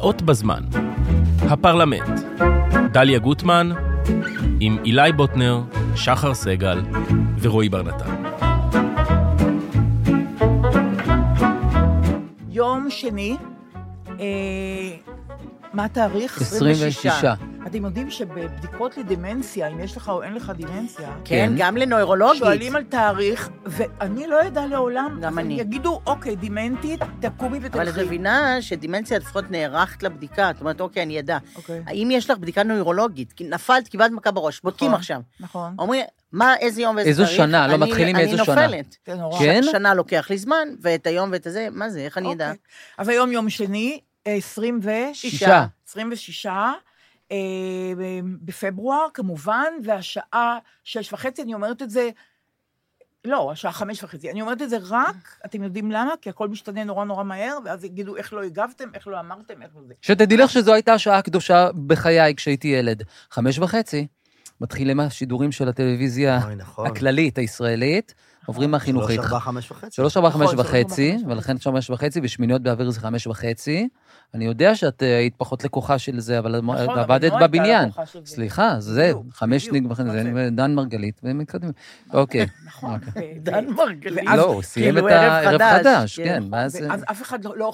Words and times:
הבאות 0.00 0.22
בזמן. 0.22 0.64
הפרלמנט. 1.42 2.20
דליה 2.92 3.18
גוטמן, 3.18 3.70
עם 4.60 4.78
אילי 4.84 5.12
בוטנר, 5.12 5.60
שחר 5.96 6.34
סגל 6.34 6.82
ורועי 7.40 7.68
בר 7.68 7.82
נתן. 7.82 8.22
יום 12.48 12.86
שני, 12.90 13.36
אה, 14.20 14.26
מה 15.72 15.84
התאריך? 15.84 16.40
26. 16.40 17.06
אתם 17.70 17.84
יודעים 17.84 18.10
שבבדיקות 18.10 18.96
לדמנציה, 18.96 19.68
אם 19.68 19.80
יש 19.80 19.96
לך 19.96 20.08
או 20.08 20.22
אין 20.22 20.34
לך 20.34 20.52
דמנציה, 20.56 21.16
כן, 21.24 21.52
גם 21.56 21.76
לנוירולוגית. 21.76 22.38
שואלים 22.38 22.76
על 22.76 22.84
תאריך, 22.84 23.50
ואני 23.66 24.26
לא 24.26 24.46
אדע 24.46 24.66
לעולם. 24.66 25.18
גם 25.22 25.38
אני. 25.38 25.54
יגידו, 25.54 26.00
אוקיי, 26.06 26.36
דמנטית, 26.36 27.00
תקומי 27.20 27.58
ותלכי. 27.62 27.78
אבל 27.78 27.88
את 27.88 28.06
מבינה 28.06 28.62
שדימנציה 28.62 29.18
לפחות 29.18 29.50
נערכת 29.50 30.02
לבדיקה, 30.02 30.50
את 30.50 30.60
אומרת, 30.60 30.80
אוקיי, 30.80 31.02
אני 31.02 31.20
אדע. 31.20 31.38
אוקיי. 31.56 31.82
האם 31.86 32.08
יש 32.10 32.30
לך 32.30 32.38
בדיקה 32.38 32.62
נוירולוגית? 32.62 33.32
כי 33.32 33.44
נפלת, 33.44 33.88
קיבלת 33.88 34.10
מכה 34.10 34.30
בראש, 34.30 34.60
בודקים 34.60 34.88
נכון, 34.88 34.98
עכשיו. 34.98 35.20
נכון. 35.40 35.74
אומרים, 35.78 36.04
מה, 36.32 36.56
איזה 36.56 36.82
יום 36.82 36.96
ואיזה 36.96 37.10
איזו 37.10 37.22
תאריך? 37.22 37.36
שנה? 37.36 37.68
לא, 37.68 37.78
מתחילים 37.78 38.16
מאיזו 38.16 38.44
שנה. 38.44 38.64
אני 38.64 38.66
נופלת. 38.66 38.96
זה 39.06 39.14
נורא. 39.14 39.38
כן? 39.38 39.62
שנה 39.72 39.94
לוקח 39.94 40.26
לי 40.30 40.38
זמן, 40.38 40.68
ואת 40.80 41.06
היום 41.06 41.30
ואת 41.32 41.46
הזה, 41.46 41.68
מה 41.72 41.90
זה, 41.90 42.00
איך 42.00 42.18
אני 42.18 42.32
אדע? 42.32 42.50
אוקיי. 42.50 42.60
אז 42.98 43.08
היום 43.08 43.32
יום 43.32 43.50
שני, 43.50 44.00
אה, 44.26 44.32
26. 44.34 45.20
שישה. 45.20 45.66
26 45.88 46.46
אה, 46.46 46.72
בפברואר, 48.44 49.06
כמובן, 49.14 49.72
והשעה 49.84 50.58
שש 50.84 51.12
וחצי, 51.12 51.42
אני 51.42 51.54
אומרת 51.54 51.82
את 51.82 51.90
זה, 51.90 52.10
לא, 53.24 53.52
השעה 53.52 53.72
חמש 53.72 54.04
וחצי. 54.04 54.30
אני 54.30 54.40
אומרת 54.40 54.62
את 54.62 54.70
זה 54.70 54.76
רק, 54.88 55.16
אתם 55.46 55.62
יודעים 55.62 55.90
למה? 55.90 56.14
כי 56.22 56.30
הכל 56.30 56.48
משתנה 56.48 56.84
נורא 56.84 57.04
נורא 57.04 57.24
מהר, 57.24 57.58
ואז 57.64 57.84
יגידו 57.84 58.16
איך 58.16 58.32
לא 58.32 58.42
הגבתם, 58.42 58.88
איך 58.94 59.08
לא 59.08 59.20
אמרתם, 59.20 59.62
איך 59.62 59.70
לא 59.76 59.82
זה. 59.86 59.94
שתדעי 60.02 60.36
לך 60.36 60.50
שזו 60.50 60.74
הייתה 60.74 60.92
השעה 60.92 61.18
הקדושה 61.18 61.68
בחיי 61.86 62.34
כשהייתי 62.34 62.68
ילד. 62.68 63.02
חמש 63.30 63.58
וחצי, 63.58 64.06
מתחילים 64.60 65.00
השידורים 65.00 65.52
של 65.52 65.68
הטלוויזיה 65.68 66.44
אוי, 66.44 66.56
נכון. 66.56 66.86
הכללית, 66.86 67.38
הישראלית, 67.38 68.14
עוברים 68.46 68.70
מהחינוכית. 68.70 69.16
שלוש, 69.16 69.26
ארבע, 69.26 69.40
חמש 69.40 69.70
וחצי. 69.70 69.96
שלוש, 69.96 70.16
ארבע, 70.16 70.30
חמש 70.30 70.42
נכון, 70.42 70.56
שלוש, 70.56 70.66
ארבע, 70.66 70.80
וחצי, 70.80 71.12
חמש 71.12 71.32
ולכן 71.32 71.58
חמש 71.58 71.90
וחצי, 71.90 72.20
ושמיניות 72.22 72.62
באוויר 72.62 72.90
זה 72.90 73.00
חמש 73.00 73.26
וחצי. 73.26 73.88
אני 74.34 74.44
יודע 74.44 74.74
שאת 74.74 75.02
אה, 75.02 75.18
היית 75.18 75.34
פחות 75.36 75.64
לקוחה 75.64 75.98
של 75.98 76.20
זה, 76.20 76.38
אבל 76.38 76.60
נכון, 76.60 76.76
את 76.76 76.88
אבל 76.88 76.98
עבדת 76.98 77.32
לא 77.32 77.46
בבניין. 77.46 77.88
זה. 78.14 78.20
סליחה, 78.24 78.76
זה 78.78 79.02
בדיוק, 79.02 79.26
חמש 79.32 79.68
וחצי, 79.68 80.04
זה. 80.34 80.48
דן 80.52 80.74
מרגלית, 80.74 81.20
והם 81.22 81.38
מתקדמים. 81.38 81.72
אוקיי. 82.12 82.46
נכון. 82.66 83.00
אוקיי. 83.06 83.34
ו- 83.38 83.42
דן 83.42 83.66
מרגלית. 83.70 84.28
לא, 84.36 84.42
הוא 84.42 84.62
סיים 84.62 84.98
את 84.98 85.02
כאילו 85.02 85.08
ערב 85.08 85.60
הערב 85.60 85.60
חדש, 85.78 86.16
כן. 86.20 86.24
כן. 86.24 86.42
ואז... 86.52 86.78
ואז 86.88 87.04
אף 87.10 87.22
אחד 87.22 87.44
לא- 87.44 87.56
לא 87.56 87.72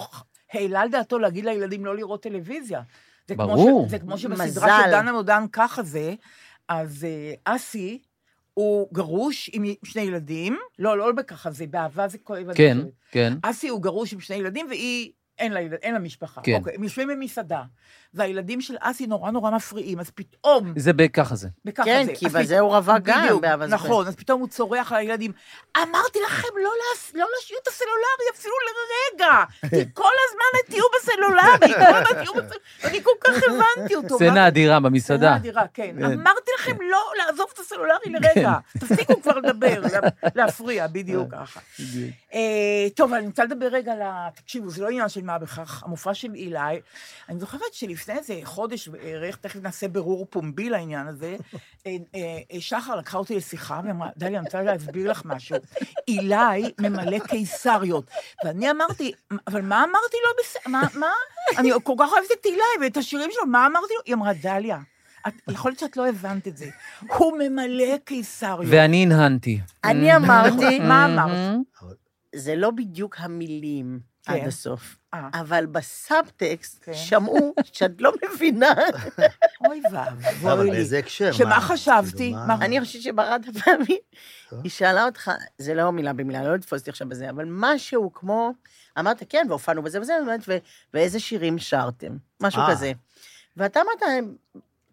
העלה 0.52 0.80
על 0.80 0.90
דעתו 0.90 1.18
להגיד 1.18 1.44
לילדים 1.44 1.84
לא 1.84 1.96
לראות 1.96 2.22
טלוויזיה. 2.22 2.82
זה 3.28 3.34
כמו 3.34 3.46
ברור. 3.46 3.88
זה 3.88 3.98
כמו 3.98 4.18
שבסדרה. 4.18 4.80
של 4.84 4.90
דנה 4.90 5.12
מודן 5.12 5.44
ככה 5.52 5.82
זה, 5.82 6.14
אז 6.68 7.04
אה, 7.04 7.54
אסי 7.54 7.98
הוא 8.54 8.88
גרוש 8.92 9.50
עם 9.52 9.64
שני 9.84 10.02
ילדים, 10.02 10.56
לא, 10.78 10.98
לא 10.98 11.12
בככה 11.12 11.50
זה, 11.50 11.66
באהבה 11.66 12.08
זה 12.08 12.18
כואב. 12.18 12.52
כן. 12.54 12.78
כן. 13.10 13.32
אסי 13.42 13.68
הוא 13.68 13.82
גרוש 13.82 14.12
עם 14.12 14.20
שני 14.20 14.36
ילדים, 14.36 14.66
והיא, 14.68 15.12
אין 15.38 15.52
לה, 15.52 15.60
אין 15.60 15.94
לה 15.94 16.00
משפחה. 16.00 16.40
כן. 16.44 16.54
אוקיי, 16.54 16.74
הם 16.74 16.82
יושבים 16.84 17.08
במסעדה, 17.08 17.62
והילדים 18.16 18.60
של 18.60 18.74
אסי 18.80 19.06
נורא 19.06 19.30
נורא 19.30 19.50
מפריעים, 19.50 20.00
אז 20.00 20.10
פתאום, 20.10 20.72
זה 20.76 20.92
בככה 20.92 21.34
זה. 21.34 21.48
בככה 21.64 21.84
כן, 21.84 22.06
זה. 22.06 22.12
כי 22.14 22.28
בזה 22.28 22.60
הוא 22.60 22.76
רווק 22.76 22.96
גם, 23.02 23.22
בדיוק, 23.24 23.42
באהבה 23.42 23.68
זוכרת. 23.68 23.86
נכון, 23.86 24.06
אז 24.06 24.16
פתאום 24.16 24.40
הוא 24.40 24.48
צורח 24.48 24.92
על 24.92 24.98
הילדים, 24.98 25.32
אמרתי 25.76 26.18
לכם 26.26 26.48
לא, 26.56 26.70
להס... 26.78 27.12
לא 27.14 27.26
להשאיר 27.36 27.58
את 27.62 27.68
הסלולרי 27.68 28.26
אפילו 28.34 28.54
לרגע, 28.66 29.44
כי 29.84 29.94
כל 29.94 30.10
הזמן 30.28 30.70
תהיו 30.70 30.84
בסלולרי, 31.00 31.74
כל 31.74 31.94
הזמן 31.94 32.22
תהיו 32.22 32.32
בסלולרי, 32.34 32.56
ואני 32.82 33.02
כל 33.02 33.10
כך 33.20 33.34
הבנתי 33.46 33.94
אותו. 33.94 34.16
סצנה 34.16 34.48
אדירה 34.48 34.80
במסעדה. 34.80 35.20
סצנה 35.26 35.36
אדירה, 35.36 35.62
כן. 35.74 35.96
אמרתי 36.04 36.50
לכם 36.58 36.76
לא 36.90 36.98
לעזוב 37.18 37.46
את 37.54 37.58
הסלולרי 37.58 38.06
לרגע, 38.06 38.52
תפסיקו 38.78 39.22
כבר 39.22 39.38
לדבר, 39.38 39.80
לה- 39.80 40.08
להפריע, 40.34 40.86
בדיוק 40.86 41.28
ככה. 41.32 41.60
אה, 42.34 42.40
טוב, 42.96 43.12
אני 43.12 43.26
רוצה 43.26 43.44
לדבר 43.44 43.66
רגע 43.66 43.92
על 43.92 44.02
ה... 44.02 44.28
תקשיבו, 44.34 44.70
זה 44.70 44.82
לא 44.82 44.88
עניין 44.88 45.08
של 45.08 45.24
מה 45.24 45.38
בכך, 45.38 45.82
המופע 45.84 46.14
של 46.14 46.34
אילי, 46.34 46.58
אני 47.28 47.40
זוכרת 47.40 47.60
שלפני 47.72 48.05
איזה 48.10 48.40
חודש 48.44 48.88
בערך, 48.88 49.36
תכף 49.36 49.60
נעשה 49.62 49.88
ברור 49.88 50.26
פומבי 50.30 50.70
לעניין 50.70 51.06
הזה, 51.06 51.36
אה, 51.86 51.96
אה, 52.14 52.20
אה, 52.52 52.60
שחר 52.60 52.96
לקחה 52.96 53.18
אותי 53.18 53.36
לשיחה 53.36 53.80
ואמרה, 53.84 54.08
דליה, 54.16 54.38
אני 54.38 54.44
רוצה 54.46 54.62
להסביר 54.62 55.10
לך 55.10 55.22
משהו. 55.24 55.56
אילי 56.08 56.34
ממלא 56.80 57.18
קיסריות. 57.18 58.10
ואני 58.44 58.70
אמרתי, 58.70 59.12
אבל 59.46 59.60
מה 59.62 59.78
אמרתי 59.84 60.16
לו 60.24 60.30
בסדר? 60.44 60.72
מה, 60.72 60.82
מה? 60.94 61.10
אני 61.58 61.70
כל 61.84 61.94
כך 61.98 62.08
אוהבת 62.12 62.28
את 62.40 62.46
אילי 62.46 62.56
ואת 62.80 62.96
השירים 62.96 63.30
שלו, 63.32 63.46
מה 63.46 63.66
אמרתי 63.66 63.94
לו? 63.96 64.00
היא 64.06 64.14
אמרה, 64.14 64.32
דליה, 64.42 64.78
את- 65.28 65.34
יכול 65.50 65.70
להיות 65.70 65.78
שאת 65.78 65.96
לא 65.96 66.08
הבנת 66.08 66.48
את 66.48 66.56
זה. 66.56 66.70
הוא 67.00 67.38
ממלא 67.38 67.96
קיסריות. 68.04 68.66
ואני 68.70 69.02
הנהנתי. 69.02 69.60
אני 69.84 70.14
אמרתי, 70.16 70.78
מה 70.78 71.04
אמרת? 71.06 71.56
זה 72.34 72.56
לא 72.56 72.70
בדיוק 72.70 73.16
המילים 73.18 74.00
כן. 74.24 74.32
עד 74.32 74.46
הסוף, 74.46 74.80
אה. 74.82 75.05
אבל 75.34 75.66
בסאבטקסט 75.66 76.84
כן. 76.84 76.94
שמעו 76.94 77.54
שאת 77.62 78.00
לא 78.00 78.12
מבינה. 78.24 78.74
אוי 79.66 79.82
ואבוי 79.92 80.52
אבל 80.52 80.64
לי. 80.64 80.70
באיזה 80.70 80.98
הקשר? 80.98 81.32
שמה 81.32 81.48
מה? 81.48 81.60
חשבתי? 81.60 82.16
כאילו? 82.16 82.36
אני 82.60 82.80
חושבת 82.80 83.02
שבאחת 83.02 83.40
הפעמים, 83.48 83.98
היא 84.62 84.70
שאלה 84.70 85.04
אותך, 85.04 85.30
זה 85.58 85.74
לא 85.74 85.90
מילה 85.92 86.12
במילה, 86.12 86.42
לא 86.42 86.54
לתפוס 86.54 86.80
אותי 86.80 86.90
עכשיו 86.90 87.08
בזה, 87.08 87.30
אבל 87.30 87.44
משהו 87.48 88.12
כמו, 88.12 88.52
אמרת, 88.98 89.22
כן, 89.28 89.46
והופענו 89.48 89.82
בזה 89.82 90.00
וזה, 90.00 90.16
ואיזה 90.94 91.20
שירים 91.20 91.58
שרתם, 91.58 92.16
משהו 92.40 92.62
אה. 92.62 92.70
כזה. 92.70 92.92
ואתה 93.56 93.80
אמרת, 93.80 94.26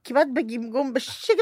כמעט 0.03 0.27
בגמגום, 0.33 0.93
בשקט, 0.93 1.33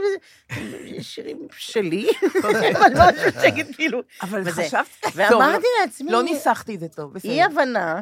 שירים 1.02 1.48
שלי, 1.58 2.10
אבל 2.76 2.92
משהו 2.94 3.32
שקט, 3.42 3.76
כאילו, 3.76 4.02
אבל. 4.22 4.52
חשבתי... 4.52 5.08
ואמרתי 5.16 5.68
לעצמי, 5.82 6.12
לא 6.12 6.24
ניסחתי 6.24 6.76
את 6.76 6.80
זה 6.80 6.88
טוב, 6.88 7.14
בסדר. 7.14 7.32
אי 7.32 7.44
הבנה, 7.44 8.02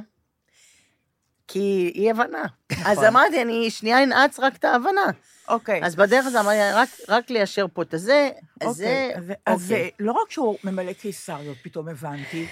כי 1.52 1.92
אי 1.96 2.12
הבנה. 2.12 2.44
אז 2.86 2.92
נכון. 2.98 3.06
אמרתי, 3.06 3.42
אני 3.42 3.70
שנייה 3.72 4.04
אנעץ 4.04 4.40
רק 4.40 4.56
את 4.56 4.64
ההבנה. 4.66 5.02
אוקיי. 5.48 5.84
אז 5.84 5.96
בדרך 5.96 6.26
הזאת 6.26 6.40
אמרתי, 6.46 6.58
רק- 6.74 7.10
רק 7.10 7.30
ליישר 7.30 7.66
פה 7.74 7.82
את 7.82 7.94
הזה, 7.94 8.30
אז 8.62 8.76
זה... 8.76 9.10
אוקיי, 9.16 9.16
אז- 9.16 9.34
אז 9.46 9.72
אוקיי. 9.72 9.90
לא 10.00 10.12
רק 10.12 10.32
שהוא 10.32 10.58
ממלא 10.64 10.94
קיסריות, 10.94 11.58
פתאום 11.64 11.88
הבנתי, 11.88 12.48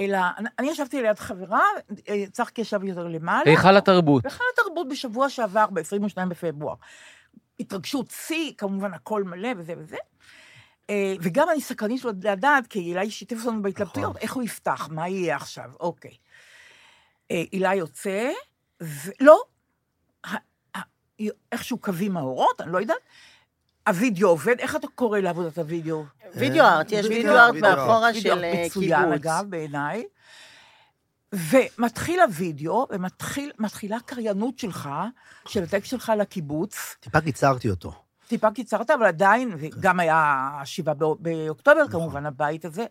אלא 0.00 0.18
אני- 0.38 0.48
אני 0.58 0.70
ישבתי 0.70 1.02
ליד 1.02 1.18
חברה, 1.18 1.60
אה, 2.08 2.24
צחקי 2.32 2.60
ישב 2.60 2.84
יותר 2.84 3.08
למעלה. 3.08 3.50
היכל 3.50 3.76
התרבות. 3.76 4.24
היכל 4.24 4.44
התרבות 4.54 4.88
בשבוע 4.88 5.28
שעבר, 5.28 5.66
ב-22 5.66 6.26
בפברואר. 6.28 6.74
התרגשות 7.60 8.10
שיא, 8.10 8.52
כמובן 8.58 8.94
הכל 8.94 9.24
מלא 9.24 9.48
וזה 9.56 9.74
וזה. 9.78 9.96
אה, 10.90 11.14
וגם 11.20 11.48
אני 11.52 11.60
סקרנית 11.60 12.02
לדעת, 12.22 12.66
כי 12.66 12.78
אילי 12.78 13.10
שיתף 13.10 13.36
אותנו 13.46 13.62
בהתלבטויות, 13.62 14.16
איך 14.16 14.32
הוא 14.32 14.42
יפתח, 14.42 14.88
מה 14.92 15.08
יהיה 15.08 15.36
עכשיו, 15.36 15.64
אוקיי. 15.80 16.10
אה, 17.30 17.42
אילי 17.52 17.74
יוצא, 17.74 18.30
ולא, 18.80 19.42
ה- 20.26 20.34
ה- 20.78 21.22
איכשהו 21.52 21.78
קווים 21.78 22.16
האורות, 22.16 22.60
אני 22.60 22.72
לא 22.72 22.78
יודעת. 22.78 22.96
הוידאו 23.88 24.28
עובד, 24.28 24.54
איך 24.58 24.76
אתה 24.76 24.86
קורא 24.94 25.18
לעבודת 25.18 25.58
הוידאו? 25.58 26.04
וידאו 26.34 26.64
ארט, 26.64 26.86
יש 26.90 27.06
וידאו 27.06 27.36
ארט. 27.36 27.54
מאחורה 27.54 28.06
וידאו 28.14 28.20
של 28.36 28.44
אה, 28.44 28.64
מצוין, 28.66 29.00
קיבוץ. 29.04 29.14
אגב, 29.14 29.44
בעיניי. 29.48 30.04
ומתחיל 31.32 32.20
הוידאו, 32.20 32.86
ומתחילה 32.90 33.96
קריינות 34.06 34.58
שלך, 34.58 34.88
של 35.48 35.62
הטקסט 35.62 35.86
שלך 35.90 36.12
לקיבוץ. 36.18 36.96
טיפה 37.00 37.20
קיצרתי 37.20 37.70
אותו. 37.70 37.92
טיפה 38.28 38.50
קיצרת, 38.50 38.90
אבל 38.90 39.04
עדיין, 39.06 39.54
וגם 39.58 40.00
היה 40.00 40.48
השבעה 40.62 40.94
בא- 40.94 41.06
באוקטובר, 41.18 41.84
נכון. 41.84 41.92
כמובן, 42.00 42.26
הבית 42.26 42.64
הזה. 42.64 42.86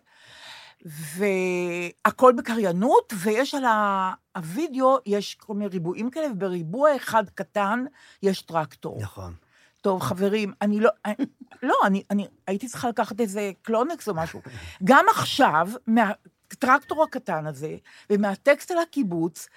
והכל 0.84 2.32
בקריינות, 2.36 3.12
ויש 3.16 3.54
על 3.54 3.64
ה- 3.64 4.12
הוידאו, 4.36 4.98
יש 5.06 5.34
כל 5.34 5.54
מיני 5.54 5.66
ריבועים 5.66 6.10
כאלה, 6.10 6.26
ובריבוע 6.32 6.96
אחד 6.96 7.24
קטן 7.34 7.84
יש 8.22 8.42
טרקטור. 8.42 8.98
נכון. 9.02 9.34
טוב, 9.80 10.02
חברים, 10.02 10.52
אני 10.62 10.80
לא... 10.80 10.90
אני, 11.06 11.14
לא, 11.62 11.74
אני, 11.84 12.02
אני 12.10 12.26
הייתי 12.46 12.68
צריכה 12.68 12.88
לקחת 12.88 13.20
איזה 13.20 13.50
קלינקס 13.62 14.08
או 14.08 14.14
משהו. 14.14 14.40
גם 14.84 15.04
עכשיו, 15.10 15.68
מהטרקטור 15.86 17.04
הקטן 17.04 17.46
הזה, 17.46 17.76
ומהטקסט 18.10 18.70
על 18.70 18.78
הקיבוץ, 18.78 19.48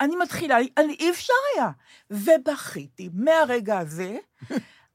אני 0.00 0.16
מתחילה, 0.16 0.56
אני, 0.78 0.96
אי 1.00 1.10
אפשר 1.10 1.32
היה. 1.54 1.70
ובכיתי 2.10 3.10
מהרגע 3.14 3.78
הזה, 3.78 4.16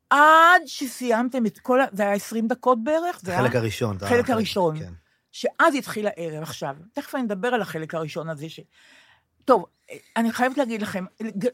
עד 0.09 0.61
שסיימתם 0.65 1.45
את 1.45 1.59
כל 1.59 1.81
ה... 1.81 1.85
זה 1.91 2.03
היה 2.03 2.13
20 2.13 2.47
דקות 2.47 2.83
בערך? 2.83 3.19
זה 3.23 3.31
היה... 3.31 3.39
החלק 3.41 3.55
הראשון. 3.55 3.97
החלק 4.01 4.29
הראשון. 4.29 4.79
כן. 4.79 4.93
שאז 5.31 5.75
התחיל 5.75 6.07
הערב 6.07 6.43
עכשיו. 6.43 6.75
תכף 6.93 7.15
אני 7.15 7.23
אדבר 7.23 7.47
על 7.47 7.61
החלק 7.61 7.95
הראשון 7.95 8.29
הזה 8.29 8.49
ש... 8.49 8.59
טוב, 9.45 9.65
אני 10.15 10.31
חייבת 10.31 10.57
להגיד 10.57 10.81
לכם, 10.81 11.05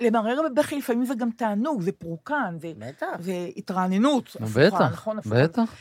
למרר 0.01 0.41
בבכי 0.49 0.77
לפעמים 0.77 1.05
זה 1.05 1.15
גם 1.15 1.31
תענוג, 1.31 1.81
זה 1.81 1.91
פורקן, 1.91 2.57
זה, 2.61 2.71
בטח. 2.77 3.07
זה 3.19 3.49
התרעננות. 3.57 4.35
הפוכה, 4.35 4.59
בטח, 4.59 4.81
נכון, 4.81 5.19
הפוכה. 5.19 5.43
בטח. 5.43 5.75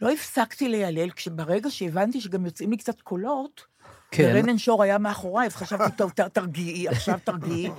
לא 0.00 0.10
הפסקתי 0.12 0.68
ליילל, 0.68 1.10
כשברגע 1.10 1.70
שהבנתי 1.70 2.20
שגם 2.20 2.46
יוצאים 2.46 2.70
לי 2.70 2.76
קצת 2.76 3.00
קולות, 3.00 3.64
כן. 4.10 4.32
ורנן 4.34 4.58
שור 4.58 4.82
היה 4.82 4.98
מאחוריי, 4.98 5.46
אז 5.46 5.56
חשבתי, 5.56 5.96
טוב, 5.96 6.12
תרגיעי, 6.32 6.88
עכשיו 6.88 7.18
תרגיעי. 7.24 7.70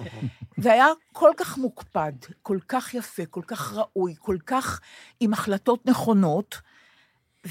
זה 0.58 0.74
היה 0.74 0.88
כל 1.14 1.32
כך 1.38 1.58
מוקפד, 1.58 2.14
כל 2.42 2.60
כך 2.68 2.94
יפה, 2.94 3.26
כל 3.26 3.42
כך 3.48 3.74
ראוי, 3.74 4.16
כל 4.20 4.38
כך 4.46 4.82
עם 5.20 5.34
החלטות 5.34 5.86
נכונות, 5.86 6.62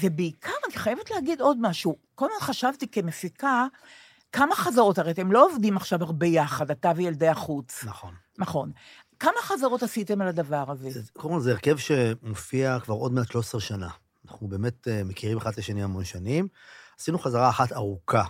ובעיקר, 0.01 0.51
אני 0.67 0.75
חייבת 0.77 1.11
להגיד 1.11 1.41
עוד 1.41 1.57
משהו. 1.61 1.95
כל 2.15 2.25
הזמן 2.25 2.47
חשבתי 2.47 2.87
כמפיקה, 2.87 3.65
כמה 4.31 4.55
חזרות, 4.55 4.97
הרי 4.97 5.11
אתם 5.11 5.31
לא 5.31 5.45
עובדים 5.45 5.77
עכשיו 5.77 6.03
הרבה 6.03 6.25
יחד, 6.27 6.71
אתה 6.71 6.91
וילדי 6.95 7.27
החוץ. 7.27 7.83
נכון. 7.83 8.13
נכון. 8.37 8.71
כמה 9.19 9.33
חזרות 9.41 9.83
עשיתם 9.83 10.21
על 10.21 10.27
הדבר 10.27 10.71
הזה? 10.71 10.89
זה- 10.89 11.01
קודם 11.13 11.33
כל, 11.33 11.39
זה 11.39 11.51
הרכב 11.51 11.77
שמופיע 11.77 12.77
כבר 12.79 12.95
עוד 12.95 13.11
מעט 13.13 13.27
13 13.31 13.61
שנה. 13.61 13.89
אנחנו 14.25 14.47
באמת 14.47 14.87
אה, 14.87 15.01
מכירים 15.03 15.37
אחד 15.37 15.51
את 15.51 15.57
השני 15.57 15.83
המון 15.83 16.03
שנים. 16.05 16.47
עשינו 16.99 17.19
חזרה 17.19 17.49
אחת 17.49 17.71
ארוכה 17.71 18.23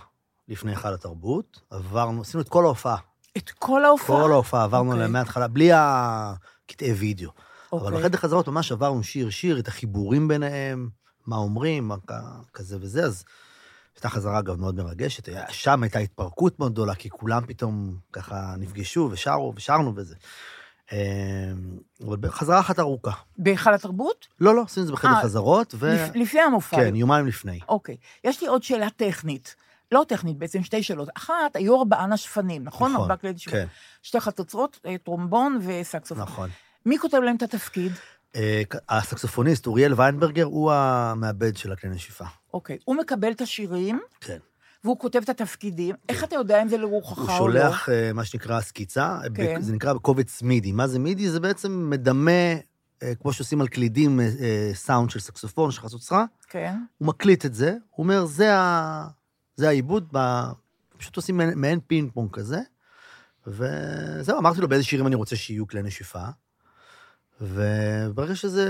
לפני 0.48 0.70
היכל 0.72 0.94
התרבות, 0.94 1.60
עברנו, 1.70 2.20
עשינו 2.22 2.42
את 2.42 2.48
כל 2.48 2.64
ההופעה. 2.64 2.96
את 3.36 3.50
כל 3.50 3.84
ההופעה? 3.84 4.22
כל 4.22 4.32
ההופעה 4.32 4.64
עברנו 4.64 4.84
אוקיי. 4.90 4.98
עליה 5.02 5.08
מההתחלה, 5.12 5.48
בלי 5.48 5.70
הקטעי 5.74 6.92
וידאו. 6.92 7.30
אבל 7.72 7.80
אוקיי. 7.86 7.98
בחדר 7.98 8.18
חזרות 8.18 8.48
ממש 8.48 8.72
עברנו 8.72 9.02
שיר-שיר, 9.02 9.58
את 9.58 9.68
החיבורים 9.68 10.28
ביניהם, 10.28 10.88
מה 11.26 11.36
אומרים, 11.36 11.88
מה 11.88 11.96
כזה 12.52 12.76
וזה, 12.80 13.04
אז 13.04 13.24
הייתה 13.94 14.08
חזרה, 14.08 14.38
אגב, 14.38 14.60
מאוד 14.60 14.74
מרגשת. 14.76 15.28
שם 15.48 15.82
הייתה 15.82 15.98
התפרקות 15.98 16.58
מאוד 16.58 16.72
גדולה, 16.72 16.94
כי 16.94 17.10
כולם 17.10 17.46
פתאום 17.46 17.96
ככה 18.12 18.54
נפגשו 18.58 19.08
ושרו 19.12 19.52
ושרנו 19.56 19.92
וזה. 19.96 20.14
אה, 20.92 20.98
אבל 22.06 22.30
חזרה 22.30 22.60
אחת 22.60 22.78
ארוכה. 22.78 23.10
בהיכל 23.38 23.74
התרבות? 23.74 24.26
לא, 24.40 24.54
לא, 24.54 24.62
עשינו 24.62 24.82
את 24.82 24.86
זה 24.86 24.92
בחדר 24.92 25.10
אה, 25.10 25.22
חזרות, 25.22 25.74
ו... 25.78 25.86
לפ- 25.94 26.14
לפני 26.16 26.40
המופע. 26.40 26.76
כן, 26.76 26.96
יומיים 26.96 27.26
לפני. 27.26 27.60
אוקיי. 27.68 27.96
יש 28.24 28.40
לי 28.42 28.48
עוד 28.48 28.62
שאלה 28.62 28.90
טכנית. 28.90 29.54
לא 29.92 30.04
טכנית, 30.08 30.38
בעצם 30.38 30.62
שתי 30.62 30.82
שאלות. 30.82 31.08
אחת, 31.16 31.34
היו 31.56 31.78
ארבעה 31.78 32.06
נשפנים, 32.06 32.64
נכון? 32.64 32.92
נכון. 32.92 33.08
כן, 33.50 33.66
שתי 34.02 34.20
חצוצרות, 34.20 34.80
אה, 34.86 34.98
טרומבון 34.98 35.58
וסקסופון. 35.66 36.22
נכון. 36.24 36.50
מי 36.86 36.98
כותב 36.98 37.16
להם 37.24 37.36
את 37.36 37.42
התפקיד? 37.42 37.92
אה, 38.36 38.62
הסקסופוניסט 38.88 39.66
אוריאל 39.66 39.94
ויינברגר 39.96 40.44
הוא 40.44 40.72
המעבד 40.72 41.56
של 41.56 41.72
הכלי 41.72 41.90
נשיפה. 41.90 42.24
אוקיי. 42.54 42.78
הוא 42.84 42.96
מקבל 42.96 43.32
את 43.32 43.40
השירים, 43.40 44.00
כן. 44.20 44.38
והוא 44.84 44.98
כותב 44.98 45.20
את 45.24 45.28
התפקידים. 45.28 45.94
איך 46.08 46.24
אתה 46.24 46.36
יודע 46.36 46.62
אם 46.62 46.68
זה 46.68 46.76
לרוחך 46.76 47.18
או 47.18 47.22
הוא 47.22 47.30
לא? 47.30 47.60
שולח 47.60 47.88
אה, 47.88 48.12
מה 48.12 48.24
שנקרא 48.24 48.60
סקיצה, 48.60 49.18
כן. 49.34 49.62
זה 49.62 49.72
נקרא 49.72 49.92
בקובץ 49.92 50.42
MIDI. 50.42 50.72
מה 50.72 50.86
זה 50.86 50.98
MIDI? 50.98 51.30
זה 51.30 51.40
בעצם 51.40 51.90
מדמה, 51.90 52.30
אה, 53.02 53.14
כמו 53.14 53.32
שעושים 53.32 53.60
על 53.60 53.68
קלידים, 53.68 54.20
סאונד 54.74 55.10
של 55.10 55.20
סקסופון, 55.20 55.70
של 55.70 55.80
חצוצרה, 55.80 56.24
כן. 56.48 56.74
הוא 56.98 57.08
מקליט 57.08 57.46
את 57.46 57.54
זה, 57.54 57.70
הוא 57.70 58.04
אומר, 58.04 58.24
זה, 58.24 58.54
ה... 58.54 59.08
זה 59.56 59.68
העיבוד, 59.68 60.08
ב... 60.12 60.42
פשוט 60.98 61.16
עושים 61.16 61.40
מעין 61.56 61.80
פינג 61.86 62.10
פונג 62.14 62.30
כזה, 62.30 62.60
וזהו, 63.46 64.38
אמרתי 64.38 64.60
לו 64.60 64.68
באיזה 64.68 64.84
שירים 64.84 65.06
אני 65.06 65.14
רוצה 65.14 65.36
שיהיו 65.36 65.66
כלי 65.66 65.82
נשיפה, 65.82 66.24
וברגע 67.40 68.34
שזה, 68.36 68.66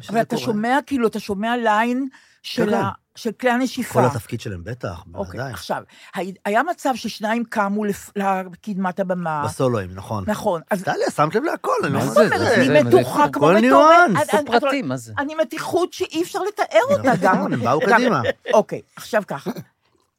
שזה 0.00 0.12
אבל 0.12 0.20
אתה 0.20 0.36
קורה, 0.36 0.46
שומע, 0.46 0.78
כאילו, 0.86 1.06
אתה 1.06 1.20
שומע 1.20 1.56
line 1.56 2.08
של 2.42 2.66
כן, 2.70 2.74
ה- 2.74 2.90
של 3.14 3.32
כלי 3.32 3.50
הנשיפה. 3.50 3.92
כל 3.94 4.04
התפקיד 4.04 4.40
שלהם, 4.40 4.64
בטח, 4.64 5.02
אוקיי, 5.14 5.30
בוודאי. 5.38 5.52
עכשיו, 5.52 5.82
הי- 6.14 6.34
היה 6.44 6.62
מצב 6.62 6.92
ששניים 6.94 7.44
קמו 7.44 7.84
לפ- 7.84 8.10
לקדמת 8.16 9.00
הבמה. 9.00 9.42
בסולואים, 9.44 9.90
נכון. 9.94 10.24
נכון. 10.26 10.60
אז 10.70 10.82
טליה, 10.82 11.10
שמת 11.10 11.34
לב 11.34 11.42
להכל, 11.44 11.72
אני 11.84 11.92
לא 11.94 12.00
זה? 12.00 12.28
זה- 12.28 12.54
אני 12.54 12.64
זה- 12.66 12.82
מתוחה 12.84 13.24
זה- 13.26 13.32
כמו 13.32 13.42
כל 13.46 13.54
מטורף. 13.54 13.62
ניואנס. 13.62 14.10
אני- 14.10 14.20
איפה 14.20 14.38
אני- 14.38 14.50
אתה- 14.50 14.60
פרטים, 14.60 14.88
מה 14.88 14.96
זה? 14.96 15.12
אני 15.18 15.34
מתיחות 15.34 15.92
שאי 15.92 16.22
אפשר 16.22 16.38
לתאר 16.48 16.80
אותה 16.90 17.12
גם. 17.20 17.52
הם 17.52 17.60
באו 17.60 17.80
קדימה. 17.80 18.20
אוקיי, 18.54 18.80
עכשיו 18.96 19.22
ככה. 19.26 19.50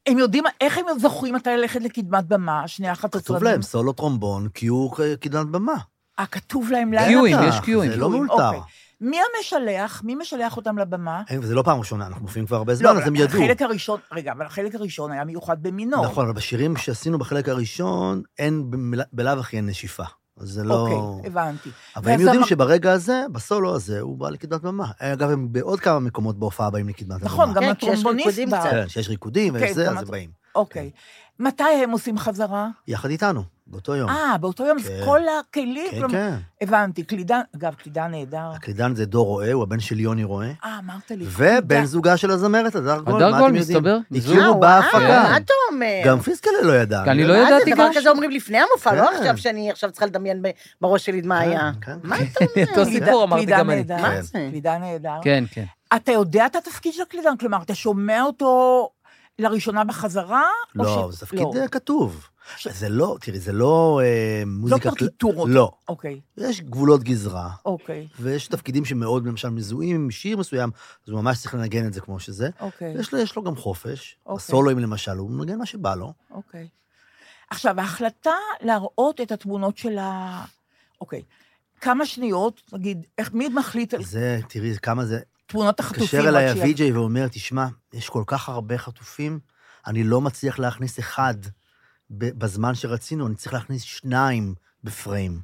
הם 0.07 0.17
יודעים, 0.17 0.43
איך 0.61 0.77
הם 0.77 0.85
זוכרים 0.99 1.35
מתי 1.35 1.49
ללכת 1.49 1.81
לקדמת 1.81 2.25
במה, 2.27 2.67
שני 2.67 2.89
החצוצרנים? 2.89 3.23
כתוב 3.39 3.43
להם 3.43 3.61
סולו 3.61 3.93
טרומבון, 3.93 4.47
כי 4.53 4.67
הוא 4.67 4.91
קדמת 5.19 5.47
במה. 5.47 5.73
אה, 6.19 6.25
כתוב 6.25 6.71
להם 6.71 6.94
לאן 6.94 7.07
קיואים, 7.07 7.38
יש 7.48 7.60
קיואים. 7.60 7.92
זה 7.92 7.98
לא 7.98 8.10
מאולתר. 8.10 8.33
אוקיי. 8.33 8.60
מי 9.01 9.18
המשלח? 9.18 10.01
מי 10.04 10.15
משלח 10.15 10.57
אותם 10.57 10.77
לבמה? 10.77 11.21
אין, 11.30 11.39
וזה 11.39 11.56
לא 11.56 11.62
פעם 11.62 11.80
ראשונה, 11.80 12.07
אנחנו 12.07 12.21
מופיעים 12.21 12.45
כבר 12.48 12.57
הרבה 12.57 12.74
לא, 12.74 12.80
זמן, 12.80 12.98
אז 12.98 13.07
הם 13.07 13.15
ידעו. 13.15 13.44
החלק 13.44 13.62
הראשון, 13.62 14.00
רגע, 14.12 14.31
אבל 14.31 14.45
החלק 14.45 14.75
הראשון 14.75 15.12
היה 15.12 15.24
מיוחד 15.24 15.63
במינו. 15.63 16.04
נכון, 16.04 16.25
אבל 16.25 16.33
בשירים 16.33 16.77
שעשינו 16.77 17.18
בחלק 17.18 17.50
הראשון, 17.50 18.21
אין, 18.39 18.71
בלאו 19.13 19.39
הכי 19.39 19.57
אין 19.57 19.65
נשיפה. 19.65 20.04
אז 20.38 20.48
זה 20.50 20.63
לא... 20.63 20.74
אוקיי, 20.74 21.30
הבנתי. 21.30 21.69
אבל 21.95 22.12
הם 22.12 22.19
יודעים 22.19 22.44
שברגע 22.44 22.92
הזה, 22.92 23.25
בסולו 23.31 23.75
הזה, 23.75 24.00
הוא 24.00 24.18
בא 24.18 24.30
לקדמת 24.30 24.62
במה. 24.62 24.92
אגב, 25.00 25.30
הם 25.30 25.48
בעוד 25.51 25.80
כמה 25.80 26.00
מקומות 26.00 26.39
בהופעה 26.39 26.69
באים 26.69 26.89
לקדמת 26.89 27.12
הבמה. 27.12 27.25
נכון, 27.25 27.54
גם 27.54 27.62
כן, 27.62 27.74
כשיש 27.74 27.89
הטרומבוניסט 27.89 28.27
ריקודים 28.27 28.50
בא. 28.50 28.71
כן, 28.71 28.89
שיש 28.89 29.10
ריקודים 29.10 29.60
כן, 29.60 29.68
וזה, 29.71 29.92
אז 29.92 29.98
הם 29.98 30.06
באים. 30.06 30.30
אוקיי. 30.56 30.92
מתי 31.39 31.63
הם 31.63 31.92
עושים 31.92 32.18
חזרה? 32.18 32.69
יחד 32.88 33.10
איתנו, 33.10 33.44
באותו 33.68 33.95
יום. 33.95 34.10
אה, 34.10 34.38
באותו 34.38 34.65
יום, 34.65 34.81
כן. 34.81 35.01
כל 35.06 35.19
הכלים? 35.39 35.92
כן, 35.92 35.98
כלומר- 36.00 36.13
כן. 36.13 36.36
הבנתי, 36.62 37.04
קלידן, 37.04 37.39
אגב, 37.56 37.74
קלידן 37.74 38.12
נהדר. 38.12 38.51
הקלידן 38.56 38.95
זה 38.95 39.06
דור 39.06 39.25
רואה, 39.27 39.54
הוא 39.54 39.63
הבן 39.63 39.80
של 39.80 40.00
יוני 40.00 40.24
רואה. 40.24 40.51
אה, 40.65 40.80
אמרת 40.80 41.12
לי. 41.12 41.25
ובן. 41.30 41.86
זוגה 41.86 42.18
של 42.18 42.31
הזמרת, 42.31 42.75
הדר 42.75 43.00
גול, 43.00 43.15
הדר 43.15 43.31
מה 43.31 43.39
גול, 43.39 43.48
אתם 43.50 43.56
יודעים? 43.56 43.77
מסתבר. 43.77 43.98
זוג. 44.12 44.38
הכירו 44.38 44.54
אה, 44.54 44.60
בהפקה. 44.60 45.00
מה 45.00 45.38
אתה 45.38 45.54
אומר? 45.71 46.01
גם 46.06 46.19
פיסקלה 46.19 46.62
לא 46.63 46.74
ידע. 46.74 47.04
אני 47.04 47.24
לא 47.24 47.33
מה 47.33 47.39
ידעתי 47.48 47.69
זה, 47.69 47.75
דבר 47.75 47.83
גם. 47.88 47.92
כזה 47.95 48.10
אומרים 48.10 48.31
לפני 48.31 48.57
המופע, 48.57 48.95
לא 48.95 49.07
כן. 49.07 49.15
עכשיו 49.18 49.38
שאני 49.38 49.71
עכשיו 49.71 49.92
צריכה 49.92 50.06
לדמיין 50.06 50.44
בראש 50.81 51.06
שלי 51.06 51.21
מה 51.21 51.39
היה. 51.39 51.71
כן, 51.81 51.98
מה 52.04 52.18
כן. 52.18 52.24
אתה 52.25 52.39
אומר? 52.45 52.69
אותו 52.69 52.86
סיפור 52.86 53.24
אמרתי 53.24 53.45
גם 53.45 53.69
אני. 53.69 53.75
נהדר. 53.83 53.98
כן. 53.98 54.21
זה? 54.21 54.48
קלידן 54.51 54.77
נהדר. 54.81 55.19
כן, 55.24 55.44
כן. 55.51 55.65
אתה 55.95 56.12
יודע 56.12 56.45
את 56.45 56.56
התפקיד 56.56 56.94
של 56.94 57.01
הקלידן? 57.01 57.38
כלומר, 57.39 57.62
אתה 57.62 57.75
שומע 57.75 58.21
אותו 58.24 58.89
לראשונה 59.39 59.83
בחזרה? 59.83 60.44
לא, 60.75 61.10
זה 61.12 61.25
תפקיד 61.25 61.39
לא. 61.39 61.62
אה, 61.62 61.68
כתוב. 61.68 62.27
זה 62.69 62.89
לא, 62.89 63.17
תראי, 63.21 63.39
זה 63.39 63.51
לא 63.51 64.01
אה, 64.03 64.43
לא 64.45 64.51
מוזיקה... 64.51 64.79
כל- 64.79 64.89
פרטיטורות. 64.89 65.49
לא. 65.49 65.71
אוקיי, 65.87 66.21
יש 66.37 66.61
גבולות 66.61 67.03
גזרה, 67.03 67.49
אוקיי, 67.65 68.07
ויש 68.19 68.47
תפקידים 68.47 68.85
שמאוד 68.85 69.27
למשל 69.27 69.49
מזוהים 69.49 69.95
עם 69.95 70.11
שיר 70.11 70.37
מסוים, 70.37 70.69
אז 71.05 71.09
הוא 71.11 71.21
ממש 71.21 71.41
צריך 71.41 71.53
לנגן 71.55 71.87
את 71.87 71.93
זה 71.93 72.01
כמו 72.01 72.19
שזה. 72.19 72.49
אוקיי, 72.59 72.93
יש 72.99 73.13
לו, 73.13 73.19
יש 73.19 73.35
לו 73.35 73.43
גם 73.43 73.55
חופש. 73.55 74.17
אוקיי. 74.25 74.37
בסולואים 74.37 74.79
למשל, 74.79 75.17
הוא 75.17 75.31
מנגן 75.31 75.57
מה 75.57 75.65
שבא 75.65 75.95
לו. 75.95 76.13
אוקיי. 76.31 76.67
עכשיו, 77.49 77.79
ההחלטה 77.79 78.35
להראות 78.61 79.21
את 79.21 79.31
התמונות 79.31 79.77
של 79.77 79.97
ה... 79.97 80.41
אוקיי. 81.01 81.21
כמה 81.81 82.05
שניות, 82.05 82.61
נגיד, 82.73 83.05
איך, 83.17 83.33
מי 83.33 83.49
מחליט 83.49 83.93
על 83.93 84.03
זה, 84.03 84.39
תראי 84.49 84.73
כמה 84.81 85.05
זה... 85.05 85.19
תמונות 85.45 85.79
החטופים? 85.79 86.03
מתקשר 86.03 86.29
אליי 86.29 86.49
הווי-ג'יי 86.49 86.91
ואומר, 86.91 87.27
תשמע, 87.27 87.67
יש 87.93 88.09
כל 88.09 88.23
כך 88.27 88.49
הרבה 88.49 88.77
חטופים, 88.77 89.39
אני 89.87 90.03
לא 90.03 90.21
מצליח 90.21 90.59
להכניס 90.59 90.99
אחד 90.99 91.33
בזמן 92.10 92.75
שרצינו, 92.75 93.27
אני 93.27 93.36
צריך 93.36 93.53
להכניס 93.53 93.81
שניים 93.81 94.55
בפריים. 94.83 95.39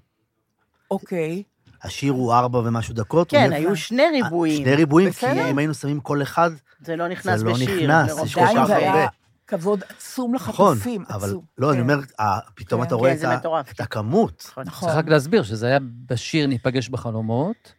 אוקיי. 0.91 1.43
השיר 1.83 2.11
הוא 2.13 2.33
ארבע 2.33 2.59
ומשהו 2.59 2.93
דקות. 2.93 3.29
כן, 3.29 3.51
היו 3.53 3.75
שני 3.75 4.03
ריבועים. 4.13 4.63
שני 4.63 4.75
ריבועים, 4.75 5.11
כי. 5.11 5.49
אם 5.51 5.57
היינו 5.57 5.73
שמים 5.73 5.99
כל 5.99 6.21
אחד, 6.21 6.51
זה 6.81 6.95
לא 6.95 7.07
נכנס 7.07 7.39
זה 7.39 7.45
לא 7.45 7.53
בשיר. 7.53 7.83
נכנס, 7.83 8.17
יש 8.25 8.35
כל 8.35 8.41
כך 8.41 8.69
הרבה. 8.69 9.07
כבוד 9.47 9.83
עצום 9.89 10.35
נכון, 10.35 10.71
לחטופים, 10.73 11.03
אבל 11.09 11.27
עצום. 11.29 11.45
לא, 11.57 11.69
אני 11.69 11.77
כן. 11.77 11.81
אומר, 11.83 11.99
אה, 12.19 12.39
פתאום 12.55 12.81
כן. 12.81 12.87
אתה 12.87 12.95
רואה 12.95 13.09
כן, 13.09 13.15
את 13.15 13.19
זה 13.19 13.29
ה- 13.29 13.37
מטורף. 13.37 13.71
את 13.71 13.79
הכמות. 13.79 14.53
נכון. 14.65 14.85
צריך 14.87 14.97
רק 14.97 15.07
להסביר 15.07 15.43
שזה 15.43 15.67
היה 15.67 15.79
בשיר 16.05 16.47
ניפגש 16.47 16.89
בחלומות, 16.89 17.73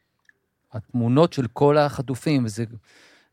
התמונות 0.72 1.32
של 1.32 1.46
כל 1.52 1.78
החטופים, 1.78 2.44
וזה... 2.44 2.64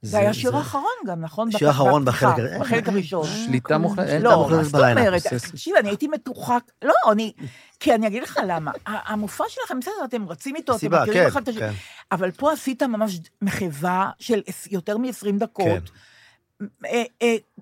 זה 0.02 0.18
היה 0.20 0.34
שיר 0.34 0.56
האחרון 0.58 0.84
גם, 1.08 1.22
נכון? 1.22 1.52
שיר 1.52 1.68
האחרון 1.68 2.06
בחלק 2.06 2.30
הר- 2.40 2.60
בחלק 2.60 2.88
הראשון. 2.90 3.28
שליטה 3.46 3.78
מוחלטת, 3.78 4.10
אין 4.10 4.22
לא, 4.22 4.50
זאת 4.64 4.72
בלילה. 4.72 5.02
אומרת? 5.02 5.22
תקשיב, 5.52 5.76
אני 5.80 5.90
הייתי 5.90 6.08
מתוחה, 6.08 6.58
לא, 6.84 6.94
אני, 7.12 7.34
כי 7.80 7.96
אני 7.96 8.08
אגיד 8.08 8.24
לך 8.24 8.40
למה, 8.48 8.72
המופע 8.86 9.44
שלכם, 9.50 9.80
בסדר, 9.80 9.94
אתם 10.06 10.30
רצים 10.30 10.56
איתו, 10.56 10.76
אתם 10.76 10.88
מכירים 11.02 11.14
כן, 11.24 11.28
אחד 11.28 11.42
את 11.42 11.48
השני, 11.48 11.60
כן. 11.62 11.72
אבל 12.12 12.32
פה 12.32 12.54
עשית 12.54 12.84
ממש 12.84 13.20
מחווה 13.42 14.10
של 14.20 14.42
יותר 14.72 14.98
מ-20 14.98 15.10
כן. 15.26 15.38
דקות, 15.38 15.68
אה, 15.68 15.78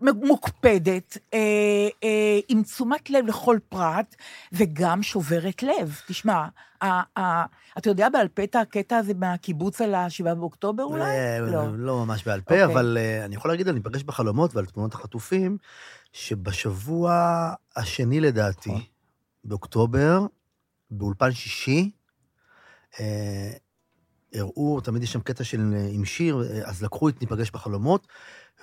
מוקפדת, 0.02 1.18
אה, 1.34 1.40
אה, 2.04 2.40
עם 2.48 2.64
תשומת 2.64 3.10
לב 3.10 3.26
לכל 3.28 3.58
פרט, 3.70 4.16
וגם 4.54 5.04
שוברת 5.04 5.64
לב. 5.64 6.00
תשמע, 6.08 6.48
אתה 7.78 7.90
יודע 7.90 8.10
בעל 8.10 8.28
פה 8.28 8.44
את 8.44 8.56
הקטע 8.56 8.98
הזה 8.98 9.14
מהקיבוץ 9.14 9.82
על 9.82 9.96
ה-7 9.96 10.34
באוקטובר 10.34 10.84
אולי? 10.84 11.04
אה, 11.04 11.40
לא. 11.40 11.78
לא 11.78 12.06
ממש 12.06 12.28
בעל 12.28 12.42
פה, 12.42 12.54
אוקיי. 12.54 12.66
אבל 12.66 12.98
אה, 13.00 13.26
אני 13.26 13.36
יכול 13.36 13.52
להגיד, 13.52 13.68
אני 13.68 13.80
מפגש 13.80 14.04
בחלומות 14.04 14.56
ועל 14.56 14.66
תמונות 14.66 14.94
החטופים, 14.94 15.58
שבשבוע 16.12 17.14
השני 17.76 18.20
לדעתי, 18.20 18.70
נכון. 18.70 18.82
באוקטובר, 19.44 20.26
באולפן 20.92 21.32
שישי, 21.32 21.92
אה, 23.00 23.52
הראו, 24.34 24.82
תמיד 24.82 25.04
יש 25.04 25.14
שם 25.14 25.20
קטע 25.20 25.44
של, 25.44 25.74
אה, 25.76 25.88
עם 25.92 26.06
שיר, 26.06 26.44
אה, 26.44 26.70
אז 26.70 26.84
לקחו 26.84 27.10
את 27.10 27.22
ניפגש 27.22 27.52
בחלומות, 27.52 28.08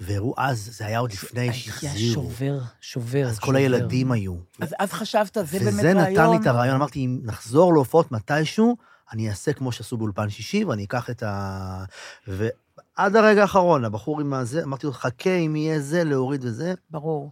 והראו 0.01 0.35
אז, 0.37 0.69
זה 0.73 0.87
היה 0.87 0.99
עוד 0.99 1.13
לפני 1.13 1.41
היה 1.41 1.53
שהחזירו. 1.53 2.23
שובר, 2.31 2.59
שובר, 2.81 3.27
אז 3.27 3.39
כל 3.39 3.47
שובר. 3.47 3.59
הילדים 3.59 4.13
היו. 4.13 4.35
אז 4.61 4.75
אז 4.79 4.93
חשבת, 4.93 5.35
זה 5.45 5.59
באמת 5.59 5.73
וזה 5.73 5.95
נתן 5.95 5.97
לי 5.97 6.17
רעיון. 6.17 6.43
את 6.43 6.47
הרעיון, 6.47 6.75
אמרתי, 6.77 6.99
אם 7.05 7.21
נחזור 7.23 7.73
להופעות 7.75 8.13
מתישהו, 8.13 8.77
אני 9.13 9.29
אעשה 9.31 9.53
כמו 9.53 9.73
שעשו 9.73 9.97
באולפן 9.97 10.31
שישי, 10.31 10.65
ואני 10.65 10.85
אקח 10.85 11.11
את 11.11 11.23
ה... 11.23 11.85
ועד 12.29 13.17
הרגע 13.17 13.43
האחרון, 13.43 13.85
הבחור 13.85 14.21
עם 14.21 14.35
הזה, 14.35 14.63
אמרתי 14.63 14.87
לו, 14.87 14.93
חכה, 14.93 15.31
אם 15.37 15.57
יהיה 15.57 15.81
זה, 15.81 16.05
להוריד 16.05 16.45
וזה. 16.45 16.75
ברור. 16.91 17.31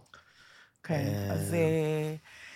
כן, 0.83 0.93
אה, 1.29 1.33
אז 1.33 1.53
אה, 1.53 2.15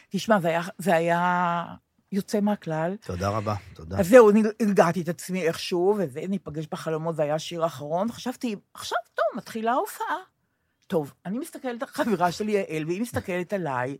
תשמע, 0.10 0.40
זה 0.40 0.48
היה- 0.48 0.62
זה 0.78 0.96
היה 0.96 1.64
יוצא 2.12 2.40
מהכלל. 2.40 2.96
תודה 3.06 3.30
רבה, 3.30 3.56
תודה. 3.74 4.00
אז 4.00 4.08
זהו, 4.08 4.30
אני 4.30 4.44
הרגעתי 4.62 5.02
את 5.02 5.10
עצמי 5.10 5.42
איכשהו, 5.42 5.96
וזה, 5.98 6.22
ניפגש 6.30 6.68
בחלומות, 6.72 7.16
זה 7.16 7.24
היה 7.24 7.36
השיר 7.36 7.64
האחרון. 7.64 8.12
חשבתי, 8.12 8.56
עכשיו, 8.74 8.98
טוב, 9.14 9.26
מתחילה 9.38 9.72
ההופעה. 9.72 10.16
טוב, 10.88 11.14
אני 11.26 11.40
מסתכלת 11.40 11.84
על 11.84 11.88
חברה 11.88 12.32
שלי, 12.32 12.52
יעל, 12.52 12.86
והיא 12.86 13.02
מסתכלת 13.02 13.54
עליי. 13.54 13.98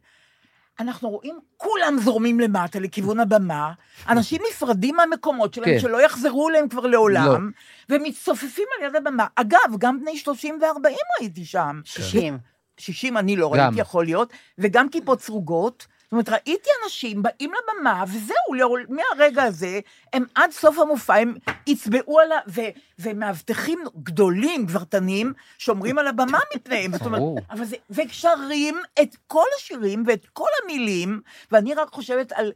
אנחנו 0.80 1.10
רואים, 1.10 1.40
כולם 1.58 1.98
זורמים 2.04 2.40
למטה 2.40 2.80
לכיוון 2.80 3.20
הבמה, 3.20 3.74
אנשים 4.10 4.42
נפרדים 4.50 4.96
מהמקומות 4.96 5.54
שלהם, 5.54 5.70
כן. 5.70 5.80
שלא 5.80 6.06
יחזרו 6.06 6.50
אליהם 6.50 6.70
כבר 6.70 6.88
לעולם, 6.88 7.52
ומצטופפים 7.90 8.66
על 8.78 8.88
יד 8.88 8.96
הבמה. 8.96 9.28
אגב, 9.36 9.78
גם 9.78 10.00
בני 10.00 10.18
30 10.18 10.60
ו-40 10.62 11.22
ראיתי 11.22 11.46
שם. 11.46 11.82
60. 11.86 12.38
60 12.78 13.18
אני 13.18 13.36
לא 13.36 13.52
גם. 13.56 13.66
ראיתי, 13.66 13.82
יכול 13.82 14.06
להיות, 14.06 14.34
וגם 14.58 14.90
כיפות 14.90 15.22
סרוגות. 15.22 15.88
זאת 16.06 16.12
אומרת, 16.12 16.30
ראיתי 16.30 16.70
אנשים 16.84 17.24
באים 17.24 17.52
לבמה, 17.54 18.04
וזהו, 18.08 18.76
מהרגע 18.90 19.44
הזה, 19.44 19.80
הם 20.14 20.26
עד 20.36 20.52
סוף 20.52 20.80
המופע, 20.80 21.16
הם 21.16 21.36
יצבעו 21.68 22.20
על 22.20 22.32
ה... 22.32 22.40
ו- 22.48 22.62
ומאבטחים 23.00 23.84
גדולים, 24.04 24.66
גברתנים, 24.66 25.34
שומרים 25.58 25.98
על 25.98 26.08
הבמה 26.08 26.40
מפניהם. 26.56 26.92
זאת 26.92 27.02
אומרת. 27.06 27.22
אבל 27.52 27.66
זה... 27.66 27.76
ושרים 27.90 28.82
את 29.02 29.16
כל 29.28 29.46
השירים 29.58 30.04
ואת 30.08 30.26
כל 30.34 30.50
המילים, 30.64 31.22
ואני 31.52 31.74
רק 31.74 31.90
חושבת 31.90 32.32
על... 32.32 32.52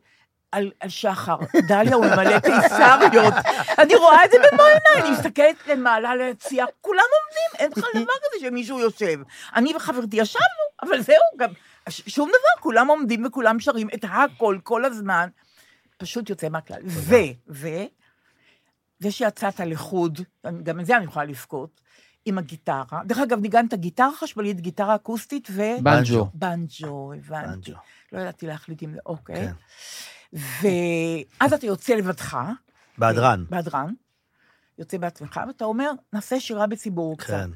על, 0.52 0.72
על 0.80 0.90
שחר, 0.90 1.38
דליה 1.68 1.96
הוא 1.96 2.06
ממלא 2.06 2.40
קיסריות, 2.40 3.34
אני 3.78 3.96
רואה 3.96 4.26
את 4.26 4.32
זה 4.32 4.38
במו 4.38 4.64
עיניי, 4.64 5.08
אני 5.08 5.18
מסתכלת 5.18 5.68
למעלה 5.68 6.16
ליציאה, 6.16 6.66
כולם 6.82 7.04
עומדים, 7.04 7.60
אין 7.60 7.70
בכלל 7.72 8.04
דבר 8.04 8.14
כזה 8.14 8.48
שמישהו 8.48 8.80
יושב. 8.80 9.20
אני 9.56 9.76
וחברתי 9.76 10.18
ישבנו, 10.18 10.66
אבל 10.84 11.02
זהו, 11.02 11.16
גם 11.38 11.50
שום 11.90 12.30
דבר, 12.30 12.64
כולם 12.64 12.88
עומדים 12.88 13.26
וכולם 13.26 13.60
שרים 13.60 13.88
את 13.94 14.06
הכל 14.10 14.58
כל 14.64 14.86
הזמן, 14.86 15.30
פשוט 15.98 16.30
יוצא 16.30 16.50
מהכלל. 16.50 16.82
ו, 16.86 17.16
ו, 17.48 17.68
זה 19.00 19.12
שיצאת 19.12 19.60
לחוד, 19.60 20.20
גם 20.64 20.80
את 20.80 20.86
זה 20.86 20.98
אני 20.98 21.06
יכולה 21.06 21.26
לבכות, 21.26 21.82
עם 22.26 22.38
הגיטרה. 22.38 23.02
דרך 23.06 23.18
אגב, 23.18 23.40
ניגנת 23.40 23.74
גיטרה 23.74 24.10
חשמלית, 24.20 24.62
גיטרה 24.62 24.96
אקוסטית 24.96 25.48
ו... 25.52 25.62
בנג'ו. 25.84 26.30
בנג'ו, 26.34 27.14
הבנתי. 27.14 27.72
בנג'ו. 27.72 27.82
לא 28.12 28.20
ידעתי 28.20 28.48
להחליט 28.48 28.84
אם 28.84 28.94
זה 28.94 29.00
אוקיי. 29.06 29.48
כן. 29.48 29.54
ואז 30.34 31.54
אתה 31.54 31.66
יוצא 31.66 31.94
לבדך. 31.94 32.38
בהדרן. 32.98 33.46
בהדרן. 33.50 33.94
יוצא 34.78 34.98
בעצמך, 34.98 35.40
ואתה 35.48 35.66
אומר, 35.66 35.92
נעשה 36.14 36.40
שירה 36.40 36.68
בציבור 36.68 37.18
קצת. 37.18 37.48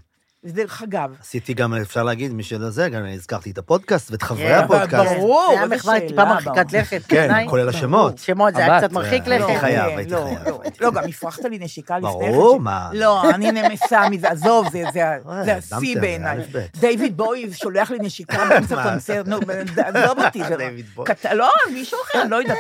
ודרך 0.46 0.82
אגב, 0.84 1.10
עשיתי 1.22 1.54
גם, 1.54 1.74
אפשר 1.74 2.04
להגיד, 2.04 2.34
מי 2.34 2.44
שלא 2.44 2.70
זה, 2.70 2.90
גם 2.90 3.02
הזכרתי 3.14 3.52
את 3.52 3.58
הפודקאסט 3.58 4.12
ואת 4.12 4.22
חברי 4.22 4.48
כן, 4.48 4.60
הפודקאסט. 4.64 5.14
ברור, 5.16 5.46
זה 5.54 5.58
היה 5.60 5.68
מחווה 5.68 6.00
טיפה. 6.08 6.26
מרחיקת 6.26 6.74
לכת. 6.74 7.02
כן. 7.08 7.46
כולל 7.50 7.70
השמות. 7.70 8.18
שמות, 8.18 8.54
זה 8.54 8.60
היה 8.60 8.78
קצת 8.80 8.92
מרחיק 8.92 9.24
זה- 9.26 9.30
לכת. 9.38 9.46
הייתי 9.48 9.60
חייב, 9.60 9.90
כן, 9.92 9.98
הייתי 9.98 10.12
לא, 10.14 10.26
חייב, 10.44 10.48
לא, 10.48 10.62
לא, 10.82 10.92
גם 10.92 11.04
הפרחת 11.10 11.46
לי 11.46 11.60
נשיקה 11.60 11.98
לפני 11.98 12.10
כן. 12.12 12.32
ברור, 12.32 12.60
מה? 12.60 12.90
לא, 12.94 13.30
אני 13.30 13.52
נמסה 13.52 14.10
מזה, 14.10 14.30
עזוב, 14.30 14.70
זה- 14.72 14.84
זה 14.94 15.08
ה- 15.10 15.18
וואי, 15.26 15.46
זה 15.46 15.56
השיא 15.56 16.00
בעיניי. 16.02 16.38
דיוויד 16.80 17.18
בואי 17.18 17.50
שולח 17.54 17.92
לי 17.92 17.98
נשיקה 18.02 18.38
באמצע? 18.50 18.84
קונצרט, 18.84 19.28
נו, 19.28 19.38
עזוב 19.78 20.20
אותי. 20.26 20.42
דיוויד 20.58 20.86
בואי. 20.96 21.06
לא, 21.34 21.50
מישהו 21.74 21.98
אחר, 22.12 22.22
אני 22.22 22.30
לא 22.32 22.36
יודעת, 22.36 22.58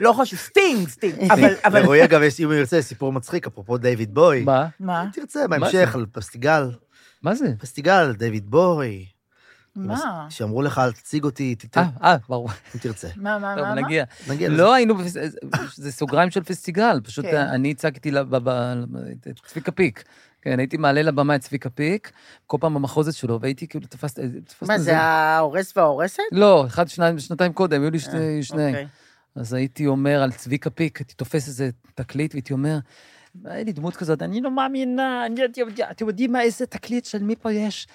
לא 0.00 0.12
חשוב, 0.12 0.38
סטינג, 0.38 0.88
סטינג. 0.88 1.30
אבל, 1.32 1.54
אבל, 1.64 1.80
לרועי, 1.82 2.04
אגב, 2.04 2.20
אם 2.40 2.44
הוא 2.46 2.54
ירצה, 2.54 2.82
סיפור 2.82 3.12
מצחיק, 3.12 3.46
אפרופו 3.46 3.78
דיוויד 3.78 4.14
בואי. 4.14 4.42
מה? 4.42 4.66
מה? 4.80 5.02
אם 5.02 5.08
תרצה, 5.12 5.40
בהמשך, 5.48 5.96
פסטיגל, 6.44 6.70
מה 7.22 7.34
זה? 7.34 7.54
פסטיגל, 7.58 8.12
דיוויד 8.12 8.50
בוי. 8.50 9.06
מה? 9.76 10.26
שאמרו 10.30 10.62
לך, 10.62 10.78
אל 10.78 10.92
תציג 10.92 11.24
אותי, 11.24 11.54
תת- 11.54 11.76
אה, 11.78 11.84
אה, 12.02 12.16
ברור. 12.28 12.48
אם 12.74 12.80
תרצה. 12.80 13.08
מה, 13.16 13.38
מה, 13.38 13.54
טוב, 13.56 13.64
מה? 13.64 13.74
מה? 13.74 13.80
נגיע. 13.80 14.04
נגיע 14.28 14.48
לזה. 14.48 14.62
לא 14.62 14.74
היינו, 14.74 14.94
זה 15.74 15.92
סוגריים 15.92 16.30
של 16.30 16.42
פסטיגל, 16.42 17.00
פשוט 17.04 17.24
כן. 17.24 17.36
אני 17.36 17.70
הצגתי 17.70 18.10
את 19.30 19.40
צביקה 19.46 19.72
פיק. 19.72 20.04
כן, 20.42 20.58
הייתי 20.58 20.76
מעלה 20.76 21.02
לבמה 21.02 21.34
את 21.36 21.40
צביקה 21.40 21.70
פיק, 21.70 22.12
כל 22.46 22.56
פעם 22.60 22.74
במחוזת 22.74 23.14
שלו, 23.14 23.40
והייתי 23.40 23.68
כאילו 23.68 23.86
תפסת... 23.86 24.18
תפסת 24.46 24.62
מה, 24.68 24.78
זה 24.78 24.98
ההורס 24.98 25.76
וההורסת? 25.76 26.22
לא, 26.32 26.66
אחד, 26.66 26.88
שניים, 26.88 27.18
שנתיים 27.18 27.52
קודם, 27.52 27.82
היו 27.82 27.90
לי 27.90 27.98
שני... 27.98 28.62
אה. 28.62 28.68
אוקיי. 28.68 28.86
אז 29.36 29.52
הייתי 29.54 29.86
אומר 29.86 30.22
על 30.22 30.32
צביקה 30.32 30.70
פיק, 30.70 30.98
הייתי 30.98 31.14
תופס 31.14 31.48
איזה 31.48 31.70
תקליט, 31.94 32.34
והייתי 32.34 32.52
אומר, 32.52 32.78
היה 33.44 33.62
לי 33.64 33.72
דמות 33.72 33.96
כזאת, 33.96 34.22
אני 34.22 34.40
לא 34.40 34.50
מאמינה, 34.50 35.26
אני, 35.26 35.40
אתם 35.90 36.06
יודעים- 36.06 36.32
מה, 36.32 36.42
איזה 36.42 36.66
תקליט 36.66 37.04
של 37.04 37.22
מי 37.22 37.36
פה 37.36 37.52
יש? 37.52 37.86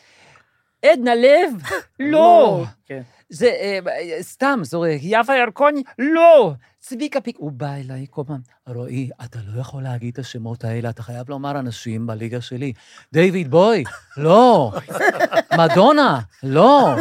עדנה 0.85 1.15
לב? 1.15 1.53
לא. 1.99 2.63
כן. 2.85 3.01
זה 3.29 3.47
אה, 3.47 3.79
אה, 3.87 4.23
סתם 4.23 4.59
זורק, 4.63 4.99
יפה 5.01 5.35
ירקוני? 5.35 5.83
לא. 5.99 6.53
צביקה 6.81 7.21
פיק, 7.21 7.35
הוא 7.39 7.51
בא 7.51 7.73
אליי 7.73 8.05
כל 8.09 8.21
פעם, 8.27 8.39
רועי, 8.67 9.09
אתה 9.25 9.39
לא 9.47 9.61
יכול 9.61 9.83
להגיד 9.83 10.13
את 10.13 10.19
השמות 10.19 10.63
האלה, 10.63 10.89
אתה 10.89 11.03
חייב 11.03 11.29
לומר 11.29 11.59
אנשים 11.59 12.07
בליגה 12.07 12.41
שלי. 12.41 12.73
דיוויד 13.13 13.51
בוי? 13.51 13.83
לא. 14.17 14.71
מדונה? 15.59 16.19
לא. 16.43 16.95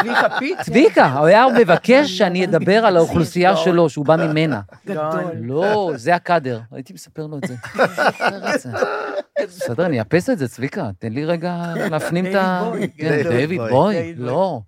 צביקה 0.00 0.38
פיק? 0.38 0.60
צביקה, 0.62 1.12
הוא 1.12 1.26
היה 1.26 1.46
מבקש 1.58 2.10
שאני 2.18 2.44
אדבר 2.44 2.86
על 2.86 2.96
האוכלוסייה 2.96 3.56
שלו, 3.56 3.88
שהוא 3.88 4.06
בא 4.06 4.16
ממנה. 4.16 4.60
גדול. 4.86 5.32
לא, 5.40 5.92
זה 5.96 6.14
הקאדר, 6.14 6.60
הייתי 6.72 6.92
מספר 6.92 7.26
לו 7.26 7.38
את 7.44 7.44
זה. 7.48 7.54
בסדר, 9.42 9.86
אני 9.86 10.00
אאפס 10.00 10.30
את 10.30 10.38
זה, 10.38 10.48
צביקה, 10.48 10.90
תן 10.98 11.12
לי 11.12 11.24
רגע 11.24 11.72
להפנים 11.90 12.26
את 12.26 12.34
ה... 12.34 12.70
דיוויד 12.72 12.80
בוי. 12.80 12.88
כן, 12.96 13.22
דיוויד 13.30 13.60
בוי. 13.70 14.14
לא. 14.14 14.60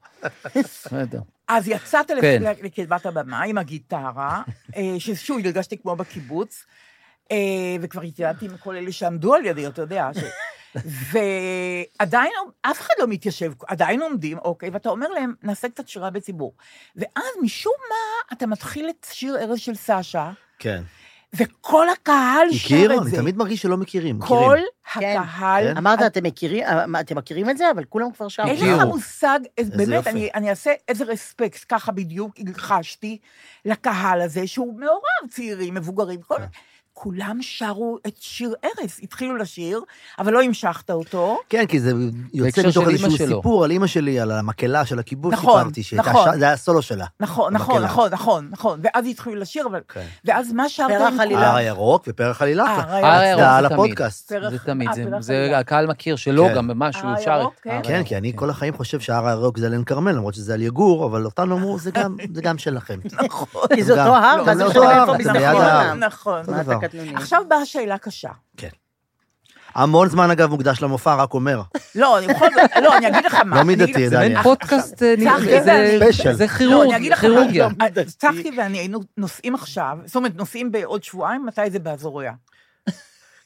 בסדר. 0.54 1.20
אז 1.48 1.68
יצאת 1.68 2.10
כן. 2.20 2.42
לקדמת 2.62 3.06
הבמה 3.06 3.42
עם 3.42 3.58
הגיטרה, 3.58 4.42
אה, 4.76 4.94
ששוב, 4.98 5.38
הרגשתי 5.44 5.78
כמו 5.78 5.96
בקיבוץ, 5.96 6.64
אה, 7.30 7.36
וכבר 7.80 8.02
התייעדתי 8.02 8.44
עם 8.44 8.56
כל 8.56 8.76
אלה 8.76 8.92
שעמדו 8.92 9.34
על 9.34 9.46
ידי, 9.46 9.66
אתה 9.66 9.82
יודע. 9.82 10.10
ש... 10.14 10.18
ועדיין, 11.12 12.32
אף 12.62 12.80
אחד 12.80 12.94
לא 12.98 13.06
מתיישב, 13.08 13.52
עדיין 13.66 14.02
עומדים, 14.02 14.38
אוקיי, 14.38 14.70
ואתה 14.70 14.88
אומר 14.88 15.08
להם, 15.08 15.34
נעשה 15.42 15.68
קצת 15.68 15.88
שירה 15.88 16.10
בציבור. 16.10 16.54
ואז 16.96 17.32
משום 17.42 17.72
מה, 17.88 18.36
אתה 18.36 18.46
מתחיל 18.46 18.90
את 18.90 19.06
שיר 19.10 19.36
ארז 19.38 19.58
של 19.58 19.74
סשה, 19.74 20.30
כן. 20.58 20.82
וכל 21.36 21.88
הקהל 21.88 22.52
שר? 22.52 22.84
את 22.84 23.02
אני 23.02 23.10
זה. 23.10 23.16
תמיד 23.16 23.36
מרגיש 23.36 23.62
שלא 23.62 23.76
מכירים. 23.76 24.20
כל 24.20 24.58
כן. 24.94 25.16
הקהל... 25.20 25.64
כן. 25.64 25.76
אמרת, 25.76 25.98
אתם 26.06 26.22
מכירים, 26.22 26.64
אה, 26.64 27.00
אתם 27.00 27.18
מכירים 27.18 27.50
את 27.50 27.58
זה, 27.58 27.70
אבל 27.70 27.84
כולם 27.84 28.12
כבר 28.12 28.28
שרו. 28.28 28.46
אין 28.46 28.74
לך. 28.74 28.82
מושג, 28.86 29.38
באמת. 29.76 30.06
אני, 30.06 30.28
אני 30.34 30.50
אעשה 30.50 30.72
איזה 30.88 31.04
רספקט, 31.04 31.64
ככה 31.68 31.92
בדיוק 31.92 32.34
חשתי 32.54 33.18
לקהל 33.64 34.20
הזה, 34.20 34.46
שהוא 34.46 34.80
מעורב, 34.80 35.30
צעירים, 35.30 35.74
מבוגרים, 35.74 36.22
כל... 36.22 36.36
כולם 36.94 37.38
שרו 37.40 37.98
את 38.06 38.12
שיר 38.20 38.54
ארז, 38.64 38.98
התחילו 39.02 39.36
לשיר, 39.36 39.80
אבל 40.18 40.32
לא 40.32 40.42
המשכת 40.42 40.90
אותו. 40.90 41.38
כן, 41.48 41.66
כי 41.66 41.80
זה 41.80 41.92
יוצא 42.34 42.62
מתוך 42.68 42.88
איזשהו 42.88 43.10
שלו. 43.10 43.36
סיפור 43.36 43.64
על 43.64 43.70
אימא 43.70 43.86
שלי, 43.86 44.20
על 44.20 44.30
המקהלה 44.30 44.86
של 44.86 44.98
הקיבוץ, 44.98 45.32
נכון, 45.32 45.58
סיפרתי, 45.60 45.82
שהייתה 45.82 46.10
נכון. 46.10 46.28
ש- 46.34 46.38
זה 46.38 46.44
היה 46.44 46.56
סולו 46.56 46.82
שלה. 46.82 47.06
נכון, 47.20 47.52
נכון. 47.54 47.82
נכון, 47.82 48.10
נכון, 48.12 48.48
נכון. 48.50 48.80
ואז 48.82 49.06
התחילו 49.06 49.36
לשיר, 49.36 49.66
אבל... 49.66 49.80
כן. 49.88 50.04
ואז 50.24 50.52
מה 50.52 50.68
שרת? 50.68 50.90
פרח 50.90 51.12
עם 51.12 51.20
עלילה. 51.20 51.40
ההר 51.46 51.56
הירוק 51.56 52.04
ופרח 52.08 52.42
עלילתה. 52.42 52.64
אה, 52.64 52.98
הר 52.98 53.20
הירוק. 53.20 53.40
זה 53.44 53.50
על 53.50 53.68
תמיד. 53.68 53.72
הפודקאסט. 53.80 54.32
פרח- 54.32 54.50
זה 54.50 54.58
תמיד, 54.58 54.88
אה, 54.88 54.94
זה- 54.94 55.04
זה 55.20 55.34
עלילה. 55.42 55.58
הקהל 55.58 55.86
מכיר 55.86 56.16
שלו 56.16 56.46
כן. 56.48 56.54
גם 56.54 56.70
משהו, 56.78 57.02
הר 57.08 57.14
הוא 57.16 57.24
שר 57.24 57.32
הירוק, 57.32 57.54
את... 57.54 57.60
כן. 57.62 57.70
הר 57.70 57.82
כן, 57.82 58.02
כי 58.04 58.16
אני 58.16 58.32
כל 58.34 58.50
החיים 58.50 58.74
חושב 58.74 59.00
שההר 59.00 59.26
הירוק 59.28 59.58
זה 59.58 59.66
אלן 59.66 59.84
כרמל, 59.84 60.12
למרות 60.12 60.34
שזה 60.34 60.54
על 60.54 60.62
יגור, 60.62 61.06
אבל 61.06 61.24
אותנו 61.24 61.56
אמרו, 61.56 61.78
זה 61.78 61.90
גם- 61.90 62.16
זה 62.34 62.42
גם 62.42 62.58
שלכם. 62.58 62.98
נכון. 63.24 63.62
כי 63.74 63.82
זה 63.82 63.92
אותו 64.04 64.16
הר, 64.16 64.36
לא, 64.36 64.54
זה 64.54 64.64
אותו 64.64 64.82
הר, 64.84 65.12
זה. 65.22 65.32
נכון. 65.94 66.42
קטנוני? 66.88 67.14
עכשיו 67.16 67.42
באה 67.48 67.66
שאלה 67.66 67.98
קשה. 67.98 68.30
המון 69.74 70.08
זמן, 70.08 70.30
אגב, 70.30 70.50
מוקדש 70.50 70.82
למופע, 70.82 71.14
רק 71.14 71.34
אומר. 71.34 71.62
לא, 71.94 72.18
אני 72.18 72.26
בכל 72.34 72.46
זאת, 72.54 72.70
לא, 72.82 72.96
אני 72.96 73.08
אגיד 73.08 73.24
לך 73.24 73.34
מה. 73.34 73.56
לא 73.56 73.62
מידתי, 73.62 74.08
זה 74.08 74.18
מעין. 74.18 74.42
פודקאסט, 74.42 75.02
אה, 75.02 75.14
זה- 75.64 76.06
לא, 76.40 76.46
כירורג- 76.58 77.14
כירורגיה. 77.20 77.68
לא, 77.96 78.02
צחי 78.04 78.50
ואני 78.58 78.78
היינו 78.78 79.00
נוסעים 79.16 79.54
עכשיו, 79.54 79.98
זאת 80.04 80.16
אומרת, 80.16 80.34
נוסעים 80.36 80.72
בעוד 80.72 81.02
שבועיים, 81.04 81.46
מתי 81.46 81.70
זה 81.70 81.78
באזוריה? 81.78 82.32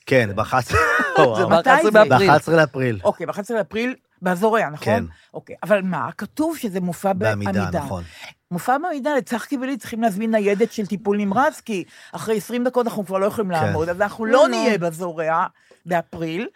כן, 0.07 0.31
ב-11 0.37 0.73
זה 1.37 1.47
מתי 1.47 1.71
ב-11 1.71 1.83
זה? 1.83 1.91
באפריל. 1.91 2.31
ב-11 2.31 2.51
לאפריל. 2.53 3.01
אוקיי, 3.05 3.27
ב-11 3.27 3.35
באפריל, 3.55 3.95
באזוריה, 4.23 4.71
נכון? 4.71 4.85
כן. 4.85 5.05
אוקיי, 5.35 5.57
אבל 5.63 5.83
מה, 5.83 6.09
כתוב 6.19 6.57
שזה 6.59 6.81
מופע 6.81 7.13
בעמידה. 7.13 7.53
בעמידה, 7.53 7.79
נכון. 7.81 8.05
מופע 8.51 8.79
בעמידה, 8.79 9.15
לצחקי 9.15 9.57
ולי 9.57 9.77
צריכים 9.77 10.03
להזמין 10.03 10.31
ניידת 10.31 10.73
של 10.73 10.87
טיפול 10.87 11.17
נמרץ, 11.17 11.61
כי 11.61 11.85
אחרי 12.13 12.37
20 12.37 12.65
דקות 12.65 12.87
אנחנו 12.87 13.07
כבר 13.07 13.19
לא 13.19 13.27
יכולים 13.27 13.55
כן. 13.55 13.65
לעמוד, 13.67 13.89
אז 13.89 14.01
אנחנו 14.01 14.25
לא 14.25 14.49
נהיה 14.49 14.79
באזוריה 14.79 15.47
באפריל, 15.87 16.49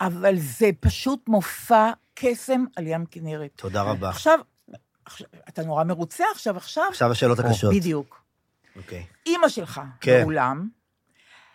אבל 0.00 0.34
זה 0.38 0.70
פשוט 0.80 1.28
מופע 1.28 1.90
קסם 2.14 2.64
על 2.76 2.86
ים 2.86 3.04
כנרת. 3.10 3.50
תודה 3.56 3.82
רבה. 3.82 4.08
עכשיו, 4.08 4.38
עכשיו, 5.04 5.26
אתה 5.48 5.62
נורא 5.62 5.84
מרוצה 5.84 6.24
עכשיו, 6.34 6.56
עכשיו, 6.56 6.84
עכשיו 6.88 7.10
השאלות 7.10 7.38
הקשות. 7.38 7.74
בדיוק. 7.74 8.22
אוקיי. 8.76 9.06
אימא 9.26 9.48
שלך 9.48 9.80
כן. 10.00 10.20
באולם, 10.22 10.68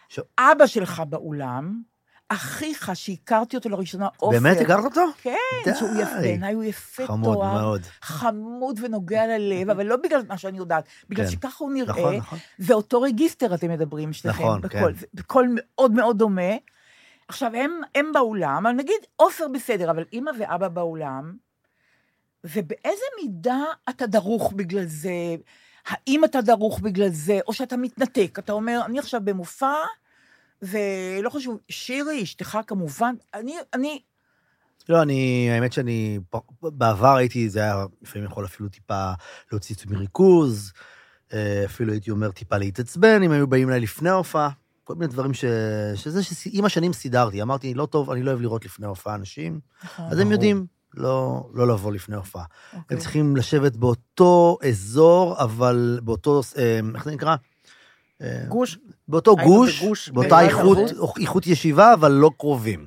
ש- 0.09 0.19
אבא 0.39 0.67
שלך 0.67 0.99
באולם, 1.09 1.81
אחיך, 2.29 2.91
שהכרתי 2.93 3.55
אותו 3.55 3.69
לראשונה, 3.69 4.07
עופר. 4.17 4.39
באמת 4.39 4.57
הכרת 4.61 4.83
אותו? 4.83 5.01
כן. 5.21 5.75
שהוא 5.79 5.89
יפה, 6.01 6.19
בעיניי 6.21 6.53
הוא 6.53 6.63
יפה 6.63 7.07
חמוד 7.07 7.35
תואר. 7.35 7.53
מאוד. 7.53 7.81
חמוד 8.01 8.79
ונוגע 8.83 9.27
ללב, 9.27 9.69
אבל 9.69 9.85
לא 9.85 9.95
בגלל 9.95 10.21
מה 10.27 10.37
שאני 10.37 10.57
יודעת, 10.57 10.83
בגלל 11.09 11.25
כן. 11.25 11.31
שככה 11.31 11.63
הוא 11.63 11.71
נראה. 11.71 11.89
נכון, 11.89 12.15
נכון. 12.15 12.39
ואותו 12.59 13.01
רגיסטר 13.01 13.55
אתם 13.55 13.69
מדברים, 13.69 14.13
שניכם. 14.13 14.43
נכון, 14.43 14.61
בקול, 14.61 14.93
כן. 14.93 15.05
בקול 15.13 15.49
מאוד 15.55 15.91
מאוד 15.91 16.17
דומה. 16.17 16.51
עכשיו, 17.27 17.51
הם, 17.55 17.81
הם 17.95 18.11
באולם, 18.13 18.67
אבל 18.67 18.75
נגיד 18.75 18.95
עופר 19.15 19.47
בסדר, 19.53 19.91
אבל 19.91 20.03
אימא 20.13 20.31
ואבא 20.39 20.67
באולם, 20.67 21.33
ובאיזה 22.43 23.05
מידה 23.21 23.63
אתה 23.89 24.07
דרוך 24.07 24.53
בגלל 24.53 24.85
זה? 24.85 25.35
האם 25.87 26.25
אתה 26.25 26.41
דרוך 26.41 26.79
בגלל 26.79 27.09
זה, 27.09 27.39
או 27.47 27.53
שאתה 27.53 27.77
מתנתק? 27.77 28.39
אתה 28.39 28.51
אומר, 28.51 28.81
אני 28.85 28.99
עכשיו 28.99 29.21
במופע, 29.23 29.73
ולא 30.61 31.29
חשוב, 31.29 31.57
שירי, 31.69 32.23
אשתך 32.23 32.57
כמובן, 32.67 33.15
אני, 33.33 33.55
אני, 33.73 34.01
לא, 34.89 35.01
אני, 35.01 35.49
האמת 35.51 35.73
שאני, 35.73 36.19
בעבר 36.61 37.15
הייתי, 37.15 37.49
זה 37.49 37.59
היה 37.59 37.85
לפעמים 38.01 38.27
יכול 38.27 38.45
אפילו 38.45 38.69
טיפה 38.69 39.11
להוציא 39.51 39.75
אותי 39.75 39.87
מריכוז, 39.89 40.73
אה, 41.33 41.63
אפילו 41.65 41.91
הייתי 41.91 42.11
אומר 42.11 42.31
טיפה 42.31 42.57
להתעצבן, 42.57 43.23
אם 43.23 43.31
היו 43.31 43.47
באים 43.47 43.69
אליי 43.69 43.79
לפני 43.79 44.09
ההופעה, 44.09 44.49
כל 44.83 44.95
מיני 44.95 45.07
דברים 45.07 45.33
ש... 45.33 45.45
שזה 45.95 46.23
שעם 46.23 46.65
השנים 46.65 46.93
סידרתי, 46.93 47.41
אמרתי, 47.41 47.73
לא 47.73 47.85
טוב, 47.85 48.11
אני 48.11 48.23
לא 48.23 48.31
אוהב 48.31 48.41
לראות 48.41 48.65
לפני 48.65 48.85
ההופעה 48.85 49.15
אנשים, 49.15 49.59
אז 49.97 50.19
הם 50.19 50.31
יודעים 50.31 50.65
לא, 50.93 51.49
לא 51.53 51.67
לבוא 51.67 51.91
לפני 51.91 52.15
הופעה. 52.15 52.43
הם 52.73 52.79
אוקיי. 52.79 52.97
צריכים 52.97 53.35
לשבת 53.35 53.75
באותו 53.75 54.57
אזור, 54.67 55.35
אבל 55.39 55.99
באותו, 56.03 56.41
אה, 56.57 56.79
איך 56.95 57.03
זה 57.03 57.11
נקרא? 57.11 57.35
אה, 58.21 58.45
גוש, 58.47 58.77
באותו 59.07 59.35
גוש, 59.35 59.83
בגוש, 59.83 60.09
באותה 60.09 60.41
איכות. 60.41 60.77
איכות 61.19 61.47
ישיבה, 61.47 61.93
אבל 61.93 62.11
לא 62.11 62.31
קרובים. 62.37 62.85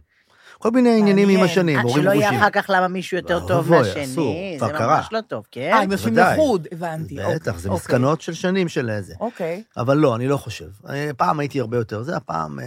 כל 0.58 0.70
מיני 0.70 0.98
עניינים 0.98 1.28
עם. 1.28 1.42
השנים, 1.42 1.78
עד 1.78 1.84
הורים 1.84 2.02
שלא 2.02 2.14
גושים. 2.14 2.30
יהיה 2.32 2.40
אחר 2.40 2.50
כך 2.50 2.66
למה 2.68 2.88
מישהו 2.88 3.16
יותר 3.16 3.46
טוב 3.46 3.70
מהשני, 3.70 4.06
זה. 4.06 4.66
ממש 4.80 5.08
לא 5.12 5.20
טוב, 5.20 5.46
כן? 5.50 5.70
אה, 5.72 5.82
הם 5.82 5.92
יושבים. 5.92 6.16
לחוד, 6.16 6.68
הבנתי. 6.72 7.14
בטח, 7.14 7.24
אוקיי, 7.26 7.40
זה 7.40 7.50
אוקיי. 7.50 7.70
מסקנות 7.70 8.20
של 8.20 8.34
שנים 8.34 8.68
של 8.68 8.90
איזה. 8.90 9.14
אוקיי. 9.20 9.62
אבל 9.76 9.96
לא, 9.96 10.16
אני 10.16 10.28
לא 10.28 10.36
חושב. 10.36 10.68
אה, 10.88 11.10
פעם 11.16 11.40
הייתי 11.40 11.60
הרבה 11.60 11.76
יותר 11.76 12.02
זה, 12.02 12.16
הפעם... 12.16 12.58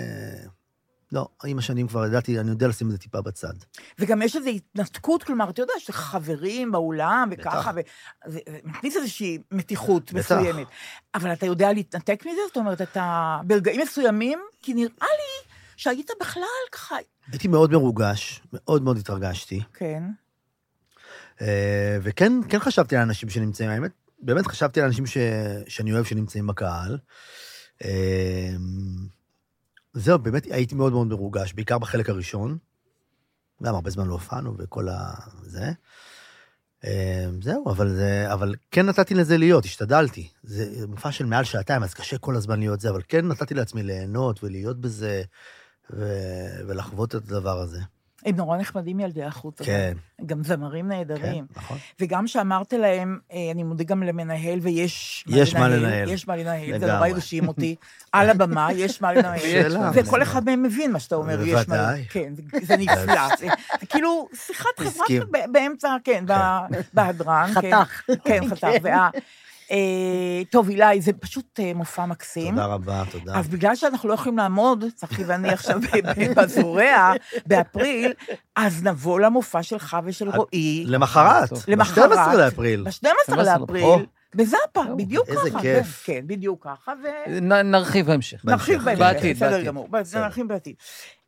אה, 1.16 1.20
לא, 1.20 1.28
עם 1.46 1.58
השנים 1.58 1.88
כבר 1.88 2.06
ידעתי, 2.06 2.40
אני 2.40 2.50
יודע 2.50 2.68
לשים 2.68 2.88
את 2.88 2.92
זה 2.92 2.98
טיפה 2.98 3.22
בצד. 3.22 3.54
וגם 4.00 4.22
יש 4.22 4.36
איזו 4.36 4.50
התנתקות, 4.50 5.24
כלומר, 5.24 5.50
אתה 5.50 5.62
יודע, 5.62 5.74
יש 5.78 5.90
לך 5.90 5.96
חברים 5.96 6.72
באולם, 6.72 7.30
וככה, 7.32 7.72
בטח. 7.72 7.92
וזה 8.28 8.40
מכניס 8.64 8.98
איזושהי 8.98 9.38
מתיחות 9.52 10.14
בטח. 10.14 10.32
מסוימת. 10.32 10.68
אבל 11.16 11.34
אתה 11.34 11.46
יודע 11.46 11.74
להתנתק 11.74 12.24
מזה? 12.26 12.42
זאת 12.48 12.58
אומרת, 12.58 12.82
אתה 12.82 13.40
ברגעים 13.48 13.82
מסוימים, 13.82 14.40
כי 14.62 14.74
נראה 14.74 14.90
לי 15.02 15.54
שהיית 15.78 16.10
בכלל 16.20 16.44
ככה... 16.72 16.96
הייתי 17.32 17.48
מאוד 17.48 17.72
מרוגש, 17.72 18.42
מאוד 18.54 18.84
מאוד 18.84 18.98
התרגשתי. 18.98 19.62
כן. 19.74 20.04
אה, 21.42 21.98
וכן, 22.02 22.34
כן 22.50 22.60
חשבתי 22.60 22.96
על 22.96 23.02
אנשים 23.02 23.30
שנמצאים, 23.30 23.70
האמת, 23.70 23.92
באמת 24.20 24.48
חשבתי 24.48 24.82
על 24.82 24.88
אנשים 24.88 25.06
ש... 25.06 25.18
שאני 25.68 25.94
אוהב 25.94 26.06
שנמצאים 26.06 26.48
בקהל. 26.48 26.98
זהו, 29.94 30.20
באמת 30.20 30.46
הייתי 30.46 30.76
מאוד 30.76 30.94
מאוד 30.94 31.08
מרוגש, 31.08 31.54
בעיקר 31.54 31.78
בחלק 31.78 32.10
הראשון. 32.10 32.58
גם 33.64 33.76
הרבה 33.76 33.90
זמן 33.90 34.08
לא 34.08 34.14
הופענו 34.14 34.56
וכל 34.58 34.90
ה... 34.90 35.14
זה. 35.42 35.72
אה, 36.86 37.26
זהו, 37.42 37.72
אבל, 37.72 37.96
זה, 37.96 38.34
אבל 38.34 38.56
כן 38.72 38.86
נתתי 38.86 39.14
לזה 39.14 39.38
להיות, 39.38 39.66
השתדלתי. 39.66 40.30
זה 40.44 40.88
מופע 40.88 41.12
של 41.12 41.26
מעל 41.26 41.44
שעתיים, 41.44 41.84
אז 41.84 41.94
קשה 41.94 42.18
כל 42.18 42.36
הזמן 42.36 42.60
להיות 42.60 42.80
זה, 42.80 42.90
אבל 42.90 43.02
כן 43.08 43.28
נתתי 43.28 43.54
לעצמי 43.54 43.84
ליהנות 43.84 44.44
ולהיות 44.44 44.82
בזה, 44.82 45.24
ו... 45.94 46.06
ולחוות 46.68 47.16
את 47.16 47.32
הדבר 47.32 47.60
הזה. 47.60 47.80
הם 48.26 48.36
נורא 48.36 48.58
נחמדים 48.58 49.00
ילדי 49.00 49.24
החוץ. 49.24 49.62
כן, 49.62 49.94
גם 50.26 50.44
זמרים 50.44 50.86
כן, 50.86 50.92
נהדרים. 50.98 51.46
נכון. 51.56 51.78
וגם 52.00 52.28
שאמרת 52.28 52.74
להם, 52.74 53.20
אה, 53.34 53.38
אני 53.54 53.64
מודה 53.64 53.84
גם 53.84 54.04
למנהל, 54.04 54.60
ויש 54.62 55.24
יש 55.28 55.56
מה 55.56 55.68
לנהל. 55.70 56.10
יש 56.10 56.28
מה 56.28 56.36
לנהל, 56.36 56.80
זה. 56.80 56.94
נורא 56.94 57.08
הרשים 57.08 57.48
אותי. 57.48 57.76
על 58.12 58.30
הבמה, 58.30 58.68
יש 58.74 59.02
מה 59.02 59.14
לנהל. 59.14 59.78
וכל 59.94 60.22
אחד 60.22 60.46
מהם 60.46 60.64
מבין 60.64 60.92
מה 60.92 61.00
שאתה 61.00 61.16
אומר, 61.16 61.42
יש 61.42 61.54
מה... 61.54 61.76
בוודאי. 61.76 62.06
כן, 62.10 62.34
זה- 62.62 62.78
נפלא. 62.78 63.28
זה 63.40 63.48
כאילו 63.90 64.28
שיחת 64.34 64.70
חברה 64.80 65.06
באמצע, 65.52 65.96
כן, 66.04 66.26
ב- 66.28 66.34
בהדרן. 66.94 67.50
כן. 67.62 67.72
חתך. 67.84 68.02
כן, 68.24 68.42
חתך. 68.50 68.68
אה, 69.74 70.42
טוב, 70.50 70.70
אילי, 70.70 71.02
זה 71.02 71.14
פשוט 71.14 71.60
אה, 71.60 71.72
מופע 71.76 72.06
מקסים. 72.06 72.50
תודה 72.50 72.66
רבה, 72.66 73.04
תודה. 73.12 73.40
אז 73.40 73.48
בגלל 73.48 73.76
שאנחנו 73.76 74.10
לא 74.10 74.14
יכולים 74.14 74.38
לעמוד, 74.38 74.86
צחי 74.96 75.24
ואני 75.24 75.50
עכשיו 75.50 75.80
בזורע, 76.36 77.14
באפריל, 77.46 78.14
אז 78.56 78.84
נבוא 78.84 79.20
למופע 79.20 79.64
שלך 79.64 79.98
ושל 80.06 80.30
רועי. 80.30 80.84
למחרת, 80.88 81.50
למחרת. 81.68 82.12
ב-12 82.12 82.36
לאפריל. 82.38 82.84
ב-12 82.84 83.32
או. 83.32 83.44
לאפריל, 83.44 84.06
בזאפה, 84.36 84.86
או, 84.90 84.98
בדיוק 84.98 85.28
ככה. 85.30 85.46
איזה 85.46 85.60
כיף. 85.62 86.04
כן, 86.06 86.22
בדיוק 86.28 86.68
ככה, 86.68 86.94
נרחיב 87.64 88.06
בהמשך. 88.06 88.42
ונרחיב 88.46 88.84
בהמשך. 88.84 89.26
בסדר. 89.36 89.64
גמור, 89.64 89.90
נרחיב 90.16 90.48
בעתיד. 90.48 90.76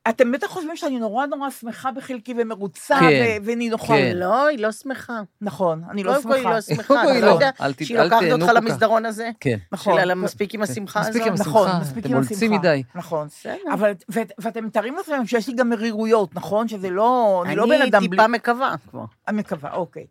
אתם 0.09 0.31
בטח 0.31 0.47
חושבים 0.47 0.77
שאני 0.77 0.99
נורא 0.99 1.25
נורא 1.25 1.49
שמחה 1.49 1.91
בחלקי 1.91 2.33
ומרוצה 2.37 2.97
כן, 2.99 3.05
ו- 3.41 3.45
ונינוחה. 3.45 3.87
כן. 3.87 4.11
לא, 4.17 4.47
היא 4.47 4.59
לא 4.59 4.71
שמחה. 4.71 5.21
נכון, 5.41 5.83
אני 5.89 6.03
לא 6.03 6.13
היא 6.13 6.21
שמחה. 6.21 6.37
לא 6.53 6.61
שמחה. 6.61 7.01
היא 7.01 7.21
לא 7.21 7.27
לא. 7.27 7.31
יודע 7.31 7.49
אל 7.61 7.73
ת- 7.73 7.85
שהיא 7.85 7.99
לוקחת 7.99 8.21
אותך. 8.31 8.51
למסדרון 8.55 9.05
הזה? 9.05 9.29
כן. 9.39 9.57
נכון. 9.71 10.01
שלה 10.01 10.15
מספיק 10.15 10.53
עם 10.53 10.61
השמחה 10.61 10.99
הזאת? 10.99 11.09
מספיק 11.11 11.27
עם 11.27 11.33
השמחה. 11.33 11.49
נכון, 11.49 11.69
מספיק 11.81 12.05
אתם 12.05 12.13
עם 12.13 12.19
מולצים 12.19 12.37
השמחה. 12.53 12.59
מדי. 12.59 12.83
נכון. 12.95 13.27
בסדר. 13.27 13.55
אבל, 13.73 13.91
ו- 14.13 14.19
ואתם 14.39 14.65
מתארים 14.65 14.95
לעצמם 14.95 15.25
שיש 15.27 15.47
לי 15.47 15.53
גם 15.55 15.69
מרירויות, 15.69 16.35
נכון? 16.35 16.67
שזה 16.67 16.89
לא, 16.89 17.43
אני 17.45 17.55
לא 17.55 17.65
בן 17.65 17.71
אני 17.71 17.89
אדם 17.89 17.99
בלי... 17.99 18.09
טיפה 18.09 18.27
מקווה 18.27 18.75
כבר. 18.89 19.05
אני 19.27 19.37
מקווה, 19.39 19.73
אוקיי. 19.73 20.05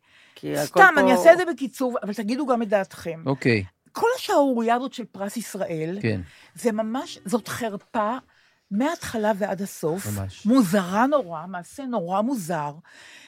סתם, 0.65 0.95
אני 0.99 1.13
אעשה 1.13 1.33
את 1.33 1.39
זה 1.39 1.45
בקיצור, 1.53 1.97
אבל 2.03 2.15
תגידו 2.15 2.47
גם 2.47 2.63
את 2.63 2.69
דעתכם. 2.69 3.23
אוקיי, 3.27 3.65
כל 3.93 4.07
השערורייה 4.17 4.75
הזאת 4.75 4.93
של 4.93 5.05
פרס 5.05 5.37
ישראל, 5.37 5.99
כן. 6.03 6.21
זה 6.55 6.73
ממש, 6.73 7.19
זאת 7.25 7.49
חרפה 7.49 8.17
מההתחלה 8.79 9.33
ועד 9.39 9.63
הסוף. 9.63 10.07
ממש. 10.07 10.47
מוזרה 10.47 11.07
נורא, 11.07 11.47
מעשה 11.47 11.87
נורא 11.87 12.21
מוזר, 12.21 12.73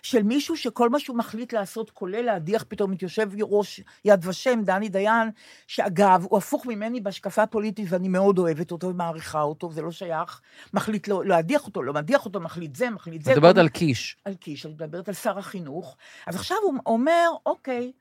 של 0.02 0.22
מישהו 0.22 0.56
שכל 0.56 0.88
מה 0.90 1.00
שהוא 1.00 1.16
מחליט 1.16 1.52
לעשות, 1.52 1.90
כולל 1.90 2.22
להדיח 2.22 2.64
פתאום 2.68 2.92
את 2.92 3.02
יושב 3.02 3.30
ראש 3.42 3.80
יד 4.04 4.26
ושם, 4.26 4.60
דני 4.64 4.88
דיין, 4.88 5.30
שאגב, 5.66 6.26
הוא 6.28 6.38
הפוך 6.38 6.66
ממני 6.66 7.00
בהשקפה 7.00 7.42
הפוליטית, 7.42 7.86
ואני 7.88 8.08
מאוד 8.08 8.38
אוהבת 8.38 8.70
אותו 8.70 8.86
ומעריכה 8.86 9.42
אותו, 9.42 9.72
זה 9.72 9.82
לא 9.82 9.90
שייך. 9.90 10.40
מחליט 10.74 11.08
לא, 11.08 11.24
להדיח 11.24 11.66
אותו, 11.66 11.82
לא 11.82 11.92
מדיח 11.92 12.24
אותו, 12.24 12.40
מחליט 12.40 12.76
זה, 12.76 12.90
מחליט 12.90 13.22
זה. 13.22 13.32
את 13.32 13.36
מדברת 13.36 13.58
על 13.58 13.68
קיש. 13.68 14.16
על 14.24 14.34
קיש, 14.34 14.66
אני 14.66 14.74
מדברת 14.74 15.08
על 15.08 15.14
שר 15.14 15.38
החינוך. 15.38 15.96
אז 16.26 16.34
עכשיו 16.34 16.56
הוא 16.62 16.74
אומר, 16.86 17.30
אוקיי, 17.46 17.92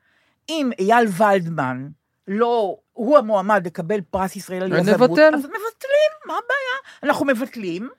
אם 0.49 0.71
אייל 0.79 1.07
ולדמן 1.17 1.87
לא, 2.27 2.75
הוא 2.93 3.17
המועמד 3.17 3.65
לקבל 3.65 4.01
פרס 4.01 4.35
ישראל 4.35 4.63
על 4.63 4.73
יזמות, 4.73 5.09
נבטל. 5.09 5.31
אז 5.35 5.39
מבטלים, 5.39 6.11
מה 6.25 6.33
הבעיה? 6.33 7.03
אנחנו 7.03 7.25
מבטלים, 7.25 7.89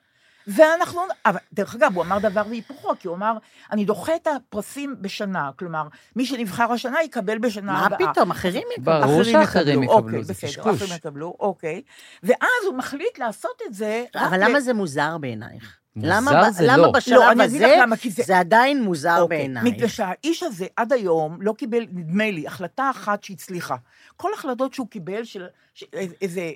ואנחנו... 0.47 1.01
אבל 1.25 1.39
דרך 1.53 1.75
אגב, 1.75 1.95
הוא 1.95 2.03
אמר 2.03 2.19
דבר 2.19 2.43
והיפוכו, 2.49 2.93
כי 2.99 3.07
הוא 3.07 3.15
אמר, 3.15 3.37
אני 3.71 3.85
דוחה 3.85 4.15
את 4.15 4.27
הפרסים 4.27 4.95
בשנה, 5.01 5.49
כלומר, 5.59 5.83
מי 6.15 6.25
שנבחר 6.25 6.71
השנה 6.71 7.03
יקבל 7.03 7.37
בשנה 7.37 7.71
מה 7.71 7.85
הבאה. 7.85 8.13
פתאום, 8.13 8.31
אחרים 8.31 8.63
יקבלו. 8.77 9.01
ברור 9.01 9.23
שאחרים 9.23 9.83
יקבלו, 9.83 9.97
אוקיי, 9.99 10.23
זה 10.23 10.33
בסדר, 10.33 10.49
קשקוש. 10.49 10.81
אחרים 10.81 10.95
יקבלו, 10.97 11.35
אוקיי. 11.39 11.81
ואז 12.23 12.65
הוא 12.67 12.75
מחליט 12.75 13.19
לעשות 13.19 13.61
את 13.67 13.73
זה... 13.73 14.03
אבל 14.15 14.37
ל- 14.37 14.43
למה 14.49 14.59
זה 14.59 14.73
מוזר 14.73 15.17
בעינייך? 15.17 15.76
למה, 16.03 16.51
זה 16.51 16.63
למה 16.67 16.77
לא. 16.77 16.91
בשלב 16.91 17.15
לא, 17.19 17.31
אני 17.31 17.45
אגיד 17.45 17.61
לך 17.61 17.67
הזה 17.67 17.81
למה, 17.81 17.95
זה- 18.09 18.23
זה 18.23 18.39
עדיין 18.39 18.83
מוזר 18.83 19.19
אוקיי, 19.21 19.37
בעינייך? 19.37 19.65
מפני 19.75 19.89
שהאיש 19.89 20.43
הזה 20.43 20.65
עד 20.75 20.93
היום 20.93 21.37
לא 21.41 21.53
קיבל, 21.57 21.85
נדמה 21.93 22.31
לי, 22.31 22.47
החלטה 22.47 22.89
אחת 22.89 23.23
שהצליחה. 23.23 23.75
כל 24.17 24.31
החלטות 24.33 24.73
שהוא 24.73 24.87
קיבל 24.87 25.23
של, 25.23 25.45
של 25.73 25.85
איזה 26.21 26.51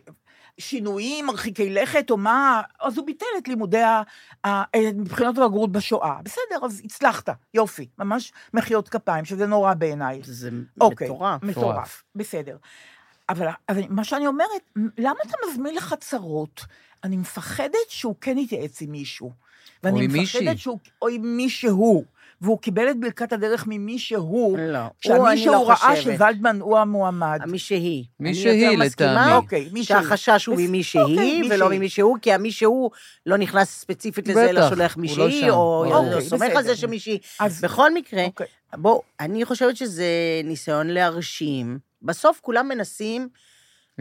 שינויים 0.58 1.26
מרחיקי 1.26 1.70
לכת 1.70 2.10
או 2.12 2.18
מה, 2.18 2.62
אז 2.82 2.98
הוא 2.98 3.06
ביטל 3.06 3.26
את 3.38 3.48
לימודי 3.48 3.82
ה- 3.82 4.02
ה- 4.48 4.64
את 4.64 4.96
בחינות 4.98 5.38
הבגרות 5.38 5.72
בשואה. 5.72 6.16
בסדר, 6.24 6.66
אז 6.66 6.82
הצלחת, 6.86 7.30
יופי, 7.54 7.88
ממש 8.00 8.32
מחיאות 8.54 8.90
כפיים, 8.90 9.26
שזה 9.26 9.46
נורא 9.46 9.74
בעיניי. 9.74 10.20
זה 10.24 10.50
אוקיי, 10.82 11.08
מטורף. 11.10 11.44
מטורף, 11.44 12.04
בסדר. 12.16 12.58
אבל, 13.30 13.48
אבל 13.70 13.82
מה 13.90 14.04
שאני 14.04 14.28
אומרת, 14.28 14.62
למה 14.98 15.16
אתה 15.28 15.34
מזמין 15.50 15.76
לחצרות? 15.76 16.62
אני 17.04 17.18
מפחדת 17.18 17.72
שהוא 17.90 18.16
כן 18.22 18.38
יתייעץ 18.38 18.82
עם 18.82 18.92
מישהו. 18.92 19.32
ואני 19.84 20.00
עם 20.04 20.14
מפחדת 20.14 20.42
מישהי. 20.42 20.58
שהוא, 20.58 20.80
או 21.02 21.08
עם 21.08 21.38
מישהו, 21.38 22.04
והוא 22.42 22.60
קיבל 22.60 22.90
את 22.92 23.00
ברכת 23.00 23.34
הדרך 23.34 23.64
ממישהו, 23.68 24.56
לא, 24.60 24.78
הוא, 24.80 24.88
שהמישהו 25.02 25.28
אני 25.28 25.46
לא 25.46 25.70
ראה. 25.70 25.96
שוולדמן 25.96 26.62
הוא 26.62 26.78
המועמד. 26.78 27.40
מי 27.48 27.60
שהיא. 27.60 28.04
מי 28.20 28.36
שהיא, 28.36 28.78
לטעמי. 28.78 29.34
אוקיי, 29.34 29.70
מי 29.74 29.84
שהיא. 29.84 29.98
שהחשש 30.02 30.46
הוא 30.46 30.56
ממי 30.56 30.66
אוקיי, 30.66 30.84
שהיא, 30.84 31.42
מי 31.42 31.48
ולא 31.52 31.68
שהיא. 31.68 31.78
ממי 31.80 31.90
שהוא, 31.90 32.18
כי 32.22 32.34
המי 32.34 32.52
שהוא 32.52 32.92
לא 33.26 33.38
נכנס 33.38 33.70
ספציפית 33.70 34.28
לזה, 34.28 34.50
אלא 34.50 34.70
שולח 34.70 34.96
הוא 34.96 35.02
מי 35.02 35.08
לא 35.08 35.14
שהיא. 35.30 35.50
או 35.50 35.86
אוקיי, 35.96 36.16
לא 36.16 36.22
סומך 36.22 36.56
על. 36.56 36.64
זה 36.64 36.76
שמישהי. 36.76 37.18
אז- 37.40 37.62
בכל 37.62 37.94
מקרה, 37.94 38.26
אוקיי. 38.26 38.48
בואו, 38.74 39.02
אני 39.20 39.46
חושבת 39.46 39.78
שזה 39.78 40.06
ניסיון 40.44 40.88
להרשים. 40.88 41.80
בסוף 42.02 42.40
כולם 42.42 42.68
מנסים 42.68 43.30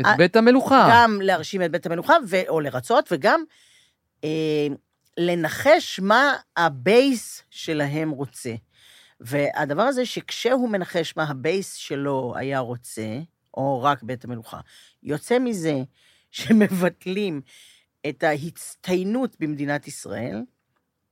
את 0.01 0.05
אה, 0.07 0.17
בית 0.17 0.37
המלוכה. 0.37 0.89
גם 0.93 1.21
להרשים 1.21 1.63
את 1.63 1.71
בית 1.71 1.87
המלוכה, 1.87 2.15
ו- 2.29 2.49
או 2.49 2.61
לרצות, 2.61 3.09
וגם 3.13 3.45
אה, 4.25 4.67
לנחש 5.19 6.01
מה 6.01 6.35
ה 6.57 6.74
base 6.74 7.43
שלהם 7.51 8.11
רוצה. 8.11 8.55
והדבר 9.21 9.83
הזה 9.83 10.07
שכשהוא 10.07 10.69
מנחש 10.69 11.17
מה 11.17 11.25
ה 11.25 11.35
base 11.35 11.75
שלו 11.75 12.35
היה 12.37 12.59
רוצה, 12.59 13.19
או 13.55 13.83
רק 13.83 14.03
בית 14.03 14.25
המלוכה, 14.25 14.61
יוצא 15.03 15.39
מזה 15.39 15.75
שמבטלים 16.31 17.41
את 18.09 18.23
ההצטיינות 18.23 19.37
במדינת 19.41 19.89
ישראל, 19.89 20.43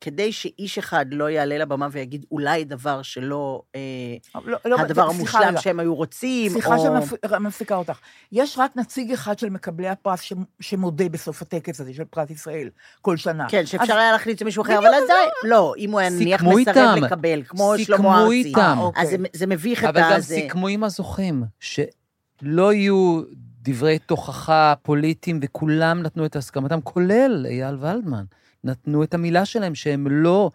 כדי 0.01 0.33
שאיש 0.33 0.79
אחד 0.79 1.07
לא 1.13 1.31
יעלה 1.31 1.59
לבמה 1.59 1.89
ויגיד 1.93 2.27
אולי 2.33 2.65
דבר 2.65 3.03
שלא, 3.03 3.63
אה, 3.75 3.81
לא, 4.45 4.59
לא, 4.65 4.81
הדבר 4.81 5.13
סליחה 5.13 5.19
המושלם 5.39 5.49
רגע. 5.53 5.61
שהם 5.61 5.81
היו 5.81 5.95
רוצים, 5.95 6.53
סליחה 6.53 6.77
או... 6.77 6.83
שאני 7.29 7.45
מפסיקה 7.45 7.77
אותך. 7.77 7.99
יש 8.33 8.59
רק 8.59 8.77
נציג 8.77 9.13
אחד 9.13 9.39
של 9.39 9.49
מקבלי 9.51 9.89
הפרס 9.89 10.21
ש- 10.23 10.33
שמודה 10.61 11.09
בסוף 11.09 11.43
הטקס 11.43 11.81
הזה 11.81 11.95
של 11.95 12.05
פרס 12.05 12.31
ישראל, 12.31 12.69
כל 13.03 13.17
שנה. 13.17 13.47
כן, 13.49 13.67
שאפשר 13.67 13.93
אז- 13.93 13.99
היה 13.99 14.13
להחליט 14.13 14.43
למישהו 14.43 14.63
אחר, 14.63 14.79
אבל 14.79 14.87
אז 14.87 15.03
עדיין, 15.05 15.29
לא, 15.45 15.75
אם 15.79 15.91
הוא 15.91 16.01
היה 16.01 16.11
נניח 16.11 16.41
סיכמו 16.41 16.57
מסרב 16.59 16.77
איתם. 16.95 17.05
לקבל, 17.05 17.43
כמו 17.47 17.73
סיכמו 17.77 17.97
שלמה 17.97 18.23
ארצי, 18.23 18.35
איתם. 18.49 18.77
אוקיי. 18.81 19.03
אז 19.03 19.09
זה, 19.11 19.17
זה 19.33 19.47
מביך 19.47 19.85
את 19.85 19.89
אבל 19.89 20.01
גם 20.01 20.13
הזה. 20.13 20.35
סיכמו 20.35 20.69
עם 20.69 20.85
הזוכים, 20.85 21.43
שלא 21.61 22.73
יהיו 22.73 23.23
דברי 23.63 23.99
תוכחה 23.99 24.75
פוליטיים, 24.83 25.41
וכולם 25.43 26.03
נתנו 26.03 26.27
את 26.27 26.37
הסכמתם, 26.37 26.81
כולל 26.81 27.47
אייל 27.49 27.77
ולדמן. 27.81 28.25
נתנו 28.65 29.03
את 29.03 29.15
המילה 29.15 29.45
שלהם 29.45 29.75
שהם 29.75 30.07
לא... 30.11 30.51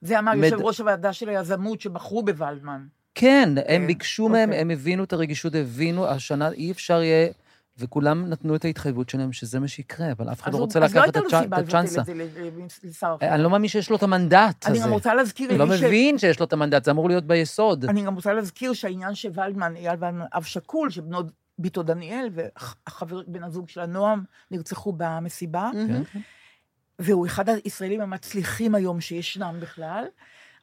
זה 0.00 0.18
אמר 0.18 0.32
מד- 0.34 0.44
יושב 0.44 0.60
ראש 0.60 0.80
הוועדה 0.80 1.12
של 1.12 1.28
היזמות 1.28 1.80
שבחרו 1.80 2.22
בוולדמן. 2.22 2.86
כן, 3.14 3.48
הם 3.56 3.80
כן, 3.80 3.86
ביקשו 3.86 4.28
מהם, 4.28 4.48
אוקיי. 4.48 4.60
הם 4.60 4.70
הבינו 4.70 5.04
את 5.04 5.12
הרגישות, 5.12 5.54
הבינו, 5.54 6.06
השנה 6.06 6.50
אי 6.52 6.70
אפשר 6.72 7.02
יהיה, 7.02 7.28
וכולם 7.78 8.28
נתנו 8.28 8.54
את 8.56 8.64
ההתחייבות 8.64 9.08
שלהם 9.08 9.32
שזה 9.32 9.60
מה 9.60 9.68
שיקרה, 9.68 10.12
אבל 10.12 10.32
אף 10.32 10.42
אחד 10.42 10.52
לא 10.52 10.58
רוצה 10.58 10.78
אז 10.84 10.94
לא 10.94 11.00
לקחת 11.00 11.08
את 11.10 11.16
הייתה 11.16 11.20
לו 11.20 11.28
הצ'אנ- 11.40 11.42
סיבה 11.42 11.58
את 11.58 11.64
הצ'אנסה. 11.68 12.00
לבטל 12.00 12.20
את 12.22 12.32
זה 12.34 12.42
ל- 12.42 12.48
ל- 12.86 12.88
לשר 12.88 13.14
אחר. 13.20 13.34
אני 13.34 13.42
לא 13.42 13.50
מאמין 13.50 13.68
שיש 13.68 13.90
לו 13.90 13.96
את 13.96 14.02
המנדט 14.02 14.66
אני 14.66 14.76
הזה. 14.78 14.86
גם 14.86 14.92
רוצה 14.92 15.14
להזכיר 15.14 15.50
אני 15.50 15.58
לא 15.58 15.66
מבין 15.66 16.18
שיש 16.18 16.40
לו 16.40 16.46
את 16.46 16.52
המנדט, 16.52 16.84
זה 16.84 16.90
אמור 16.90 17.08
להיות 17.08 17.24
ביסוד. 17.24 17.84
אני 17.84 18.02
גם 18.02 18.14
רוצה 18.14 18.32
להזכיר 18.32 18.72
שהעניין 18.72 19.14
שוולדמן, 19.14 19.76
אייל 19.76 19.96
ולדמן, 20.00 20.24
אב 20.34 20.42
שכול, 20.42 20.90
שבנו 20.90 21.18
ביתו 21.58 21.82
דניאל 21.82 22.28
והחבר, 22.32 23.20
בן 23.26 23.44
הזוג 23.44 23.68
שלה, 23.68 23.86
נועם, 23.86 24.22
נרצחו 24.50 24.92
במסיבה, 24.96 25.70
כן. 25.72 26.02
והוא 26.98 27.26
אחד 27.26 27.48
הישראלים 27.48 28.00
המצליחים 28.00 28.74
היום 28.74 29.00
שישנם 29.00 29.54
בכלל, 29.60 30.04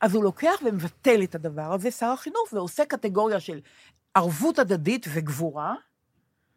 אז 0.01 0.15
הוא 0.15 0.23
לוקח 0.23 0.55
ומבטל 0.65 1.23
את 1.23 1.35
הדבר 1.35 1.73
הזה, 1.73 1.91
שר 1.91 2.05
החינוך, 2.05 2.53
ועושה 2.53 2.85
קטגוריה 2.85 3.39
של 3.39 3.59
ערבות 4.13 4.59
הדדית 4.59 5.05
וגבורה, 5.13 5.73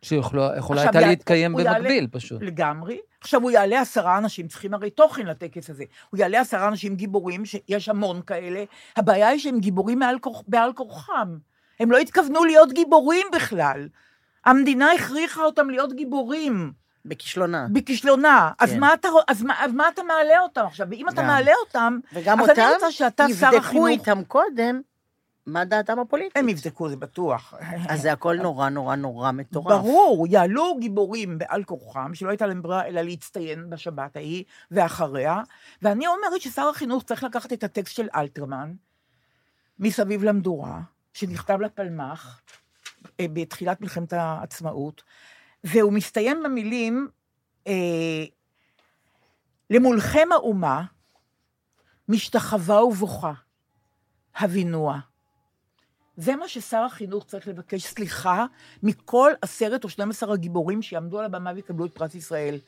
שיכולה 0.02 0.82
הייתה 0.82 1.00
יע- 1.00 1.06
להתקיים 1.08 1.52
הוא 1.52 1.60
יעלה- 1.60 1.78
במקביל, 1.78 2.06
פשוט. 2.12 2.42
לגמרי. 2.42 2.98
עכשיו, 3.20 3.42
הוא 3.42 3.50
יעלה 3.50 3.80
עשרה 3.80 4.18
אנשים, 4.18 4.48
צריכים 4.48 4.74
הרי 4.74 4.90
תוכן 4.90 5.26
לטקס 5.26 5.70
הזה. 5.70 5.84
הוא 6.10 6.18
יעלה 6.20 6.40
עשרה 6.40 6.68
אנשים 6.68 6.96
גיבורים, 6.96 7.44
שיש 7.44 7.88
המון 7.88 8.22
כאלה. 8.26 8.64
הבעיה 8.96 9.28
היא 9.28 9.38
שהם 9.38 9.58
גיבורים 9.60 9.98
מעל 9.98 10.18
כוח, 10.18 10.42
בעל 10.48 10.72
כורחם. 10.72 11.38
הם 11.80 11.90
לא 11.92 11.98
התכוונו 11.98 12.44
להיות 12.44 12.72
גיבורים 12.72 13.26
בכלל. 13.34 13.88
המדינה 14.44 14.92
הכריחה 14.92 15.44
אותם 15.44 15.70
להיות 15.70 15.92
גיבורים, 15.92 16.72
בכישלונה. 17.04 17.66
בכישלונה. 17.72 18.50
אז, 18.58 18.70
כן. 18.70 18.80
מה 18.80 18.94
אתה, 18.94 19.08
אז, 19.28 19.42
מה, 19.42 19.64
אז 19.64 19.72
מה 19.72 19.88
אתה 19.88 20.02
מעלה 20.02 20.40
אותם 20.40 20.66
עכשיו? 20.66 20.86
ואם 20.90 21.08
אתה 21.08 21.22
גם. 21.22 21.26
מעלה 21.26 21.52
אותם, 21.66 21.98
וגם 22.12 22.40
אז 22.40 22.50
אני 22.50 22.60
אותם 22.60 22.74
רוצה 22.74 22.92
שאתה, 22.92 23.26
שר 23.28 23.46
יבדקו 23.46 23.56
החינוך... 23.56 23.88
איתם 23.88 24.24
קודם 24.24 24.80
מה 25.46 25.64
דעתם 25.64 25.98
הפוליטית. 25.98 26.36
הם 26.36 26.48
יבדקו, 26.48 26.88
זה 26.88 26.96
בטוח. 26.96 27.54
אז 27.88 28.02
זה 28.02 28.12
הכל 28.12 28.36
נורא 28.36 28.68
נורא 28.68 28.96
נורא 28.96 29.32
מטורף. 29.32 29.80
ברור, 29.80 30.26
יעלו 30.30 30.78
גיבורים 30.80 31.38
בעל 31.38 31.64
כורחם, 31.64 32.14
שלא 32.14 32.28
הייתה 32.28 32.46
להם 32.46 32.62
ברירה 32.62 32.86
אלא 32.86 33.00
להצטיין 33.00 33.70
בשבת 33.70 34.16
ההיא 34.16 34.44
ואחריה, 34.70 35.40
ואני 35.82 36.06
אומרת 36.06 36.40
ששר 36.40 36.68
החינוך 36.68 37.02
צריך 37.02 37.24
לקחת 37.24 37.52
את 37.52 37.64
הטקסט 37.64 37.96
של 37.96 38.08
אלתרמן, 38.14 38.72
מסביב 39.78 40.24
למדורה, 40.24 40.80
שנכתב 41.12 41.60
לפלמ"ח, 41.60 42.40
אה, 43.20 43.26
בתחילת 43.32 43.80
מלחמת 43.80 44.12
העצמאות, 44.12 45.02
והוא 45.64 45.92
מסתיים 45.92 46.42
במילים, 46.42 47.08
אה, 47.66 48.24
למולכם 49.70 50.28
האומה, 50.32 50.84
משתחווה 52.08 52.84
ובוכה, 52.84 53.32
הבינוה. 54.36 55.00
זה 56.16 56.36
מה 56.36 56.48
ששר 56.48 56.82
החינוך 56.82 57.24
צריך 57.24 57.48
לבקש 57.48 57.82
סליחה 57.82 58.46
מכל 58.82 59.32
עשרת 59.42 59.84
או 59.84 59.88
12 59.88 60.34
הגיבורים 60.34 60.82
שיעמדו 60.82 61.18
על 61.18 61.24
הבמה 61.24 61.52
ויקבלו 61.54 61.86
את 61.86 61.94
פרס 61.94 62.14
ישראל. 62.14 62.58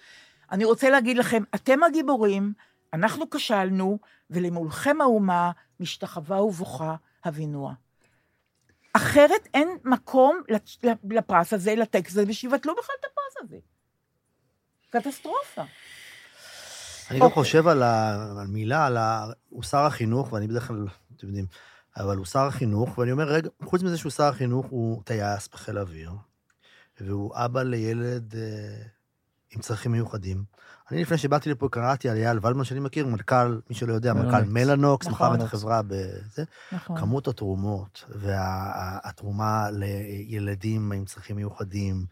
אני 0.53 0.65
רוצה 0.65 0.91
להגיד 0.91 1.17
לכם, 1.17 1.43
אתם 1.55 1.83
הגיבורים, 1.83 2.53
אנחנו 2.93 3.31
כשלנו, 3.31 3.99
ולמולכם 4.31 5.01
האומה 5.01 5.51
משתחווה 5.81 6.43
ובוכה 6.43 6.97
הבינוה. 7.25 7.75
אחרת 8.97 9.49
אין 9.55 9.69
מקום 9.85 10.41
לפרס 11.11 11.53
הזה, 11.53 11.75
לטקסט 11.75 12.13
הזה, 12.17 12.25
ושיבטלו 12.29 12.73
בכלל 12.75 12.95
את 13.01 13.05
הפרס 13.05 13.45
הזה. 13.45 13.57
קטסטרופה. 14.91 15.63
אני 17.11 17.19
גם 17.19 17.25
אוקיי. 17.25 17.35
חושב 17.35 17.69
על 17.69 17.83
ה- 17.83 18.45
על 18.87 18.97
ה... 18.97 19.25
הוא 19.49 19.63
שר 19.63 19.79
החינוך, 19.79 20.33
ואני 20.33 20.47
בדרך 20.47 20.69
כלל, 20.69 20.87
אתם 21.17 21.27
יודעים, 21.27 21.47
אבל 21.97 22.17
הוא 22.17 22.27
שר 22.27 22.47
החינוך, 22.47 22.99
ואני 22.99 23.13
אומר, 23.13 23.25
רגע, 23.25 23.49
חוץ 23.65 23.83
מזה 23.83 23.99
שהוא 23.99 24.13
שר 24.13 24.25
החינוך, 24.25 24.67
הוא 24.67 25.03
טייס 25.05 25.49
בחיל 25.49 25.79
האוויר, 25.79 26.11
והוא 27.01 27.33
אבא 27.37 27.63
לילד 27.63 28.35
אה, 28.37 28.83
עם 29.55 29.61
צרכים 29.61 29.93
מיוחדים. 29.93 30.45
אני, 30.91 31.03
לפני 31.03 31.19
שבאתי 31.19 31.51
לפה, 31.51 31.69
קראתי 31.69 32.09
על 32.09 32.17
אייל 32.17 32.39
ולדמן, 32.43 32.65
שאני 32.65 32.81
מכיר, 32.81 33.07
מנכ"ל, 33.07 33.61
מי 33.71 33.77
שלא 33.77 33.93
יודע, 33.93 34.13
מנכ"ל 34.13 34.27
מלנוקס. 34.27 34.53
מלאנוקס, 34.53 35.07
נכון. 35.07 35.27
מכר 35.27 35.35
את 35.35 35.41
החברה 35.41 35.81
בזה. 35.87 36.45
נכון. 36.73 36.97
כמות 37.01 37.29
התרומות 37.29 38.05
והתרומה 38.09 39.69
לילדים 39.71 40.93
עם 40.93 41.05
צרכים 41.05 41.37
מיוחדים, 41.37 42.05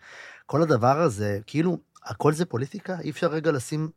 כל 0.46 0.62
הדבר 0.62 1.00
הזה, 1.00 1.38
כאילו, 1.46 1.78
הכל 2.05 2.33
זה 2.33 2.44
פוליטיקה? 2.44 2.96
אי 3.00 3.11
אפשר 3.11 3.26
רגע 3.26 3.52
לשים, 3.52 3.90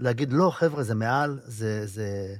להגיד, 0.00 0.32
לא, 0.32 0.50
חבר'ה, 0.54 0.82
זה 0.82 0.94
מעל, 0.94 1.40
זה... 1.44 1.86
זה... 1.86 2.34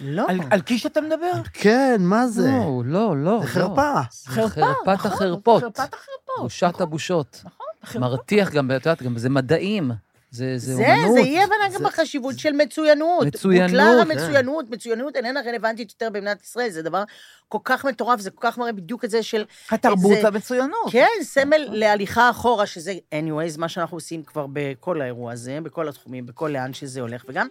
לא. 0.00 0.26
על, 0.28 0.40
על 0.50 0.60
קיש 0.60 0.86
אתה 0.86 1.00
מדבר? 1.00 1.32
כן, 1.52 2.00
מה 2.04 2.26
זה? 2.26 2.50
לא, 2.50 2.82
לא, 2.84 3.16
לא. 3.16 3.40
זה 3.52 3.60
לא. 3.60 3.66
חרפה. 3.66 3.92
חרפה, 4.26 4.48
חרפת 4.48 4.88
נכון, 4.88 5.12
החרפות. 5.12 5.62
חרפת 5.62 5.78
החרפות. 5.78 6.42
בושת 6.42 6.80
הבושות. 6.80 7.42
נכון. 7.44 7.66
מרתיח 8.00 8.50
גם, 8.50 8.70
את 8.70 8.86
יודעת, 8.86 9.02
גם 9.02 9.18
זה 9.18 9.28
מדעים. 9.30 9.90
זה 10.30 10.54
זה 10.58 10.74
זה, 10.74 10.82
אומנות. 10.82 11.12
זה 11.14 11.20
אי 11.20 11.42
הבנה 11.42 11.54
גם 11.74 11.78
זה- 11.78 11.84
בחשיבות 11.84 12.38
של 12.38 12.52
מצוינות. 12.52 13.26
מצוינות, 13.26 13.70
בוטלה 13.70 14.04
כן. 14.04 14.10
המצוינות, 14.10 14.70
מצוינות 14.70 15.16
איננה 15.16 15.40
רלוונטית 15.46 15.90
יותר 15.90 16.08
במדינת 16.12 16.42
ישראל, 16.42 16.70
זה 16.70 16.82
דבר 16.82 17.02
כל 17.48 17.58
כך 17.64 17.84
מטורף, 17.84 18.20
זה 18.20 18.30
כל 18.30 18.50
כך 18.50 18.58
מראה 18.58 18.72
בדיוק 18.72 19.04
את 19.04 19.10
זה 19.10 19.22
של... 19.22 19.44
התרבות 19.70 20.12
זה- 20.16 20.20
והמצוינות. 20.24 20.90
כן, 20.92 21.06
סמל 21.22 21.66
להליכה 21.70 22.30
אחורה, 22.30 22.66
שזה 22.66 22.92
anyways, 23.14 23.58
מה 23.58 23.68
שאנחנו 23.68 23.96
עושים 23.96 24.22
כבר 24.22 24.46
בכל 24.52 25.00
האירוע 25.00 25.32
הזה, 25.32 25.58
בכל 25.62 25.88
התחומים, 25.88 26.26
בכל 26.26 26.50
לאן 26.52 26.72
שזה 26.74 27.00
הולך, 27.00 27.24
וגם 27.28 27.46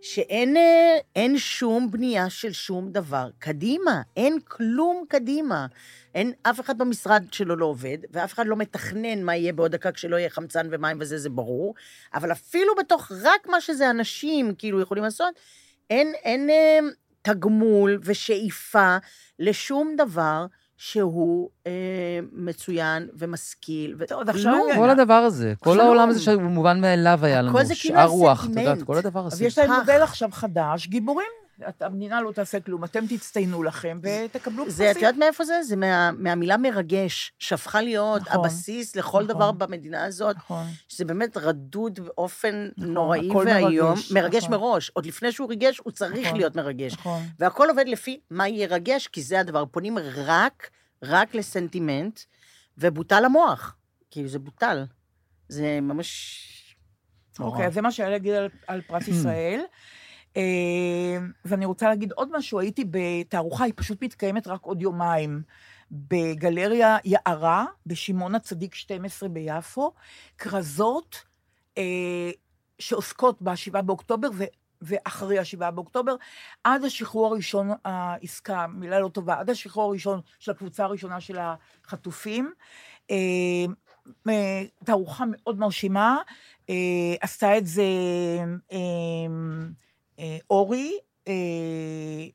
שאין 0.00 0.56
אה, 0.56 0.96
אין 1.16 1.38
שום 1.38 1.90
בנייה 1.90 2.30
של 2.30 2.52
שום 2.52 2.92
דבר 2.92 3.30
קדימה, 3.38 4.02
אין 4.16 4.38
כלום 4.44 5.04
קדימה. 5.08 5.66
אין, 6.14 6.32
אף 6.42 6.60
אחד 6.60 6.78
במשרד 6.78 7.24
שלו 7.32 7.56
לא 7.56 7.66
עובד, 7.66 7.98
ואף 8.10 8.32
אחד 8.32 8.46
לא 8.46 8.56
מתכנן 8.56 9.22
מה 9.22 9.36
יהיה 9.36 9.52
בעוד 9.52 9.72
דקה 9.72 9.92
כשלא 9.92 10.16
יהיה 10.16 10.30
חמצן 10.30 10.68
ומים 10.70 10.96
וזה, 11.00 11.18
זה 11.18 11.30
ברור, 11.30 11.74
אבל 12.14 12.32
אפילו 12.32 12.74
בתוך 12.78 13.12
רק 13.22 13.46
מה 13.46 13.60
שזה 13.60 13.90
אנשים 13.90 14.54
כאילו 14.54 14.80
יכולים 14.80 15.04
לעשות, 15.04 15.34
אין, 15.90 16.12
אין 16.24 16.50
אה, 16.50 16.78
תגמול 17.22 18.00
ושאיפה 18.04 18.96
לשום 19.38 19.96
דבר 19.96 20.46
שהוא 20.80 21.50
אה, 21.66 21.72
מצוין 22.32 23.08
ומשכיל. 23.18 23.94
ו- 23.98 24.06
טוב, 24.06 24.28
עכשיו. 24.28 24.54
אני- 24.70 24.76
כל 24.76 24.90
הדבר 24.90 25.12
הזה, 25.14 25.54
כל. 25.60 25.80
העולם 25.80 26.08
הזה 26.08 26.20
שהוא 26.20 26.42
מובן 26.42 26.80
מאליו 26.80 27.18
היה 27.22 27.42
לנו, 27.42 27.58
שאר 27.74 28.06
רוח, 28.06 28.44
את. 28.44 28.56
יודעת, 28.56 28.82
כל 28.82 28.96
הדבר 28.98 29.26
אז 29.26 29.32
הזה. 29.32 29.44
יש 29.44 29.58
להם. 29.58 29.72
מודל 29.72 30.02
עכשיו 30.02 30.28
חדש, 30.32 30.86
גיבורים. 30.86 31.28
המדינה 31.80 32.20
לא 32.20 32.32
תעשה 32.32 32.60
כלום, 32.60 32.84
אתם 32.84 33.06
תצטיינו 33.06 33.62
לכם 33.62 34.00
ותקבלו 34.02 34.64
פרסים. 34.64 34.76
זה, 34.76 34.90
את 34.90 34.96
יודעת 34.96 35.16
מאיפה 35.16 35.44
זה? 35.44 35.62
זה 35.62 35.76
מה, 35.76 36.10
מהמילה 36.12 36.56
מרגש, 36.56 37.32
שהפכה 37.38 37.82
להיות 37.82 38.22
נכון, 38.22 38.44
הבסיס 38.44 38.96
לכל 38.96 39.08
נכון. 39.08 39.26
דבר 39.26 39.52
במדינה 39.52 40.04
הזאת, 40.04 40.36
נכון. 40.36 40.66
שזה 40.88 41.04
באמת 41.04 41.36
רדוד 41.36 42.00
באופן 42.00 42.68
נכון, 42.76 42.92
נוראי 42.92 43.30
ואיום. 43.30 43.88
מרגש, 43.88 44.12
מרגש 44.12 44.44
נכון. 44.44 44.56
מראש. 44.56 44.90
עוד 44.90 45.06
לפני 45.06 45.32
שהוא 45.32 45.48
ריגש, 45.48 45.78
הוא 45.78 45.92
צריך 45.92 46.26
נכון, 46.26 46.38
להיות 46.38 46.56
מרגש. 46.56 46.92
נכון. 46.92 47.22
והכל 47.38 47.68
עובד 47.68 47.88
לפי 47.88 48.20
מה 48.30 48.48
ירגש, 48.48 49.06
כי 49.06 49.22
זה 49.22 49.40
הדבר. 49.40 49.64
פונים 49.66 49.98
רק, 50.14 50.70
רק 51.02 51.34
לסנטימנט, 51.34 52.20
ובוטל 52.78 53.24
המוח. 53.24 53.76
כאילו, 54.10 54.28
זה 54.28 54.38
בוטל. 54.38 54.84
זה 55.48 55.78
ממש... 55.82 56.44
אוקיי, 57.40 57.66
אז 57.66 57.74
זה 57.74 57.80
מה 57.80 57.92
שהיה 57.92 58.10
להגיד 58.10 58.34
על, 58.34 58.48
על 58.66 58.80
פרס 58.80 59.08
ישראל. 59.14 59.60
אה, 60.38 61.18
ואני 61.44 61.64
רוצה 61.64 61.88
להגיד 61.88 62.12
עוד 62.12 62.36
משהו, 62.36 62.60
הייתי 62.60 62.84
בתערוכה, 62.90 63.64
היא 63.64 63.72
פשוט 63.76 64.02
מתקיימת 64.02 64.46
רק 64.46 64.62
עוד 64.62 64.82
יומיים, 64.82 65.42
בגלריה 65.90 66.96
יערה, 67.04 67.64
בשמעון 67.86 68.34
הצדיק 68.34 68.74
12 68.74 69.28
ביפו, 69.28 69.92
כרזות 70.38 71.24
אה, 71.78 72.30
שעוסקות 72.78 73.42
ב-7 73.42 73.82
באוקטובר, 73.82 74.28
ואחרי 74.82 75.38
השבעה 75.38 75.70
באוקטובר, 75.70 76.14
עד 76.64 76.84
השחרור 76.84 77.26
הראשון, 77.26 77.70
העסקה, 77.84 78.66
מילה 78.66 79.00
לא 79.00 79.08
טובה, 79.08 79.38
עד 79.38 79.50
השחרור 79.50 79.90
הראשון 79.90 80.20
של 80.38 80.50
הקבוצה 80.50 80.84
הראשונה 80.84 81.20
של 81.20 81.38
החטופים. 81.38 82.52
אה, 83.10 84.64
תערוכה 84.84 85.24
מאוד 85.26 85.58
מרשימה, 85.58 86.18
אה, 86.70 86.74
עשתה 87.20 87.58
את 87.58 87.66
זה 87.66 87.82
אה, 88.72 88.78
אורי, 90.50 90.92
אה, 91.28 91.32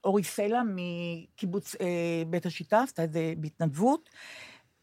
אורי 0.03 0.23
סלע 0.23 0.61
מקיבוץ 0.75 1.75
אה, 1.81 2.23
בית 2.27 2.45
השיטה, 2.45 2.81
עשתה 2.81 3.03
את 3.03 3.11
זה 3.11 3.33
בהתנדבות. 3.37 4.09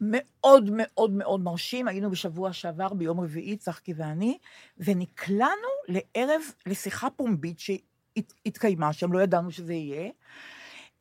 מאוד 0.01 0.71
מאוד 0.73 1.11
מאוד 1.11 1.41
מרשים, 1.41 1.89
היינו 1.89 2.11
בשבוע 2.11 2.53
שעבר, 2.53 2.95
ביום 2.95 3.21
רביעי, 3.21 3.57
צחקי 3.57 3.93
ואני, 3.97 4.39
ונקלענו 4.79 5.69
לערב, 5.89 6.41
לשיחה 6.67 7.11
פומבית 7.11 7.59
שהתקיימה 7.59 8.93
שם, 8.93 9.13
לא 9.13 9.23
ידענו 9.23 9.51
שזה 9.51 9.73
יהיה. 9.73 10.11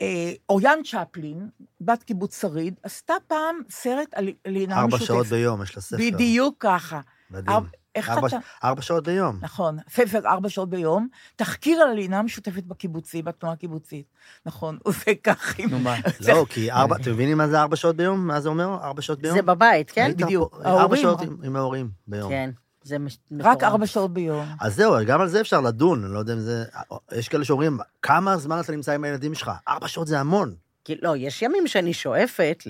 אה, 0.02 0.32
אוריאן 0.50 0.80
צ'פלין, 0.86 1.50
בת 1.82 2.04
קיבוץ 2.04 2.42
שריד, 2.42 2.80
עשתה 2.84 3.14
פעם 3.28 3.60
סרט 3.70 4.14
על 4.14 4.30
לינה 4.46 4.76
ארבע 4.76 4.88
משותפת. 4.88 5.06
שעות 5.06 5.28
ביום, 5.28 5.64
יש 5.64 5.76
לה 5.76 5.82
ספר. 5.82 5.98
בדיוק 5.98 6.56
ככה. 6.60 7.02
מדהים. 7.32 7.58
ארבע- 8.00 8.26
איך 8.26 8.34
ארבע- 8.34 8.38
אתה... 8.62 8.68
ארבע 8.68 8.82
שעות 8.82 9.04
ביום. 9.08 9.40
נכון, 9.42 9.78
ספר 9.90 10.20
ארבע 10.26 10.50
שעות 10.50 10.70
ביום, 10.70 11.08
תחקיר 11.36 11.82
על 11.82 11.90
הלינה 11.90 12.20
המשותפת 12.20 12.64
בקיבוצי, 12.64 13.22
בתנועה 13.22 13.54
הקיבוצית. 13.54 14.06
נכון, 14.46 14.78
עושה 14.84 15.12
כך 15.24 15.60
עם... 15.60 15.70
נו 15.70 15.80
מה? 15.80 15.96
לא, 16.28 16.46
כי 16.50 16.72
ארבע, 16.72 16.96
אתם 16.96 17.12
מבינים 17.12 17.38
מה 17.38 17.48
זה 17.48 17.62
ארבע 17.62 17.76
שעות 17.76 17.96
ביום? 17.96 18.28
מה 18.28 18.42
זה 18.42 18.50
אומר? 18.50 18.78
ארבע 18.84 19.02
שעות 19.02 19.20
ביום? 19.22 19.36
זה 19.36 19.42
בבית, 19.42 19.92
כן? 19.92 20.12
בדיוק. 20.18 20.56
ארבע 20.66 20.70
ההורים. 20.80 21.02
שעות 21.02 21.22
עם- 21.22 21.38
עם 21.44 21.56
ההורים 21.56 21.90
ביום. 22.08 22.30
כן, 22.30 22.50
זה 22.84 23.00
מש- 23.00 23.18
רק. 23.40 23.64
ארבע 23.64 23.88
שעות 23.88 24.14
ביום. 24.14 24.46
אז 24.62 24.76
זהו, 24.76 24.94
גם 25.06 25.22
על 25.22 25.28
זה 25.28 25.42
אפשר 25.42 25.62
לדון, 25.62 26.04
אני 26.04 26.14
לא 26.14 26.20
יודע 26.20 26.34
אם 26.34 26.40
זה... 26.40 26.64
יש 27.12 27.28
כאלה 27.30 27.46
שאומרים, 27.46 27.78
כמה 28.02 28.38
זמן 28.38 28.60
אתה 28.60 28.72
נמצא 28.72 28.92
עם 28.92 29.04
הילדים 29.04 29.34
שלך? 29.36 29.52
ארבע 29.68 29.88
שעות 29.88 30.08
זה 30.08 30.20
המון. 30.20 30.54
כי 30.90 30.96
לא, 31.02 31.18
יש 31.18 31.42
ימים 31.42 31.68
שאני 31.68 31.94
שואפת 31.94 32.64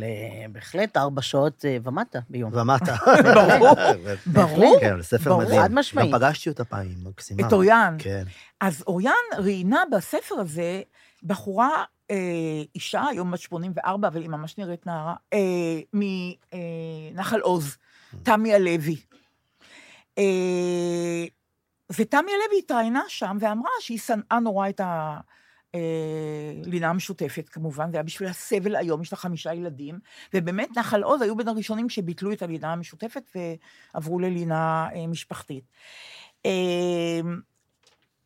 בהחלט 0.52 0.98
ארבע 0.98 1.22
שעות 1.22 1.66
אה, 1.66 1.78
ומטה 1.84 2.20
ביום. 2.30 2.52
ומטה. 2.54 2.96
ברור, 3.36 3.76
ברור. 4.26 4.80
כן, 4.80 5.02
ספר. 5.02 5.38
מדהים. 5.38 5.62
חד 5.62 5.74
משמעית. 5.74 6.12
גם 6.12 6.20
פגשתי 6.20 6.50
אותה 6.50 6.66
פעם, 6.66 6.88
מקסימה. 7.04 7.48
את 7.48 7.54
אוריאן. 7.54 7.96
כן. 8.00 8.24
אז 8.62 8.84
אוריאן 8.88 9.14
ראיינה 9.38 9.84
בספר 9.92 10.36
הזה 10.36 10.82
בחורה, 11.24 11.84
אה, 12.12 12.16
אישה, 12.76 13.08
היום 13.08 13.32
בת 13.32 13.40
84, 13.40 14.08
אבל 14.08 14.22
היא 14.22 14.30
ממש 14.30 14.58
נראית 14.58 14.88
נערה, 14.88 15.16
אה, 15.34 15.40
מנחל 17.14 17.40
עוז, 17.40 17.78
תמי 18.24 18.54
הלוי. 18.54 18.96
אה, 20.18 21.26
ותמי 21.92 22.32
הלוי 22.32 22.60
התראיינה 22.60 23.04
שם 23.08 23.38
ואמרה 23.40 23.72
שהיא 23.80 24.00
שנאה 24.00 24.40
נורא 24.40 24.70
את 24.70 24.82
הלינה 26.66 26.90
המשותפת, 26.90 27.50
כמובן, 27.50 27.92
זה 27.92 27.98
היה 27.98 28.04
בשביל 28.04 28.30
הסבל 28.30 28.76
היום, 28.76 29.02
יש 29.02 29.12
לה 29.14 29.18
חמישה 29.18 29.54
ילדים, 29.54 30.00
ובאמת 30.34 30.78
נחל 30.78 31.04
עוז 31.04 31.22
היו 31.22 31.36
בין 31.36 31.48
הראשונים 31.48 31.90
שביטלו 31.90 32.32
את 32.32 32.42
הלינה 32.42 32.74
המשותפת 32.74 33.24
ועברו 33.94 34.20
ללינה 34.20 34.88
אה, 34.96 35.08
משפחתית. 35.08 35.64
אה, 36.46 36.52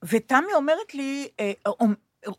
ותמי 0.03 0.53
אומרת 0.55 0.93
לי, 0.93 1.27
אה, 1.39 1.51
אור- 1.65 1.87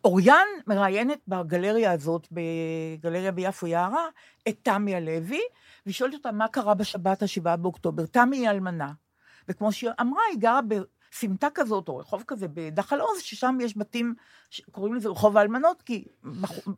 אוריאן 0.05 0.47
מראיינת 0.67 1.19
בגלריה 1.29 1.93
הזאת, 1.93 2.29
בגלריה 2.33 3.33
ביפו 3.33 3.67
יערה, 3.67 4.07
את 4.49 4.57
תמי 4.63 4.95
הלוי, 4.95 5.41
והיא 5.85 5.95
שואלת 5.95 6.15
אותה 6.15 6.33
מה 6.33 6.49
קרה 6.49 6.75
בשבת 6.75 7.23
השבעה 7.23 7.57
באוקטובר. 7.57 8.07
תמי 8.07 8.37
היא 8.37 8.51
אלמנה, 8.51 8.93
וכמו 9.49 9.73
שהיא 9.73 9.91
אמרה, 10.01 10.23
היא 10.31 10.39
גרה 10.39 10.61
בסמטה 11.15 11.49
כזאת, 11.55 11.89
או 11.89 11.97
רחוב 11.97 12.25
כזה, 12.27 12.49
בנחל 12.49 13.01
עוז, 13.01 13.21
ששם 13.21 13.59
יש 13.61 13.79
בתים, 13.79 14.15
קוראים 14.71 14.95
לזה 14.95 15.09
רחוב 15.09 15.37
האלמנות, 15.37 15.83
כי 15.83 16.05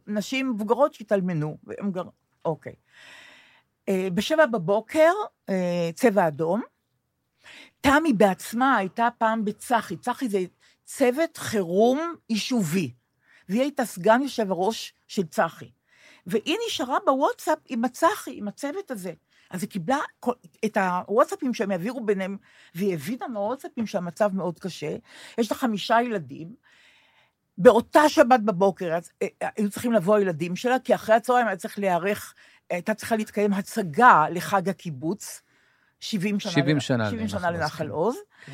נשים 0.07 0.51
מבוגרות 0.51 0.95
שהתאלמנו, 0.95 1.57
והם 1.65 1.91
גר... 1.91 2.03
אוקיי. 2.45 2.75
אה, 3.89 4.09
בשבע 4.15 4.47
בבוקר, 4.47 5.13
אה, 5.49 5.91
צבע 5.95 6.29
אדום, 6.29 6.63
תמי 7.81 8.13
בעצמה 8.13 8.77
הייתה 8.77 9.09
פעם 9.19 9.45
בצח"י, 9.45 9.97
צח"י 9.97 10.29
זה 10.29 10.39
צוות 10.85 11.37
חירום 11.37 12.15
יישובי, 12.31 12.93
והיא 13.49 13.61
הייתה 13.61 13.85
סגן 13.85 14.23
יושב 14.23 14.51
הראש 14.51 14.95
של 15.09 15.27
צח"י. 15.27 15.71
והיא 16.27 16.57
נשארה 16.67 16.99
בוואטסאפ 17.07 17.59
עם 17.69 17.85
הצח"י, 17.85 18.39
עם 18.39 18.49
הצוות 18.49 18.91
הזה. 18.91 19.13
אז 19.51 19.63
היא 19.63 19.71
קיבלה 19.71 19.99
כל- 20.21 20.33
את 20.65 20.77
הוואטסאפים 20.77 21.55
שהם 21.55 21.71
העבירו 21.71 22.05
ביניהם, 22.05 22.37
והיא 22.75 22.95
הבינה 22.95 23.29
מהוואטסאפים 23.29 23.87
שהמצב 23.87 24.31
מאוד 24.35 24.59
קשה. 24.59 24.97
יש 25.39 25.51
לה 25.51 25.57
חמישה 25.57 25.97
ילדים. 26.03 26.55
באותה 27.59 28.09
שבת 28.09 28.41
בבוקר 28.41 28.95
אז, 28.95 29.11
אה, 29.23 29.27
אה, 29.43 29.49
היו 29.57 29.71
צריכים 29.71 29.93
לבוא 29.93 30.17
הילדים 30.17 30.57
שלה, 30.57 30.77
כי 30.85 30.95
אחרי 30.95 31.15
הצהריים 31.15 31.47
היה 31.47 31.57
צריך 31.57 31.79
להיערך, 31.79 32.35
הייתה 32.71 32.95
צריכה 32.95 33.17
להתקיים 33.17 33.53
הצגה 33.53 34.25
לחג 34.31 34.69
הקיבוץ, 34.69 35.43
70 36.01 36.41
שנה, 36.41 36.53
70 36.53 36.77
לנ- 36.77 36.81
שנה 36.81 37.11
70 37.11 37.29
שנה 37.29 37.51
לנחל 37.51 37.89
עוז, 37.89 38.17
כן. 38.47 38.53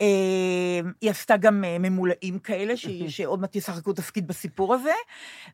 אה, 0.00 0.80
היא 1.00 1.10
עשתה 1.10 1.36
גם 1.36 1.64
אה, 1.64 1.78
ממולאים 1.78 2.38
כאלה, 2.38 2.76
ש- 2.76 2.86
שעוד 3.16 3.40
מעט 3.40 3.56
ישחקו 3.56 3.92
תפקיד 3.92 4.26
בסיפור 4.26 4.74
הזה, 4.74 4.92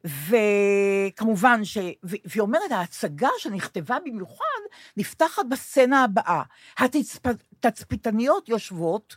וכמובן, 0.04 1.64
ש... 1.64 1.78
ו- 1.78 2.16
והיא 2.24 2.40
אומרת, 2.40 2.70
ההצגה 2.70 3.28
שנכתבה 3.38 3.96
במיוחד, 4.04 4.60
נפתחת 4.96 5.42
בסצנה 5.50 6.04
הבאה. 6.04 6.42
התצפיתניות 6.78 8.48
יושבות, 8.48 9.16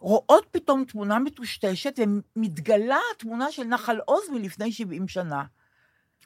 רואות 0.00 0.46
פתאום 0.50 0.84
תמונה 0.84 1.18
מטושטשת, 1.18 1.98
ומתגלה 2.36 2.98
התמונה 3.16 3.52
של 3.52 3.64
נחל 3.64 3.98
עוז 4.04 4.28
מלפני 4.30 4.72
70 4.72 5.08
שנה. 5.08 5.44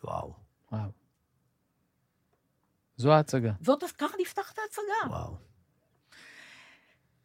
וואו, 0.05 0.33
וואו. 0.73 0.91
זו 2.97 3.13
ההצגה. 3.13 3.53
זאת, 3.61 3.85
ככה 3.99 4.17
נפתחת 4.21 4.59
ההצגה. 4.59 5.11
וואו. 5.17 5.48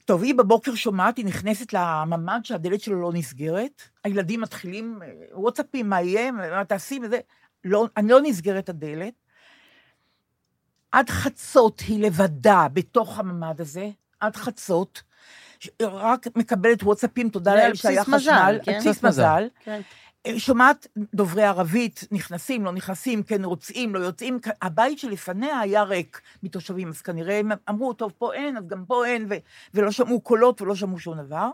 טוב, 0.05 0.23
היא 0.23 0.35
בבוקר 0.35 0.75
שומעת, 0.75 1.17
היא 1.17 1.25
נכנסת 1.25 1.73
לממ"ד 1.73 2.39
שהדלת 2.43 2.81
שלו 2.81 3.01
לא 3.01 3.11
נסגרת, 3.13 3.81
הילדים 4.03 4.41
מתחילים, 4.41 4.99
אה, 5.03 5.11
וואטסאפים, 5.33 5.89
מה 5.89 6.01
יהיה, 6.01 6.31
מה 6.31 6.65
תעשי 6.65 6.99
וזה, 7.03 7.19
לא, 7.63 7.87
אני 7.97 8.07
לא 8.07 8.19
נסגרת 8.23 8.69
הדלת. 8.69 9.13
עד 10.91 11.09
חצות 11.09 11.79
היא 11.79 12.03
לבדה 12.05 12.67
בתוך 12.73 13.19
הממ"ד 13.19 13.61
הזה, 13.61 13.89
עד 14.19 14.35
חצות, 14.35 15.03
רק 15.81 16.27
מקבלת 16.35 16.83
וואטסאפים, 16.83 17.29
תודה 17.29 17.55
לאל 17.55 17.63
על 17.63 17.71
בסיס 17.71 17.81
שהיה 17.81 18.03
מזל, 18.07 18.17
חשמל, 18.17 18.59
כן? 18.63 18.71
על 18.71 18.77
בסיס 18.79 18.91
בסיס 18.91 19.03
מזל. 19.03 19.23
מזל. 19.23 19.47
כן. 19.59 19.81
שומעת 20.37 20.87
דוברי 21.13 21.43
ערבית, 21.43 22.03
נכנסים, 22.11 22.65
לא 22.65 22.71
נכנסים, 22.71 23.23
כן 23.23 23.43
רוצים, 23.45 23.95
לא 23.95 23.99
יוצאים. 23.99 24.39
הבית 24.61 24.99
שלפניה 24.99 25.59
היה 25.59 25.83
ריק 25.83 26.21
מתושבים, 26.43 26.89
אז 26.89 27.01
כנראה 27.01 27.39
הם 27.39 27.51
אמרו, 27.69 27.93
טוב, 27.93 28.13
פה 28.17 28.33
אין, 28.33 28.57
אז 28.57 28.67
גם 28.67 28.85
פה 28.85 29.05
אין, 29.05 29.25
ו- 29.29 29.35
ולא 29.73 29.91
שמעו 29.91 30.21
קולות 30.21 30.61
ולא 30.61 30.75
שמעו 30.75 30.99
שום 30.99 31.17
דבר. 31.17 31.49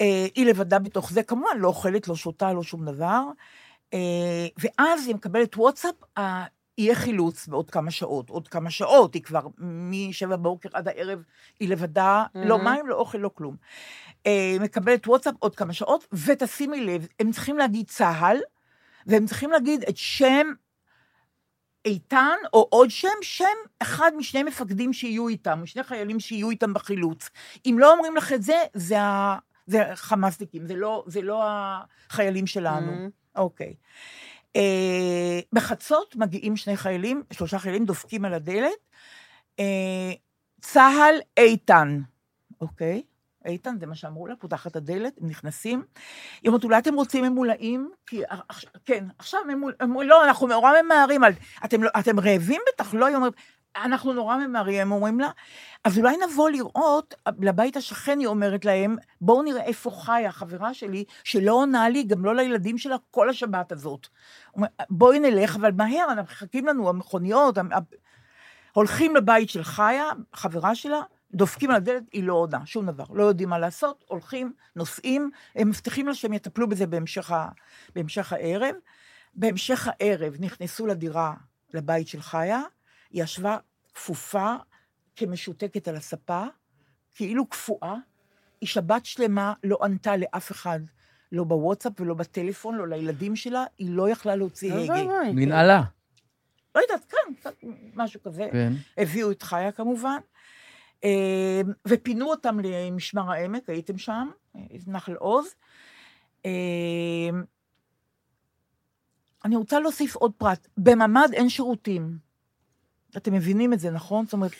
אה, 0.00 0.26
היא 0.34 0.46
לבדה 0.46 0.78
בתוך 0.78 1.12
זה, 1.12 1.22
כמובן, 1.22 1.58
לא 1.58 1.68
אוכלת, 1.68 2.08
לא 2.08 2.16
שותה, 2.16 2.52
לא 2.52 2.62
שום 2.62 2.84
דבר. 2.84 3.22
אה, 3.94 4.46
ואז 4.58 5.06
היא 5.06 5.14
מקבלת 5.14 5.56
וואטסאפ, 5.56 5.94
יהיה 6.78 6.94
חילוץ 6.94 7.48
בעוד 7.48 7.70
כמה 7.70 7.90
שעות. 7.90 8.30
עוד 8.30 8.48
כמה 8.48 8.70
שעות, 8.70 9.14
היא 9.14 9.22
כבר 9.22 9.46
משבע 9.58 10.36
בבוקר 10.36 10.68
עד 10.72 10.88
הערב, 10.88 11.22
היא 11.60 11.68
לבדה, 11.68 12.24
לא 12.34 12.58
מהמם. 12.58 12.64
מים, 12.64 12.86
לא 12.86 12.94
אוכל, 12.94 13.18
לא 13.18 13.30
כלום. 13.34 13.56
אה, 14.26 14.56
מקבלת 14.60 15.08
וואטסאפ 15.08 15.34
עוד 15.38 15.56
כמה 15.56 15.72
שעות, 15.72 16.06
ותשימי 16.26 16.80
לב, 16.80 17.06
הם 17.20 17.32
צריכים 17.32 17.58
להגיד 17.58 17.86
צה"ל, 17.86 18.38
והם 19.06 19.26
צריכים 19.26 19.50
להגיד 19.50 19.84
את 19.88 19.96
שם 19.96 20.46
איתן, 21.84 22.36
או 22.52 22.68
עוד 22.70 22.90
שם, 22.90 23.08
שם 23.22 23.44
אחד 23.82 24.10
משני 24.16 24.42
מפקדים 24.42 24.92
שיהיו 24.92 25.28
איתם, 25.28 25.60
משני 25.62 25.82
חיילים 25.82 26.20
שיהיו 26.20 26.50
איתם 26.50 26.74
בחילוץ. 26.74 27.30
אם 27.66 27.76
לא 27.78 27.92
אומרים 27.92 28.16
לך 28.16 28.32
את 28.32 28.42
זה, 28.42 28.56
זה, 28.74 29.00
ה... 29.00 29.38
זה 29.66 29.82
חמאסניקים, 29.94 30.66
זה 30.66 30.76
לא, 30.76 31.04
זה 31.06 31.22
לא 31.22 31.44
החיילים 31.46 32.46
שלנו. 32.46 32.92
Mhm. 32.92 33.10
אוקיי. 33.36 33.74
אה, 34.56 35.40
בחצות 35.52 36.16
מגיעים 36.16 36.56
שני 36.56 36.76
חיילים, 36.76 37.22
שלושה 37.32 37.58
חיילים 37.58 37.84
דופקים 37.84 38.24
על 38.24 38.34
הדלת. 38.34 38.72
אה, 39.60 40.12
צה"ל 40.60 41.14
איתן, 41.36 42.00
אוקיי? 42.60 43.02
איתן, 43.44 43.76
זה 43.80 43.86
מה 43.86 43.94
שאמרו 43.94 44.26
לה, 44.26 44.36
פותחת 44.36 44.76
הדלת, 44.76 45.18
הם 45.20 45.28
נכנסים. 45.28 45.84
היא 46.42 46.48
אומרת, 46.48 46.64
אולי 46.64 46.78
אתם 46.78 46.94
רוצים 46.94 47.24
ממולאים? 47.24 47.90
כי, 48.06 48.22
כן, 48.84 49.04
עכשיו 49.18 49.40
ממול... 49.48 49.74
לא, 50.06 50.24
אנחנו 50.24 50.46
נורא 50.46 50.72
ממהרים. 50.82 51.24
על... 51.24 51.32
אתם, 51.64 51.82
לא- 51.82 51.90
אתם 51.98 52.20
רעבים 52.20 52.60
בטח? 52.68 52.94
לא, 52.94 53.06
היא 53.06 53.16
אומרת, 53.16 53.34
אנחנו 53.84 54.12
נורא 54.12 54.36
ממהרים, 54.36 54.80
הם 54.80 54.92
אומרים 54.92 55.20
לה. 55.20 55.30
אז 55.84 55.98
אולי 55.98 56.16
נבוא 56.16 56.50
לראות, 56.50 57.14
לבית 57.40 57.76
השכן 57.76 58.18
היא 58.18 58.26
אומרת 58.26 58.64
להם, 58.64 58.96
בואו 59.20 59.42
נראה 59.42 59.62
איפה 59.62 59.90
חיה 59.90 60.28
החברה 60.28 60.74
שלי, 60.74 61.04
שלא 61.24 61.52
עונה 61.52 61.88
לי, 61.88 62.02
גם 62.02 62.24
לא 62.24 62.34
לילדים 62.34 62.78
שלה, 62.78 62.96
כל 63.10 63.28
השבת 63.30 63.72
הזאת. 63.72 64.06
בואי 64.90 65.18
נלך, 65.18 65.56
אבל 65.56 65.72
מהר, 65.72 66.06
אנחנו 66.08 66.22
מחכים 66.22 66.66
לנו, 66.66 66.88
המכוניות, 66.88 67.58
המ- 67.58 67.70
הולכים 68.72 69.16
לבית 69.16 69.50
של 69.50 69.64
חיה, 69.64 70.04
חברה 70.32 70.74
שלה, 70.74 71.00
דופקים 71.34 71.70
על 71.70 71.76
הדלת, 71.76 72.02
היא 72.12 72.24
לא 72.24 72.34
עונה, 72.34 72.66
שום 72.66 72.86
דבר. 72.86 73.04
לא 73.10 73.22
יודעים 73.22 73.48
מה 73.48 73.58
לעשות, 73.58 74.04
הולכים, 74.08 74.52
נוסעים, 74.76 75.30
הם 75.56 75.68
מבטיחים 75.68 76.06
לה 76.06 76.14
שהם 76.14 76.32
יטפלו 76.32 76.68
בזה 76.68 76.86
בהמשך, 76.86 77.30
ה, 77.30 77.48
בהמשך 77.94 78.32
הערב. 78.32 78.74
בהמשך 79.34 79.88
הערב 79.90 80.36
נכנסו 80.40 80.86
לדירה, 80.86 81.34
לבית 81.74 82.08
של 82.08 82.20
חיה, 82.20 82.60
היא 83.16 83.22
ישבה 83.22 83.58
כפופה, 83.94 84.54
כמשותקת 85.16 85.88
על 85.88 85.96
הספה, 85.96 86.44
כאילו 87.14 87.46
קפואה. 87.46 87.94
היא 88.60 88.68
שבת 88.68 89.06
שלמה 89.06 89.52
לא 89.64 89.78
ענתה 89.82 90.16
לאף 90.16 90.52
אחד, 90.52 90.80
לא 91.32 91.44
בוואטסאפ 91.44 92.00
ולא 92.00 92.14
בטלפון, 92.14 92.74
לא 92.74 92.88
לילדים 92.88 93.36
שלה, 93.36 93.64
היא 93.78 93.90
לא 93.90 94.10
יכלה 94.10 94.36
להוציא 94.36 94.74
הגה. 94.74 94.94
מנהלה. 95.32 95.82
לא 96.74 96.80
יודעת, 96.80 97.12
קצת 97.40 97.54
משהו 97.94 98.22
כזה. 98.22 98.48
כן. 98.52 98.72
הביאו 98.98 99.30
את 99.30 99.42
חיה 99.42 99.72
כמובן, 99.72 100.18
אה, 101.04 101.60
ופינו 101.88 102.30
אותם 102.30 102.60
למשמר 102.60 103.32
העמק, 103.32 103.70
הייתם 103.70 103.98
שם, 103.98 104.30
נחל 104.86 105.14
עוז. 105.14 105.54
אה, 106.46 106.50
אני 109.44 109.56
רוצה 109.56 109.80
להוסיף 109.80 110.16
עוד 110.16 110.32
פרט, 110.36 110.68
בממ"ד 110.76 111.28
אין 111.32 111.48
שירותים. 111.48 112.25
אתם 113.16 113.32
מבינים 113.32 113.72
את 113.72 113.80
זה, 113.80 113.90
נכון? 113.90 114.24
זאת 114.24 114.32
אומרת, 114.32 114.52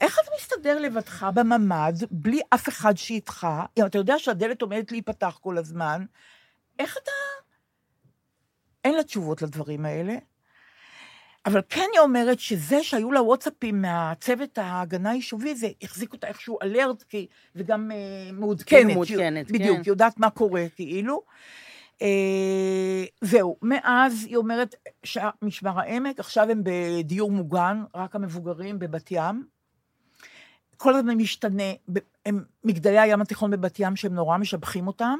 איך 0.00 0.18
אתה 0.22 0.30
מסתדר 0.40 0.78
לבדך 0.78 1.26
בממ"ד, 1.34 1.94
בלי 2.10 2.40
אף 2.54 2.68
אחד 2.68 2.96
שאיתך, 2.96 3.46
אם 3.78 3.86
אתה 3.86 3.98
יודע 3.98 4.18
שהדלת 4.18 4.62
עומדת 4.62 4.92
להיפתח 4.92 5.38
כל 5.42 5.58
הזמן, 5.58 6.04
איך 6.78 6.96
אתה... 7.02 7.10
אין 8.84 8.94
לה 8.94 9.02
תשובות 9.02 9.42
לדברים 9.42 9.84
האלה. 9.86 10.14
אבל 11.46 11.60
כן 11.68 11.86
היא 11.92 12.00
אומרת 12.00 12.40
שזה 12.40 12.82
שהיו 12.82 13.12
לה 13.12 13.22
וואטסאפים 13.22 13.82
מהצוות 13.82 14.58
ההגנה 14.58 15.10
היישובי, 15.10 15.54
זה 15.54 15.68
החזיק 15.82 16.12
אותה 16.12 16.26
איכשהו 16.26 16.58
אלרט, 16.62 17.02
כי, 17.02 17.26
וגם 17.56 17.90
אה, 17.92 17.96
מעודכנת. 18.32 18.68
כן, 18.80 18.86
מעודכנת, 18.86 19.48
היא- 19.48 19.54
בדיוק, 19.54 19.76
כן. 19.76 19.82
היא 19.84 19.90
יודעת 19.90 20.18
מה 20.18 20.30
קורה, 20.30 20.64
כאילו. 20.76 21.22
אה, 22.02 23.04
זהו, 23.20 23.56
מאז 23.62 24.24
היא 24.24 24.36
אומרת 24.36 24.74
שמשמר 25.02 25.80
העמק, 25.80 26.20
עכשיו 26.20 26.50
הם 26.50 26.62
בדיור 26.64 27.30
מוגן, 27.30 27.82
רק 27.94 28.14
המבוגרים 28.14 28.78
בבת 28.78 29.08
ים. 29.10 29.46
כל 30.76 30.94
הזמן 30.94 31.14
משתנה, 31.14 31.72
הם 32.26 32.44
מגדלי 32.64 32.98
הים 32.98 33.20
התיכון 33.20 33.50
בבת 33.50 33.80
ים 33.80 33.96
שהם 33.96 34.14
נורא 34.14 34.38
משבחים 34.38 34.86
אותם, 34.86 35.18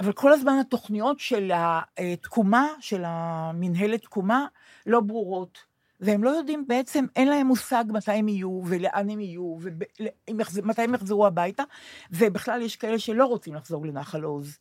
אבל 0.00 0.12
כל 0.12 0.32
הזמן 0.32 0.58
התוכניות 0.60 1.20
של 1.20 1.52
התקומה, 1.54 2.66
של 2.80 3.02
המנהלת 3.06 4.02
תקומה, 4.02 4.46
לא 4.86 5.00
ברורות. 5.00 5.70
והם 6.00 6.24
לא 6.24 6.30
יודעים, 6.30 6.64
בעצם 6.68 7.04
אין 7.16 7.28
להם 7.28 7.46
מושג 7.46 7.84
מתי 7.88 8.12
הם 8.12 8.28
יהיו 8.28 8.62
ומאן 8.66 9.10
הם 9.10 9.20
יהיו 9.20 9.56
ומתי 10.54 10.82
הם 10.82 10.94
יחזרו 10.94 11.26
הביתה, 11.26 11.62
ובכלל 12.10 12.62
יש 12.62 12.76
כאלה 12.76 12.98
שלא 12.98 13.26
רוצים 13.26 13.54
לחזור 13.54 13.86
לנחל 13.86 14.22
עוז. 14.22 14.58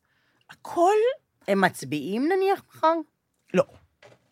הכל 0.51 0.91
הם 1.47 1.61
מצביעים 1.61 2.29
נניח 2.29 2.61
מחר? 2.75 2.93
לא. 3.53 3.63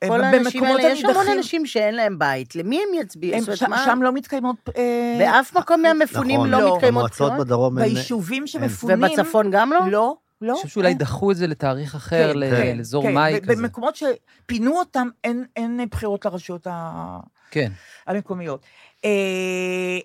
כל 0.07 0.23
האנשים 0.23 0.61
במקומות 0.61 0.79
האלה, 0.79 0.93
יש 0.93 1.05
המון. 1.05 1.27
אנשים 1.37 1.65
שאין 1.65 1.95
להם 1.95 2.19
בית. 2.19 2.55
למי 2.55 2.77
הם 2.77 3.01
יצביעו? 3.01 3.55
שם, 3.55 3.69
מה- 3.69 3.85
שם 3.85 3.99
לא 4.01 4.11
מתקיימות... 4.11 4.55
אה, 4.77 5.15
באף 5.19 5.57
מקום 5.57 5.81
מהמפונים 5.81 6.35
נכון, 6.39 6.49
לא 6.49 6.61
לא. 6.61 6.75
מתקיימות 6.75 7.11
בחירות? 7.11 7.33
בדרום 7.39 7.79
אין... 7.79 7.93
ביישובים 7.93 8.47
שמפונים... 8.47 9.03
ובצפון 9.03 9.51
גם 9.51 9.71
לא? 9.71 9.79
לא, 9.91 10.15
לא. 10.41 10.51
אני 10.53 10.57
חושב 10.57 10.67
שאולי 10.67 10.87
אין. 10.89 10.97
דחו 10.97 11.31
את 11.31 11.35
זה 11.37 11.47
לתאריך 11.47 11.95
אחר, 11.95 12.33
כן, 12.33 12.39
ל- 12.39 12.49
כן, 12.51 12.77
לאזור 12.77 13.03
כן, 13.03 13.13
מאי 13.13 13.39
כזה. 13.41 13.55
במקומות 13.55 13.95
שפינו 13.95 14.79
אותם, 14.79 15.07
אין, 15.23 15.45
אין 15.55 15.79
בחירות 15.91 16.25
לרשויות 16.25 16.67
ה- 16.71 17.19
כן. 17.51 17.71
המקומיות. 18.07 18.61
אה, 19.05 19.09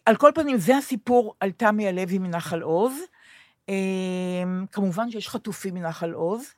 על 0.07 0.17
כל 0.17 0.31
פנים, 0.35 0.57
זה 0.59 0.77
הסיפור 0.77 1.35
על 1.41 1.51
תמי 1.51 1.89
הלוי 1.89 2.19
מנחל 2.19 2.63
עוז. 2.63 2.93
אה, 3.69 3.75
כמובן 4.73 5.11
שיש 5.11 5.29
חטופים 5.29 5.75
מנחל 5.75 6.13
עוז. 6.13 6.55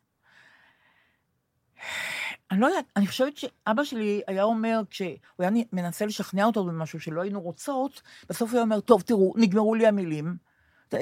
אני 2.50 2.60
לא 2.60 2.66
יודעת, 2.66 2.84
אני 2.96 3.06
חושבת 3.06 3.36
שאבא 3.36 3.84
שלי 3.84 4.22
היה 4.26 4.42
אומר, 4.42 4.82
כשהוא 4.90 5.08
היה 5.38 5.50
מנסה 5.72 6.06
לשכנע 6.06 6.44
אותו 6.44 6.64
במשהו 6.64 7.00
שלא 7.00 7.22
היינו 7.22 7.40
רוצות, 7.40 8.02
בסוף 8.28 8.50
הוא 8.50 8.56
היה 8.56 8.64
אומר, 8.64 8.80
טוב, 8.80 9.02
תראו, 9.02 9.34
נגמרו 9.36 9.74
לי 9.74 9.86
המילים. 9.86 10.36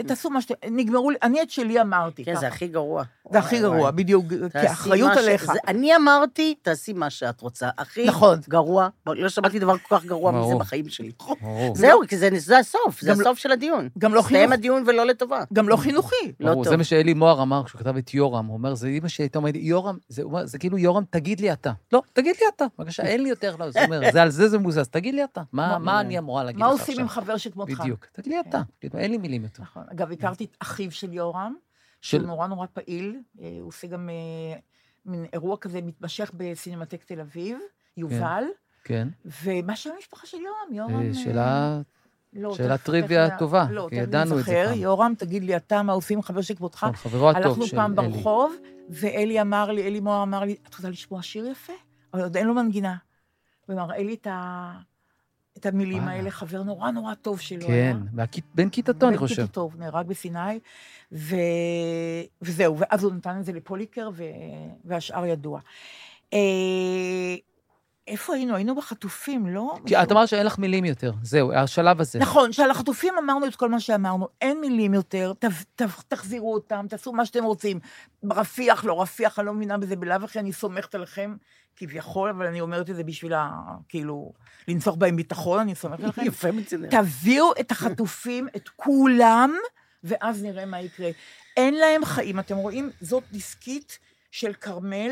תעשו 0.07 0.31
מה 0.31 0.41
שאתם, 0.41 0.55
נגמרו 0.77 1.11
לי, 1.11 1.17
אני 1.23 1.43
את 1.43 1.51
שלי 1.51 1.81
אמרתי. 1.81 2.25
כן, 2.25 2.35
זה. 2.41 2.49
הכי 2.49 2.69
גרוע. 2.69 3.03
זה 3.33 3.39
הכי 3.39 3.61
גרוע. 3.61 3.91
בדיוק, 3.91 4.25
מה 4.89 5.15
ש- 5.15 5.19
עליך. 5.19 5.51
אני 5.69 5.97
אמרתי, 5.97 6.55
תעשי 6.63 6.93
מה 6.93 7.11
שאת 7.11 7.41
רוצה. 7.41 7.69
הכי 7.79 8.07
נכון. 8.07 8.39
גרוע, 8.49 8.89
לא 9.07 9.29
שמעתי 9.29 9.59
דבר 9.59 9.79
כל 9.79 9.97
כך 9.99 10.05
גרוע 10.05 10.33
מזה. 10.33 10.55
בחיים 10.55 10.89
שלי. 10.89 11.13
זהו, 11.75 12.01
כי 12.09 12.17
זה 12.19 12.29
זה 12.37 12.59
הסוף, 12.59 13.01
זה 13.01 13.09
לא- 13.15 13.21
הסוף 13.21 13.39
של 13.39 13.53
הדיון. 13.53 13.89
גם 13.99 14.15
לא 14.15 14.21
הסתיים 14.21 14.39
חינוך. 14.41 14.53
הדיון 14.53 14.85
ולא 14.87 15.07
לטובה. 15.07 15.45
גם 15.53 15.69
לא 15.69 15.77
חינוכי. 15.77 16.17
לא 16.41 16.51
ברור, 16.51 16.65
זה 16.65 16.71
טוב. 16.71 16.77
מה 16.79 16.85
שאלי 16.85 17.15
מוהר 17.15 17.43
אמר 17.43 17.63
כשהוא 17.65 17.79
כתב 17.79 17.97
את 17.97 18.15
יורם. 18.15 18.47
הוא 18.47 18.55
אומר, 18.57 18.75
זה 18.75 18.87
אימא 18.89 19.09
שלי 19.09 19.25
הייתה 19.25 19.39
אומרת, 19.39 19.55
יורם, 19.57 19.97
זה, 20.09 20.59
כאילו, 20.59 20.79
יורם, 20.79 21.03
תגיד 21.11 21.41
לי 21.41 21.53
אתה. 21.53 21.73
לא, 21.93 22.03
תגיד 22.13 22.37
לי 22.41 22.47
אתה. 22.57 22.65
בבקשה, 22.79 23.03
אין 23.03 23.23
לי 23.23 23.29
יותר, 23.29 23.57
לא, 23.59 23.71
זה 23.71 23.85
אומר, 23.85 24.01
זה 24.13 24.23
על 24.23 24.31
זה 24.31 24.49
זה 24.49 24.59
מוזז, 24.59 24.89
תגיד 24.89 25.15
לי 25.15 25.25
אתה. 25.25 25.43
מה, 25.53 25.79
מה 25.79 26.01
אני 26.01 26.19
אמורה 26.19 26.45
להגיד 26.45 26.61
לך 26.61 26.67
מה 26.67 26.73
עכשיו? 26.73 26.87
עושים 26.87 27.01
עם 27.01 27.09
חבר 27.09 27.37
שכמותך? 27.37 27.81
בדיוק. 27.81 28.07
תגיד 28.13 28.33
לי 28.33 28.41
אתה. 28.41 28.61
כאילו, 28.81 28.99
אין 28.99 29.11
לי 29.11 29.19
מילים 29.19 29.43
יותר. 29.43 29.63
נכון. 29.83 29.97
אגב, 29.99 30.13
הכרתי 30.13 30.45
את 30.45 30.57
אחיו 30.61 30.91
של 30.91 31.13
יורם, 31.13 31.55
של- 32.01 32.19
שהוא 32.19 32.27
נורא 32.29 32.47
נורא 32.47 32.67
פעיל, 32.73 33.17
אה, 33.41 33.57
הוא 33.61 33.69
עושה 33.69 33.87
גם 33.87 34.09
אה, 34.11 34.59
מין 35.07 35.27
אירוע 35.33 35.57
כזה 35.57 35.81
מתמשך 35.83 36.31
בסינמטק 36.37 37.05
תל 37.05 37.21
אביב, 37.21 37.59
יובל, 37.97 38.45
כן. 38.85 39.09
ומה 39.45 39.77
שם 39.77 39.91
המשפחה 39.97 40.27
של 40.27 40.37
יורם? 40.37 40.75
יורם... 40.91 41.03
אה, 41.03 41.09
אה, 41.09 41.15
שאלה... 41.15 41.81
לא, 42.33 42.55
שאלה 42.55 42.79
טריוויה 42.79 43.29
תכף- 43.29 43.39
טובה, 43.39 43.67
לא, 43.71 43.87
כי 43.91 43.97
ידענו 43.97 44.39
את 44.39 44.45
זה. 44.45 44.65
פעם. 44.69 44.79
יורם, 44.79 45.15
תגיד 45.19 45.43
לי 45.45 45.57
אתה, 45.57 45.83
מה 45.83 45.93
עושים 45.93 46.23
חבר 46.23 46.41
שכמותך? 46.41 46.85
נכון, 46.93 46.97
חברו 47.11 47.31
הטוב 47.31 47.43
הלכנו 47.47 47.67
של 47.67 47.77
פעם 47.77 47.99
אלי. 47.99 48.09
ברחוב, 48.09 48.55
ואלי 48.91 49.41
אמר 49.41 49.71
לי, 49.73 49.83
אלי 49.87 50.01
מוהר 50.01 50.23
אמר 50.23 50.41
לי, 50.45 50.57
את 50.69 50.75
רוצה 50.75 50.91
לשמוע 50.91 51.23
שיר 51.23 51.47
יפה? 51.47 51.73
אבל 52.15 52.23
עוד 52.23 52.37
אין 52.37 52.47
לו 52.47 52.55
מנגינה. 52.55 52.97
ומראה 53.69 54.03
לי 54.03 54.15
את 54.15 54.27
ה... 54.27 54.73
את 55.63 55.67
המילים 55.67 56.03
וואלה. 56.03 56.13
האלה, 56.17 56.31
חבר 56.31 56.63
נורא 56.63 56.91
נורא 56.91 57.15
טוב 57.15 57.41
שלו 57.41 57.69
היה. 57.69 57.93
כן, 57.93 57.99
בן 58.55 58.69
כיתתו, 58.69 59.09
אני 59.09 59.17
בן 59.17 59.21
חושב. 59.21 59.43
כיתתו, 59.43 59.71
נהרג 59.79 60.07
בסיני, 60.07 60.59
ו... 61.13 61.37
וזהו, 62.43 62.79
ואז 62.79 63.05
הוא 63.05 63.13
נתן 63.13 63.39
את 63.41 63.45
זה 63.45 63.53
לפוליקר, 63.53 64.11
ו... 64.15 64.25
והשאר 64.85 65.27
ידוע. 65.27 65.61
אה... 66.33 66.39
איפה 68.09 68.35
היינו? 68.35 68.55
היינו 68.55 68.75
בחטופים, 68.75 69.47
לא? 69.47 69.75
כי 69.87 69.97
את 69.97 70.13
אמרת 70.13 70.29
שאין 70.29 70.47
לך 70.47 70.59
מילים 70.59 70.85
יותר, 70.85 71.13
זהו, 71.23 71.53
השלב 71.53 72.01
הזה. 72.01 72.19
נכון, 72.19 72.53
שעל 72.53 72.71
החטופים 72.71 73.15
אמרנו 73.19 73.47
את 73.47 73.57
כל 73.57 73.69
מה 73.69 73.81
שאמרנו, 73.81 74.29
אין 74.41 74.61
מילים 74.61 74.95
יותר, 74.95 75.33
ת, 75.39 75.45
ת, 75.77 75.83
תחזירו 76.09 76.55
אותם, 76.55 76.87
תעשו 76.89 77.13
מה 77.13 77.27
שאתם 77.27 77.45
רוצים. 77.45 77.81
רפיח, 78.31 78.85
לא 78.85 79.03
רפיח, 79.03 79.39
אני 79.39 79.47
לא 79.47 79.55
מבינה 79.55 79.79
בזה, 79.79 79.97
בלאו 79.97 80.25
הכי 80.25 80.39
אני 80.39 80.53
סומכת 80.53 80.95
עליכם, 80.95 81.37
כביכול, 81.77 82.29
אבל 82.31 82.47
אני 82.47 82.61
אומרת 82.61 82.91
את 82.91 82.97
זה 82.97 83.05
בשביל, 83.05 83.33
ה, 83.35 83.51
כאילו, 83.89 84.33
לנצוח 84.69 84.95
בהם 84.95 85.17
ביטחון, 85.17 85.59
אני 85.59 85.75
סומכת 85.75 86.03
עליכם. 86.05 86.23
יפה 86.27 86.53
מצדך. 86.53 86.91
תביאו 86.91 87.53
את 87.61 87.71
החטופים, 87.71 88.49
את 88.57 88.69
כולם, 88.77 89.53
ואז 90.05 90.43
נראה 90.43 90.65
מה 90.67 90.81
יקרה. 90.81 91.11
אין 91.57 91.75
להם 91.75 92.05
חיים. 92.05 92.39
אתם 92.39 92.57
רואים, 92.57 92.91
זאת 93.01 93.25
דיסקית 93.33 93.99
של 94.31 94.53
כרמל, 94.53 95.11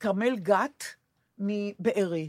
כרמל 0.00 0.36
גת 0.36 0.84
מבארי. 1.38 2.28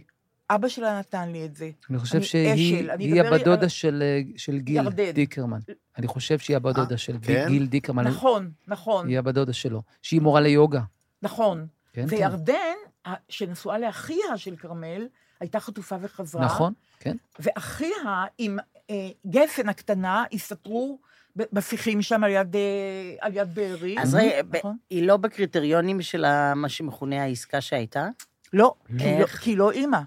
אבא 0.49 0.67
שלה 0.67 0.99
נתן 0.99 1.30
לי 1.32 1.45
את 1.45 1.56
זה. 1.56 1.69
אני 1.89 1.99
חושב 1.99 2.15
אני 2.15 2.23
שהיא 2.26 2.54
אשל, 2.54 2.91
אני 2.91 3.04
היא 3.06 3.21
אדבר 3.21 3.36
הבת 3.36 3.45
דודה 3.45 3.62
על- 3.62 3.67
של, 3.67 4.04
אה, 4.06 4.21
של 4.38 4.60
גיל 4.60 4.76
ירדן. 4.76 5.12
דיקרמן. 5.12 5.60
אני 5.97 6.08
חושב 6.08 6.39
שהיא 6.39 6.58
הבת 6.58 6.76
דודה 6.76 6.97
של 6.97 7.17
כן? 7.21 7.45
גיל 7.47 7.65
דיקרמן. 7.65 8.08
נכון, 8.08 8.52
נכון, 8.67 9.08
היא 9.08 9.19
הבת 9.19 9.34
דודה 9.34 9.54
שלו. 9.54 9.82
שהיא 10.02 10.21
מורה 10.21 10.41
ליוגה. 10.41 10.82
נכון. 11.21 11.67
כן. 11.93 12.06
וירדן, 12.10 12.76
שנשואה 13.30 13.78
לאחיה 13.80 14.38
של 14.38 14.56
כרמל, 14.56 15.08
הייתה 15.39 15.60
חטופה 15.60 15.96
וחזרה. 16.02 16.46
נכון, 16.46 16.74
כן. 17.00 17.16
ואחיה 17.39 18.26
עם 18.38 18.60
אה, 18.89 19.10
גפן 19.28 19.70
הקטנה 19.70 20.24
הסתתרו 20.34 21.00
בשיחים 21.36 22.02
שם 22.02 22.23
על 22.23 22.32
יד, 22.32 22.56
אה, 22.56 22.62
על 23.21 23.32
יד 23.36 23.56
בארי. 23.56 23.96
אז 24.00 24.15
רגע, 24.15 24.42
נכון. 24.60 24.77
היא 24.90 25.08
לא 25.08 25.17
בקריטריונים 25.17 26.02
של 26.02 26.25
מה 26.56 26.69
שמכונה 26.69 27.23
העסקה 27.23 27.62
שהייתה? 27.62 28.08
לא, 28.54 28.73
כי 28.88 28.94
לא- 28.98 29.04
איך? 29.04 29.40
כי 29.40 29.56
לא 29.56 29.71
אימא. 29.71 30.00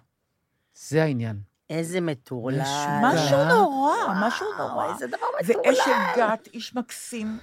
זה 0.74 1.02
העניין. 1.02 1.36
איזה 1.70 2.00
מטורלל. 2.00 2.60
משהו? 3.02 3.44
נורא, 3.48 3.94
משהו 4.26 4.46
נורא. 4.58 4.92
איזה 4.92 5.06
דבר 5.06 5.26
מטורלל. 5.40 5.72
אשל 5.72 5.90
גת, 6.20 6.48
איש 6.54 6.74
מקסים. 6.74 7.38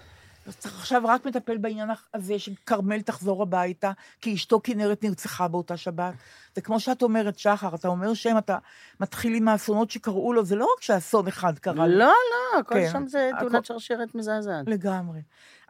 אז 0.48 0.58
צריך 0.58 0.80
עכשיו 0.80 1.02
רק 1.06 1.26
מטפל 1.26 1.58
בעניין 1.58 1.90
הזה 2.14 2.40
שכרמל 2.40 3.02
תחזור 3.02 3.42
הביתה, 3.42 3.92
כי 4.22 4.34
אשתו 4.34 4.60
כנרת 4.64 5.04
נרצחה 5.04 5.48
באותה 5.48 5.78
שבת. 5.78 6.14
זה 6.56 6.62
כמו 6.62 6.80
שאת 6.80 7.02
אומרת, 7.04 7.40
שחר, 7.40 7.76
אתה 7.76 7.88
אומר 7.88 8.14
שם, 8.14 8.38
אתה 8.38 8.58
מתחיל 9.00 9.34
עם 9.36 9.48
האסונות 9.48 9.92
שקראו 9.92 10.34
לו, 10.34 10.46
זה 10.46 10.56
לא 10.56 10.68
רק 10.78 10.82
שאסון 10.82 11.28
אחד 11.28 11.60
קרה 11.60 11.88
לו. 11.88 11.98
לא, 11.98 12.06
לא, 12.06 12.60
הכל 12.60 12.76
כן, 12.76 12.90
שם 12.92 13.08
זה 13.08 13.30
הכל- 13.38 13.50
תאונת 13.50 13.66
שרשרת 13.66 14.16
מזעזעת. 14.16 14.68
לגמרי. 14.68 15.20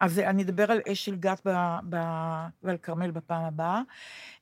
אז 0.04 0.20
אני 0.20 0.43
אדבר 0.43 0.72
על 0.72 0.82
אש 0.91 1.06
של 1.06 1.16
גת 1.16 1.41
ב- 1.45 1.80
ב- 1.89 2.47
ועל 2.64 2.78
כרמל 2.78 3.12
בפעם 3.12 3.43
הבאה. 3.43 3.82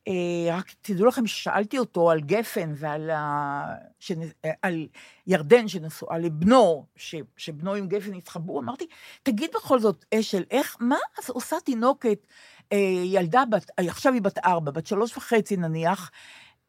אה, 0.07 0.14
רק 0.57 0.72
תדעו 0.82 1.05
לכם 1.05 1.28
ששאלתי 1.28 1.78
אותו 1.78 2.12
על 2.12 2.22
גפן 2.22 2.74
ועל 2.76 3.09
ה... 3.09 3.76
שנ... 3.99 4.22
אה, 4.45 4.51
על 4.62 4.88
ירדן 5.28 5.68
שנשואה 5.68 6.18
לבנו, 6.18 6.86
ש... 6.95 7.16
שבנו 7.38 7.74
עם 7.74 7.88
גפן 7.88 8.14
התחברו, 8.14 8.59
אמרתי, 8.59 8.88
תגיד 9.24 9.49
בכל 9.55 9.80
זאת, 9.80 10.05
אשל, 10.14 10.43
איך, 10.51 10.78
מה 10.80 10.97
אז 11.20 11.30
עושה 11.30 11.55
תינוקת, 11.66 12.28
אה, 12.72 12.78
ילדה 13.03 13.43
בת, 13.51 13.72
עכשיו 13.78 14.14
היא 14.14 14.22
בת 14.22 14.38
ארבע, 14.38 14.72
בת 14.72 14.88
שלוש 14.88 15.18
וחצי 15.18 15.57
נניח, 15.57 16.12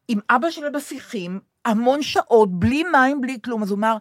עם 0.09 0.19
אבא 0.31 0.51
שלה 0.51 0.71
בשיחים, 0.71 1.41
המון 1.65 2.03
שעות, 2.03 2.59
בלי 2.59 2.85
מים, 2.93 3.21
בלי 3.21 3.39
כלום, 3.45 3.63
אז 3.63 3.71
הוא 3.71 3.79
אמר, 3.79 3.97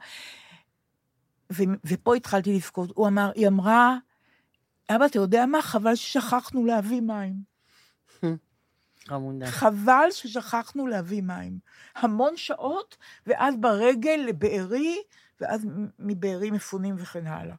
ו... 1.53 1.63
ופה 1.85 2.15
התחלתי 2.15 2.55
לבכות, 2.55 2.89
הוא 2.95 3.07
אמר, 3.07 3.31
היא 3.35 3.47
אמרה, 3.47 3.97
אבא, 4.89 5.05
אתה 5.05 5.17
יודע 5.19 5.45
מה? 5.45 5.61
חבל 5.61 5.95
ששכחנו 5.95 6.65
להביא 6.65 7.01
מים. 7.01 7.33
חמודה. 9.07 9.45
חבל 9.47 10.07
ששכחנו 10.11 10.87
להביא 10.87 11.21
מים. 11.21 11.59
המון 11.95 12.37
שעות, 12.37 12.97
ואז 13.27 13.55
ברגל 13.59 14.23
לבארי, 14.27 14.97
ואז 15.41 15.65
מבארי 15.99 16.51
מפונים 16.51 16.95
וכן 16.97 17.27
הלאה. 17.27 17.55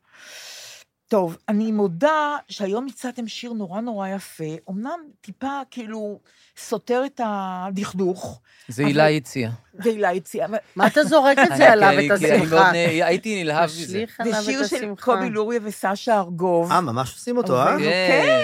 טוב, 1.12 1.36
אני 1.48 1.72
מודה 1.72 2.36
שהיום 2.48 2.86
הצעתם 2.86 3.28
שיר 3.28 3.52
נורא 3.52 3.80
נורא 3.80 4.08
יפה, 4.08 4.44
אמנם 4.70 4.98
טיפה 5.20 5.60
כאילו 5.70 6.18
סותר 6.56 7.02
את 7.06 7.20
הדכדוך, 7.24 8.40
זה 8.68 8.86
הילה 8.86 9.08
הציעה. 9.08 9.52
והילה 9.74 10.10
הציעה, 10.10 10.46
אבל 10.46 10.58
מה 10.76 10.86
אתה 10.86 11.04
זורק 11.04 11.38
את 11.38 11.56
זה 11.56 11.72
עליו, 11.72 11.90
כי 12.00 12.06
את 12.06 12.18
אני 12.18 12.30
השמחה? 12.32 12.72
נ- 12.72 12.74
הייתי 13.02 13.42
נלהב 13.44 13.64
מזה. 13.64 14.04
זה 14.24 14.42
שיר 14.42 14.66
של. 14.66 14.94
קובי 15.00 15.30
לוריה 15.30 15.60
וסשה 15.62 16.18
ארגוב. 16.18 16.72
אה, 16.72 16.80
ממש 16.80 17.12
עושים 17.14 17.36
אותו, 17.36 17.56
אה? 17.60 17.78
כן. 17.78 17.82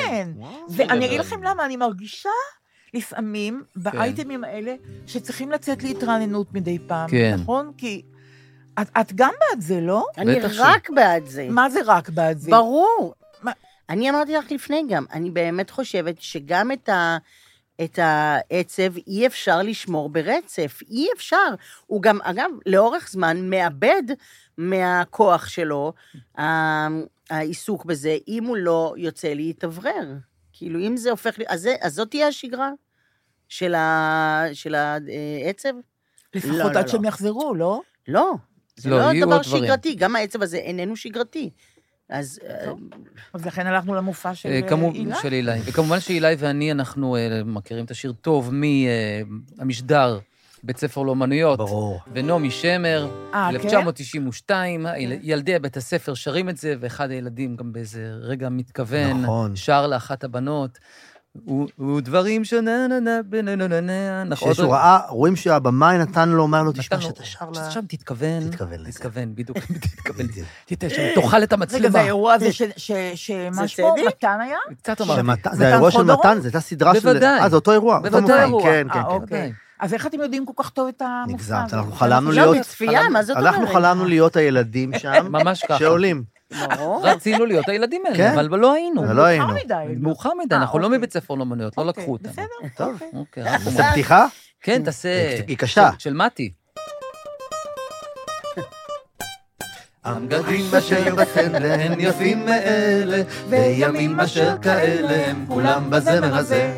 כן. 0.08 0.28
ואני 0.76 1.06
אגיד. 1.06 1.20
לכם 1.20 1.42
למה, 1.42 1.64
אני 1.64 1.76
מרגישה 1.76 2.30
לפעמים 2.94 3.62
באייטמים 3.76 4.44
האלה 4.44 4.74
שצריכים 5.06 5.50
לצאת 5.50 5.82
להתרעננות 5.82 6.54
מדי 6.54 6.78
פעם, 6.86 7.10
כן. 7.10 7.36
נכון? 7.40 7.72
כי 7.76 8.02
את, 8.82 8.88
את 9.00 9.12
גם 9.14 9.30
בעד 9.40 9.60
זה, 9.60 9.80
לא? 9.80 10.06
אני 10.18 10.38
בטח 10.40 10.52
ש- 10.52 10.58
רק 10.62 10.90
בעד 10.90 11.26
זה. 11.26 11.46
מה 11.50 11.70
זה 11.70 11.80
רק 11.86 12.08
בעד 12.08 12.38
זה? 12.38 12.50
ברור. 12.50 13.14
מה- 13.42 13.52
אני 13.90 14.10
אמרתי 14.10 14.32
לך 14.32 14.50
לפני 14.52 14.82
גם, 14.88 15.04
אני 15.12 15.30
באמת 15.30 15.70
חושבת 15.70 16.20
שגם 16.22 16.72
את, 16.72 16.88
ה, 16.88 17.16
את 17.84 17.98
העצב 18.02 18.96
אי 19.06 19.26
אפשר 19.26 19.62
לשמור 19.62 20.08
ברצף, 20.08 20.78
אי 20.90 21.08
אפשר. 21.16 21.54
הוא 21.86 22.02
גם, 22.02 22.18
אגב, 22.22 22.50
לאורך 22.66 23.08
זמן 23.10 23.50
מאבד 23.50 24.02
מהכוח 24.58 25.48
שלו, 25.48 25.92
העיסוק 27.30 27.84
בזה, 27.84 28.16
אם 28.28 28.44
הוא 28.44 28.56
לא 28.56 28.94
יוצא 28.96 29.28
להתאוורר. 29.28 30.12
כאילו, 30.52 30.80
אם 30.80 30.96
זה 30.96 31.10
הופך, 31.10 31.38
ל- 31.38 31.42
אז, 31.48 31.60
זה, 31.60 31.74
אז 31.80 31.94
זאת 31.94 32.10
תהיה 32.10 32.28
השגרה 32.28 32.70
של, 33.48 33.74
ה, 33.74 34.44
של 34.52 34.74
העצב? 34.74 35.72
לפחות 36.34 36.52
לא, 36.58 36.64
לא, 36.64 36.68
עד 36.70 36.76
לא. 36.76 36.86
שהם 36.86 37.04
יחזרו, 37.04 37.54
לא? 37.54 37.80
לא. 38.08 38.34
זה 38.78 38.90
לא, 38.90 38.98
לא, 38.98 39.02
יהיו 39.02 39.26
דבר 39.26 39.36
עוד 39.36 39.44
דברים. 39.46 39.64
שגרתי, 39.64 39.94
גם 39.94 40.16
העצב 40.16 40.42
הזה 40.42 40.56
איננו 40.56 40.96
שגרתי. 40.96 41.50
אז 42.08 42.40
אה, 42.48 42.72
אז 43.34 43.46
לכן 43.46 43.66
הלכנו 43.66 43.94
למופע 43.94 44.34
של 44.34 44.48
אה, 44.48 44.56
אה, 44.56 44.68
כמו- 44.68 44.92
הילה. 44.94 45.16
של 45.22 45.32
אילי. 45.32 45.52
וכמובן 45.64 46.00
שאילי 46.00 46.34
ואני, 46.38 46.72
אנחנו 46.72 47.16
מכירים 47.44 47.84
את 47.84 47.90
השיר 47.90 48.12
טוב 48.20 48.50
מהמשדר 48.54 50.18
בית 50.62 50.76
ספר 50.76 51.02
לאומנויות. 51.02 51.58
ברור. 51.58 52.00
ונעמי 52.12 52.50
שמר, 52.50 53.08
אה, 53.34 53.48
כן? 53.50 53.54
1992, 53.56 54.86
ילדי 55.22 55.58
בית 55.58 55.76
הספר 55.76 56.14
שרים 56.14 56.48
את 56.48 56.56
זה, 56.56 56.74
ואחד 56.80 57.10
הילדים 57.10 57.56
גם 57.56 57.72
באיזה 57.72 58.10
רגע 58.20 58.48
מתכוון, 58.48 59.22
נכון. 59.22 59.56
שר 59.56 59.86
לאחת 59.86 60.24
הבנות, 60.24 60.78
"ו- 61.46 61.96
ודברים 61.96 62.44
שנה 62.44 62.86
נה 62.88 63.00
נה 63.00 63.10
בנה 63.26 63.56
נה 63.56 63.68
נה 63.68 63.80
נה, 63.80 64.24
נכון. 64.24 64.54
שהוא 64.54 64.72
ראה, 64.72 64.98
רואים 65.08 65.36
שהבמאי 65.36 65.98
נתן 65.98 66.28
לו, 66.28 66.42
אומר 66.42 66.62
לו, 66.62 66.72
תשמע, 66.72 67.00
שאתה 67.00 67.24
שר 67.24 67.50
ל... 67.50 67.70
שם 67.70 67.80
תתכוון, 67.88 68.48
תתכוון 68.50 68.80
לזה. 68.80 68.92
תתכוון, 68.92 69.34
בדיוק, 69.34 69.58
תתכוון, 69.58 70.26
בדיוק. 70.28 70.46
תתכוון, 70.66 70.90
שם, 70.90 71.02
תאכל 71.22 71.42
את 71.42 71.52
רגע, 71.52 71.54
המצלמה. 71.62 71.90
זה 71.90 72.00
האירוע 72.00 72.34
הזה 72.34 72.52
ש- 72.52 72.62
ש- 72.76 72.92
שמה 73.14 73.68
שמו? 73.68 73.94
מתן 74.08 74.38
היה? 74.42 74.58
קצת 74.82 75.00
אמרתי. 75.00 75.22
זה 75.52 75.68
האירוע 75.68 75.90
של? 75.90 76.02
מתן, 76.02 76.38
זו 76.40 76.44
הייתה 76.44 76.60
סדרה 76.60 76.94
של... 76.94 77.00
בוודאי. 77.00 77.40
אה, 77.40 77.48
זה 77.48 77.56
אותו 77.56 77.72
אירוע. 77.72 77.96
אותו 77.96 78.10
בוודאי. 78.10 78.50
כן, 78.62 78.62
כן, 78.62 78.98
אה, 78.98 79.04
כן. 79.04 79.10
אוקיי. 79.10 79.52
אז 79.80 79.94
איך 79.94 80.06
אתם 80.06 80.20
יודעים 80.20 80.46
כל 80.46 80.62
כך 80.62 80.70
טוב 80.70 80.88
את 80.88 81.02
המופע 81.02 81.32
נגזמת? 81.32 81.74
אנחנו 81.74 81.92
חלמנו 81.92 82.30
לא, 82.30 82.36
להיות... 82.36 82.56
בצפייה, 82.58 83.08
מה 83.08 83.22
זאת 83.22 83.36
אומרת? 83.36 83.54
אנחנו 83.54 83.66
חלמנו 83.66 84.04
להיות 84.06 84.36
הילדים 84.36 84.92
שם, 84.98 85.26
ממש 85.32 85.64
ככה. 85.68 85.78
שעולים. 85.78 86.37
ברור. 86.52 87.06
רצינו 87.06 87.46
להיות 87.46 87.68
הילדים 87.68 88.02
האלה, 88.06 88.16
כן. 88.16 88.32
אבל 88.38 88.58
לא 88.58 88.72
היינו. 88.72 89.14
לא 89.14 89.22
היינו. 89.24 89.46
מאוחר 89.46 89.64
מדי. 89.64 89.94
מאוחר 90.00 90.30
מדי, 90.44 90.54
אה, 90.54 90.60
אנחנו 90.60 90.78
לא 90.78 90.84
אוקיי. 90.86 90.98
מבית 90.98 91.12
ספר 91.12 91.34
לאומנויות, 91.34 91.78
לא 91.78 91.82
אוקיי, 91.82 92.02
לקחו 92.02 92.12
אותנו. 92.12 92.32
בסדר, 92.32 92.44
טוב. 92.76 92.92
אוקיי. 92.92 93.08
אוקיי, 93.14 93.42
אנחנו... 93.42 93.70
נעשה 93.70 93.90
פתיחה? 93.90 94.26
כן, 94.62 94.82
תעשה... 94.84 95.08
היא 95.48 95.56
קשה. 95.56 95.90
של- 95.92 95.98
של 95.98 96.14
מתי. 96.14 96.50
הבגדים 100.04 100.74
אשר 100.78 101.14
בחן 101.14 101.54
הן 101.54 102.00
יפים 102.00 102.46
מאלה, 102.46 103.22
וימים 103.48 104.20
אשר 104.20 104.56
כאלה 104.62 105.26
הם 105.30 105.44
כולם 105.48 105.90
בזמר 105.90 106.36
הזה. 106.36 106.72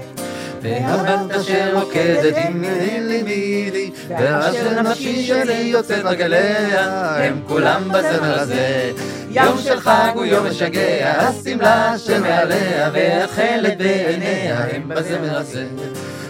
והבת 0.62 1.31
אשר 1.31 1.79
רוקדת 1.81 2.37
עם 2.37 2.61
מילי 2.61 3.23
מילי, 3.23 3.91
ואשר 4.09 4.83
נפשי 4.83 5.23
שלי 5.27 5.55
יוצאת 5.55 6.05
רגליה, 6.05 7.16
הם 7.27 7.41
כולם 7.49 7.89
בזמר 7.89 8.41
הזה. 8.41 8.93
יום 9.33 9.59
של 9.59 9.81
חג 9.81 10.11
הוא 10.14 10.24
יום 10.24 10.47
משגע, 10.47 11.11
השמלה 11.20 11.99
שמעליה, 11.99 12.91
והתכלת 12.93 13.78
בעיניה, 13.78 14.64
הם 14.72 14.89
בזמר 14.89 15.39
הזה. 15.39 15.66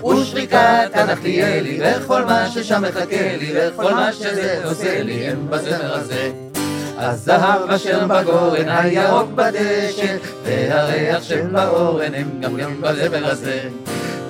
ושריקת 0.05 0.91
הנחתיאלי, 0.93 1.81
וכל 1.83 2.25
מה 2.25 2.49
ששם 2.51 2.83
מחכה 2.83 3.37
לי, 3.39 3.53
וכל 3.55 3.95
מה 3.95 4.13
שזה 4.13 4.61
עושה 4.65 5.03
לי, 5.03 5.29
הם 5.29 5.47
בזמר 5.51 5.95
הזה. 5.95 6.31
הזהב 6.97 7.71
אשר 7.71 8.07
בגורן, 8.07 8.69
הירוק 8.69 9.31
בדשא, 9.35 10.17
והריח 10.45 11.23
שבאורן, 11.23 12.15
הם 12.15 12.41
גם 12.41 12.57
גם 12.57 12.81
בזמר 12.81 13.31
הזה. 13.31 13.61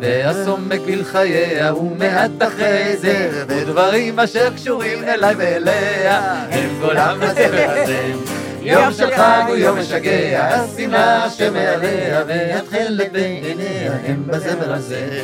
והסומק 0.00 0.80
בלחייה, 0.86 1.74
ומעט 1.74 2.30
אחרי 2.38 2.96
זה, 2.96 3.44
ודברים 3.48 4.20
אשר 4.20 4.50
קשורים 4.54 5.04
אליי 5.04 5.34
ואליה, 5.38 6.44
הם 6.50 6.70
כולם 6.80 7.20
בזמר 7.20 7.70
הזה. 7.70 8.39
יום 8.62 8.92
של 8.92 9.10
חג 9.16 9.42
הוא 9.48 9.56
יום 9.56 9.78
משגע, 9.78 10.44
השמלה 10.44 11.30
שמעליה, 11.30 12.24
והתכלת 12.26 13.12
בעיניה, 13.12 13.92
הם 14.06 14.22
בזמר 14.26 14.72
הזה. 14.74 15.22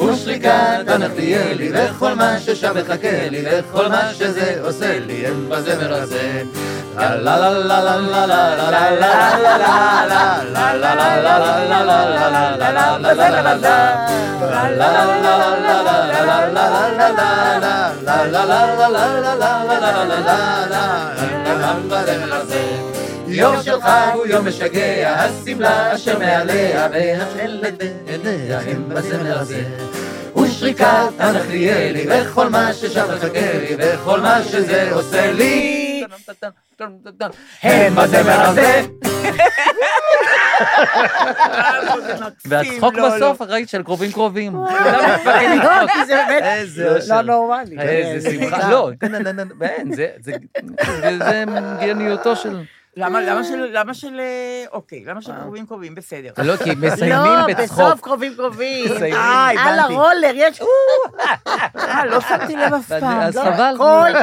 ושריקת 0.00 0.88
הנחתיאלי, 0.88 1.70
וכל 1.74 2.14
מה 2.14 2.40
ששם 2.40 2.72
מחכה 2.78 3.28
לי, 3.30 3.44
וכל 3.46 3.88
מה 3.88 4.14
שזה 4.14 4.60
עושה 4.62 4.98
לי, 5.06 5.26
הם 5.26 5.48
בזמר 5.48 5.94
הזה. 5.94 6.42
לה 6.96 7.16
לה 7.16 7.36
לה 7.36 7.80
לה 7.80 7.80
לה 7.80 8.26
לה 8.26 8.26
לה 8.26 8.90
לה 8.90 9.02
לה 9.02 9.36
לה 10.22 10.54
לה 10.54 11.16
לה 11.16 11.52
לה 11.52 11.82
לה 11.84 12.08
לה 13.34 13.54
לה 13.54 13.56
לה 13.56 13.92
יום 23.34 23.62
של 23.62 23.80
חג 23.80 24.10
הוא 24.14 24.26
יום 24.26 24.48
משגע, 24.48 25.10
השמלה 25.10 25.94
אשר 25.94 26.18
מעליה, 26.18 26.88
והתכלת 26.92 27.74
בעיניה 27.78 28.60
הם 28.60 28.88
בזמר 28.88 29.38
הזה. 29.38 29.62
ושריקת 30.36 30.86
הנחליאלי, 31.18 32.06
וכל 32.08 32.48
מה 32.48 32.72
ששם 32.72 33.04
מחכה 33.14 33.52
לי, 33.58 33.76
וכל 33.78 34.20
מה 34.20 34.42
שזה 34.42 34.92
עושה 34.92 35.32
לי, 35.32 36.04
הם 37.62 37.94
בזמר 37.94 38.40
הזה. 38.40 38.82
והצחוק 42.44 42.94
לא, 42.94 43.08
לא. 43.08 43.16
בסוף, 43.16 43.42
ראית, 43.42 43.68
של 43.68 43.82
קרובים 43.82 44.12
קרובים. 44.12 44.54
לא, 44.54 45.16
זה 46.06 46.22
באמת 46.28 46.68
לא. 47.08 47.22
נורמלי. 47.22 47.78
איזה 47.80 48.30
שמחה. 48.30 48.70
לא, 48.70 48.90
זה 50.20 51.44
גניותו 51.80 52.36
של... 52.36 52.60
למה, 52.96 53.20
למה 53.20 53.44
של, 53.44 53.66
למה 53.72 53.94
של, 53.94 54.20
אה, 54.20 54.64
אוקיי, 54.72 55.04
למה 55.06 55.22
של 55.22 55.32
קרובים 55.42 55.66
קרובים, 55.66 55.94
בסדר. 55.94 56.30
לא, 56.38 56.56
כי 56.56 56.70
מסיימים 56.86 57.32
לא, 57.32 57.46
בצחוק. 57.46 57.80
בסוף 57.80 58.00
קרובים 58.00 58.34
קרובים. 58.36 58.84
מסיימים. 58.84 59.14
אה, 59.14 59.50
על. 59.58 59.78
הרולר, 59.78 60.32
יש... 60.34 60.60
אה, 61.76 62.06
לא 62.06 62.20
שמתי 62.20 62.56
לב 62.56 62.74
אף 62.74 62.88
פעם. 62.88 63.20
אז 63.20 63.36
לא. 63.36 63.42
חבל, 63.42 63.74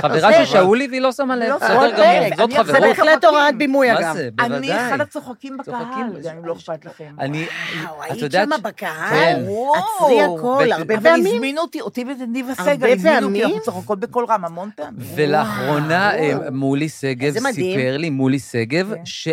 חברה. 0.02 0.34
של 0.34 0.46
שאולי 0.46 0.88
והיא 0.88 1.02
לא 1.02 1.12
שמה 1.12 1.36
לב, 1.36 1.50
לא, 1.50 1.56
בסדר 1.58 1.76
גמור. 1.76 2.38
זאת 2.38 2.40
אני 2.40 2.56
זה 2.56 2.74
חברות. 2.74 2.82
בהחלט 2.98 3.24
הוראת 3.24 3.58
בימוי, 3.58 3.92
מה 3.92 4.00
אגב. 4.00 4.14
זה, 4.14 4.30
אני 4.40 4.50
בוודאי. 4.50 4.88
אחד 4.88 5.02
הצוחקים 5.02 5.58
בקהל, 5.58 5.76
צוחקים. 5.76 6.22
גם 6.24 6.38
אם 6.38 6.46
לא 6.46 6.54
אכפת 6.54 6.86
לכם. 6.86 7.16
אני, 7.20 7.46
וואו, 7.84 8.04
את 8.06 8.12
היית. 8.12 8.32
שמה 8.32 8.58
בקהל? 8.58 9.10
כן. 9.10 9.44
עצרי 9.76 10.22
הכל. 10.22 10.72
הרבה 10.72 10.96
אבל 10.96 11.04
פעמים. 11.04 11.36
הזמינו 11.36 11.62
אותי, 11.62 11.82
אותי 11.82 12.04
ואת 12.08 12.18
ניבה 12.28 12.54
הרבה 12.58 12.72
סגל, 12.76 12.92
הזמינו 12.94 13.28
אותי? 13.28 13.44
אנחנו 13.44 13.62
צוחקות 13.62 14.00
בקול 14.00 14.26
רם 14.30 14.46
המון 14.46 14.70
פעמים. 14.76 14.94
ולאחרונה. 15.16 16.16
אה, 16.16 16.34
מולי 16.52 16.90
שגב. 16.90 17.34
סיפר 17.52 17.98
לי, 17.98 18.10
מולי 18.10 18.40
שגב, 18.40 18.59
כן. 18.96 19.06
ש... 19.06 19.28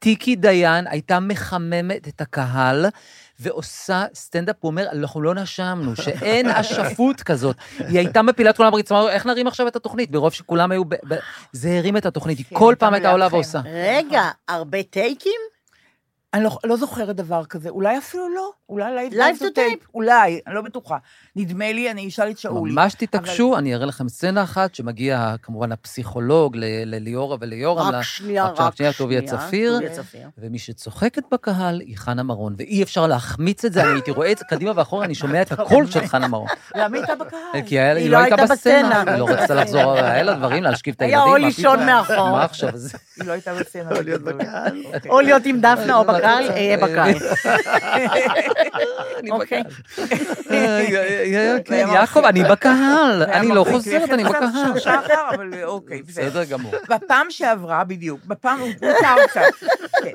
טיקי 0.00 0.36
דיין 0.36 0.86
הייתה 0.86 1.20
מחממת 1.20 2.08
את 2.08 2.20
הקהל 2.20 2.86
ועושה 3.40 4.04
סטנדאפ, 4.14 4.56
הוא 4.60 4.70
אומר, 4.70 4.86
אנחנו 4.92 5.22
לא 5.22 5.34
נשמנו, 5.34 5.96
שאין 5.96 6.50
אשפות 6.60 7.22
כזאת. 7.22 7.56
היא 7.78 7.98
הייתה 7.98 8.22
מפילה 8.22 8.50
את 8.50 8.56
כולם 8.56 8.70
ברצפה, 8.70 8.98
אמרו, 8.98 9.08
איך 9.08 9.26
נרים 9.26 9.46
עכשיו 9.46 9.68
את 9.68 9.76
התוכנית? 9.76 10.10
ברוב 10.10 10.32
שכולם 10.32 10.70
היו... 10.70 10.84
ב... 10.84 10.94
ב... 10.94 11.14
זה 11.52 11.78
הרים 11.78 11.96
את 11.96 12.06
התוכנית, 12.06 12.38
היא 12.38 12.46
כן, 12.46 12.56
כל 12.56 12.74
פעם 12.78 12.94
הייתה 12.94 13.10
עולה. 13.10 13.28
ועושה. 13.30 13.60
רגע, 13.64 14.22
הרבה 14.48 14.82
טייקים? 14.82 15.40
אני 16.34 16.44
לא, 16.44 16.58
לא 16.64 16.76
זוכרת 16.76 17.16
דבר 17.16 17.44
כזה, 17.44 17.68
אולי 17.68 17.98
אפילו 17.98 18.34
לא, 18.34 18.50
אולי 18.70 18.94
live, 18.94 19.12
live 19.12 19.40
to 19.42 19.56
tape, 19.56 19.86
אולי, 19.94 20.40
אני 20.46 20.54
לא 20.54 20.60
בטוחה. 20.62 20.96
נדמה 21.36 21.72
לי, 21.72 21.90
אני 21.90 22.08
אשאל 22.08 22.30
את 22.30 22.38
שאולי. 22.38 22.72
ממש 22.72 22.94
תתעקשו, 22.94 23.56
אני 23.58 23.74
אראה 23.74 23.86
לכם 23.86 24.08
סצנה 24.08 24.42
אחת 24.42 24.74
שמגיע 24.74 25.34
כמובן 25.42 25.72
הפסיכולוג 25.72 26.56
ל- 26.56 26.64
לליאורה 26.94 27.36
וליורם. 27.40 27.94
רק 27.94 28.02
שנייה, 28.02 28.44
רק 28.44 28.60
רק 28.60 28.76
שנייה, 28.76 28.92
שנייה. 28.92 29.20
טוביה 29.20 29.38
צפיר. 29.38 29.80
ומי 30.38 30.58
שצוחקת 30.58 31.22
בקהל 31.32 31.80
היא 31.80 31.96
חנה 31.96 32.22
מרון, 32.22 32.54
ואי 32.58 32.82
אפשר 32.82 33.06
להחמיץ 33.06 33.64
את 33.64 33.72
זה, 33.72 33.82
אני 33.82 33.92
הייתי 33.92 34.10
רואה 34.10 34.32
את 34.32 34.38
זה 34.38 34.44
קדימה 34.44 34.72
ואחורה, 34.76 35.04
אני 35.04 35.14
שומע 35.14 35.42
את 35.42 35.52
הקול 35.52 35.86
של 35.86 36.06
חנה 36.06 36.28
מרון. 36.28 36.46
למה 36.74 36.96
היא 36.96 37.04
הייתה 37.08 37.24
בקהל? 37.24 37.40
כי 37.66 37.78
היה- 37.78 37.94
היא 37.96 38.10
לא 38.10 38.18
לא 38.18 38.22
הייתה 38.24 38.42
בסצנה. 38.46 39.02
היא 39.06 39.16
לא 39.18 39.28
רצתה 39.28 39.54
לחזור, 39.54 39.92
היה 39.98 40.22
לה 40.22 40.34
דברים 40.34 40.62
להשכיב 40.62 40.94
את 40.96 41.02
היה 41.02 41.08
הילדים. 41.24 41.34
או 41.34 41.40
מה 41.40 41.46
לישון? 41.46 41.86
מאחור. 41.86 42.30
מה 42.30 42.44
עכשיו? 42.44 42.70
זה- 42.74 42.98
היא 43.16 43.26
לא 43.26 43.32
הייתה 43.32 43.54
בסצנה. 43.60 43.96
או 43.96 44.02
להיות 44.02 44.22
בקהל. 44.22 44.82
אוקיי. 44.94 45.10
או 45.10 45.20
להיות 45.20 45.42
עם 45.46 45.60
דפנה 45.60 45.96
או 45.96 46.04
בקהל, 46.04 46.50
אהיה 46.50 46.76
בקהל. 46.76 47.14
אני 49.18 49.30
אוקיי. 49.30 49.62
בקהל. 49.62 51.60
כן, 51.64 51.86
יעקב, 51.94 52.24
אני 52.24 52.44
בקהל, 52.44 53.22
אני 53.22 53.48
לא 53.48 53.66
חוזרת, 53.70 54.10
אני 54.10 54.24
בקהל. 54.24 54.48
אבל 55.34 55.64
אוקיי, 55.64 56.02
בסדר. 56.02 56.44
גמור. 56.44 56.72
בפעם 56.90 57.26
שעברה, 57.30 57.84
בדיוק, 57.84 58.20
בפעם, 58.24 58.60
מותר 58.60 58.92
קצת. 59.28 59.40
כן. 60.02 60.12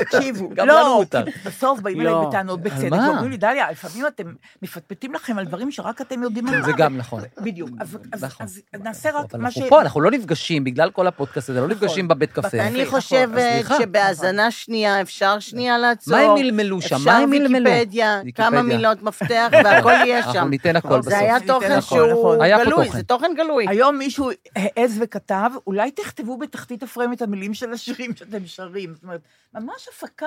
תקשיבו, 0.00 0.50
גם 0.54 0.66
לנו 0.68 0.78
לא, 0.78 0.96
מותר. 0.98 1.24
כי 1.24 1.30
בסוף 1.44 1.80
באים 1.80 2.00
לא. 2.00 2.18
אליי 2.18 2.28
בטענות 2.28 2.60
בצדק? 2.62 2.92
ואומרים 2.92 3.30
לי, 3.30 3.36
דליה, 3.36 3.70
לפעמים 3.70 4.06
אתם 4.06 4.24
מפטפטים 4.62 5.14
לכם 5.14 5.38
על 5.38 5.44
דברים 5.44 5.70
שרק 5.70 6.00
אתם 6.00 6.22
יודעים 6.22 6.46
על 6.48 6.58
מה. 6.60 6.66
זה 6.66 6.72
גם 6.76 6.96
נכון. 6.96 7.22
בדיוק. 7.40 7.70
אז- 7.80 8.24
נכון. 8.24 8.46
נעשה 8.80 9.10
רק 9.10 9.34
מה 9.34 9.50
ש... 9.50 9.56
אנחנו 9.58 9.70
פה, 9.70 9.80
אנחנו 9.80 10.00
לא 10.00 10.10
נפגשים, 10.10 10.64
בגלל 10.64 10.90
כל 10.90 11.06
הפודקאסט 11.06 11.48
הזה, 11.50 11.60
לא 11.60 11.66
נכון. 11.68 11.76
נפגשים 11.84 12.08
בבית 12.08 12.32
קפה. 12.32 12.58
אני 12.60 12.82
נכון, 12.84 13.00
חושבת. 13.00 13.42
שבהאזנה 13.78 14.50
שנייה 14.50 15.00
אפשר 15.00 15.38
שנייה 15.38 15.78
לעצור. 15.78 16.14
מה 16.16 16.22
הם 16.22 16.34
מלמלו 16.34 16.80
שם? 16.82 16.96
מה 17.04 17.16
הם 17.16 17.30
מלמלו? 17.30 17.51
ויקיפדיה. 17.54 18.20
כמה 18.34 18.62
מילות 18.62 19.02
מפתח 19.02 19.48
והכל 19.52 19.90
יהיה 19.90 20.18
אנחנו 20.18 20.32
שם. 20.32 20.48
ניתן 20.48 20.76
הכל 20.76 20.98
בסוף. 20.98 21.12
זה 21.12 21.18
היה 21.18 21.40
תוכן 21.40 21.80
שהוא 21.80 22.06
נכון. 22.06 22.38
גלוי. 22.64 22.88
זה 22.92 23.02
תוכן 23.02 23.32
גלוי. 23.36 23.68
היום 23.68 23.98
מישהו 23.98 24.30
העז 24.56 24.98
וכתב, 25.00 25.50
אולי 25.66 25.90
תכתבו 25.90 26.38
בתחתית 26.38 26.82
הפריים 26.82 27.12
את 27.12 27.22
המילים 27.22 27.54
של 27.54 27.72
השירים 27.72 28.16
שאתם 28.16 28.46
שרים. 28.46 28.94
זאת 28.94 29.02
אומרת, 29.02 29.20
ממש 29.54 29.88
הפקה, 29.94 30.26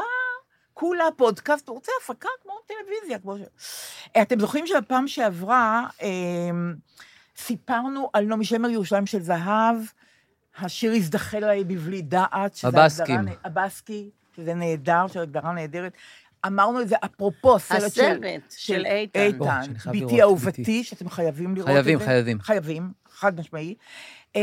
כולה 0.73 1.05
פודקאסט, 1.17 1.67
הוא 1.67 1.75
רוצה 1.75 1.91
הפקה 2.01 2.29
כמו 2.43 2.53
טלוויזיה, 2.67 3.19
כמו 3.19 3.37
ש... 3.37 3.41
אה, 4.15 4.21
אתם 4.21 4.39
זוכרים 4.39 4.67
שבפעם 4.67 5.07
שעברה 5.07 5.85
אה, 6.01 6.09
סיפרנו 7.37 8.09
על 8.13 8.25
נעמי 8.25 8.45
שמר 8.45 8.69
ירושלים 8.69 9.05
של 9.05 9.21
זהב, 9.21 9.75
השיר 10.59 10.91
הזדחל 10.91 11.37
עליי 11.37 11.63
בבלי 11.63 12.01
דעת, 12.01 12.55
שזה 12.55 12.67
הבסקים. 12.67 13.19
הגדרה 13.19 13.35
הבסקי, 13.43 14.09
שזה 14.35 14.53
נהדר, 14.53 15.07
של 15.07 15.19
הגדרה 15.19 15.51
נהדרת. 15.51 15.93
אמרנו 16.47 16.81
את 16.81 16.87
זה 16.87 16.95
אפרופו 17.05 17.55
הסרט 17.55 17.79
של... 17.79 17.85
הסרט 17.85 18.53
של 18.57 18.85
איתן. 18.85 19.19
איתן, 19.19 19.73
ביתי 19.91 20.21
אהובתי. 20.21 20.83
שאתם 20.83 21.09
חייבים 21.09 21.55
לראות 21.55 21.69
חייבים, 21.69 21.95
את 21.95 21.99
זה. 21.99 22.05
חייבים. 22.05 22.39
חייבים, 22.39 22.91
חד 23.09 23.39
משמעי. 23.39 23.75
אה, 24.35 24.41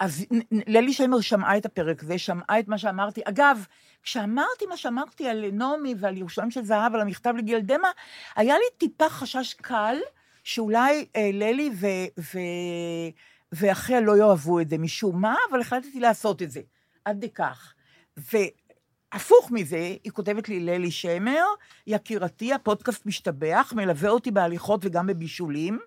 אז 0.00 0.26
ללי 0.66 0.92
שמר 0.92 1.20
שמעה 1.20 1.56
את 1.56 1.66
הפרק 1.66 2.02
הזה, 2.02 2.18
שמעה 2.18 2.58
את 2.58 2.68
מה 2.68 2.78
שאמרתי. 2.78 3.20
אגב, 3.24 3.66
כשאמרתי 4.02 4.66
מה 4.68 4.76
שאמרתי 4.76 5.28
על 5.28 5.44
נעמי 5.52 5.94
ועל 5.98 6.16
ירושלים 6.16 6.50
של 6.50 6.64
זהב, 6.64 6.94
על 6.94 7.00
המכתב 7.00 7.34
לגיל 7.38 7.60
דמע, 7.60 7.88
היה 8.36 8.54
לי 8.54 8.78
טיפה 8.78 9.08
חשש 9.08 9.54
קל 9.54 9.96
שאולי 10.44 11.06
אה, 11.16 11.30
ללי 11.32 11.70
ו... 11.74 11.86
ו... 12.18 12.38
ואחיה 13.52 14.00
לא 14.00 14.16
יאהבו 14.16 14.60
את 14.60 14.68
זה 14.68 14.78
משום 14.78 15.20
מה, 15.20 15.34
אבל 15.50 15.60
החלטתי 15.60 16.00
לעשות 16.00 16.42
את 16.42 16.50
זה, 16.50 16.60
עד 17.04 17.16
כדי 17.16 17.30
כך. 17.30 17.74
והפוך 19.16 19.50
מזה, 19.50 19.94
היא 20.04 20.12
כותבת 20.12 20.48
לי, 20.48 20.60
ללי 20.60 20.90
שמר, 20.90 21.44
יקירתי, 21.86 22.52
הפודקאסט 22.52 23.06
משתבח, 23.06 23.72
מלווה 23.76 24.10
אותי 24.10 24.30
בהליכות 24.30 24.80
וגם 24.84 25.06
בבישולים. 25.06 25.78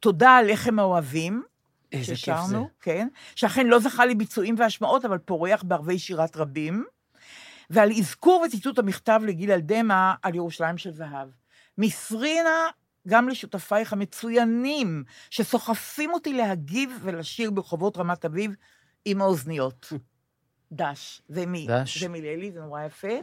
תודה 0.00 0.30
על 0.30 0.52
לחם 0.52 0.78
האוהבים. 0.78 1.42
איזה 1.92 2.14
כיף 2.14 2.36
זה. 2.46 2.58
כן, 2.80 3.08
שאכן 3.34 3.66
לא 3.66 3.78
זכה 3.78 4.06
לביצועים 4.06 4.54
והשמעות, 4.58 5.04
אבל 5.04 5.18
פורח 5.18 5.62
בערבי 5.62 5.98
שירת 5.98 6.36
רבים, 6.36 6.84
ועל 7.70 7.92
אזכור 7.98 8.44
וציטוט 8.46 8.78
המכתב 8.78 9.20
לגיל 9.26 9.50
אלדמה 9.50 10.14
על 10.22 10.34
ירושלים 10.34 10.78
של 10.78 10.90
זהב. 10.90 11.28
מסרינה 11.78 12.68
גם 13.08 13.28
לשותפייך 13.28 13.92
המצוינים, 13.92 15.04
שסוחפים 15.30 16.12
אותי 16.12 16.32
להגיב 16.32 16.98
ולשיר 17.02 17.50
ברחובות 17.50 17.96
רמת 17.96 18.24
אביב 18.24 18.54
עם 19.04 19.20
האוזניות. 19.20 19.92
דש, 20.72 21.22
זה 21.28 21.46
מי? 21.46 21.66
דש. 21.68 22.00
זה 22.00 22.08
מללי, 22.08 22.52
זה 22.52 22.60
נורא 22.60 22.82
יפה. 22.82 23.14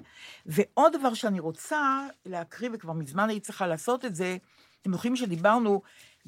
ועוד 0.45 0.93
דבר 0.99 1.13
שאני 1.13 1.39
רוצה 1.39 2.07
להקריא, 2.25 2.69
וכבר 2.73 2.93
מזמן 2.93 3.29
הייתי 3.29 3.45
צריכה 3.45 3.67
לעשות 3.67 4.05
את 4.05 4.15
זה, 4.15 4.37
אתם 4.81 4.91
זוכרים 4.91 5.15
שדיברנו, 5.15 5.81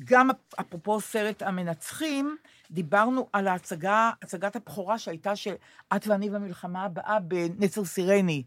גם 0.04 0.30
אפרופו 0.60 1.02
סרט 1.02 1.42
המנצחים, 1.42 2.38
דיברנו 2.72 3.30
על 3.34 3.48
ההצגה, 3.48 4.12
הצגת 4.22 4.56
הבכורה 4.56 5.00
שהייתה 5.00 5.36
של 5.36 5.54
את 5.96 6.08
ואני 6.08 6.30
במלחמה 6.30 6.84
הבאה 6.84 7.20
בנצר 7.20 7.86
סירני. 7.86 8.44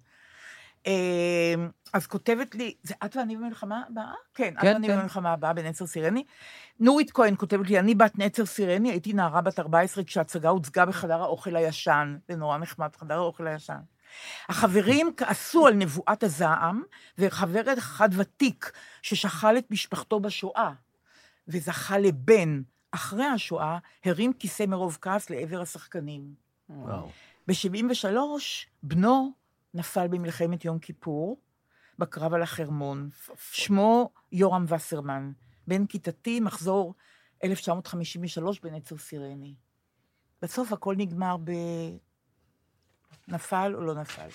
אה, 0.87 1.55
אז 1.93 2.07
כותבת 2.07 2.55
לי, 2.55 2.75
זה 2.83 2.95
את 3.05 3.17
ואני 3.17 3.37
במלחמה 3.37 3.83
הבאה? 3.91 4.13
כן, 4.35 4.55
את 4.57 4.61
כן, 4.61 4.73
ואני 4.75 4.89
כן. 4.89 4.99
במלחמה 4.99 5.33
הבאה 5.33 5.53
בנצר 5.53 5.87
סירני. 5.87 6.25
נורית 6.81 7.11
כהן 7.11 7.35
כותבת 7.37 7.69
לי, 7.69 7.79
אני 7.79 7.95
בת 7.95 8.19
נצר 8.19 8.47
סירני, 8.47 8.91
הייתי 8.91 9.13
נערה 9.13 9.41
בת 9.41 9.59
14 9.59 10.05
כשההצגה 10.05 10.49
הוצגה 10.49 10.87
בחדר 10.87 11.23
האוכל 11.23 11.57
הישן. 11.57 12.17
זה 12.29 12.37
נורא 12.37 12.59
נחמד, 12.59 12.97
חדר 12.97 13.15
האוכל 13.15 13.47
הישן. 13.47 13.79
החברים 14.49 15.11
כעסו 15.17 15.67
על 15.67 15.75
נבואת 15.75 16.23
הזעם, 16.23 16.83
וחבר 17.19 17.63
אחד 17.79 18.09
ותיק 18.13 18.73
ששכל 19.03 19.59
את 19.59 19.71
משפחתו 19.71 20.21
בשואה, 20.21 20.73
וזכה 21.49 21.99
לבן 21.99 22.63
אחרי 22.91 23.25
השואה, 23.25 23.79
הרים 24.05 24.33
כיסא 24.33 24.67
מרוב 24.67 24.99
כעס 25.01 25.31
לעבר 25.31 25.61
השחקנים. 25.61 26.35
וואו. 26.69 27.09
ב-73, 27.49 28.17
בנו 28.83 29.33
נפל 29.75 30.09
במלחמת 30.09 30.65
יום 30.65 30.79
כיפור, 30.79 31.41
בקרב 31.99 32.35
על 32.35 32.43
החרמון. 32.43 33.11
שמו 33.51 34.11
יורם 34.33 34.65
וסרמן, 34.69 35.33
בן 35.67 35.87
כיתתי, 35.87 36.41
מחזור 36.41 36.95
1953 37.45 38.61
בנצר 38.61 38.99
סירני. 38.99 39.55
בסוף 40.43 40.73
הכל 40.73 40.95
נגמר 40.99 41.37
ב... 41.45 41.51
נפל 43.29 43.73
או 43.75 43.81
לא 43.81 43.95
נפל. 43.95 44.29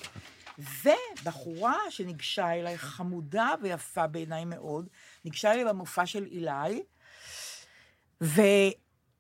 ובחורה 0.59 1.77
שניגשה 1.89 2.53
אליי, 2.53 2.77
חמודה 2.77 3.53
ויפה 3.61 4.07
בעיניי 4.07 4.45
מאוד, 4.45 4.87
ניגשה 5.25 5.51
אליי 5.53 5.65
במופע 5.65 6.05
של 6.05 6.25
אילי, 6.25 6.83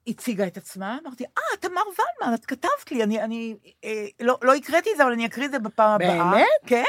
והציגה 0.09 0.47
את 0.47 0.57
עצמה, 0.57 0.97
אמרתי, 1.05 1.23
אה, 1.23 1.57
תמר 1.59 1.81
ולמן, 2.21 2.33
את 2.33 2.45
כתבת 2.45 2.91
לי, 2.91 3.03
אני, 3.03 3.21
אני 3.21 3.55
אה, 3.85 4.05
לא, 4.19 4.37
לא 4.41 4.55
הקראתי 4.55 4.89
את 4.91 4.97
זה, 4.97 5.03
אבל 5.03 5.11
אני 5.11 5.25
אקריא 5.25 5.45
את 5.45 5.51
זה 5.51 5.59
בפעם 5.59 5.89
הבאה. 5.91 6.31
באמת? 6.31 6.45
כן. 6.65 6.83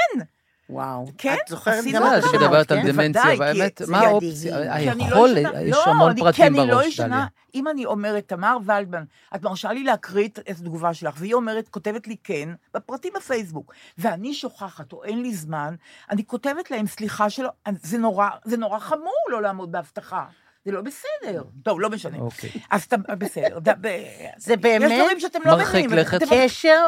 וואו. 0.71 1.07
כן, 1.19 1.35
את 1.45 1.49
זוכרת 1.49 1.85
גם 1.93 2.03
על 2.03 2.21
כן? 2.21 2.87
דמנציה, 2.87 3.23
בוודאי, 3.23 3.53
כי 3.53 3.59
באמת, 3.59 3.79
זה 3.85 3.93
מה. 3.93 4.01
האופציה? 4.01 4.59
לא 4.61 4.65
היכול, 4.73 5.31
ישנה- 5.39 5.63
יש 5.63 5.71
לא, 5.77 5.85
המון 5.87 6.11
אני- 6.11 6.21
פרטים 6.21 6.55
לא 6.55 6.67
בראש, 6.67 6.87
ישנה, 6.87 7.07
דליה. 7.09 7.27
אם 7.55 7.69
אני 7.69 7.87
אומרת, 7.87 8.29
תמר 8.29 8.57
ולדמן, 8.67 9.05
את 9.35 9.43
מרשה 9.43 9.73
לי 9.73 9.85
להקריא 9.85 10.29
את 10.29 10.39
התגובה 10.49 10.95
שלך, 10.95 11.15
והיא 11.19 11.35
אומרת, 11.35 11.69
כותבת 11.69 12.07
לי 12.07 12.17
כן, 12.25 12.49
בפרטים 12.75 13.13
בפייסבוק, 13.17 13.73
ואני 13.99 14.35
שוכחת, 14.35 14.93
או 14.93 15.05
אין 15.05 15.23
לי 15.23 15.35
זמן, 15.35 15.75
אני 16.11 16.25
כותבת 16.27 16.71
להם, 16.71 16.87
סליחה 16.87 17.31
שלא, 17.31 17.49
זה 17.83 17.99
נורא, 17.99 18.29
זה 18.45 18.57
נורא 18.57 18.79
חמור 18.79 19.15
לא 19.29 19.43
לעמוד 19.43 19.73
בהבטחה. 19.73 20.25
זה 20.65 20.73
לא 20.73 20.81
בסדר. 20.81 21.43
טוב, 21.63 21.81
לא 21.81 21.91
משנה. 21.91 22.19
אוקיי. 22.19 22.51
אז 22.71 22.83
אתה, 22.83 22.97
בסדר. 22.97 23.59
זה 24.37 24.57
באמת 24.57 24.91
יש 24.91 24.99
דברים 25.01 25.21
שאתם 25.21 25.39
לא 25.45 25.57
מרחיק 25.57 25.85
מבינים. 25.87 25.99
לכת. 25.99 26.23
אתם- 26.23 26.27
קשר 26.31 26.87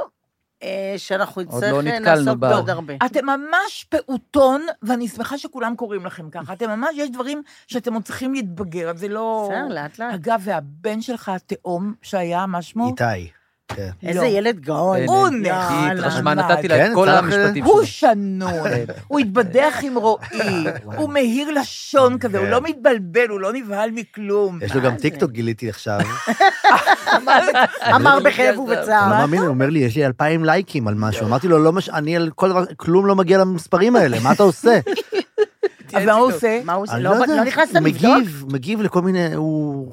אה, 0.63 0.95
שאנחנו 0.97 1.43
נצטרך 1.43 1.73
לא 1.73 1.83
לעסוק. 2.01 2.39
בעוד 2.39 2.71
הרבה. 2.71 2.95
אתם 3.07 3.27
ממש 3.27 3.87
פעוטון, 3.89 4.67
ואני 4.83 5.09
שמחה 5.09 5.39
שכולם 5.39 5.77
קוראים 5.77 6.07
לכם 6.07 6.31
ככה. 6.31 6.53
אתם 6.53 6.71
ממש, 6.71 6.91
יש 6.97 7.11
דברים 7.11 7.43
שאתם 7.67 7.95
עוד 7.95 8.03
צריכים 8.05 8.35
להתבגר, 8.35 8.91
אז 8.91 8.99
זה 8.99 9.09
לא... 9.09 9.49
בסדר, 9.53 9.75
לאט 9.75 9.99
לאט. 9.99 10.15
אגב, 10.15 10.41
והבן 10.45 11.01
שלך, 11.01 11.29
התאום, 11.29 11.95
שהיה, 12.03 12.47
מה 12.47 12.63
שמו? 12.63 12.87
איתי. 12.89 13.42
כן. 13.77 13.91
איזה 14.03 14.21
לא. 14.21 14.27
ילד 14.27 14.61
גאון. 14.61 14.99
הוא 15.07 15.27
אין. 15.27 15.45
היא. 15.45 15.53
התרשמה, 15.93 16.35
נתתי 16.35 16.69
לה 16.69 16.77
כן, 16.77 16.91
את 16.91 16.95
כל 16.95 17.09
המשפטים 17.09 17.65
הוא 17.65 17.85
שלי. 17.85 17.87
שנון, 17.87 18.69
הוא 19.09 19.21
התבדח 19.21 19.79
עם 19.83 19.97
רועי, 19.97 20.65
הוא 20.97 21.09
מהיר 21.09 21.51
לשון 21.51 22.19
כזה, 22.19 22.39
הוא 22.39 22.47
כן. 22.47 22.51
לא 22.51 22.61
מתבלבל, 22.61 23.29
הוא 23.29 23.41
לא 23.41 23.53
נבהל 23.53 23.91
מכלום. 23.91 24.59
יש 24.63 24.75
לו 24.75 24.83
גם? 24.83 24.97
טיקטוק, 24.97 25.31
גיליתי 25.31 25.69
עכשיו. 25.69 26.01
אמר 27.95 28.19
בכאב 28.25 28.59
ובצער. 28.59 29.11
לא 29.11 29.17
מאמין, 29.17 29.41
הוא 29.41 29.49
אומר 29.49 29.71
לי, 29.71 29.79
יש 29.79 29.97
לי 29.97 30.07
אלפיים 30.07 30.45
לייקים 30.45 30.89
על 30.89 30.95
משהו. 30.95 31.27
אמרתי 31.27 31.49
לו, 31.49 31.59
לא. 31.59 31.73
אני 31.93 32.17
על 32.17 32.31
כל 32.35 32.51
דבר, 32.51 32.65
כלום 32.77 33.07
לא 33.07 33.17
מגיע 33.17 33.39
למספרים 33.39 33.97
האלה, 33.97 34.21
מה 34.21 34.33
אתה 34.33 34.43
עושה? 34.43 34.81
אז 35.95 36.05
מה 36.07 36.13
הוא 36.13 36.27
עושה? 36.27 36.61
מה 36.65 36.73
הוא 36.73 36.83
עושה? 36.83 36.95
אני 36.95 37.03
לא 37.05 37.11
לא 37.11 37.23
יודע, 37.23 37.37
לא 37.37 37.45
נכנסת 37.45 37.77
הוא 37.77 37.89
לבדוק? 37.89 38.17
מגיב, 38.17 38.45
מגיב 38.49 38.83
לכל 38.83 39.03
מיני, 39.03 39.35
הוא... 39.35 39.93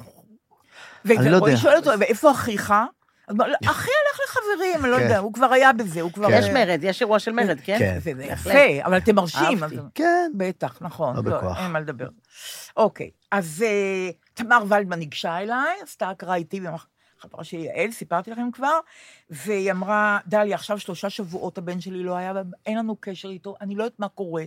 אני 1.10 1.30
לא 1.30 1.36
ורועי 1.36 1.52
יודע. 1.52 1.62
שואל 1.62 1.76
אותו, 1.76 1.90
ואיפה 2.00 2.30
אחיך? 2.30 2.74
אחי 3.66 3.90
הלך 3.90 4.20
לחברים, 4.28 4.84
אני 4.84 4.90
לא 4.90 4.96
כן. 4.96 5.02
יודע, 5.02 5.18
הוא 5.18 5.32
כבר 5.32 5.52
היה 5.52 5.72
בזה, 5.72 6.00
הוא 6.00 6.12
כבר... 6.12 6.30
יש 6.30 6.46
מרד, 6.46 6.80
יש 6.82 7.00
אירוע 7.00 7.18
של 7.18 7.32
מרד, 7.32 7.60
כן? 7.64 7.78
כן. 7.78 7.98
זה. 8.00 8.24
יפה, 8.24 8.84
אבל 8.84 8.96
אתם 8.96 9.14
מרשים. 9.14 9.58
כן. 9.94 10.32
בטח, 10.36 10.78
נכון. 10.80 11.16
לא 11.16 11.22
בכוח. 11.22 11.58
אין 11.58 11.70
מה 11.70 11.80
לדבר. 11.80 12.08
אוקיי, 12.76 13.10
אז 13.30 13.64
אה, 13.66 14.10
תמר 14.34 14.62
ולדמן 14.68 14.98
ניגשה 14.98 15.38
אליי, 15.38 15.76
עשתה 15.82 16.10
הקראה 16.10 16.34
איתי, 16.34 16.60
חברה 17.20 17.44
שלי 17.44 17.60
יעל, 17.60 17.90
סיפרתי 17.90 18.30
לכם 18.30 18.50
כבר, 18.52 18.78
והיא 19.30 19.70
אמרה, 19.70 20.18
דליה, 20.26 20.54
עכשיו 20.54 20.78
שלושה 20.78 21.10
שבועות 21.10 21.58
הבן 21.58 21.80
שלי 21.80 22.02
לא 22.02 22.16
היה, 22.16 22.32
אין 22.66 22.78
לנו 22.78 22.96
קשר 23.00 23.28
איתו, 23.28 23.54
אני 23.60 23.74
לא 23.74 23.84
יודעת 23.84 23.98
מה 23.98 24.08
קורה. 24.08 24.44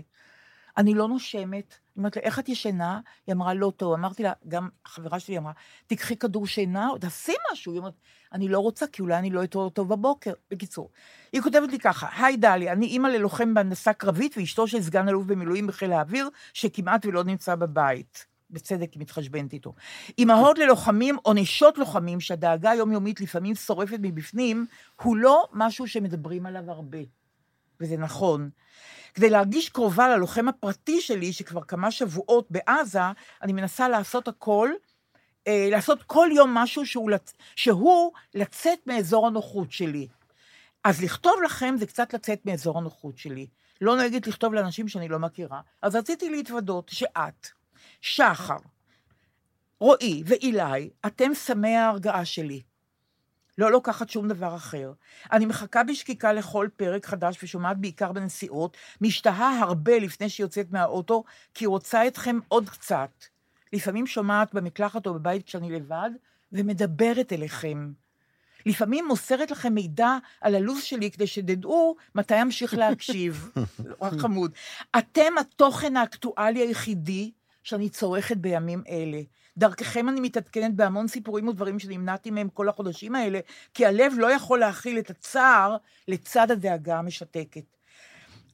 אני 0.77 0.93
לא 0.93 1.07
נושמת. 1.07 1.73
היא 1.95 1.97
אומרת 1.97 2.15
לי, 2.15 2.21
איך 2.21 2.39
את 2.39 2.49
ישנה? 2.49 2.99
היא 3.27 3.35
אמרה, 3.35 3.53
לא 3.53 3.71
טוב. 3.77 3.93
אמרתי 3.93 4.23
לה, 4.23 4.33
גם 4.47 4.69
החברה 4.85 5.19
שלי 5.19 5.37
אמרה, 5.37 5.51
תקחי 5.87 6.15
כדור 6.15 6.47
שינה, 6.47 6.89
תעשי 7.01 7.33
משהו. 7.51 7.71
היא 7.71 7.79
אומרת, 7.79 7.93
אני 8.33 8.47
לא 8.47 8.59
רוצה, 8.59 8.87
כי 8.87 9.01
אולי 9.01 9.17
אני 9.17 9.29
לא 9.29 9.43
אתעורר 9.43 9.69
טוב 9.69 9.89
בבוקר. 9.89 10.33
בקיצור, 10.51 10.89
היא 11.33 11.41
כותבת 11.41 11.71
לי 11.71 11.79
ככה, 11.79 12.25
היי 12.25 12.37
דליה, 12.37 12.73
אני 12.73 12.85
אימא 12.85 13.07
ללוחם 13.07 13.53
בהנדסה 13.53 13.93
קרבית 13.93 14.37
ואשתו 14.37 14.67
של 14.67 14.81
סגן 14.81 15.09
אלוף 15.09 15.25
במילואים 15.25 15.67
בחיל 15.67 15.93
האוויר, 15.93 16.29
שכמעט 16.53 17.05
ולא 17.05 17.23
נמצא 17.23 17.55
בבית. 17.55 18.25
בצדק 18.49 18.93
היא 18.93 19.01
מתחשבנת 19.01 19.53
איתו. 19.53 19.73
אימהות 20.17 20.57
ללוחמים 20.57 21.17
או 21.25 21.33
נשות 21.33 21.77
לוחמים 21.77 22.19
שהדאגה 22.19 22.71
היומיומית 22.71 23.21
לפעמים 23.21 23.55
שורפת 23.55 23.97
מבפנים, 24.01 24.65
הוא 25.01 25.17
לא 25.17 25.47
משהו 25.53 25.87
שמדברים 25.87 26.45
עליו 26.45 26.71
הרבה. 26.71 26.97
וזה 27.83 27.97
נכון. 27.97 28.49
כדי 29.13 29.29
להרגיש 29.29 29.69
קרובה 29.69 30.07
ללוחם 30.07 30.47
הפרטי 30.47 31.01
שלי, 31.01 31.33
שכבר 31.33 31.63
כמה 31.63 31.91
שבועות 31.91 32.47
בעזה, 32.51 33.01
אני 33.41 33.53
מנסה 33.53 33.89
לעשות 33.89 34.27
הכל, 34.27 34.69
אה, 35.47 35.67
לעשות 35.71 36.03
כל 36.03 36.29
יום 36.35 36.53
משהו 36.53 36.85
שהוא, 36.85 37.09
לצ... 37.09 37.33
שהוא 37.55 38.11
לצאת 38.33 38.79
מאזור 38.87 39.27
הנוחות 39.27 39.71
שלי. 39.71 40.07
אז 40.83 41.03
לכתוב 41.03 41.33
לכם 41.45 41.75
זה 41.77 41.85
קצת 41.85 42.13
לצאת 42.13 42.45
מאזור 42.45 42.77
הנוחות 42.77 43.17
שלי. 43.17 43.47
לא 43.81 43.95
נוהגת 43.95 44.27
לכתוב 44.27 44.53
לאנשים 44.53 44.87
שאני 44.87 45.07
לא 45.07 45.19
מכירה. 45.19 45.61
אז 45.81 45.95
רציתי 45.95 46.29
להתוודות 46.29 46.89
שאת, 46.89 47.47
שחר, 48.01 48.57
רועי 49.79 50.23
ואילי, 50.25 50.89
אתם 51.05 51.33
סמי 51.33 51.75
ההרגעה 51.75 52.25
שלי. 52.25 52.61
לא 53.57 53.71
לוקחת 53.71 54.09
שום 54.09 54.27
דבר 54.27 54.55
אחר. 54.55 54.91
אני 55.31 55.45
מחכה 55.45 55.83
בשקיקה 55.83 56.33
לכל 56.33 56.67
פרק 56.77 57.05
חדש 57.05 57.43
ושומעת 57.43 57.77
בעיקר 57.77 58.11
בנסיעות, 58.11 58.77
משתהה 59.01 59.59
הרבה 59.59 59.99
לפני 59.99 60.29
שיוצאת 60.29 60.71
מהאוטו, 60.71 61.23
כי 61.53 61.65
רוצה 61.65 62.07
אתכם 62.07 62.39
עוד 62.47 62.69
קצת. 62.69 63.09
לפעמים 63.73 64.07
שומעת 64.07 64.53
במקלחת 64.53 65.07
או 65.07 65.13
בבית 65.13 65.45
כשאני 65.45 65.71
לבד, 65.71 66.09
ומדברת 66.51 67.33
אליכם. 67.33 67.91
לפעמים 68.65 69.07
מוסרת 69.07 69.51
לכם 69.51 69.73
מידע 69.73 70.17
על 70.41 70.55
הלו"ז 70.55 70.83
שלי 70.83 71.11
כדי 71.11 71.27
שתדעו 71.27 71.95
מתי 72.15 72.41
אמשיך 72.41 72.73
להקשיב. 72.73 73.49
חמוד. 74.21 74.51
אתם 74.97 75.37
התוכן 75.39 75.97
האקטואלי 75.97 76.59
היחידי 76.59 77.31
שאני 77.63 77.89
צורכת 77.89 78.37
בימים 78.37 78.83
אלה. 78.89 79.21
דרככם 79.57 80.09
אני 80.09 80.19
מתעדכנת 80.21 80.75
בהמון 80.75 81.07
סיפורים 81.07 81.47
ודברים 81.47 81.79
שנמנעתי 81.79 82.31
מהם 82.31 82.49
כל 82.49 82.69
החודשים 82.69 83.15
האלה, 83.15 83.39
כי 83.73 83.85
הלב 83.85 84.13
לא 84.17 84.31
יכול 84.31 84.59
להכיל 84.59 84.99
את 84.99 85.09
הצער 85.09 85.77
לצד 86.07 86.51
הדאגה 86.51 86.99
המשתקת. 86.99 87.73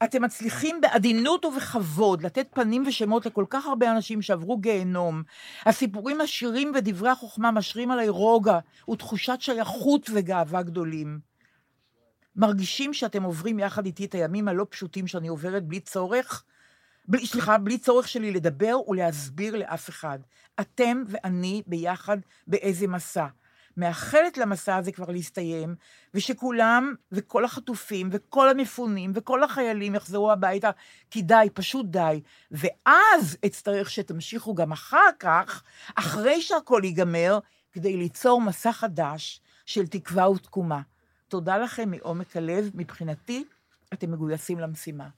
אתם 0.04 0.22
מצליחים 0.22 0.80
בעדינות 0.80 1.44
ובכבוד 1.44 2.22
לתת 2.22 2.46
פנים 2.50 2.84
ושמות 2.86 3.26
לכל 3.26 3.44
כך 3.50 3.66
הרבה 3.66 3.90
אנשים 3.90 4.22
שעברו 4.22 4.58
גיהנום. 4.58 5.22
הסיפורים 5.66 6.20
עשירים 6.20 6.72
ודברי 6.74 7.10
החוכמה 7.10 7.50
משרים 7.50 7.90
עליי 7.90 8.08
רוגע 8.08 8.58
ותחושת 8.90 9.36
שייכות 9.40 10.10
וגאווה 10.14 10.62
גדולים. 10.62 11.18
מרגישים 12.36 12.94
שאתם 12.94 13.22
עוברים 13.22 13.58
יחד 13.58 13.86
איתי 13.86 14.04
את 14.04 14.14
הימים 14.14 14.48
הלא 14.48 14.66
פשוטים 14.70 15.06
שאני 15.06 15.28
עוברת 15.28 15.64
בלי 15.64 15.80
צורך, 15.80 16.44
בלי, 17.10 17.26
סליחה, 17.26 17.58
בלי 17.58 17.78
צורך 17.78 18.08
שלי 18.08 18.32
לדבר 18.32 18.76
ולהסביר 18.88 19.56
לאף 19.56 19.88
אחד. 19.88 20.18
אתם 20.60 21.02
ואני 21.08 21.62
ביחד 21.66 22.18
באיזה 22.46 22.86
מסע. 22.86 23.26
מאחלת 23.76 24.38
למסע 24.38 24.76
הזה 24.76 24.92
כבר 24.92 25.10
להסתיים, 25.10 25.74
ושכולם, 26.14 26.94
וכל 27.12 27.44
החטופים, 27.44 28.08
וכל 28.12 28.48
המפונים, 28.48 29.12
וכל 29.14 29.42
החיילים 29.42 29.94
יחזרו 29.94 30.32
הביתה, 30.32 30.70
כי 31.10 31.22
די, 31.22 31.48
פשוט 31.54 31.86
די. 31.86 32.20
ואז 32.50 33.36
אצטרך 33.46 33.90
שתמשיכו 33.90 34.54
גם 34.54 34.72
אחר 34.72 35.10
כך, 35.18 35.62
אחרי 35.94 36.40
שהכל 36.40 36.80
ייגמר, 36.84 37.38
כדי 37.72 37.96
ליצור 37.96 38.40
מסע 38.40 38.72
חדש 38.72 39.40
של 39.66 39.86
תקווה 39.86 40.30
ותקומה. 40.30 40.80
תודה 41.28 41.58
לכם 41.58 41.90
מעומק 41.90 42.36
הלב, 42.36 42.70
מבחינתי, 42.74 43.44
אתם 43.92 44.12
מגויסים 44.12 44.58
למשימה. 44.58 45.08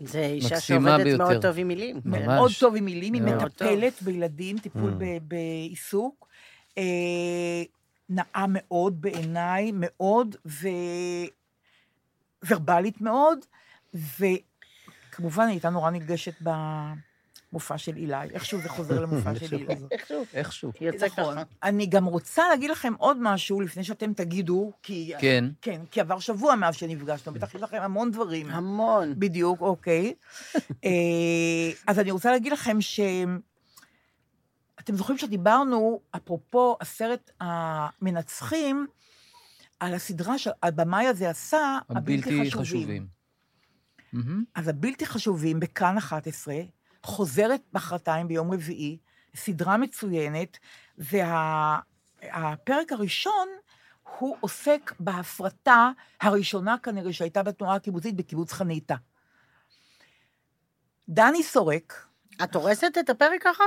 זה 0.00 0.20
אישה 0.26 0.60
שעובדת 0.60 1.04
ביותר. 1.04 1.24
מאוד 1.28 1.42
טוב 1.42 1.58
עם 1.58 1.68
מילים. 1.68 2.00
ממש. 2.04 2.18
מאוד 2.26 2.50
טוב 2.60 2.76
עם 2.76 2.84
מילים, 2.84 3.14
היא 3.14 3.22
מטפלת 3.22 4.02
בילדים, 4.02 4.58
טיפול 4.58 4.90
Mm. 4.90 4.94
ב- 4.98 5.18
בעיסוק. 5.28 6.28
אה, 6.78 7.62
נאה 8.08 8.44
מאוד 8.48 9.00
בעיניי, 9.00 9.70
מאוד, 9.74 10.36
וורבלית 12.50 13.00
מאוד, 13.00 13.38
וכמובן 13.94 15.42
היא 15.44 15.50
הייתה 15.52 15.70
נורא 15.70 15.90
נרגשת 15.90 16.34
במופע 17.52 17.78
של 17.78 17.96
אילי. 17.96 18.30
איכשהו 18.34 18.60
זה 18.60 18.68
חוזר 18.68 19.00
למופע 19.00 19.34
של 19.34 19.56
אילי. 19.56 19.74
איכשהו. 19.90 20.24
איכשהו. 20.34 20.72
יוצא 20.80 21.06
נכון. 21.06 21.34
ככה. 21.34 21.42
אני 21.62 21.86
גם 21.86 22.04
רוצה 22.04 22.48
להגיד 22.48 22.70
לכם 22.70 22.92
עוד 22.98 23.16
משהו 23.20 23.60
לפני 23.60 23.84
שאתם 23.84 24.12
תגידו, 24.12 24.72
כי... 24.82 25.12
כן. 25.18 25.44
כן, 25.62 25.80
כי 25.90 26.00
עבר 26.00 26.18
שבוע 26.18 26.54
מאז 26.54 26.76
שנפגשנו, 26.76 27.32
בטח 27.32 27.54
יש 27.54 27.62
לכם 27.62 27.78
המון 27.82 28.10
דברים. 28.10 28.50
המון. 28.50 29.14
בדיוק, 29.18 29.60
אוקיי. 29.60 30.14
אה, 30.84 30.90
אז 31.86 31.98
אני 31.98 32.10
רוצה 32.10 32.30
להגיד 32.30 32.52
לכם 32.52 32.80
ש... 32.80 33.00
אתם 34.80 34.96
זוכרים 34.96 35.18
שדיברנו, 35.18 36.00
אפרופו 36.16 36.76
הסרט 36.80 37.30
המנצחים, 37.40 38.86
על 39.80 39.94
הסדרה 39.94 40.38
שהבמאי 40.38 41.06
הזה 41.06 41.30
עשה, 41.30 41.78
הבלתי 41.88 42.50
חשובים. 42.50 43.06
אז 44.54 44.68
הבלתי 44.68 45.06
חשובים 45.06 45.60
בכאן 45.60 45.96
11, 45.96 46.54
חוזרת 47.10 47.60
מחרתיים 47.72 48.28
ביום 48.28 48.52
רביעי, 48.52 48.98
סדרה 49.36 49.76
מצוינת, 49.76 50.58
והפרק 50.98 52.92
הראשון, 52.92 53.48
הוא 54.18 54.36
עוסק 54.40 54.92
בהפרטה 55.00 55.90
הראשונה 56.20 56.76
כנראה 56.82 57.12
שהייתה 57.12 57.42
בתנועה 57.42 57.74
הקיבוצית 57.74 58.16
בקיבוץ 58.16 58.52
חניתה. 58.52 58.94
דני 61.08 61.42
סורק, 61.42 62.06
את 62.44 62.54
הורסת 62.54 62.92
את 63.00 63.10
הפרק 63.10 63.42
ככה? 63.44 63.64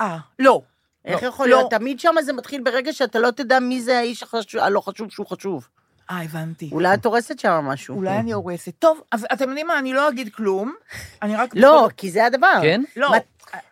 אה, 0.00 0.18
לא. 0.38 0.62
איך 1.04 1.22
לא, 1.22 1.28
יכול 1.28 1.48
לא. 1.48 1.56
להיות? 1.56 1.70
תמיד 1.70 2.00
שם 2.00 2.14
זה 2.22 2.32
מתחיל 2.32 2.62
ברגע 2.64 2.92
שאתה 2.92 3.18
לא 3.18 3.30
תדע 3.30 3.58
מי 3.60 3.82
זה 3.82 3.98
האיש 3.98 4.22
החשוב- 4.22 4.60
הלא 4.60 4.80
חשוב 4.80 5.10
שהוא 5.10 5.26
חשוב. 5.26 5.68
אה, 6.10 6.22
הבנתי. 6.22 6.68
אולי 6.72 6.94
את 6.94 7.06
הורסת 7.06 7.38
שם 7.38 7.50
משהו. 7.50 7.96
אולי 7.96 8.16
אני 8.18 8.32
הורסת. 8.32 8.72
טוב, 8.78 9.00
אז 9.12 9.26
אתם 9.32 9.48
יודעים 9.48 9.66
מה, 9.66 9.78
אני 9.78 9.92
לא 9.92 10.08
אגיד 10.08 10.34
כלום, 10.34 10.74
אני 11.22 11.36
רק... 11.36 11.50
לא, 11.54 11.88
כי 11.96 12.10
זה 12.10 12.26
הדבר. 12.26 12.58
כן? 12.62 12.82
לא. 12.96 13.10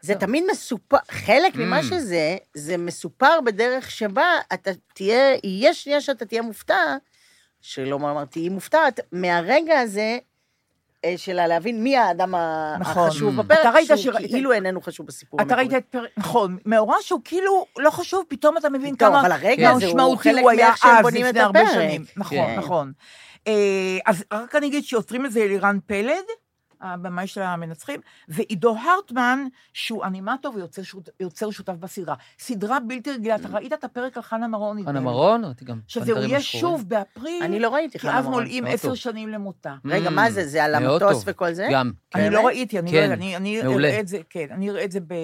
זה 0.01 0.14
תמיד 0.14 0.45
מסופר, 0.51 0.97
חלק 1.11 1.55
Mm. 1.55 1.59
ממה 1.59 1.82
שזה, 1.82 2.37
זה 2.55 2.76
מסופר 2.76 3.41
בדרך 3.45 3.91
שבה 3.91 4.26
אתה 4.55 4.70
תהיה, 4.95 5.34
יהיה 5.45 5.74
שנייה 5.74 6.01
שאתה 6.01 6.24
תהיה 6.24 6.43
מופתע, 6.43 6.97
שלא 7.61 7.97
אמר, 7.97 8.24
תהיי 8.24 8.49
מופתעת, 8.49 9.01
מהרגע 9.12 9.80
הזה 9.80 10.18
אה, 11.07 11.18
של 11.18 11.46
להבין 11.46 11.82
מי 11.82 11.96
האדם 11.96 12.34
נכון. 12.80 13.07
החשוב. 13.09 13.36
בפרק, 13.40 13.59
אתה 13.61 13.70
ראית 13.70 13.86
שהוא 13.86 13.96
שראית- 13.96 14.30
כאילו 14.30 14.52
איננו 14.52 14.80
חשוב 14.80 15.07
בסיפור 15.07 15.40
אתה 15.42 15.54
ראית 15.54 15.74
את 15.74 15.84
פרק, 15.90 16.11
נכון, 16.16 16.59
מאורע 16.66 16.96
שהוא 17.00 17.20
כאילו 17.24 17.66
לא 17.78 17.90
חשוב, 17.90 18.24
פתאום 18.28 18.57
אתה 18.59 18.70
מבין 18.70 18.94
טוב, 18.96 19.09
כמה 19.09 19.20
אבל 19.20 19.32
הרגע 19.32 19.70
הזה 19.70 19.86
הוא 19.86 20.16
הוא 20.40 20.50
היה 20.50 20.72
אז, 20.82 21.07
את 21.26 21.28
לפני 21.28 21.40
הרבה 21.40 21.61
הפרק. 21.61 21.74
שנים. 21.74 22.04
נכון, 22.16 22.36
כן. 22.38 22.54
נכון. 22.59 22.92
אה, 23.46 23.52
אז 24.07 24.24
רק 24.32 24.54
אני 24.54 24.66
אגיד 24.66 24.84
שיוצרים 24.84 25.26
את 25.26 25.32
זה 25.32 25.40
אלירן 25.40 25.78
פלד, 25.86 26.24
הבמאי 26.81 27.27
של 27.27 27.43
המנצחים, 27.43 28.01
ועידו 28.29 28.77
הרטמן, 28.77 29.47
שהוא 29.72 30.05
אנימטור 30.05 30.55
ויוצר 30.55 30.83
שות- 30.83 31.09
יוצר 31.20 31.51
שותף 31.51 31.72
בסדרה. 31.81 32.14
סדרה 32.39 32.81
בלתי 32.81 33.11
רגילה, 33.12 33.35
אתה 33.35 33.49
ראית 33.49 33.72
את 33.72 33.85
הפרק 33.85 34.16
על 34.16 34.22
חנה 34.22 34.49
מרון? 34.49 34.85
חנה. 34.85 35.01
מרון, 35.01 35.45
ראיתי 35.45 35.64
גם 35.64 35.81
שזהו, 35.87 36.07
פנתרים 36.07 36.29
יהיה 36.29 36.39
השחורים. 36.39 36.61
שוב 36.79 36.89
באפריל, 36.89 37.43
אני 37.43 37.61
לא 37.61 37.74
ראיתי 37.74 37.99
כי 37.99 38.09
חנה 38.09 38.18
אז 38.18 38.24
מורן. 38.24 38.35
מולאים 38.43 38.64
מאוד 38.64 38.74
עשר. 38.74 38.95
שנים 38.95 39.29
למותה. 39.29 39.74
רגע, 39.85 40.11
מה 40.11 40.31
זה? 40.31 40.49
זה 40.49 40.64
על 40.64 40.79
מאוד 40.79 41.03
המטוס. 41.03 41.22
וכל 41.27 41.53
זה? 41.53 41.68
גם. 41.72 41.93
אני 42.14 42.22
באמת? 42.22 42.35
לא 42.35 42.47
ראיתי, 42.47 42.79
אני 42.79 42.93
לא 42.93 42.99
כן. 43.01 43.12
אראה 43.66 44.01
את 44.01 44.09
זה, 44.09 44.18
כן, 44.31 44.47
אני 44.51 44.70
אראה 44.70 44.85
את 44.85 44.93
זה 44.93 45.01
ב... 45.01 45.14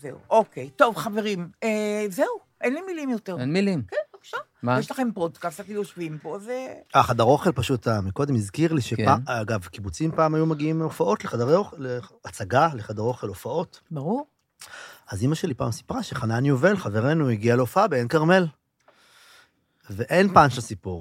זהו. 0.00 0.18
אוקיי, 0.30 0.70
טוב, 0.70 0.96
חברים, 0.96 1.48
אה, 1.62 2.04
זהו, 2.08 2.26
אין 2.60 2.74
לי 2.74 2.80
מילים 2.86 3.10
יותר. 3.10 3.36
אין 3.40 3.52
מילים. 3.52 3.82
כן, 3.88 3.96
בבקשה. 4.20 4.36
מה? 4.62 4.78
יש 4.78 4.90
לכם 4.90 5.08
פודקאסט, 5.14 5.60
אתם 5.60 5.72
יושבים 5.72 6.18
פה, 6.18 6.38
זה... 6.38 6.66
אה, 6.96 7.02
חדר 7.02 7.24
אוכל 7.24 7.52
פשוט, 7.52 7.88
אה, 7.88 8.00
מקודם 8.00 8.34
הזכיר 8.34 8.72
לי 8.72 8.80
שפעם, 8.80 9.24
כן. 9.26 9.32
אגב, 9.32 9.64
קיבוצים 9.64 10.10
פעם 10.12 10.34
היו 10.34 10.46
מגיעים 10.46 10.78
להופעות 10.78 11.24
לחדרי 11.24 11.54
אוכל, 11.54 11.76
להצגה 11.78 12.68
לחדר 12.74 13.02
אוכל, 13.02 13.26
הופעות. 13.26 13.80
ברור. 13.90 14.26
אז 15.10 15.22
אימא 15.22 15.34
שלי 15.34 15.54
פעם 15.54 15.72
סיפרה 15.72 16.02
שחנן 16.02 16.44
יובל, 16.44 16.76
חברנו, 16.76 17.28
הגיע 17.28 17.56
להופעה 17.56 17.88
בעין 17.88 18.08
כרמל. 18.08 18.46
ואין 19.90 20.28
פאנץ' 20.34 20.56
לסיפור. 20.56 21.00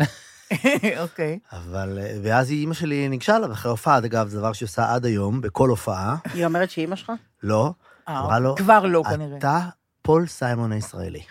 אוקיי. 1.04 1.40
אבל, 1.52 2.00
אה, 2.02 2.18
ואז 2.24 2.52
אימא 2.52 2.74
שלי 2.74 3.10
ניגשה 3.10 3.36
אליו 3.36 3.52
אחרי 3.52 3.70
ההופעה, 3.70 3.98
אגב, 3.98 4.28
זה 4.28 4.40
דבר 4.40 4.54
שהיא 4.54 4.68
עושה 4.68 4.94
עד 4.94 5.06
היום, 5.06 5.42
בכל 5.42 5.70
הופעה. 5.70 6.16
היא 6.34 6.46
אומרת 6.46 6.70
שאימא 6.70 6.96
שלך? 6.96 7.12
לא, 7.44 7.72
אה, 8.10 8.20
אמרה 8.20 8.40
לו, 8.40 8.56
כבר 8.56 8.86
לא, 8.86 9.04
כנראה. 9.10 9.38
אתה 9.38 9.60
פול 10.02 10.28
סיימון 10.28 10.72
הישראלי. 10.72 11.22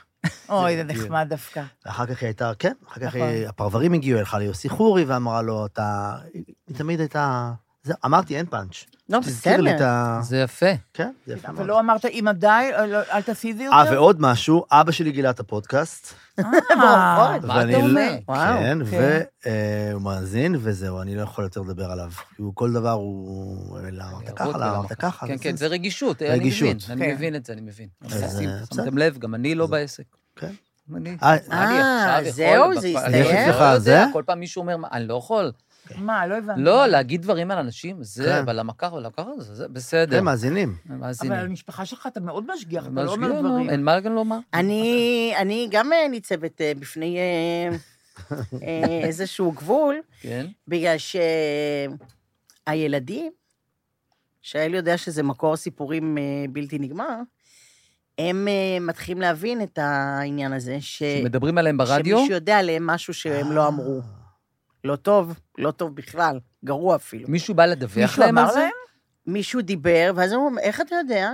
אוי, 0.49 0.77
זה 0.77 0.85
נחמד 0.85 1.27
דווקא. 1.29 1.63
ואחר 1.87 2.07
כך 2.07 2.21
היא 2.21 2.27
הייתה, 2.27 2.53
כן, 2.59 2.73
אחר 2.89 3.01
כך 3.01 3.17
נכון. 3.17 3.29
הפרברים 3.49 3.93
הגיעו, 3.93 4.19
הלכה 4.19 4.39
ליוסי 4.39 4.69
חורי 4.69 5.05
ואמרה 5.05 5.43
לו, 5.43 5.67
אתה... 5.67 6.15
היא 6.35 6.77
תמיד 6.77 7.01
הייתה... 7.01 7.53
זה, 7.83 7.95
אמרתי, 8.05 8.37
אין 8.37 8.47
פאנץ'. 8.47 8.75
לא, 9.09 9.19
תזכיר 9.19 9.61
לי 9.61 9.71
את 9.71 9.75
בסדר. 9.77 9.87
ה... 9.89 10.21
זה 10.23 10.37
יפה. 10.39 10.67
כן, 10.95 11.13
זה 11.27 11.33
יפה 11.35 11.49
אבל 11.49 11.57
מאוד. 11.57 11.67
לא 11.67 11.81
אמרת, 11.81 12.05
אמא 12.05 12.33
די, 12.33 12.47
אה, 12.47 12.87
לא- 12.87 12.99
אל 13.13 13.23
תעשי 13.23 13.51
את 13.51 13.57
זה 13.57 13.65
יותר? 13.65 13.77
אה, 13.77 13.85
ועוד 13.93 14.17
משהו, 14.21 14.65
אבא 14.71 14.93
שלי 14.93 15.13
גילה 15.13 15.31
את 15.31 15.41
הפודקאסט. 15.41 16.15
אה, 16.39 16.45
מה 16.77 17.39
ואני 17.43 17.75
אתה 17.75 17.83
לא- 17.83 17.89
אומר? 17.89 18.13
וואו, 18.29 18.59
כן, 18.59 18.79
כן. 18.91 19.21
והוא 19.93 20.03
מאזין, 20.03 20.57
וזהו, 20.59 21.01
אני 21.03 21.15
לא 21.17 21.23
יכול 21.23 21.45
יותר 21.45 21.61
לדבר 21.61 21.91
עליו. 21.91 22.11
כי 22.37 22.43
הוא 22.43 22.53
כל 22.55 22.73
דבר 22.73 22.91
הוא... 22.91 23.79
למה 23.93 24.11
אמרת 24.11 24.29
ככה, 24.31 24.45
ירוד 24.45 24.57
למה 24.57 24.65
ולמה 24.67 24.79
אמרת 24.79 24.93
ככה. 24.93 25.27
כן, 25.27 25.35
וזה- 25.35 25.43
כן, 25.43 25.57
זה 25.57 25.67
רגישות, 25.67 26.23
אני 26.23 26.31
רגישות. 26.31 26.69
מבין, 26.69 26.79
אני 26.91 27.07
כן. 27.07 27.15
מבין 27.15 27.35
את 27.37 27.45
זה, 27.47 27.53
אני 27.53 27.61
מבין. 27.61 27.89
אז, 28.05 28.39
שים- 28.39 28.49
אה, 28.49 28.55
בסדר. 28.63 28.77
שמתם 28.85 28.99
לב, 28.99 29.19
גם 29.19 29.35
אני 29.35 29.55
לא 29.55 29.67
זה- 29.67 29.71
בעסק. 29.73 30.05
כן. 30.37 30.53
אני, 30.97 31.17
אה, 31.23 31.35
אני 31.51 31.53
אה, 31.53 32.17
עכשיו 32.19 32.33
זהו, 32.33 32.47
יכול... 32.73 32.81
זה 32.81 32.89
בפ- 32.89 32.97
הסתיים? 32.97 33.15
אני 33.27 33.41
יש 33.43 33.49
לך 33.49 33.61
לא 33.61 33.65
יודע, 33.65 33.79
זה? 33.79 34.05
כל 34.13 34.23
פעם 34.27 34.41
מישהו 34.41 34.63
אומר, 34.63 34.77
"מה, 34.77 34.89
אני 34.93 35.09
לא 35.09 35.15
יכול. 35.15 35.53
מה, 35.97 36.27
לא 36.27 36.35
הבנתי. 36.35 36.61
לא, 36.61 36.87
להגיד 36.87 37.23
דברים 37.23 37.51
על 37.51 37.59
אנשים, 37.59 37.97
כן. 37.97 38.03
זה, 38.03 38.41
אבל 38.41 38.59
למה 38.59 38.73
ככה 38.79 38.95
ולמה 38.95 39.11
ככה, 39.11 39.31
זה 39.39 39.69
בסדר. 39.69 40.19
כן, 40.19 40.25
מאזינים. 40.25 40.77
מאזינים. 40.87 41.33
אבל 41.33 41.41
על 41.41 41.47
המשפחה 41.47 41.87
שלך 41.87 42.07
אתה 42.07 42.21
מאוד 42.21 42.45
משגיח, 42.55 42.87
אתה 42.87 43.03
לא 43.03 43.13
אומר 43.13 43.41
דברים. 43.41 43.71
אין 43.71 43.85
מה 43.85 44.01
גם 44.01 44.13
לומר. 44.13 44.39
אני, 44.55 45.69
גם 45.71 45.93
אה, 45.93 46.09
ניצבת 46.09 46.61
אה, 46.61 46.73
בפני 46.79 47.19
אה, 47.19 49.05
איזשהו 49.05 49.53
גבול, 49.53 50.01
כן. 50.21 50.47
בגלל 50.69 50.97
שהילדים, 52.69 53.33
שהאל 54.43 54.75
יודע 54.75 54.97
שזה 54.97 55.23
מקור 55.23 55.57
סיפורים 55.57 56.19
בלתי 56.53 56.79
נגמר, 56.79 57.17
הם 58.19 58.49
מתחילים 58.81 59.21
להבין 59.21 59.63
את 59.63 59.79
העניין 59.79 60.53
הזה, 60.53 60.77
ש... 60.81 60.99
שמדברים 60.99 61.59
עליהם 61.59 61.77
ברדיו, 61.77 62.19
שמישהו 62.19 62.35
יודע 62.35 62.59
עליהם 62.59 62.87
משהו 62.87 63.15
שהם 63.15 63.53
לא 63.53 63.69
אמרו. 63.69 64.01
לא 64.85 64.97
טוב, 64.97 65.35
לא 65.59 65.71
טוב 65.71 65.95
בכלל, 65.95 66.39
גרוע 66.65 66.97
אפילו. 66.97 67.29
מישהו 67.29 67.55
בא 67.55 67.67
לדווח 67.67 67.97
מישהו 67.97 68.23
להם 68.23 68.39
על 68.39 68.45
אמר 68.45 68.53
זה? 68.53 68.59
להם? 68.59 68.71
מישהו 69.27 69.61
דיבר, 69.63 70.13
ואז 70.15 70.33
הם 70.33 70.39
אומרים, 70.41 70.59
איך 70.59 70.81
אתה 70.81 70.95
יודע? 70.95 71.31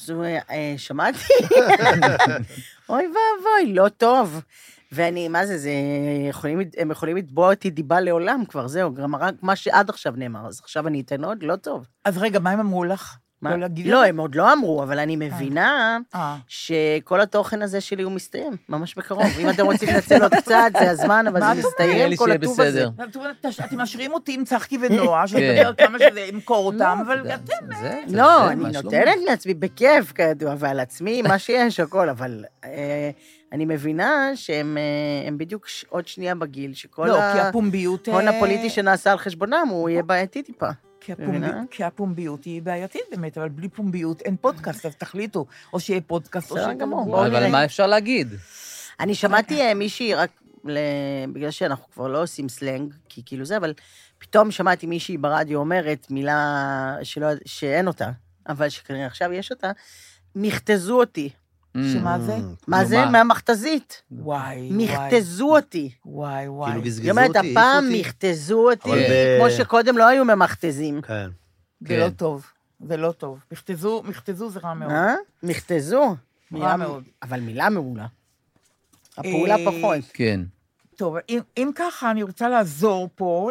אז 0.00 0.10
הוא 0.10 0.18
אומר, 0.18 0.38
"אה, 0.50 0.74
שמעתי. 0.76 1.18
אוי 2.88 3.04
ואבוי, 3.06 3.74
לא 3.74 3.88
טוב. 3.88 4.40
ואני, 4.92 5.28
מה 5.28 5.46
זה, 5.46 5.58
זה, 5.58 5.70
יכולים, 6.28 6.60
הם 6.78 6.90
יכולים 6.90 7.16
לתבוע 7.16 7.50
אותי 7.50 7.70
דיבה 7.70 8.00
לעולם 8.00 8.44
כבר, 8.48 8.68
זהו, 8.68 8.94
גם 8.94 9.16
רק 9.16 9.34
מה 9.42 9.56
שעד 9.56 9.90
עכשיו 9.90 10.12
נאמר, 10.16 10.46
אז 10.46 10.60
עכשיו 10.60 10.88
אני 10.88 11.00
אתן 11.00 11.24
עוד, 11.24 11.42
לא 11.42 11.56
טוב. 11.56 11.86
אז 12.04 12.18
רגע, 12.18 12.38
מה 12.38 12.50
הם 12.50 12.60
אמרו 12.60 12.84
לך? 12.84 13.16
מה? 13.42 13.50
לא 13.50 13.56
להגיד 13.56 13.86
לא? 13.86 14.04
הם 14.04 14.20
עוד 14.20 14.34
לא 14.34 14.52
אמרו, 14.52 14.82
אבל 14.82 14.98
אני 14.98 15.16
מבינה 15.16 15.98
אה. 16.14 16.36
שכל 16.48 17.20
התוכן 17.20 17.62
הזה 17.62 17.80
שלי 17.80 18.02
הוא 18.02 18.12
מסתיים, 18.12 18.56
ממש 18.68 18.94
בקרוב. 18.94 19.26
אם 19.40 19.50
אתם 19.50 19.64
רוצים 19.64 19.88
לנצל 19.88 20.22
עוד 20.22 20.34
קצת, 20.34 20.70
זה 20.78 20.90
הזמן, 20.90 21.26
אבל 21.26 21.40
זה 21.40 21.68
מסתיים, 21.68 22.10
לי 22.10 22.16
כל 22.16 22.32
הטוב 22.32 22.60
הזה. 22.60 22.84
אתם 23.64 23.80
משאירים 23.80 24.12
אותי 24.12 24.34
עם 24.34 24.44
צחקי 24.44 24.78
ונועה, 24.80 25.26
שנדבר 25.28 25.74
כמה 25.74 25.98
שזה 25.98 26.20
ימכור 26.20 26.66
אותם, 26.66 26.98
אבל 27.06 27.20
אתם... 27.34 27.52
זה- 27.80 28.00
זה- 28.06 28.16
לא, 28.16 28.48
אני 28.50 28.60
שלומך? 28.64 28.84
נותנת 28.84 29.16
לעצמי 29.26 29.54
בכיף, 29.54 30.12
כידוע, 30.12 30.54
ועל 30.58 30.80
עצמי, 30.80 31.22
מה 31.22 31.38
שיש, 31.38 31.80
הכל, 31.80 32.08
אבל 32.08 32.44
אה, 32.64 33.10
אני 33.52 33.64
מבינה 33.64 34.30
שהם 34.34 34.78
אה, 34.78 35.28
הם 35.28 35.38
בדיוק 35.38 35.66
עוד 35.88 36.08
שנייה 36.08 36.34
בגיל, 36.34 36.74
שכל 36.74 37.06
לא. 37.06 37.18
ההון 37.20 37.70
אה, 38.28 38.36
הפוליטי 38.36 38.70
שנעשה 38.70 39.12
על 39.12 39.18
חשבונם, 39.18 39.66
הוא 39.70 39.88
יהיה 39.88 40.02
בעייתי 40.02 40.42
טיפה. 40.42 40.68
כי? 41.04 41.12
הפומביות, 41.12 41.54
כי 41.70 41.84
הפומביות 41.84 42.44
היא 42.44 42.62
בעייתית 42.62 43.02
באמת, 43.10 43.38
אבל 43.38 43.48
בלי 43.48 43.68
פומביות 43.68 44.20
אין 44.20 44.36
פודקאסט, 44.40 44.86
אז 44.86 44.96
תחליטו, 44.96 45.46
או 45.72 45.80
שיהיה 45.80 46.00
פודקאסט, 46.00 46.50
או 46.50 46.56
בסדר 46.56 46.66
שיהיה... 46.66 46.78
גמור, 46.78 47.04
תדברו. 47.04 47.16
בואו 47.16 47.26
אבל. 47.26 47.50
מה 47.50 47.64
אפשר 47.64 47.86
להגיד? 47.86 48.28
אני 49.00 49.14
שמעתי 49.14 49.60
אה, 49.60 49.74
מישהי, 49.74 50.14
רק. 50.14 50.30
בגלל 51.32 51.50
שאנחנו 51.50 51.90
כבר 51.90 52.08
לא 52.08 52.22
עושים 52.22 52.48
סלנג, 52.48 52.94
כי 53.08 53.22
כאילו 53.26 53.44
זה, 53.44 53.56
אבל 53.56 53.72
פתאום 54.18 54.50
שמעתי 54.50 54.86
מישהי 54.86 55.16
ברדיו 55.16 55.58
אומרת 55.58 56.06
מילה 56.10 56.96
שלא, 57.02 57.26
שאין 57.44 57.86
אותה, 57.86 58.10
אבל 58.48 58.68
שכנראה 58.68 59.06
עכשיו 59.06 59.32
יש 59.32 59.50
אותה, 59.50 59.70
מכתזו 60.34 61.00
אותי. 61.00 61.30
שמה 61.92 62.18
זה? 62.18 62.36
מה 62.66 62.84
זה? 62.84 63.04
מה? 63.04 63.10
מהמכתזית. 63.10 64.02
וואי, 64.10 64.70
וואי, 64.70 64.70
מכתזו 64.70 65.56
אותי. 65.56 65.90
וואי, 66.06 66.48
וואי. 66.48 66.70
כאילו 66.70 66.84
גזגזו 66.84 67.10
אומרת, 67.10 67.28
אותי, 67.28 67.38
העיפו 67.38 67.60
הפעם 67.60 67.84
אותי. 67.84 68.00
מכתזו 68.00 68.70
אותי, 68.70 68.90
כמו 69.38 69.50
שקודם 69.50 69.98
לא 69.98 70.08
היו 70.08 70.24
ממכתזים. 70.24 71.02
כן. 71.02 71.30
זה 71.88 71.96
לא 71.98 72.04
כן. 72.04 72.10
טוב, 72.10 72.46
זה 72.88 72.96
לא 72.96 73.12
טוב. 73.12 73.38
מכתזו, 73.52 74.02
מכתזו 74.04 74.50
זה 74.50 74.60
רע 74.60 74.74
מאוד. 74.74 74.90
אה? 74.90 75.14
מכתזו. 75.42 76.16
רע 76.54 76.76
מאוד. 76.76 77.04
אבל 77.22 77.40
מילה 77.40 77.70
מעולה. 77.70 78.06
הפעולה 79.18 79.56
אה, 79.56 79.64
פחות. 79.64 79.98
כן. 80.12 80.40
טוב, 80.96 81.16
אם, 81.28 81.40
אם 81.56 81.70
ככה, 81.74 82.10
אני 82.10 82.22
רוצה 82.22 82.48
לעזור 82.48 83.08
פה 83.14 83.50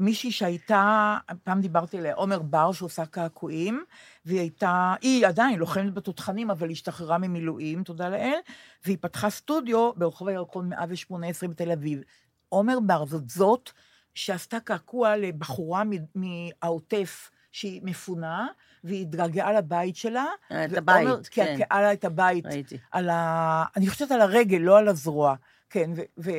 למישהי 0.00 0.32
שהייתה, 0.32 1.16
פעם 1.44 1.60
דיברתי 1.60 1.98
עליה, 1.98 2.14
עומר 2.14 2.42
בר, 2.42 2.72
שעושה 2.72 3.06
קעקועים, 3.06 3.84
והיא 4.24 4.40
הייתה, 4.40 4.94
היא 5.00 5.26
עדיין 5.26 5.58
לוחמת 5.58 5.94
בתותחנים, 5.94 6.50
אבל 6.50 6.70
השתחררה 6.70 7.18
ממילואים, 7.18 7.82
תודה 7.82 8.08
לאל, 8.08 8.38
והיא 8.84 8.98
פתחה 9.00 9.30
סטודיו 9.30 9.92
ברחוב 9.96 10.28
הירקון 10.28 10.68
118 10.68 11.48
בתל 11.48 11.70
אביב. 11.70 12.00
עומר 12.48 12.80
בר 12.80 13.06
זאת 13.06 13.30
זאת 13.30 13.70
שעשתה 14.14 14.60
קעקוע 14.60 15.16
לבחורה 15.16 15.82
מהעוטף 16.14 17.30
שהיא 17.52 17.80
מפונה, 17.84 18.46
והיא 18.84 19.02
התגעגעה 19.02 19.52
לבית 19.52 19.96
שלה. 19.96 20.26
אה, 20.52 20.64
את 20.64 20.72
הבית, 20.72 21.28
כן. 21.30 21.56
קעקעה 21.58 21.82
לה 21.82 21.92
את 21.92 22.04
הבית. 22.04 22.46
ראיתי. 22.46 22.78
על 22.90 23.10
ה... 23.10 23.64
אני 23.76 23.86
חושבת 23.86 24.10
על 24.10 24.20
הרגל, 24.20 24.58
לא 24.58 24.78
על 24.78 24.88
הזרוע. 24.88 25.34
כן, 25.70 25.90
ו... 25.96 26.00
ו... 26.18 26.30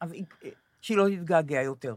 אז 0.00 0.12
שהיא 0.80 0.96
לא 0.96 1.08
תתגעגע 1.08 1.62
יותר. 1.62 1.94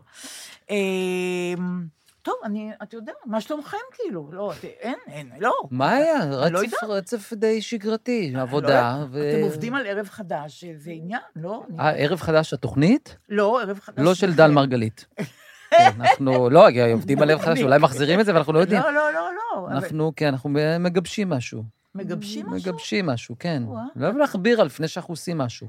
אמ, 0.70 1.84
טוב, 2.22 2.36
אני, 2.44 2.72
אתה 2.84 2.96
יודע, 2.96 3.12
מה 3.26 3.42
שלומכם 3.42 3.78
כאילו? 3.94 4.30
לא, 4.32 4.52
את- 4.54 4.64
אין, 4.64 4.96
אין, 5.08 5.30
לא. 5.40 5.54
מה 5.72 5.92
היה? 5.92 6.26
לא 6.26 6.36
רצף, 6.36 6.64
יודעת. 6.64 6.84
רצף 6.84 7.34
די 7.34 7.62
שגרתי, 7.62 8.32
לא 8.36 8.42
עבודה. 8.42 8.68
יודעת, 8.68 9.08
ו- 9.12 9.32
אתם 9.36 9.44
עובדים 9.44 9.76
על 9.76 9.88
ערב 9.88 10.08
חדש, 10.10 10.64
זה 10.78 10.92
עניין, 10.92 11.20
לא? 11.36 11.64
אני- 11.70 11.80
אה, 11.80 11.92
ערב 11.92 12.20
חדש 12.22 12.54
התוכנית? 12.54 13.16
לא, 13.30 13.62
ערב 13.62 13.80
חדש. 13.80 14.00
לא 14.06 14.14
של 14.16 14.34
דל. 14.34 14.52
מרגלית. 14.52 15.06
כן, 15.70 15.90
אנחנו, 16.00 16.50
לא, 16.50 16.68
עובדים 16.94 17.22
על 17.22 17.30
ערב 17.32 17.42
חדש, 17.42 17.62
אולי 17.62 17.80
מחזירים 17.80 18.20
את 18.20 18.26
זה 18.26 18.34
ואנחנו 18.34 18.54
לא 18.54 18.60
יודעים. 18.60 18.82
לא, 18.82 18.94
לא, 18.94 19.14
לא, 19.14 19.30
לא. 19.56 19.68
אנחנו, 19.72 20.12
כן, 20.16 20.28
אנחנו 20.28 20.50
מגבשים 20.80 21.30
משהו. 21.30 21.64
מגבשים 21.96 22.46
משהו? 22.46 22.72
מגבשים 22.72 23.06
משהו, 23.06 23.36
כן. 23.40 23.64
לא 23.96 24.14
להכביר 24.14 24.60
על 24.62 24.66
לפני 24.68 24.88
שאנחנו 24.88 25.12
עושים 25.12 25.38
משהו. 25.38 25.68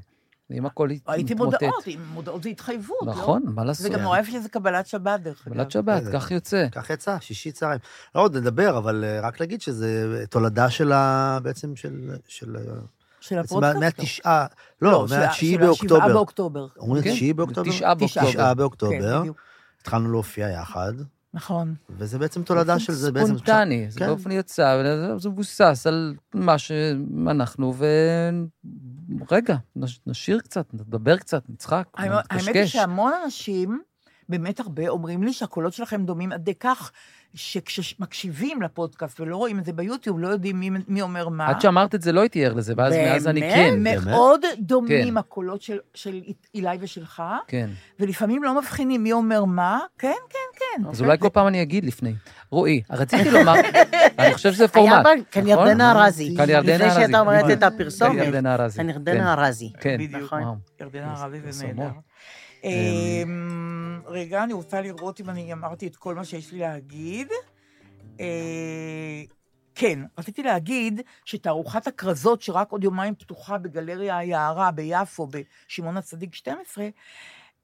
אם 0.51 0.65
הכל 0.65 0.89
ראיתי 1.07 1.33
מתמוטט. 1.33 1.63
מודעות, 1.63 1.83
עם 1.87 1.99
מודעות 2.13 2.43
זה 2.43 2.49
התחייבות, 2.49 2.97
לא? 3.05 3.11
נכון, 3.11 3.43
מה 3.45 3.63
לעשות? 3.63 3.83
זה 3.83 3.89
גם 3.89 3.99
נורא 3.99 4.23
שזה 4.23 4.49
קבלת 4.49 4.87
שבת, 4.87 5.19
דרך 5.19 5.47
אגב. 5.47 5.55
קבלת 5.55 5.71
שבת, 5.71 6.01
בסדר. 6.01 6.19
כך 6.19 6.31
יוצא. 6.31 6.67
כך 6.71 6.89
יצא, 6.89 7.17
שישי 7.19 7.51
צהריים. 7.51 7.79
לא 8.15 8.21
עוד 8.21 8.37
נדבר, 8.37 8.77
אבל 8.77 9.03
אה, 9.03 9.19
רק 9.21 9.39
להגיד 9.39 9.61
שזה 9.61 10.23
תולדה 10.29 10.69
של 10.69 10.91
ה... 10.91 11.39
בעצם 11.43 11.75
של... 11.75 12.11
של 12.27 12.57
של 13.19 13.35
בעצם 13.35 13.45
הפודקאסט? 13.55 13.79
מהתשעה, 13.79 14.45
לא, 14.81 15.07
של 15.07 15.13
ה- 15.15 15.19
מהתשיעי 15.19 15.53
של 15.53 15.57
השבעה 15.63 15.67
באוקטובר. 15.67 16.13
באוקטובר. 16.13 16.67
אומרים 16.77 17.03
כן, 17.03 17.11
תשיעי 17.11 17.33
באוקטובר? 17.33 17.69
תשעה 17.71 17.95
באוקטובר. 17.95 18.29
תשעה 18.29 18.51
כן, 18.51 18.57
באוקטובר. 18.57 19.23
התחלנו 19.81 20.11
להופיע 20.11 20.49
יחד, 20.49 20.93
נכון. 21.35 21.75
וזה 21.89 22.19
בעצם 22.19 22.43
תולדה 22.43 22.79
של 22.79 22.93
זה 22.93 23.11
בעצם. 23.11 23.25
ספונטני, 23.37 23.85
זה 23.89 23.99
כן. 23.99 24.07
באופן 24.07 24.31
יצא, 24.31 24.81
זה 25.17 25.29
מבוסס 25.29 25.87
על 25.87 26.15
מה 26.33 26.57
שאנחנו, 26.57 27.73
ו... 27.77 27.85
רגע, 29.31 29.55
נש- 29.75 29.99
נשיר 30.07 30.39
קצת, 30.39 30.73
נדבר 30.73 31.17
קצת, 31.17 31.43
נצחק, 31.49 31.87
האמת 31.93 32.23
האמת 32.29 32.55
היא. 32.55 32.65
שהמון 32.65 33.13
אנשים 33.23 33.81
באמת 34.29 34.59
הרבה 34.59 34.87
אומרים 34.87 35.23
לי 35.23 35.33
שהקולות 35.33 35.73
שלכם 35.73 36.05
דומים 36.05 36.31
עד 36.31 36.49
כך, 36.59 36.91
שכשמקשיבים 37.35 38.61
לפודקאסט 38.61 39.19
ולא 39.19 39.37
רואים 39.37 39.59
את 39.59 39.65
זה 39.65 39.73
ביוטיוב, 39.73 40.19
לא 40.19 40.27
יודעים 40.27 40.59
מי, 40.59 40.69
מי 40.87 41.01
אומר 41.01 41.29
מה. 41.29 41.47
עד 41.47 41.61
שאמרת 41.61 41.95
את 41.95 42.01
זה 42.01 42.11
לא 42.11 42.21
הייתי 42.21 42.45
ער 42.45 42.53
לזה, 42.53 42.73
ואז 42.77 42.93
מאז 42.93 43.27
אני 43.27 43.41
באמת? 43.41 43.99
כן. 43.99 44.09
מאוד 44.09 44.41
דומים 44.59 45.11
כן. 45.11 45.17
הקולות 45.17 45.61
של, 45.61 45.77
של 45.93 46.21
אילי 46.55 46.77
ושלך, 46.79 47.23
כן. 47.47 47.69
ולפעמים 47.99 48.43
לא 48.43 48.59
מבחינים 48.59 49.03
מי 49.03 49.11
אומר 49.11 49.45
מה. 49.45 49.79
כן, 49.99 50.11
כן, 50.29 50.59
כן. 50.59 50.87
אז 50.89 51.01
אולי 51.01 51.17
כל 51.17 51.29
פעם 51.29 51.47
אני 51.47 51.61
אגיד 51.61 51.85
לפני. 51.85 52.13
רועי, 52.51 52.81
רציתי 52.89 53.31
לומר, 53.31 53.53
אני 54.19 54.33
חושב 54.33 54.53
שזה 54.53 54.67
פורמט. 54.67 55.05
היה 55.05 55.23
כאן 55.31 55.41
נכון? 55.41 55.67
ירדנה 55.67 55.91
ארזי. 55.91 56.33
כאן 56.37 56.49
ירדנה 56.49 56.75
לפני 56.75 56.85
ארזי. 56.85 57.01
שאתה 57.01 57.19
אומרת 57.19 57.39
נכון. 57.39 57.51
את 57.51 57.63
הפרסומת. 57.63 58.11
כאן 58.11 58.23
ירדנה 58.23 58.55
ארזי. 58.55 58.77
כאן 58.77 58.89
ירדנה 58.89 59.33
ארזי. 59.33 59.71
כן, 59.79 59.97
בדיוק. 59.99 60.23
נכון. 60.23 60.57
ירדנה 60.81 61.13
ערבי 61.13 61.51
זה. 61.51 61.67
נהדר. 61.67 61.89
אמ, 62.65 64.01
רגע, 64.05 64.43
אני 64.43 64.53
רוצה 64.53 64.81
לראות 64.81 65.19
אם 65.19 65.29
אני 65.29 65.53
אמרתי 65.53 65.87
את 65.87 65.95
כל 65.95 66.15
מה 66.15 66.25
שיש 66.25 66.51
לי 66.51 66.59
להגיד. 66.59 67.27
אה, 68.19 69.23
כן, 69.75 69.99
רציתי 70.17 70.43
להגיד 70.43 71.01
שתערוכת 71.25 71.87
הכרזות, 71.87 72.41
שרק 72.41 72.71
עוד 72.71 72.83
יומיים 72.83 73.15
פתוחה 73.15 73.57
בגלריה 73.57 74.17
היערה 74.17 74.71
ביפו, 74.71 75.27
בשמעון 75.67 75.97
הצדיק 75.97 76.35
12, 76.35 76.87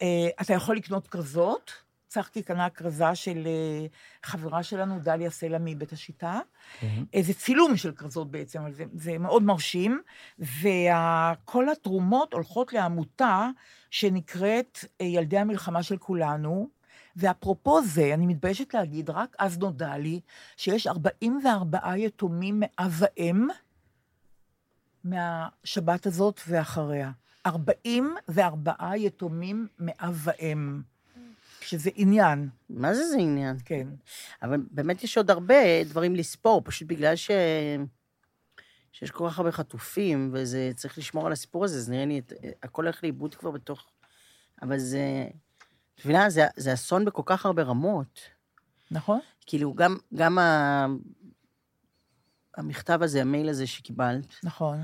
אה, 0.01 0.29
אתה 0.41 0.53
יכול 0.53 0.75
לקנות 0.75 1.07
כרזות. 1.07 1.71
צחקי 2.11 2.43
קנה 2.43 2.69
כרזה 2.69 3.15
של 3.15 3.47
אה, 3.47 3.85
חברה 4.23 4.63
שלנו, 4.63 4.99
דליה 4.99 5.29
סלע 5.29 5.57
מבית 5.61 5.93
השיטה. 5.93 6.39
כן. 6.79 7.21
זה 7.21 7.33
צילום 7.33 7.77
של 7.77 7.91
כרזות 7.91 8.31
בעצם, 8.31 8.61
אבל 8.61 8.73
זה, 8.73 8.83
זה 8.93 9.17
מאוד 9.17 9.43
מרשים, 9.43 10.01
וכל 10.39 11.69
התרומות 11.71 12.33
הולכות 12.33 12.73
לעמותה 12.73 13.49
שנקראת 13.91 14.85
אה, 15.01 15.05
ילדי 15.05 15.37
המלחמה 15.37 15.83
של 15.83 15.97
כולנו, 15.97 16.69
ואפרופו 17.15 17.81
זה, 17.83 18.13
אני 18.13 18.27
מתביישת 18.27 18.73
להגיד, 18.73 19.09
רק 19.09 19.35
אז 19.39 19.59
נודע 19.59 19.97
לי 19.97 20.19
שיש 20.57 20.87
44 20.87 21.97
יתומים 21.97 22.59
מאב 22.59 22.91
ואם 22.99 23.47
מהשבת 25.03 26.05
הזאת 26.05 26.41
ואחריה. 26.47 27.11
44 27.45 28.73
יתומים 28.95 29.67
מאב 29.79 30.21
ואם, 30.23 30.81
שזה 31.63 31.89
עניין, 31.95 32.49
מה 32.69 32.93
זה 32.93 33.07
זה 33.07 33.17
עניין? 33.17 33.57
כן. 33.65 33.87
אבל 34.41 34.61
באמת 34.71 35.03
יש 35.03 35.17
עוד 35.17 35.31
הרבה 35.31 35.83
דברים 35.83 36.15
לספור, 36.15 36.61
פשוט 36.65 36.87
בגלל 36.87 37.15
ש... 37.15 37.31
שיש 38.91 39.11
כל 39.11 39.29
כך 39.29 39.39
הרבה 39.39 39.51
חטופים, 39.51 40.29
וזה, 40.33 40.71
צריך 40.75 40.97
לשמור 40.97 41.27
על 41.27 41.31
הסיפור 41.31 41.65
הזה, 41.65 41.81
זה 41.81 41.91
נראה 41.91 42.05
לי, 42.05 42.21
הכל 42.63 42.83
הולך 42.83 43.03
לאיבוד 43.03 43.35
כבר 43.35 43.51
בתוך... 43.51 43.89
אבל 44.61 44.77
זה... 44.77 45.27
את 45.95 46.05
מבינה, 46.05 46.29
זה, 46.29 46.45
זה 46.55 46.73
אסון 46.73 47.05
בכל 47.05 47.21
כך 47.25 47.45
הרבה 47.45 47.63
רמות. 47.63 48.19
נכון? 48.91 49.19
כאילו, 49.45 49.73
גם, 49.73 49.97
גם 50.15 50.37
ה... 50.37 50.85
המכתב 52.57 52.99
הזה, 53.01 53.21
המייל 53.21 53.49
הזה 53.49 53.67
שקיבלת, 53.67 54.35
נכון. 54.43 54.81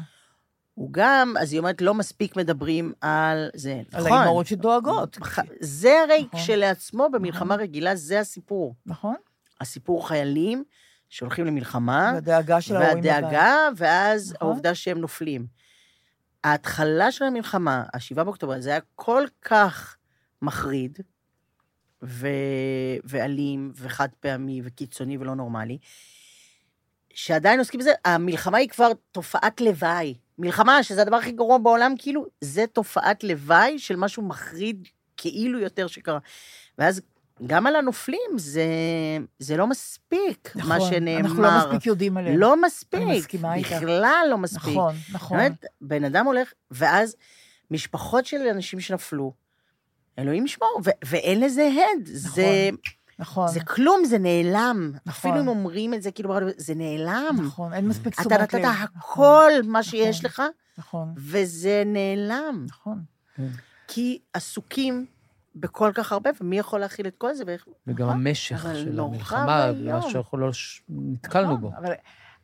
הוא 0.77 0.89
גם, 0.91 1.33
אז 1.39 1.51
היא 1.51 1.59
אומרת, 1.59 1.81
לא 1.81 1.93
מספיק 1.93 2.35
מדברים 2.35 2.93
על 3.01 3.49
זה. 3.53 3.81
על 3.93 4.03
נכון. 4.03 4.17
האימהות 4.17 4.47
שדואגות. 4.47 5.17
זה 5.59 6.01
הרי 6.03 6.23
נכון. 6.27 6.39
כשלעצמו, 6.39 7.09
במלחמה 7.11 7.55
רגילה, 7.55 7.95
זה 7.95 8.19
הסיפור. 8.19 8.75
נכון? 8.85 9.15
הסיפור 9.61 10.07
חיילים 10.07 10.63
שהולכים 11.09 11.45
למלחמה, 11.45 12.11
והדאגה 12.13 12.61
של 12.61 12.75
ההורים. 12.75 13.03
והדאגה, 13.03 13.55
ואז 13.77 14.33
נכון. 14.33 14.47
העובדה 14.47 14.75
שהם 14.75 14.97
נופלים. 14.97 15.47
ההתחלה 16.43 17.11
של 17.11 17.25
המלחמה, 17.25 17.83
ה-7 17.93 18.23
באוקטובר, 18.23 18.61
זה 18.61 18.69
היה 18.69 18.79
כל 18.95 19.25
כך 19.41 19.97
מחריד, 20.41 20.99
ו... 22.03 22.27
ואלים, 23.03 23.71
וחד 23.75 24.09
פעמי, 24.19 24.61
וקיצוני 24.63 25.17
ולא 25.17 25.35
נורמלי, 25.35 25.77
שעדיין 27.13 27.59
עוסקים 27.59 27.79
בזה, 27.79 27.91
המלחמה 28.05 28.57
היא 28.57 28.69
כבר 28.69 28.91
תופעת 29.11 29.61
לוואי. 29.61 30.26
מלחמה, 30.39 30.83
שזה 30.83 31.01
הדבר 31.01 31.15
הכי 31.15 31.31
גרוע 31.31 31.57
בעולם, 31.57 31.93
כאילו, 31.97 32.25
זה 32.41 32.65
תופעת 32.73 33.23
לוואי 33.23 33.79
של 33.79 33.95
משהו 33.95 34.23
מחריד 34.23 34.87
כאילו 35.17 35.59
יותר 35.59 35.87
שקרה. 35.87 36.19
ואז 36.77 37.01
גם 37.47 37.67
על 37.67 37.75
הנופלים 37.75 38.31
זה, 38.37 38.65
זה 39.39 39.57
לא 39.57 39.67
מספיק, 39.67 40.55
מה 40.55 40.75
נכון, 40.75 40.89
שנאמר. 40.89 41.19
אנחנו 41.19 41.41
לא 41.41 41.49
מספיק 41.57 41.85
יודעים 41.85 42.17
עליהם. 42.17 42.37
לא 42.37 42.61
מספיק. 42.61 42.99
אני 43.01 43.17
מסכימה 43.17 43.55
איתך. 43.55 43.71
בכלל 43.71 44.27
לא 44.29 44.37
מספיק. 44.37 44.69
נכון, 44.69 44.95
נכון. 45.11 45.37
באמת, 45.37 45.65
בן 45.81 46.03
אדם 46.03 46.25
הולך, 46.25 46.53
ואז 46.71 47.15
משפחות 47.71 48.25
של 48.25 48.37
אנשים 48.37 48.79
שנפלו, 48.79 49.33
אלוהים 50.19 50.45
ישמור, 50.45 50.81
ו- 50.85 50.89
ואין 51.05 51.39
לזה 51.39 51.69
הד. 51.73 52.05
זה, 52.05 52.69
נכון. 53.19 53.47
זה 53.47 53.59
כלום, 53.59 54.05
זה 54.05 54.17
נעלם. 54.17 54.91
נכון. 55.05 55.31
אפילו 55.31 55.43
אם 55.43 55.47
אומרים 55.47 55.93
את 55.93 56.01
זה, 56.01 56.11
כאילו, 56.11 56.35
זה 56.57 56.75
נעלם. 56.75 57.37
נכון, 57.45 57.73
אין 57.73 57.87
מספיק 57.87 58.13
תשומת 58.13 58.27
אתה 58.27 58.35
לב. 58.35 58.41
נתת 58.41 58.55
נכון, 58.55 58.87
הכל 58.95 59.51
מה 59.63 59.83
שיש 59.83 60.25
נכון. 60.25 60.45
לך, 60.45 60.51
נכון, 60.77 61.13
וזה 61.17 61.83
נעלם. 61.85 62.65
נכון. 62.69 63.01
כי 63.87 64.19
עסוקים 64.33 65.05
בכל 65.55 65.91
כך 65.93 66.11
הרבה, 66.11 66.29
ומי 66.41 66.59
יכול 66.59 66.79
להכיל 66.79 67.07
את 67.07 67.15
כל 67.17 67.33
זה? 67.33 67.43
ואיך... 67.47 67.65
וגם 67.87 68.07
נכון. 68.07 68.27
המשך 68.27 68.65
של 68.73 68.99
המלחמה. 68.99 69.71
מה 69.83 70.01
שאנחנו 70.09 70.37
לא 70.37 70.53
ש- 70.53 70.81
נתקלנו 70.89 71.47
נכון, 71.47 71.61
בו. 71.61 71.71
אבל, 71.77 71.93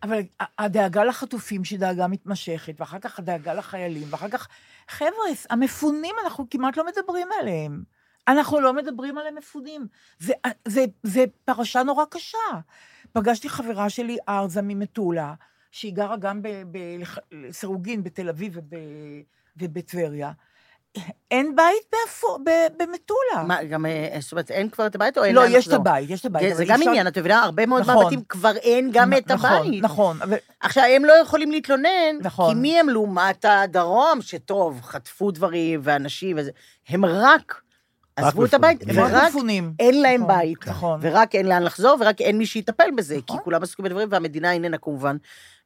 אבל 0.04 0.20
הדאגה 0.60 1.04
לחטופים 1.04 1.64
שהיא 1.64 1.80
דאגה 1.80 2.08
מתמשכת, 2.08 2.74
ואחר 2.80 3.00
כך 3.00 3.20
הדאגה 3.20 3.54
לחיילים, 3.54 4.08
ואחר 4.10 4.30
כך, 4.30 4.48
חבר'ה, 4.90 5.10
המפונים, 5.50 6.16
אנחנו 6.24 6.46
כמעט 6.50 6.78
לא 6.78 6.84
מדברים 6.86 7.28
עליהם. 7.42 7.84
אנחנו 8.28 8.60
לא 8.60 8.74
מדברים 8.74 9.18
על 9.18 9.28
המפונים. 9.28 9.88
זה, 10.20 10.34
זה, 10.68 10.86
זה 11.04 11.26
פרשה 11.46 11.84
נורא 11.84 12.06
קשה. 12.10 12.38
פגשתי 13.12 13.50
חברה 13.50 13.90
שלי, 13.90 14.18
ארזה 14.30 14.62
ממטולה, 14.62 15.34
שהיא 15.72 15.94
גרה 15.94 16.18
גם 16.18 16.42
בסירוגין 17.32 18.04
בתל 18.04 18.30
אביב 18.30 18.58
וב, 18.58 18.74
ובטבריה. 19.58 20.32
אין 21.32 21.56
בית 21.56 21.94
במטולה. 22.78 23.44
מה, 23.48 23.64
גם, 23.64 23.86
אה, 23.86 24.18
זאת 24.20 24.32
אומרת, 24.32 24.52
אין 24.52 24.70
כבר 24.70 24.88
את 24.88 24.96
הבית 24.96 25.18
או 25.18 25.24
אין 25.24 25.36
לא, 25.36 25.42
לאן 25.42 25.52
יש 25.52 25.68
את 25.68 25.68
לחזור? 25.68 25.76
הבית, 25.76 26.10
יש 26.10 26.22
את 26.22 26.26
הבית. 26.26 26.56
זה 26.56 26.66
גם 26.68 26.82
עניין, 26.82 27.08
את 27.08 27.18
מבינה? 27.18 27.44
הרבה 27.44 27.66
מאוד 27.66 27.82
נכון. 27.82 27.96
מהבתים 27.96 28.22
כבר 28.30 28.56
אין 28.56 28.90
גם 28.94 29.14
את 29.14 29.32
נכון, 29.32 29.50
הבית. 29.50 29.84
נכון, 29.84 30.22
אבל 30.22 30.38
עכשיו, 30.60 30.84
הם 30.84 31.06
לא 31.06 31.14
יכולים 31.14 31.52
להתלונן, 31.52 32.18
נכון. 32.22 32.54
כי 32.54 32.60
מי 32.62 32.80
הם 32.80 32.90
לעומת 32.90 33.46
הדרום, 33.46 34.22
שטוב, 34.22 34.82
חטפו 34.82 35.32
דברים 35.32 35.80
ואנשים 35.84 36.38
וזה, 36.40 36.52
הם 36.90 37.06
רק 37.06 37.62
עזבו 38.16 38.46
את. 38.46 38.54
הבית, 38.54 38.82
הם 38.82 39.00
רק 39.00 39.12
ורק 39.12 39.30
מפונים. 39.30 39.74
אין 39.80 40.02
להם 40.02 40.22
נכון, 40.22 40.36
בית. 40.36 40.68
נכון. 40.68 41.00
ורק 41.04 41.36
אין 41.36 41.46
לאן 41.46 41.64
לחזור, 41.64 41.98
ורק 42.02 42.22
אין 42.22 42.38
מי 42.38 42.46
שיטפל 42.46 42.92
בזה, 42.98 43.16
כי 43.16 43.22
נכון. 43.30 43.40
כולם 43.44 43.64
עסוקים 43.64 43.86
בדברים, 43.86 44.08
והמדינה 44.12 44.52
איננה 44.52 44.78
כמובן, 44.78 45.18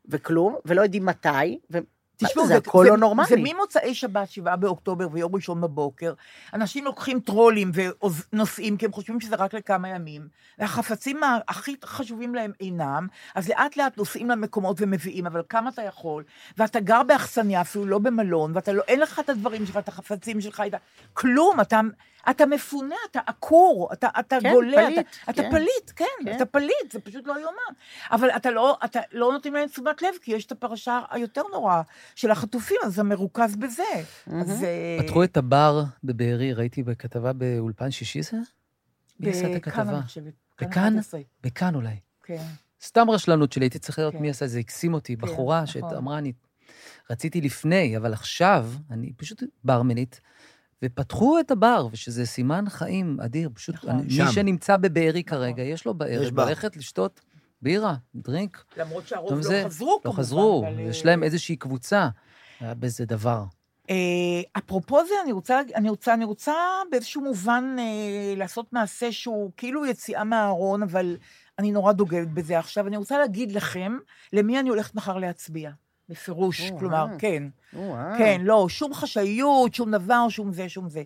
וכלום, 0.06 0.56
ולא 0.66 0.82
יודעים 0.82 1.06
מתי, 1.06 1.60
ו... 1.72 1.78
תשמעו, 2.18 2.48
זה 2.48 2.56
הכל 2.58 2.86
לא 2.90 2.98
נורמלי. 2.98 3.28
זה 3.28 3.36
ממוצאי 3.38 3.94
שבת, 3.94 4.30
שבעה 4.30 4.56
באוקטובר 4.56 5.08
ויום 5.12 5.36
ראשון 5.36 5.62
בבוקר. 5.62 6.14
אנשים 6.54 6.86
לוקחים 6.86 7.20
טרולי 7.20 7.72
ונוסעים, 7.74 8.78
כי 8.78 8.86
הם 8.86 8.92
חושבים 8.92 9.20
שזה 9.20 9.36
רק 9.36 9.54
לכמה 9.54 9.90
ימים, 9.90 10.28
והחפצים 10.60 11.22
הכי 11.48 11.76
חשובים 11.86 12.36
להם 12.36 12.52
אינם, 12.60 13.08
אז 13.36 13.50
לאט 13.50 13.78
לאט 13.78 13.98
נוסעים 13.98 14.30
למקומות 14.30 14.78
ומביאים, 14.80 15.26
אבל 15.26 15.42
כמה 15.50 15.70
אתה 15.70 15.82
יכול, 15.82 16.24
ואתה 16.58 16.80
גר 16.80 17.04
באכסניה, 17.04 17.62
אפילו 17.62 17.86
לא 17.86 18.00
במלון, 18.00 18.52
ואתה 18.56 18.72
לא, 18.72 18.84
אין 18.88 19.00
לך 19.00 19.20
את 19.20 19.30
הדברים 19.30 19.66
שלך, 19.66 19.78
את 19.78 19.88
החפצים 19.88 20.42
שלך, 20.42 20.64
את 20.68 20.74
כלום, 21.14 21.62
אתה, 21.62 21.82
אתה 22.30 22.46
מפונה, 22.46 22.96
אתה 23.12 23.20
עקור, 23.26 23.90
אתה, 23.94 24.08
אתה 24.20 24.38
כן, 24.42 24.54
גולה, 24.54 24.86
פליט, 24.86 25.00
אתה, 25.00 25.32
אתה 25.32 25.42
כן. 25.42 25.52
פליט, 25.52 25.92
כן, 25.96 26.06
כן. 26.26 26.36
אתה 26.36 26.46
פליט, 26.46 26.92
זה 26.92 27.00
פשוט 27.00 27.28
לא 27.28 27.34
יאומן. 27.34 27.74
אבל 28.12 28.30
אתה 28.30 28.52
לא, 28.52 28.78
אתה 28.86 29.00
לא 29.12 29.32
נותנים 29.32 29.54
להם 29.54 29.68
תשומת 29.68 30.02
לב, 30.02 30.10
כי 30.22 30.32
יש 30.32 30.46
את 30.46 30.52
הפרשה 30.52 31.02
היותר 31.10 31.42
נוראה 31.52 31.82
של 32.16 32.32
החטופים, 32.32 32.78
אז 32.86 32.96
זה 32.96 33.04
מרוכז 33.04 33.56
בזה. 33.56 33.84
אז... 34.42 34.64
אה, 34.64 34.98
פתחו 35.00 35.24
את 35.24 35.38
הבר 35.38 35.84
בבארי, 36.04 36.54
ראיתי 36.54 36.84
בכתבה 36.84 37.34
באולפן 37.34 37.92
שישי 37.92 38.22
זה? 38.22 38.38
מי 39.20 39.30
עשה 39.30 39.46
את 39.46 39.56
בכאן, 39.56 39.72
הכתבה? 39.72 39.98
אני 39.98 40.04
חושבת. 40.04 40.34
בכאן? 40.62 40.94
11, 40.94 41.22
בכאן 41.44 41.76
אולי. 41.76 41.96
כן. 42.24 42.44
סתם 42.82 43.10
רשלנות 43.10 43.52
שלי, 43.52 43.66
הייתי 43.66 43.80
צריך 43.80 44.00
לראות 44.00 44.14
כן. 44.14 44.20
מי 44.20 44.30
עשה 44.30 44.46
את 44.46 44.50
זה, 44.50 44.60
הקסים 44.60 44.94
אותי, 44.94 45.16
בחורה 45.16 45.64
נכון. 45.64 45.90
שאמרה, 45.92 46.18
אני 46.18 46.34
רציתי 47.10 47.42
לפני, 47.42 47.98
אבל 47.98 48.14
עכשיו, 48.14 48.72
אני 48.92 49.14
פשוט 49.14 49.44
ברמנית, 49.64 50.22
ופתחו 50.86 51.40
את 51.40 51.52
הבר, 51.52 51.88
ושזה 51.92 52.26
סימן 52.26 52.66
חיים 52.70 53.18
אדיר. 53.26 53.50
פשוט, 53.54 53.76
נכון. 53.76 53.90
אני, 53.90 54.10
שם. 54.10 54.26
מי 54.26 54.32
שנמצא 54.32 54.78
בבארי 54.78 55.24
כרגע, 55.24 55.64
יש 55.64 55.86
לו 55.86 55.92
יש 55.92 55.98
בערב 55.98 56.36
בר. 56.36 56.46
ללכת 56.46 56.78
לשתות 56.78 57.22
בירה, 57.62 57.96
דרינק. 58.16 58.64
למרות 58.78 59.08
שהרוב 59.08 59.32
לא 59.34 59.42
זה- 59.42 59.64
חזרו, 59.66 59.88
לא 59.88 60.00
כמובן. 60.04 60.18
חזרו, 60.20 60.66
אבל, 60.68 60.80
יש 60.80 61.02
אה, 61.02 61.06
להם 61.06 61.24
איזושהי 61.24 61.56
קבוצה. 61.56 62.10
היה 62.60 62.74
בזה 62.74 63.06
דבר. 63.06 63.44
אה, 63.90 63.96
אפרופו 64.58 65.06
זה, 65.08 65.14
אני 65.24 65.32
רוצה, 65.32 65.62
אני 65.76 65.90
רוצה, 65.90 66.14
אני 66.14 66.26
רוצה 66.26 66.54
באיזשהו 66.92 67.22
מובן 67.22 67.76
אה, 67.80 67.86
לעשות 68.38 68.74
מעשה 68.74 69.12
שהוא 69.12 69.52
כאילו 69.58 69.86
יציאה 69.86 70.24
מהארון, 70.24 70.84
אבל 70.84 71.18
אני 71.60 71.72
נורא 71.72 71.92
דוגלת 71.94 72.32
בזה 72.34 72.60
עכשיו. 72.60 72.88
אני 72.88 72.98
רוצה 72.98 73.18
להגיד 73.18 73.52
לכם 73.52 73.98
למי 74.34 74.60
אני 74.60 74.70
הולכת 74.70 74.96
מחר 74.96 75.18
להצביע. 75.18 75.72
בפירוש, 76.10 76.72
או, 76.72 76.80
כלומר, 76.80 77.06
אה. 77.12 77.20
כן. 77.20 77.44
או-אה. 77.76 78.18
כן, 78.18 78.42
לא, 78.44 78.70
שום 78.70 78.94
חשאיות, 78.94 79.74
שום 79.74 79.92
דבר, 79.92 80.30
שום 80.30 80.54
זה, 80.54 80.70
שום 80.70 80.90
זה. 80.90 81.04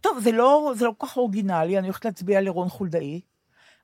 טוב, 0.00 0.18
זה 0.18 0.32
לא, 0.32 0.72
זה 0.76 0.84
לא 0.84 0.94
כל 0.98 1.06
כך 1.06 1.16
אורגינלי, 1.16 1.78
אני 1.78 1.86
הולכת 1.86 2.04
להצביע 2.04 2.40
לרון 2.40 2.68
חולדאי. 2.68 3.20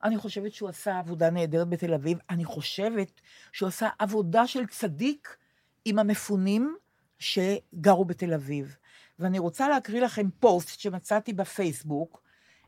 אני 0.05 0.19
חושבת 0.19 0.53
שהוא 0.53 0.69
עשה 0.69 0.99
עבודה 0.99 1.31
נהדרת 1.31 1.69
בתל 1.69 1.95
אביב. 1.95 2.19
אני 2.31 2.45
חושבת 2.45 3.21
שהוא 3.53 3.69
עשה 3.69 3.89
עבודה 3.99 4.47
של 4.47 4.67
צדיק 4.67 5.37
עם 5.85 5.99
המפונים 5.99 6.77
שגרו 7.19 8.05
בתל 8.05 8.35
אביב. 8.35 8.77
ואני 9.19 9.39
רוצה 9.39 9.69
להקריא 9.69 10.01
לכם 10.01 10.29
פוסט 10.41 10.81
שמצאתי 10.81 11.33
בפייסבוק, 11.33 12.23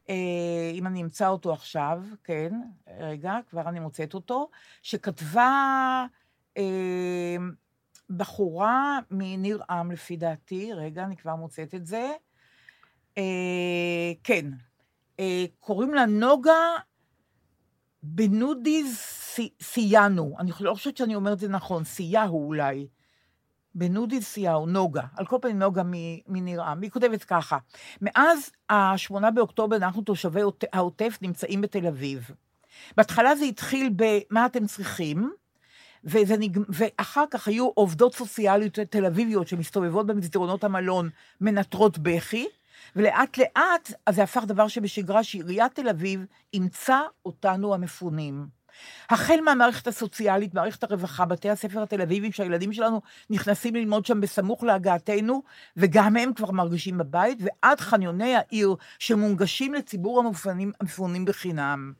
אה, 0.08 0.70
אם 0.74 0.86
אני 0.86 1.02
אמצא 1.02 1.28
אותו 1.28 1.52
עכשיו, 1.52 2.02
כן, 2.24 2.52
רגע, 2.98 3.38
כבר 3.50 3.68
אני 3.68 3.80
מוצאת 3.80 4.14
אותו, 4.14 4.48
שכתבה 4.82 6.06
אה, 6.56 7.36
בחורה 8.16 8.98
מניר 9.10 9.62
עם, 9.70 9.90
לפי 9.90 10.16
דעתי, 10.16 10.72
רגע, 10.72 11.04
אני 11.04 11.16
כבר 11.16 11.36
מוצאת 11.36 11.74
את 11.74 11.86
זה. 11.86 12.10
אה, 13.18 14.12
כן, 14.24 14.46
אה, 15.20 15.44
קוראים 15.60 15.94
לה 15.94 16.06
נוגה 16.06 16.58
בנודיז 18.02 18.96
סי- 18.98 19.54
סייאנו. 19.62 20.36
אני 20.38 20.50
לא 20.60 20.74
חושבת 20.74 20.96
שאני 20.96 21.14
אומרת 21.14 21.32
את 21.32 21.38
זה 21.38 21.48
נכון, 21.48 21.84
סייהו 21.84 22.46
אולי. 22.46 22.88
בנודיז 23.74 24.24
סייהו, 24.24 24.66
נוגה. 24.66 25.02
על 25.16 25.26
כל 25.26 25.38
פנים 25.42 25.58
נוגה 25.58 25.82
מ- 25.82 26.18
מניר 26.28 26.62
עם. 26.62 26.78
והיא 26.80 26.90
כותבת 26.90 27.24
ככה: 27.24 27.58
מאז 28.00 28.50
ה-8 28.70 29.30
באוקטובר 29.34 29.76
אנחנו 29.76 30.02
תושבי 30.02 30.40
העוט- 30.40 30.64
העוטף 30.72 31.18
נמצאים 31.22 31.60
בתל 31.60 31.86
אביב. 31.86 32.30
בהתחלה 32.96 33.36
זה 33.36 33.44
התחיל 33.44 33.90
ב"מה 33.96 34.46
אתם 34.46 34.66
צריכים", 34.66 35.32
וזה 36.04 36.36
נג... 36.36 36.58
ואחר 36.68 37.24
כך 37.30 37.48
היו 37.48 37.70
עובדות 37.74 38.14
סוציאליות 38.14 38.78
תל 38.78 39.06
אביביות 39.06 39.48
שמסתובבות 39.48 40.06
במסדרונות 40.06 40.64
המלון, 40.64 41.10
מנטרות 41.40 41.98
בכי, 41.98 42.46
ולאט 42.96 43.38
לאט 43.38 43.92
אז 44.06 44.14
זה 44.14 44.22
הפך 44.22 44.44
דבר 44.46 44.68
שבשגרה 44.68 45.24
שעיריית 45.24 45.74
תל 45.74 45.88
אביב 45.88 46.24
אימצה 46.54 47.00
אותנו 47.24 47.74
המפונים. 47.74 48.60
החל 49.10 49.40
מהמערכת 49.44 49.86
הסוציאלית, 49.86 50.54
מערכת 50.54 50.84
הרווחה, 50.84 51.24
בתי 51.24 51.50
הספר 51.50 51.82
התל 51.82 52.00
אביביים, 52.02 52.32
שהילדים 52.32 52.72
שלנו 52.72 53.00
נכנסים 53.30 53.74
ללמוד 53.74 54.06
שם 54.06 54.20
בסמוך 54.20 54.62
להגעתנו, 54.62 55.42
וגם 55.76 56.16
הם 56.16 56.32
כבר 56.34 56.50
מרגישים 56.50 56.98
בבית, 56.98 57.38
ועד 57.40 57.80
חניוני 57.80 58.36
העיר 58.36 58.74
שמונגשים 58.98 59.74
לציבור 59.74 60.20
המפונים, 60.20 60.72
המפונים 60.80 61.24
בחינם. 61.24 61.92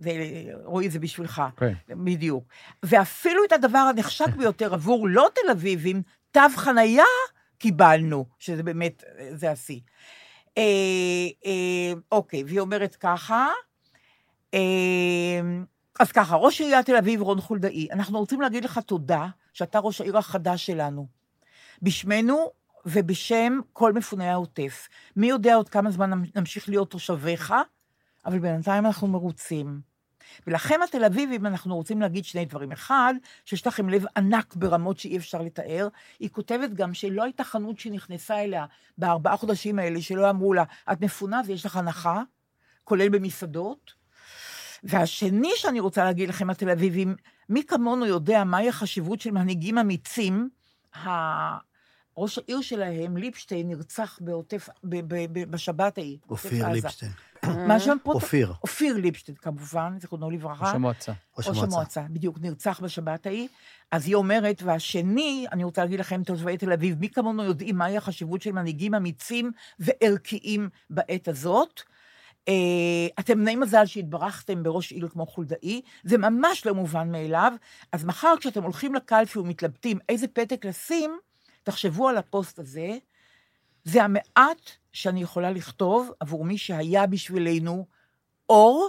ורועי, 0.00 0.90
זה 0.90 0.98
בשבילך. 0.98 1.42
כן. 1.56 1.72
בדיוק. 1.88 2.44
ואפילו 2.82 3.44
את 3.44 3.52
הדבר 3.52 3.78
הנחשק 3.78 4.28
ביותר 4.36 4.74
עבור 4.74 5.08
לא 5.08 5.28
תל 5.34 5.50
אביבים, 5.50 6.02
תו 6.30 6.40
חנייה 6.56 7.04
קיבלנו, 7.58 8.26
שזה 8.38 8.62
באמת, 8.62 9.04
זה 9.34 9.50
השיא. 9.50 9.80
אה, 10.58 10.62
אה, 11.46 11.92
אוקיי, 12.12 12.44
והיא 12.44 12.60
אומרת 12.60 12.96
ככה, 12.96 13.48
אה, 14.54 15.40
אז 16.00 16.12
ככה, 16.12 16.36
ראש 16.36 16.60
עיריית 16.60 16.86
תל 16.86 16.96
אביב, 16.96 17.20
רון 17.20 17.40
חולדאי, 17.40 17.88
אנחנו 17.92 18.18
רוצים 18.18 18.40
להגיד 18.40 18.64
לך 18.64 18.78
תודה 18.78 19.26
שאתה 19.52 19.78
ראש 19.78 20.00
העיר 20.00 20.18
החדש 20.18 20.66
שלנו. 20.66 21.06
בשמנו 21.82 22.50
ובשם 22.86 23.58
כל 23.72 23.92
מפוני 23.92 24.28
העוטף. 24.28 24.88
מי 25.16 25.26
יודע 25.26 25.54
עוד 25.54 25.68
כמה 25.68 25.90
זמן 25.90 26.10
נמשיך 26.36 26.68
להיות 26.68 26.90
תושביך, 26.90 27.54
אבל 28.26 28.38
בינתיים 28.38 28.86
אנחנו 28.86 29.06
מרוצים. 29.06 29.89
ולכם 30.46 30.80
התל 30.84 31.04
אביבים 31.04 31.46
אנחנו 31.46 31.76
רוצים 31.76 32.00
להגיד 32.00 32.24
שני 32.24 32.44
דברים. 32.44 32.72
אחד, 32.72 33.14
שיש 33.44 33.66
לכם 33.66 33.88
לב 33.88 34.04
ענק 34.16 34.54
ברמות 34.54 34.98
שאי 34.98 35.16
אפשר 35.16 35.42
לתאר. 35.42 35.88
היא 36.20 36.28
כותבת 36.30 36.70
גם 36.70 36.94
שלא 36.94 37.24
הייתה 37.24 37.44
חנות 37.44 37.78
שנכנסה 37.78 38.44
אליה 38.44 38.66
בארבעה 38.98 39.36
חודשים 39.36 39.78
האלה, 39.78 40.02
שלא 40.02 40.30
אמרו 40.30 40.52
לה, 40.52 40.64
את 40.92 41.00
מפונה 41.00 41.40
ויש 41.46 41.66
לך 41.66 41.76
הנחה, 41.76 42.22
כולל 42.84 43.08
במסעדות. 43.08 43.92
והשני 44.82 45.50
שאני 45.56 45.80
רוצה 45.80 46.04
להגיד 46.04 46.28
לכם, 46.28 46.50
התל 46.50 46.70
אביבים, 46.70 47.16
מי 47.48 47.64
כמונו 47.64 48.06
יודע 48.06 48.44
מהי 48.44 48.68
החשיבות 48.68 49.20
של 49.20 49.30
מנהיגים 49.30 49.78
אמיצים, 49.78 50.48
ראש 52.16 52.38
העיר 52.38 52.60
שלהם, 52.60 53.16
ליפשטיין, 53.16 53.68
נרצח 53.68 54.18
בעוטף, 54.20 54.68
ב- 54.84 55.14
ב- 55.14 55.26
ב- 55.32 55.50
בשבת 55.50 55.98
ההיא. 55.98 56.18
אופיר. 56.30 56.68
ליפשטיין. 56.68 57.12
מה 57.68 57.80
שם 57.80 57.96
פה? 58.02 58.12
אופיר. 58.12 58.52
אופיר 58.62 58.96
ליפשטיין, 58.96 59.36
כמובן, 59.36 59.96
זיכרונו 60.00 60.30
לברכה. 60.30 60.64
ראש 60.66 60.74
המועצה. 60.74 61.12
ראש. 61.38 61.58
המועצה, 61.58 62.02
בדיוק, 62.10 62.38
נרצח 62.40 62.80
בשבת 62.80 63.26
ההיא. 63.26 63.48
אז 63.90 64.06
היא 64.06 64.14
אומרת, 64.14 64.62
והשני, 64.62 65.46
אני 65.52 65.64
רוצה 65.64 65.82
להגיד 65.82 66.00
לכם, 66.00 66.22
תושבי 66.22 66.56
תל 66.56 66.72
אביב, 66.72 67.00
מי 67.00 67.08
כמונו 67.08 67.44
יודעים 67.44 67.76
מהי 67.76 67.96
החשיבות 67.96 68.42
של 68.42 68.52
מנהיגים 68.52 68.94
אמיצים 68.94 69.52
וערכיים 69.78 70.68
בעת 70.90 71.28
הזאת. 71.28 71.80
אה, 72.48 73.06
אתם 73.20 73.38
בני 73.40 73.56
מזל 73.56 73.86
שהתברכתם 73.86 74.62
בראש 74.62 74.92
עיר 74.92 75.08
כמו 75.08 75.26
חולדאי, 75.26 75.80
זה 76.04 76.18
ממש 76.18 76.66
לא 76.66 76.74
מובן 76.74 77.12
מאליו. 77.12 77.52
אז 77.92 78.04
מחר 78.04 78.34
כשאתם 78.40 78.62
הולכים 78.62 78.94
לקלפי 78.94 79.38
ומתלבטים 79.38 79.98
איזה 80.08 80.26
פתק 80.28 80.64
לשים, 80.64 81.18
תחשבו 81.70 82.08
על 82.08 82.16
הפוסט 82.16 82.58
הזה. 82.58 82.88
זה 83.84 84.02
המעט 84.04 84.70
שאני 84.92 85.22
יכולה 85.22 85.50
לכתוב 85.50 86.10
עבור 86.20 86.44
מי 86.44 86.58
שהיה 86.58 87.06
בשבילנו 87.06 87.86
אור 88.48 88.88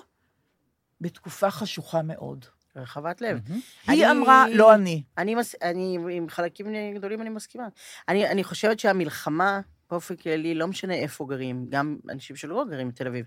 בתקופה 1.01 1.51
חשוכה 1.51 2.01
מאוד. 2.01 2.45
רחבת 2.75 3.21
לב. 3.21 3.39
היא 3.47 3.61
אני- 3.87 4.11
אמרה, 4.11 4.45
לא 4.53 4.75
אני. 4.75 5.03
אני, 5.17 5.35
מס... 5.35 5.55
אני, 5.61 5.97
עם 6.11 6.29
חלקים 6.29 6.65
גדולים 6.95 7.21
אני 7.21 7.29
מסכימה. 7.29 7.67
אני, 8.09 8.27
אני 8.27 8.43
חושבת 8.43 8.79
שהמלחמה, 8.79 9.61
באופן 9.89 10.15
כללי, 10.15 10.55
לא 10.55 10.67
משנה 10.67 10.93
איפה 10.93 11.25
גרים, 11.29 11.65
גם 11.69 11.97
אנשים 12.09 12.35
שלא 12.35 12.65
גרים 12.69 12.89
בתל 12.89 13.07
אביב, 13.07 13.25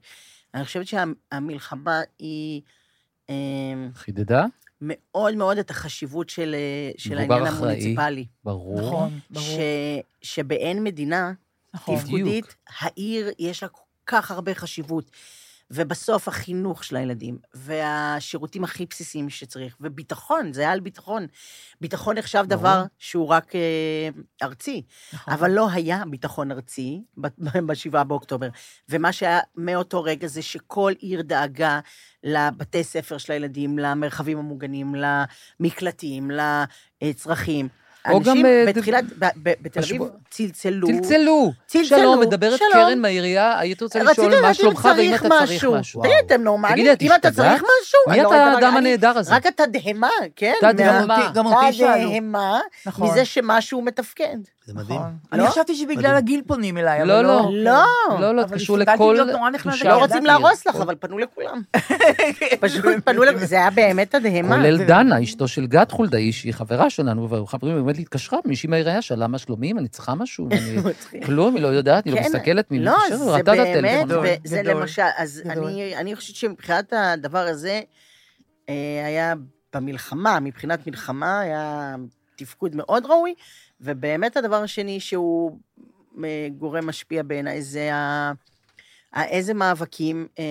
אני 0.54 0.64
חושבת 0.64 0.86
שהמלחמה 0.86 2.00
היא 2.18 2.62
אה, 3.30 3.34
חידדה? 3.94 4.44
מאוד 4.84 5.34
מאוד 5.34 5.58
את 5.58 5.70
החשיבות 5.70 6.30
של, 6.30 6.54
אה, 6.54 6.90
של 6.96 7.18
העניין 7.18 7.46
אחראי. 7.46 7.68
המוניציפלי. 7.68 8.26
ברור. 8.44 8.80
נכון, 8.80 9.18
ברור. 9.30 9.46
ש, 9.46 9.58
שבאין 10.22 10.84
מדינה 10.84 11.32
נכון. 11.74 11.96
תפקודית, 11.96 12.54
העיר 12.80 13.30
יש 13.38 13.62
לה 13.62 13.68
כל 13.68 13.82
כך 14.06 14.30
הרבה 14.30 14.54
חשיבות. 14.54 15.10
ובסוף 15.70 16.28
החינוך 16.28 16.84
של 16.84 16.96
הילדים, 16.96 17.38
והשירותים 17.54 18.64
הכי 18.64 18.86
בסיסיים 18.86 19.30
שצריך, 19.30 19.76
וביטחון, 19.80 20.52
זה 20.52 20.60
היה 20.60 20.72
על 20.72 20.80
ביטחון. 20.80 21.26
ביטחון 21.80 22.18
נחשב 22.18 22.38
ברור. 22.38 22.60
דבר 22.60 22.84
שהוא 22.98 23.28
רק 23.28 23.54
אה, 23.54 23.60
ארצי, 24.42 24.82
נכון. 25.12 25.34
אבל 25.34 25.50
לא 25.50 25.70
היה 25.70 26.02
ביטחון 26.10 26.52
ארצי 26.52 27.02
ב-7 27.16 28.04
באוקטובר. 28.08 28.48
ומה 28.88 29.12
שהיה 29.12 29.40
מאותו 29.56 30.02
רגע 30.02 30.26
זה 30.26 30.42
שכל 30.42 30.92
עיר 30.98 31.22
דאגה 31.22 31.80
לבתי 32.24 32.84
ספר 32.84 33.18
של 33.18 33.32
הילדים, 33.32 33.78
למרחבים 33.78 34.38
המוגנים, 34.38 34.94
למקלטים, 35.60 36.30
לצרכים. 37.02 37.68
או 38.10 38.20
גם, 38.20 38.30
אנשים 38.30 38.46
אה, 38.46 38.64
בתחילת, 38.68 39.04
בתל 39.36 39.80
אביב 39.80 40.02
צלצלו. 40.30 40.86
צלצלו. 40.86 41.52
צלצלו, 41.66 41.84
שלום, 41.98 42.20
מדברת. 42.20 42.60
קרן 42.72 42.98
מהעירייה, 42.98 43.58
הייתי 43.58 43.84
רוצה 43.84 44.02
לשאול 44.02 44.40
מה 44.42 44.54
שלומך 44.54 44.88
ואם 44.96 45.14
אתה 45.14 45.28
צריך 45.28 45.64
משהו. 45.64 46.02
תגיד, 46.02 46.14
אתם 46.26 46.42
נורמלים? 46.42 46.74
תגידי, 46.94 47.06
אם 47.06 47.14
אתה? 47.14 47.30
צריך 47.30 47.62
משהו? 47.62 47.98
מי 48.08 48.16
לא 48.22 48.28
אתה 48.28 48.34
רגע, 48.34 48.44
האדם 48.44 48.76
הנהדר 48.76 49.18
הזה? 49.18 49.34
רק 49.34 49.46
התדהמה, 49.46 50.08
כן? 50.36 50.52
תדהמה. 50.60 51.06
מה- 51.06 51.30
גם 51.34 51.46
אותי 51.46 51.72
שאלו. 51.72 52.10
התדהמה 52.10 52.60
נכון. 52.86 53.10
מזה 53.10 53.24
שמשהו 53.24 53.82
מתפקד. 53.82 54.36
זה 54.66 54.74
מדהים. 54.74 55.00
נכון. 55.00 55.16
לא? 55.32 55.42
אני 55.42 55.50
חשבתי 55.50 55.74
שבגלל. 55.74 56.14
הגיל 56.16 56.42
פונים 56.46 56.78
אליי, 56.78 57.02
אבל 57.02 57.08
לא, 57.08 57.22
לא. 57.22 57.28
לא. 57.28 57.50
לא. 58.10 58.20
לא, 58.20 58.34
לא, 58.34 58.42
אבל 58.42 58.54
קשור 58.56 58.76
הסתכלתי 58.78 58.96
לכל 59.02 59.12
להיות 59.12 59.28
נורא. 59.28 59.50
תושב. 59.62 59.86
לא. 59.86 59.98
רוצים 59.98 60.24
להרוס 60.24 60.66
לך, 60.66 60.76
אבל 60.76 60.94
פנו 61.00 61.18
לכולם. 61.18 61.62
פשוט 62.60 62.84
פנו 63.04 63.22
לכולם, 63.22 63.46
זה 63.46 63.56
היה 63.56 63.70
באמת 63.70 64.14
תדהמה. 64.14 64.56
כולל 64.56 64.76
זה- 64.76 64.84
דנה, 64.84 65.22
אשתו 65.22 65.48
של 65.48 65.66
גת 65.66 65.90
חולדאי, 65.90 66.32
שהיא 66.32 66.52
חברה 66.54 66.90
שלנו, 66.90 67.30
וחברים 67.30 67.84
באמת 67.84 67.98
התקשרה, 67.98 68.38
מישהי 68.44 68.68
מהעירייה 68.68 69.02
שאלה 69.02 69.26
מה 69.26 69.38
שלומי, 69.38 69.70
אם 69.70 69.78
אני 69.78 69.88
צריכה 69.88 70.14
משהו. 70.14 70.48
כלום, 71.26 71.54
היא 71.54 71.62
לא 71.62 71.68
יודעת, 71.68 72.04
היא 72.04 72.12
לא 72.14 72.18
כן, 72.18 72.24
מסתכלת, 72.26 72.70
מי 72.70 72.78
לא, 72.78 72.96
זה 73.10 73.24
ראתה 73.30 73.52
את 73.54 73.58
באמת, 73.58 74.06
גדול. 74.06 74.26
למשל, 74.64 75.02
אז 75.18 75.42
אני 75.96 76.16
חושבת 76.16 76.36
שמבחינת 76.36 76.92
הדבר 76.96 77.38
הזה, 77.46 77.80
אה, 78.68 78.74
היה 79.06 79.34
במלחמה, 79.74 80.40
מבחינת 80.40 80.86
מלחמה, 80.86 81.40
היה 81.40 81.94
תפקוד 82.36 82.76
מאוד 82.76 83.06
ראוי, 83.06 83.34
ובאמת 83.80 84.36
הדבר 84.36 84.62
השני 84.62 85.00
שהוא 85.00 85.58
אה, 86.24 86.48
גורם 86.58 86.86
משפיע 86.86 87.22
בעיניי, 87.22 87.62
זה 87.62 87.94
ה... 87.94 88.32
איזה 89.22 89.54
מאבקים 89.54 90.26
אה, 90.38 90.44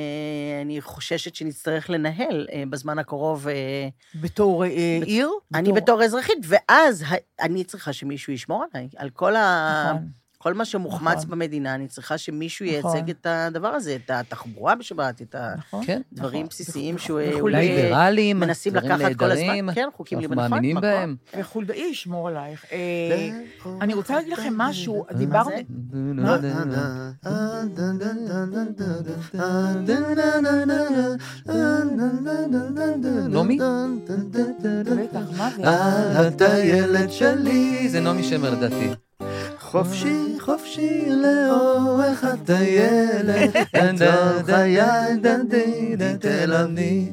אני 0.61 0.81
חוששת 0.81 1.35
שנצטרך 1.35 1.89
לנהל 1.89 2.47
אה, 2.53 2.63
בזמן 2.69 2.99
הקרוב. 2.99 3.47
אה, 3.47 3.87
בתור 4.21 4.65
אה, 4.65 4.69
עיר? 5.05 5.29
אני 5.53 5.71
בתור 5.75 6.03
אזרחית, 6.03 6.37
ואז 6.43 7.03
ה- 7.07 7.15
אני 7.45 7.63
צריכה 7.63 7.93
שמישהו 7.93 8.33
ישמור 8.33 8.65
עליי, 8.73 8.89
על 8.95 9.09
כל 9.09 9.35
ה... 9.35 9.93
נכון. 10.43 10.53
כל 10.53 10.57
מה 10.57 10.65
שמוחמץ 10.65 11.17
נכון. 11.17 11.29
במדינה, 11.29 11.75
אני 11.75 11.87
צריכה 11.87 12.17
שמישהו 12.17 12.65
נכון. 12.79 12.95
ייצג 12.95 13.09
את 13.09 13.25
הדבר 13.29 13.67
הזה, 13.67 13.97
את 14.05 14.11
התחבורה 14.13 14.75
בשבת, 14.75 15.21
את 15.21 15.35
נכון? 15.57 15.85
כן. 15.85 16.01
הדברים 16.11 16.39
נכון. 16.39 16.49
בסיסיים 16.49 16.95
וכו'- 16.95 17.03
שאולי 17.05 17.35
וכו'- 17.35 17.47
ליברלים, 17.47 18.39
מנסים 18.39 18.73
דברים 18.73 18.91
לקחת 18.91 19.15
כל 19.15 19.31
הזמן. 19.31 19.73
כן, 19.73 19.87
חוקים 19.95 20.17
אנחנו 20.19 20.29
ליברלים, 20.29 20.51
מאמינים 20.51 20.77
נכון, 20.77 20.89
בהם. 20.89 21.15
וחולדאי 21.39 21.87
ישמור 21.91 22.27
עלייך. 22.27 22.65
אה, 22.71 23.29
אני 23.81 23.93
רוצה 23.93 24.15
להגיד 24.15 24.33
לכם 24.33 24.53
משהו, 24.57 25.05
דיברנו... 25.17 25.51
מה? 25.93 26.37
נעמי? 33.29 33.57
בטח, 35.03 35.37
מה 35.37 35.49
זה? 35.55 35.63
על 36.19 36.25
הטיילת 36.25 37.11
שלי, 37.11 37.89
זה 37.89 37.99
נעמי 37.99 38.23
שמר 38.23 38.49
לדעתי. 38.51 38.89
חופשי, 39.73 40.39
חופשי 40.39 41.09
לאורך 41.09 42.23
הטיילת, 42.23 43.49
בתוך 43.73 44.49
הידדי 44.49 45.95
תל 46.19 46.53
אביב. 46.53 47.09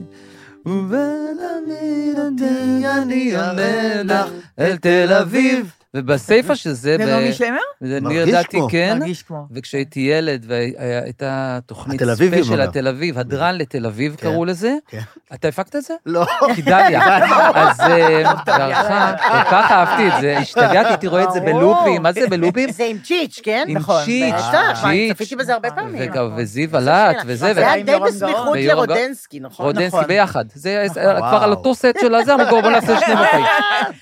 ובלמיד 0.67 2.19
אותי 2.19 2.87
אני 2.87 3.37
עונה 3.37 4.03
לך 4.03 4.31
אל 4.59 4.77
תל 4.77 5.13
אביב. 5.13 5.73
ובסיפה 5.95 6.57
של 6.57 6.73
זה, 6.73 6.97
זה 6.99 7.05
נעמי 7.07 7.33
שמר? 7.33 7.57
אני 7.83 8.01
מרגיש 8.01 8.29
ידעתי 8.29 8.57
כמו. 8.57 8.69
כן, 8.71 8.97
מרגיש 9.01 9.23
כמו. 9.23 9.47
וכשהייתי 9.51 10.01
ילד 10.01 10.45
והייתה 10.49 11.59
תוכנית 11.67 12.01
ספיישל 12.15 12.53
אומר. 12.53 12.63
התל 12.69 12.89
אביב, 12.89 13.19
הדרן 13.19 13.55
לתל 13.55 13.87
אביב 13.87 14.17
כן. 14.17 14.23
קראו 14.23 14.45
לזה. 14.45 14.75
כן. 14.89 15.01
אתה 15.35 15.49
הפקת 15.49 15.77
את 15.77 15.83
זה? 15.83 15.95
לא. 16.07 16.27
כי 16.55 16.63
דליה. 16.63 17.17
אז 17.69 17.81
אה, 17.81 18.33
בהערכה, 18.47 19.13
כל 19.29 19.51
כך 19.51 19.71
אהבתי 19.71 20.09
את 20.09 20.21
זה, 20.21 20.39
השתגעתי, 20.39 20.89
הייתי 20.89 21.07
רואה 21.07 21.23
את 21.25 21.33
זה. 21.33 21.41
בלופים, 21.41 22.03
מה 22.03 22.13
זה 22.13 22.27
בלופים? 22.31 22.71
זה 22.71 22.85
עם 22.85 22.99
צ'יץ', 22.99 23.41
כן? 23.43 23.65
עם 23.69 23.77
נכון, 23.77 24.05
צ'יץ', 24.05 24.35
צ'יץ', 24.83 25.13
צפיתי 25.15 25.37
בזה 25.37 25.53
הרבה 25.55 25.71
פעמים. 25.71 26.03
וגם- 26.11 26.33
וזיו 26.37 26.69
שאלה. 26.73 27.11
וזה, 27.27 27.55
זה 27.55 27.71
היה 27.73 27.83
די 27.83 27.93
בסמיכות. 28.07 28.57
לרודנסקי, 28.61 29.41
נכון? 29.41 29.67
רודנסקי 29.67 29.87
נכון. 29.97 30.07
ביחד. 30.09 30.45
זה 30.55 30.87
נכון. 30.89 31.03
כבר 31.29 31.43
על. 31.43 31.51
אותו 31.51 31.75
סט 31.75 31.97
של 32.01 32.15
הזה, 32.15 32.35
אמרו 32.35 32.61
בואו 32.61 32.71
נעשה 32.71 33.01
שני 33.01 33.15
מופעים. 33.21 33.45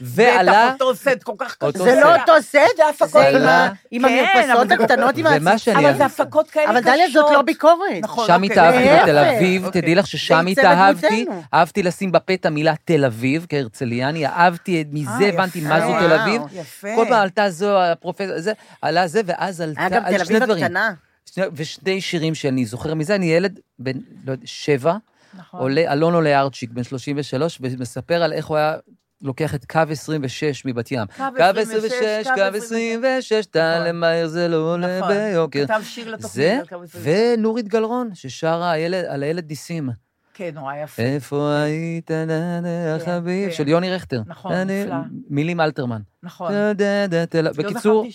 ועלה, 0.01 0.73
אותו 0.73 0.95
סט 0.95 1.23
כל 1.23 1.33
כך 1.39 1.57
אותו 1.81 1.91
זה 1.91 1.97
סט. 1.97 2.03
לא 2.79 2.91
אותו 2.91 3.09
סט. 3.09 3.13
זה 3.13 3.29
עם 3.91 4.03
כן, 4.09 4.09
המרפסות 4.37 4.57
אבל 4.67 4.69
זה- 4.69 4.75
הקטנות 4.85 5.17
עם. 5.19 5.59
שאני- 5.59 5.79
אבל 5.89 5.97
זה 5.99 6.05
הפקות 6.05 6.51
כאלה 6.51 6.71
אבל 6.71 6.81
קשות. 6.81 6.93
דליה, 6.93 7.11
זאת 7.11 7.31
לא 7.33 7.43
ביקורת. 7.43 7.79
נכון, 8.03 8.27
שם 8.27 8.35
אוקיי. 8.35 8.49
התאהבתי 8.53 8.85
להפך. 8.85 9.03
בתל 9.03 9.19
אביב, 9.19 9.65
אוקיי. 9.65 9.83
תדעי 9.83 9.95
לך 9.95 10.07
ששם 10.07 10.45
זה 10.45 10.61
התאהבתי, 10.61 11.27
אהבתי 11.55 11.83
לשים 11.83 12.13
בפה 12.13 12.35
את 12.35 12.47
המילה 12.47 12.75
תל 12.85 13.05
אביב, 13.05 13.47
כהרצליאני, 13.49 14.27
אהבתי, 14.27 14.85
מזה 14.93 15.11
אה, 15.25 15.29
הבנתי. 15.29 15.61
מה 15.61 15.81
זו 15.81 15.93
תל 16.01 16.13
אביב. 16.13 16.43
כל 16.97 17.05
פעם 17.09 17.23
עלתה 17.23 17.51
זו, 17.51 17.79
הפרופסור, 17.83 18.39
זה, 18.41 18.53
עלה 18.83 19.07
זה, 19.07 19.21
ואז 19.27 19.61
עלתה, 19.61 19.81
היה 19.81 19.89
גם 19.91 20.05
על 20.05 20.19
תל 20.19 20.25
שני 20.25 20.39
אביב. 20.39 20.51
הקטנה. 20.51 20.93
שני- 21.35 21.45
ושני 21.55 22.01
שירים 22.01 22.35
שאני 22.35 22.65
זוכר 22.67 22.95
מזה, 22.95 23.15
אני 23.15 23.27
ילד 23.27 23.59
בן, 23.79 23.93
לא 24.27 24.33
יודע, 24.33 24.47
שבע, 24.47 24.95
נכון. 25.39 25.61
עולה, 25.61 25.93
אלון 25.93 26.15
עולה 26.15 26.41
ארצ'יק, 26.41 26.71
בן 26.71 26.83
33, 26.85 27.59
ומספר 27.61 28.23
על 28.23 28.33
איך 28.33 28.47
הוא 28.47 28.57
היה 28.57 28.75
לוקח 29.23 29.55
את 29.55 29.65
קו 29.65 29.81
26 29.91 30.65
מבת 30.65 30.93
ים. 30.93 31.07
קו 31.17 31.23
קו 31.37 31.43
26, 31.43 31.93
26, 31.93 32.29
קו 32.29 32.35
קו 32.35 32.57
26, 32.57 33.47
טל 33.47 33.75
נכון. 33.75 33.87
למהר 33.89 34.27
זה 34.27 34.49
לא 34.49 34.57
עולה 34.57 34.99
נכון. 35.01 35.13
ביוקר. 35.15 35.65
כתב 35.65 35.81
שיר 35.85 36.11
לתוכנית. 36.11 36.47
על 36.61 36.67
קו 36.67 36.83
26. 36.83 37.07
ונורית 37.37 37.69
גלרון, 37.69 38.11
ששרה 38.15 38.73
על 39.09 39.23
הילד 39.23 39.49
ניסים. 39.49 39.89
כן, 40.39 40.51
נורא 40.55 40.75
יפה. 40.75 41.03
איפה 41.03 41.53
היית, 41.63 42.09
כן, 42.09 42.29
חביב, 43.05 43.49
כן. 43.51 43.55
של 43.57 43.69
יוני 43.69 43.91
רכטר. 43.91 44.21
נכון, 44.27 44.53
אני- 44.53 44.85
נפלא. 44.85 44.97
מילים 45.31 45.61
אלתרמן. 45.61 46.01
נכון. 46.23 46.53
לא 46.53 47.51
בקיצור. 47.59 48.07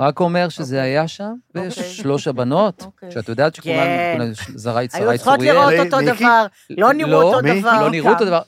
רק 0.00 0.20
אומר 0.20 0.48
שזה 0.48 0.76
אוקיי. 0.76 0.90
היה 0.90 1.08
שם, 1.08 1.32
ויש 1.54 1.78
אוקיי. 1.78 1.92
שלוש 1.92 2.28
הבנות, 2.28 2.82
אוקיי. 2.86 3.10
שאת 3.10 3.28
יודעת 3.28 3.54
שכולן, 3.54 3.74
כן. 3.76 4.14
כולן- 4.18 4.32
זרעי 4.54 4.86
היו 4.92 5.18
צריכות 5.18 5.34
צוריאל. 5.34 5.54
לראות 5.54 5.86
אותו 5.86 5.96
מיקי? 5.96 6.12
דבר, 6.24 6.46
לא 6.70 6.92
נראו 6.92 7.10
לא, 7.10 7.22
אותו? 7.22 7.40
דבר. 7.40 7.80
לא 7.82 7.90
נראו 7.90 8.10
אותו 8.10 8.24
דבר. 8.24 8.40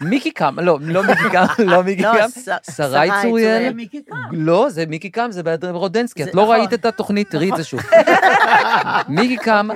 מיקי 0.00 0.30
קם, 0.30 0.56
לא, 0.60 0.78
לא 0.82 1.02
מיקי 1.02 1.30
קם, 1.32 1.44
לא 1.72 1.82
מיקי 1.82 2.02
לא, 2.02 2.12
קם. 2.18 2.26
שרי 2.76 3.08
צוריאל. 3.22 3.72
לא, 4.32 4.66
זה 4.70 4.86
מיקי 4.86 5.10
קם, 5.10 5.26
זה 5.30 5.42
בהדרי 5.42 5.70
רודנסקי, 5.70 6.24
זה- 6.24 6.30
את 6.30 6.34
לא 6.34 6.42
נכון. 6.42 6.56
ראית 6.56 6.72
את 6.74 6.84
התוכנית, 6.84 7.30
תראי 7.30 7.50
את 7.50 7.56
זה 7.56 7.64
שוב. 7.64 7.80
מיקי 9.08 9.36
קם, 9.36 9.68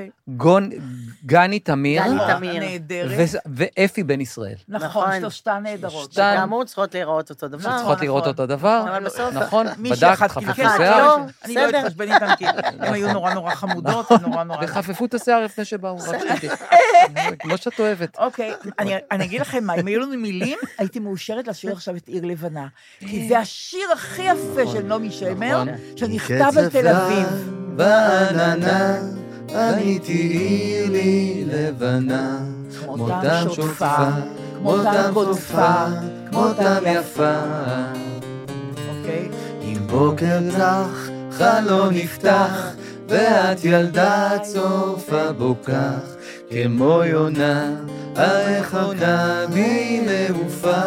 גני 1.29 1.59
תמיר, 1.61 2.03
גני 2.03 2.15
נכון, 2.15 2.35
תמיר. 2.37 2.61
נהדרת. 2.61 3.11
ו- 3.35 3.39
ואפי 3.57 4.03
בן 4.03 4.21
ישראל. 4.21 4.55
נכון, 4.69 4.87
נכון. 4.89 5.21
שלושתן 5.21 5.61
נהדרות. 5.63 5.93
שלושתן. 6.05 6.35
שכאמור 6.37 6.65
צריכות 6.65 6.95
להיראות 6.95 7.31
אותו 7.31 7.49
דבר. 7.49 7.71
שצריכות 7.71 8.01
לראות 8.01 8.21
נכון. 8.23 8.31
אותו 8.33 8.47
דבר. 8.47 8.85
אבל 8.89 9.05
בסוף- 9.05 9.35
נכון, 9.35 9.67
בדקת, 9.91 10.31
חפפו 10.31 10.53
שיער. 10.55 10.99
לא, 11.07 11.17
אני 11.45 11.55
לא. 11.55 11.69
אתחשבן 11.69 12.13
איתן, 12.15 12.35
כי 12.37 12.47
הן 12.47 12.95
היו 12.95 13.13
נורא 13.13 13.35
נורא 13.35 13.55
חמודות 13.55 14.13
ונורא 14.13 14.45
נורא... 14.45 14.65
וחפפו 14.65 15.05
את 15.05 15.15
השיער 15.15 15.45
לפני 15.45 15.65
שבאו, 15.65 15.97
רק 15.99 16.19
שתדעי. 16.19 16.51
כמו 17.39 17.57
שאת 17.57 17.81
אוהבת. 17.81 18.19
אוקיי, 18.19 18.53
אני, 18.79 18.95
אני 19.11 19.25
אגיד 19.25 19.41
לכם 19.41 19.65
מה, 19.65 19.75
אם 19.75 19.87
היו 19.87 20.01
לנו 20.01 20.17
מילים, 20.19 20.59
הייתי 20.79 20.99
מאושרת 20.99 21.49
לשיר 21.49 21.73
עכשיו 21.73 21.97
את 21.97 22.09
עיר 22.09 22.25
לבנה. 22.25 22.67
כי 23.01 23.29
זה 23.29 23.39
השיר 23.39 23.89
הכי 23.93 24.23
יפה 24.23 24.67
של 24.73 24.83
נעמי 24.83 25.11
שמר, 25.11 25.65
נכון. 25.65 25.69
שנכתב 25.97 26.53
על 26.59 26.69
תל 26.69 26.89
אביב. 26.89 27.53
בעננה, 27.77 28.99
בניתי 29.53 30.13
עיר 30.13 30.91
לי 30.91 31.45
לבנה, 31.47 32.39
כמותם 32.85 33.45
שוטפה, 33.55 33.97
כמותם 34.55 35.11
קוטפה, 35.15 35.85
כמותם 36.31 36.83
יפה. 36.87 37.35
אוקיי? 38.89 39.29
אם 39.63 39.79
בוקר 39.87 40.39
צח, 40.57 41.09
חלון 41.31 41.95
נפתח, 41.95 42.73
ואת 43.09 43.65
ילדה 43.65 44.31
צופה 44.43 45.33
בו 45.33 45.55
כך, 45.65 46.17
כמו 46.51 47.03
יונה, 47.05 47.75
הרחוקה 48.17 49.47
בי 49.53 50.01
מעופה. 50.07 50.83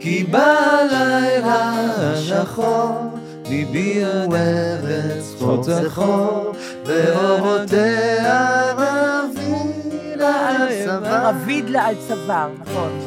כי 0.00 0.24
בלילה 0.24 1.72
השחור, 1.98 3.18
ליבי 3.52 4.04
הוא 4.04 4.36
ארץ 4.36 5.34
חור 5.38 5.62
צחור, 5.62 6.52
ואורותיה 6.86 8.72
רביד 8.76 10.20
על 10.22 10.68
צוואר. 10.84 11.28
רביד 11.28 11.70
לה 11.70 11.86
על 11.86 11.94
צוואר, 12.08 12.48
נכון. 12.60 13.00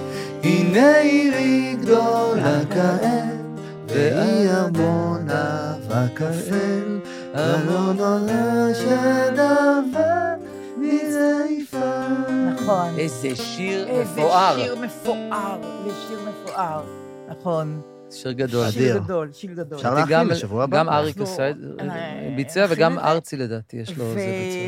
הנה 0.44 0.98
עירי 0.98 1.76
גדולה 1.82 2.60
כעת, 2.70 3.36
והיא 3.88 4.50
ארמון 4.50 5.28
אבק 5.30 6.22
האל, 6.22 7.00
ארמון 7.36 8.00
עולה 8.00 8.74
שדבר 8.76 10.34
מזייפה. 10.78 12.08
נכון. 12.54 12.94
איזה 12.98 13.36
שיר 13.36 13.88
איזה 13.88 14.12
מפואר. 14.12 14.58
שיר 14.64 14.76
מפואר, 14.76 15.58
זה 15.86 15.92
שיר 16.08 16.20
מפואר. 16.30 16.82
נכון. 17.30 17.95
שיר 18.12 18.32
גדול. 18.32 18.72
שיר 18.72 18.98
גדול, 18.98 19.30
שיר 19.34 19.54
גדול. 19.54 19.78
אפשר 19.78 19.94
להכין 19.94 20.12
גם- 20.14 20.30
לשבוע 20.30 20.64
הבא. 20.64 20.78
גם 20.80 20.90
אריק 20.90 21.18
עשה 21.22 21.50
את 21.50 21.56
אה, 21.80 22.34
ביצע, 22.36 22.66
וגם 22.70 22.94
זה. 22.96 23.02
ארצי 23.02 23.38
לדעתי, 23.38 23.78
יש 23.78 23.98
לו 23.98 24.14
זה 24.14 24.16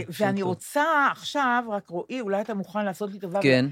ביצע. 0.05 0.13
שיר 0.13 0.25
ואני. 0.27 0.41
רוצה 0.41 0.83
עכשיו, 1.11 1.63
רק 1.69 1.89
רועי, 1.89 2.21
אולי 2.21 2.41
אתה 2.41 2.53
מוכן 2.53 2.85
לעשות 2.85 3.11
לי 3.13 3.19
טובה. 3.19 3.39
כן, 3.41 3.65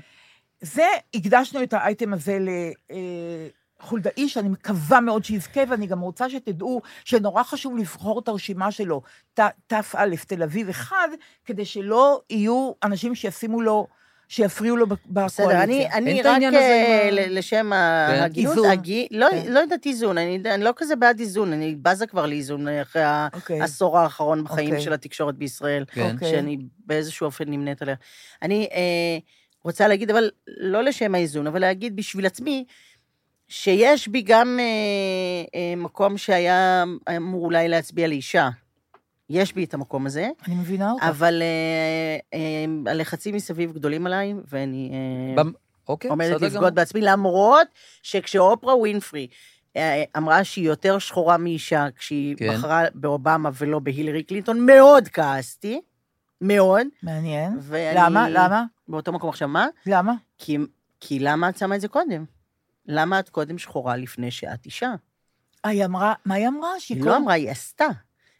זה, 0.61 0.84
הקדשנו 1.13 1.63
את 1.63 1.74
האייטם 1.74 2.13
הזה 2.13 2.38
לחולדאי, 3.82 4.30
שאני 4.30 4.49
מקווה 4.49 4.99
מאוד 5.01 5.26
שיזכה, 5.26 5.61
ואני 5.70 5.88
גם 5.88 5.99
רוצה 5.99 6.30
שתדעו 6.30 6.82
שנורא 7.05 7.43
חשוב 7.43 7.78
לבחור 7.78 8.20
את 8.20 8.28
הרשימה 8.28 8.72
שלו, 8.72 9.01
ת- 9.34 9.39
תא, 9.68 9.80
תל 10.28 10.43
אביב 10.43 10.70
אחד, 10.70 11.07
כדי 11.45 11.66
שלא 11.66 12.22
יהיו 12.30 12.72
אנשים 12.84 13.16
שישימו 13.16 13.61
לו, 13.61 13.88
שיפריעו 14.36 14.77
לו 14.77 14.88
בקואליציה. 14.88 15.25
בסדר, 15.25 15.63
אני, 15.63 15.88
אני 15.91 16.21
רק 16.21 16.41
אה, 16.53 17.09
לשם. 17.11 17.73
ההגינות. 17.73 18.65
הגי- 18.69 19.07
לא 19.11 19.27
כן. 19.31 19.53
לא 19.53 19.59
יודעת 19.59 19.86
איזון, 19.86 20.17
אני 20.17 20.39
אני 20.45 20.63
לא 20.63 20.71
כזה 20.75 20.95
בעד 20.95 21.19
איזון, 21.19 21.53
אני 21.53 21.75
בזה 21.81 22.07
כבר 22.07 22.25
לאיזון 22.25 22.67
אחרי 22.67 23.03
אוקיי. 23.33 23.61
העשור 23.61 23.99
האחרון 23.99 24.43
בחיים 24.43 24.69
אוקיי. 24.69 24.81
של 24.83 24.93
התקשורת 24.93 25.36
בישראל, 25.36 25.86
כן. 25.88 26.11
אוקיי. 26.13 26.29
שאני 26.31 26.57
באיזשהו 26.86 27.25
אופן 27.25 27.43
נמנית 27.47 27.81
עליה. 27.81 27.95
אני 28.41 28.67
אה, 28.73 29.17
רוצה 29.63 29.88
להגיד, 29.88 30.11
אבל 30.11 30.29
לא 30.47 30.83
לשם 30.83 31.15
האיזון, 31.15 31.47
אבל 31.47 31.59
להגיד 31.61 31.95
בשביל 31.95 32.25
עצמי, 32.25 32.65
שיש 33.47 34.07
בי 34.07 34.21
גם 34.21 34.59
אה, 34.59 34.66
אה, 35.59 35.75
מקום 35.78 36.17
שהיה 36.17 36.83
אמור 37.17 37.45
אולי 37.45 37.67
להצביע 37.67 38.07
לאישה. 38.07 38.49
יש 39.30 39.54
בי 39.54 39.64
את 39.64 39.74
המקום 39.74 40.06
הזה, 40.06 40.30
אני 40.47 40.56
מבינה 40.56 40.92
אותך. 40.92 41.04
אבל 41.04 41.42
אה, 41.42 42.18
אה, 42.39 42.92
הלחצים 42.92 43.36
מסביב 43.36 43.74
גדולים 43.74 44.06
עליי, 44.06 44.34
ואני 44.47 44.92
אה, 44.93 45.43
במ- 45.43 45.54
אוקיי, 45.88 46.10
עומדת 46.10 46.42
לבגוד 46.42 46.52
גמור. 46.54 46.70
בעצמי, 46.70 47.02
למרות 47.02 47.68
שכשאופרה 48.04 48.76
ווינפרי 48.78 49.28
אה, 49.76 50.04
אמרה 50.18 50.43
שהיא 50.43 50.68
יותר 50.68 51.00
שחורה 51.00 51.38
מאישה 51.38 51.88
כשהיא 51.96 52.36
כן. 52.38 52.54
בחרה 52.54 52.84
באובמה 52.93 53.50
ולא 53.54 53.80
בהילרי 53.80 54.24
קלינטון, 54.24 54.66
מאוד 54.66 55.08
כעסתי, 55.08 55.82
מאוד. 56.42 56.88
מעניין. 57.04 57.58
ואני... 57.62 58.00
למה? 58.00 58.30
למה? 58.30 58.64
באותו 58.88 59.12
מקום 59.12 59.30
עכשיו, 59.30 59.47
מה? 59.47 59.68
למה? 59.86 60.14
כי, 60.38 60.58
כי 61.00 61.20
למה 61.20 61.50
את 61.50 61.58
שמה 61.58 61.76
את 61.76 61.82
זה 61.82 61.88
קודם? 61.88 62.26
למה 62.86 63.20
את 63.20 63.30
קודם 63.30 63.58
שחורה 63.58 63.97
לפני 63.97 64.32
שאת 64.32 64.66
אישה? 64.66 64.93
היא 65.64 65.86
אמרה, 65.86 66.14
מה 66.26 66.36
היא 66.36 66.47
אמרה? 66.47 66.70
שהיא 66.80 66.97
היא 66.97 67.06
לא 67.06 67.18
אמרה, 67.18 67.34
היא 67.34 67.52
עשתה. 67.52 67.86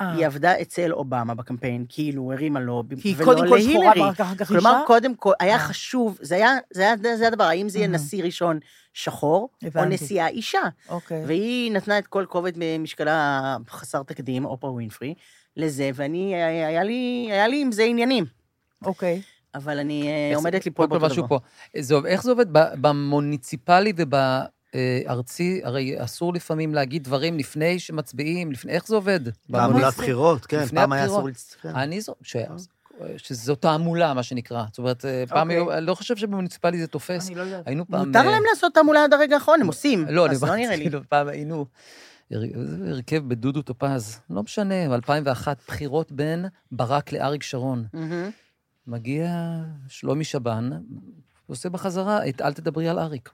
אה. 0.02 0.14
היא 0.14 0.26
עבדה 0.26 0.62
אצל 0.62 0.94
אובמה 0.94 1.36
בקמפיין, 1.36 1.86
כאילו, 1.90 2.34
הרימה 2.34 2.60
לו, 2.60 2.84
כי 3.02 3.10
היא 3.10 3.16
ולא 3.18 3.26
קודם 3.26 3.50
כל 3.50 3.62
שחורה 3.62 3.94
להילרי. 3.96 4.16
כך 4.16 4.48
כלומר, 4.48 4.70
אישה? 4.70 4.84
קודם 4.88 5.16
כל, 5.16 5.32
היה 5.40 5.54
אה. 5.54 5.60
חשוב, 5.60 6.18
זה 6.22 6.36
היה, 6.36 6.52
זה 6.74 6.82
היה, 6.82 7.18
זה 7.18 7.28
הדבר, 7.28 7.44
האם 7.44 7.70
זה 7.70 7.80
יהיה. 7.80 7.88
נשיא 7.88 8.24
ראשון 8.24 8.60
שחור, 8.94 9.50
או 9.64 9.68
הבנתי. 9.68 9.94
נשיאה 9.94 10.28
אישה. 10.28 10.62
אוקיי. 10.90 11.26
והיא 11.26 11.72
נתנה 11.72 11.98
את 11.98 12.08
כל 12.08 12.26
כובד 12.30 12.54
משקלה 12.80 13.58
חסר 13.70 14.04
תקדים, 14.04 14.46
אופרה 14.46 14.72
ווינפרי, 14.72 15.14
לזה, 15.58 15.90
ואני, 15.94 16.36
היה 16.44 16.84
לי, 16.84 17.28
היה 17.32 17.48
לי 17.48 17.62
עם 17.62 17.72
זה 17.72 17.84
עניינים. 17.84 18.26
אוקיי. 18.86 19.22
אבל 19.56 19.80
אני 19.80 20.08
אה, 20.08 20.36
עומדת 20.36 20.66
ליפול 20.66 20.86
באותו 20.86 21.08
דבר. 21.08 21.38
איך 22.06 22.24
זה 22.24 22.32
עובד? 22.32 22.46
במוניציפלי 22.82 23.94
ובארצי, 24.76 25.62
הרי 25.64 26.04
אסור 26.04 26.34
לפעמים 26.34 26.74
להגיד 26.74 27.04
דברים 27.04 27.38
לפני 27.38 27.80
שמצביעים, 27.80 28.52
לפני, 28.52 28.72
איך 28.72 28.88
זה 28.88 28.96
עובד? 28.96 29.20
תעמולת 29.52 29.94
בחירות, 29.98 30.46
כן, 30.46 30.66
פעם 30.66 30.92
היה 30.92 31.04
הבחירות. 31.04 31.20
אסור 31.20 31.28
להצטרף. 31.28 31.76
אני 31.76 32.02
זו, 32.02 32.16
ש... 32.22 32.36
שזו 33.18 33.56
תעמולה, 33.56 34.14
מה 34.14 34.24
שנקרא. 34.24 34.64
זאת 34.70 34.78
אומרת, 34.78 35.06
פעם 35.30 35.52
אוקיי. 35.52 35.78
אני 35.78 35.86
לא 35.86 35.96
חושב 35.96 36.16
שבמוניציפלי 36.16 36.78
זה 36.78 36.88
תופס. 36.88 37.28
אני 37.28 37.36
לא 37.36 37.42
יודעת. 37.42 37.68
היינו 37.68 37.86
פעם... 37.88 38.08
מותר 38.08 38.20
אה, 38.20 38.32
להם 38.32 38.44
לעשות 38.50 38.74
תעמולה 38.74 39.04
עד 39.04 39.14
הרגע 39.14 39.36
האחרון, 39.36 39.62
הם 39.62 39.68
עושים. 39.68 40.06
לא, 40.10 40.26
אני 40.26 40.36
אז 40.36 40.44
לא 40.44 40.56
נראה 40.56 40.76
לי. 40.76 40.84
כאילו, 40.84 41.00
פעם 41.10 41.28
היינו... 41.28 41.66
הרכב 42.88 43.24
בדודו 43.28 43.62
טופז, 43.62 44.20
לא 44.30 44.44
משנה, 44.44 44.96
2001, 44.96 45.58
בחירות 45.68 46.12
בין 46.12 46.46
ברק 46.72 47.14
לאריק 47.14 47.44
שרון. 47.44 47.86
מגיע 48.88 49.62
שלומי 49.88 50.24
שבן, 50.24 50.70
עושה 51.48 51.70
בחזרה 51.70 52.30
את 52.30 52.42
אל 52.42 52.54
תדברי 52.54 52.90
על 52.90 53.00
אריק. 53.00 53.30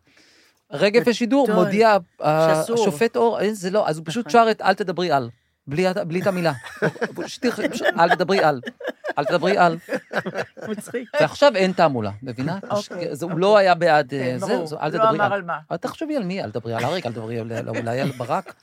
רגע 0.72 1.00
יפה 1.00 1.14
שידור. 1.14 1.48
מודיע. 1.54 1.98
השופט 2.20 3.16
אור, 3.16 3.40
אין, 3.40 3.54
זה 3.54 3.70
לא, 3.70 3.88
אז 3.88 3.98
הוא 3.98 4.06
פשוט 4.06 4.30
שר 4.30 4.48
את 4.52 4.62
אל 4.62 4.74
תדברי 4.74 5.12
על, 5.12 5.30
בלי 5.68 5.90
את 6.22 6.28
המילה. 6.28 6.54
אל 8.00 8.16
תדברי 8.16 8.44
על, 8.44 8.62
אל 9.18 9.26
תדברי 9.26 9.58
על. 9.58 9.78
מצחיק. 10.68 11.10
ועכשיו 11.22 11.52
אין 11.56 11.72
תעמולה, 11.72 12.12
מבינה? 12.24 12.60
אוקיי, 12.70 13.16
זה- 13.16 13.26
הוא 13.26 13.32
אוקיי. 13.32 13.42
לא 13.42 13.58
היה 13.58 13.76
בעד 13.76 14.10
כן, 14.10 14.16
אה, 14.34 14.38
זה, 14.40 14.46
ברור. 14.46 14.68
זה, 14.68 14.76
אל 14.76 14.86
לא 14.88 14.92
תדברי 14.92 15.10
אמר 15.10 15.26
על. 15.26 15.34
על 15.34 15.42
מה. 15.42 15.78
תחשבי 15.78 16.16
על 16.16 16.24
מי, 16.24 16.44
אל 16.44 16.52
תדברי 16.52 16.74
על 16.74 16.84
אריק, 16.86 17.06
אל 17.06 17.12
תדברי 17.12 17.40
על- 17.40 17.52
על- 17.52 17.70
אולי 17.70 18.02
על 18.02 18.12
ברק. 18.12 18.54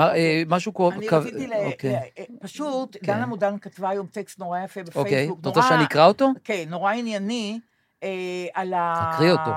אה, 0.00 0.42
משהו 0.48 0.74
כמו... 0.74 0.90
אני 0.92 1.08
קו- 1.08 1.16
רציתי 1.18 1.46
ל... 1.46 1.52
אוקיי. 1.52 2.00
פשוט, 2.40 2.96
כן. 3.02 3.12
דנה 3.14 3.26
מודן 3.26 3.58
כתבה 3.58 3.88
היום 3.88 4.06
טקסט 4.06 4.38
נורא 4.38 4.58
יפה 4.58 4.80
בפייסבוק. 4.80 4.96
אוקיי, 5.06 5.30
את 5.40 5.46
רוצה 5.46 5.62
שאני 5.68 5.84
אקרא 5.84 6.06
אותו? 6.06 6.30
כן, 6.44 6.64
נורא 6.68 6.92
ענייני, 6.92 7.58
אה, 8.02 8.08
על 8.54 8.74
ה... 8.74 9.10
תקריא 9.14 9.32
אותו. 9.32 9.50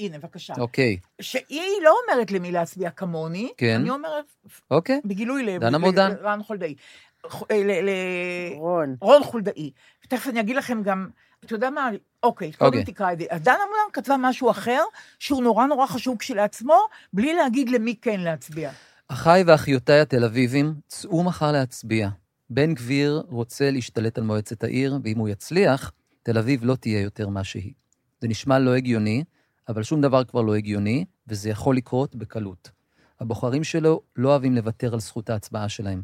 הנה, 0.00 0.18
בבקשה. 0.18 0.54
אוקיי, 0.58 0.96
שהיא 1.20 1.82
לא 1.84 1.94
אומרת 2.02 2.30
למי 2.30 2.52
להצביע 2.52 2.90
כמוני, 2.90 3.52
כן. 3.56 3.80
אני 3.80 3.90
אומרת, 3.90 4.24
אוקיי. 4.70 5.00
בגילוי 5.04 5.42
לב, 5.42 5.60
דנה 5.60 5.78
מודן. 5.78 6.10
לרן 6.22 6.42
חולדאי. 6.42 6.74
אה, 7.50 7.62
ל- 7.64 7.88
רון. 8.56 8.96
רון 9.00 9.24
חולדאי. 9.24 9.70
ותכף 10.06 10.28
אני 10.28 10.40
אגיד 10.40 10.56
לכם 10.56 10.82
גם, 10.82 11.08
אתה 11.44 11.54
יודע 11.54 11.70
מה, 11.70 11.90
אוקיי, 12.22 12.52
קודם 12.52 12.66
אוקיי. 12.78 12.84
תקרא 12.94 13.12
את 13.12 13.18
זה. 13.18 13.24
אז 13.30 13.40
דנה 13.42 13.54
מודן 13.54 13.92
כתבה 13.92 14.16
משהו 14.18 14.50
אחר, 14.50 14.82
שהוא 15.18 15.42
נורא 15.42 15.66
נורא 15.66 15.86
חשוב 15.86 16.16
כשלעצמו, 16.18 16.76
בלי 17.12 17.34
להגיד 17.34 17.68
למי 17.68 17.94
כן 18.02 18.20
להצביע. 18.20 18.70
אחיי 19.08 19.42
ואחיותיי 19.46 20.00
התל 20.00 20.24
אביבים, 20.24 20.74
צאו 20.88 21.22
מחר 21.22 21.52
להצביע. 21.52 22.08
בן 22.50 22.74
גביר 22.74 23.22
רוצה 23.28 23.70
להשתלט 23.70 24.18
על 24.18 24.24
מועצת 24.24 24.64
העיר, 24.64 24.98
ואם 25.04 25.18
הוא 25.18 25.28
יצליח, 25.28 25.92
תל 26.22 26.38
אביב 26.38 26.64
לא 26.64 26.74
תהיה 26.74 27.00
יותר 27.00 27.28
מה 27.28 27.44
שהיא. 27.44 27.72
זה 28.20 28.28
נשמע 28.28 28.58
לא 28.58 28.74
הגיוני, 28.74 29.24
אבל 29.70 29.82
שום 29.82 30.00
דבר 30.00 30.24
כבר 30.24 30.42
לא 30.42 30.54
הגיוני, 30.54 31.04
וזה 31.26 31.50
יכול 31.50 31.76
לקרות 31.76 32.14
בקלות. 32.14 32.70
הבוחרים 33.20 33.64
שלו 33.64 34.02
לא 34.16 34.28
אוהבים 34.28 34.54
לוותר 34.54 34.92
על 34.92 35.00
זכות 35.00 35.30
ההצבעה 35.30 35.68
שלהם. 35.68 36.02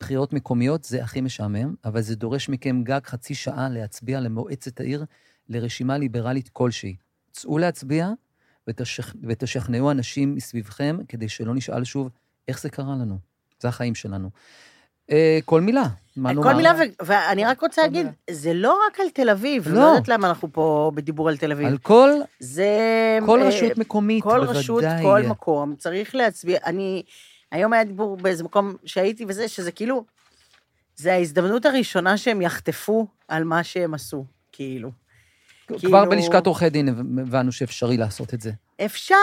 בחירות 0.00 0.32
מקומיות 0.32 0.84
זה 0.84 1.02
הכי 1.02 1.20
משעמם, 1.20 1.74
אבל 1.84 2.00
זה 2.00 2.16
דורש 2.16 2.48
מכם 2.48 2.82
גג 2.84 3.00
חצי 3.04 3.34
שעה 3.34 3.68
להצביע 3.68 4.20
למועצת 4.20 4.80
העיר 4.80 5.04
לרשימה 5.48 5.98
ליברלית 5.98 6.48
כלשהי. 6.48 6.96
צאו 7.32 7.58
להצביע 7.58 8.10
ותשכ... 8.68 9.14
ותשכנעו 9.22 9.90
אנשים 9.90 10.34
מסביבכם 10.34 10.96
כדי 11.08 11.28
שלא 11.28 11.54
נשאל 11.54 11.84
שוב 11.84 12.10
איך 12.48 12.60
זה 12.60 12.70
קרה 12.70 12.94
לנו. 12.94 13.18
זה 13.60 13.68
החיים 13.68 13.94
שלנו. 13.94 14.30
אה, 15.10 15.38
כל 15.44 15.60
מילה, 15.60 15.84
מה 16.16 16.32
נאמר? 16.32 16.42
כל 16.42 16.54
מילה, 16.54 16.72
ו- 16.78 17.04
ואני 17.06 17.44
רק 17.44 17.60
רוצה 17.60 17.82
להגיד, 17.82 18.06
מילה. 18.06 18.12
זה 18.40 18.54
לא 18.54 18.78
רק 18.86 19.00
על 19.00 19.06
תל 19.10 19.30
אביב, 19.30 19.68
לא. 19.68 19.74
לא 19.74 19.80
יודעת 19.80 20.08
למה 20.08 20.28
אנחנו 20.28 20.52
פה 20.52 20.92
בדיבור 20.94 21.28
על 21.28 21.36
תל 21.36 21.52
אביב. 21.52 21.66
על 21.66 21.78
כל, 21.78 22.10
זה... 22.40 22.68
כל 23.26 23.42
אה, 23.42 23.48
רשות 23.48 23.78
מקומית, 23.78 24.22
כל 24.22 24.38
בוודאי. 24.40 24.60
רשות, 24.60 24.84
כל 25.02 25.22
מקום, 25.22 25.76
צריך 25.76 26.14
להצביע. 26.14 26.58
אני, 26.66 27.02
היום 27.52 27.72
היה 27.72 27.84
דיבור 27.84 28.16
באיזה 28.16 28.44
מקום 28.44 28.76
שהייתי 28.84 29.24
וזה, 29.28 29.48
שזה 29.48 29.72
כאילו, 29.72 30.04
זה 30.96 31.12
ההזדמנות 31.12 31.66
הראשונה 31.66 32.16
שהם 32.16 32.42
יחטפו 32.42 33.06
על 33.28 33.44
מה 33.44 33.64
שהם 33.64 33.94
עשו, 33.94 34.24
כאילו. 34.52 34.90
כבר 35.66 35.78
כאילו- 35.78 36.10
בלשכת 36.10 36.46
עורכי 36.46 36.70
דין 36.70 36.88
הבנו 36.88 37.52
שאפשרי 37.52 37.96
לעשות 37.96 38.34
את 38.34 38.40
זה. 38.40 38.50
אפשר, 38.84 39.14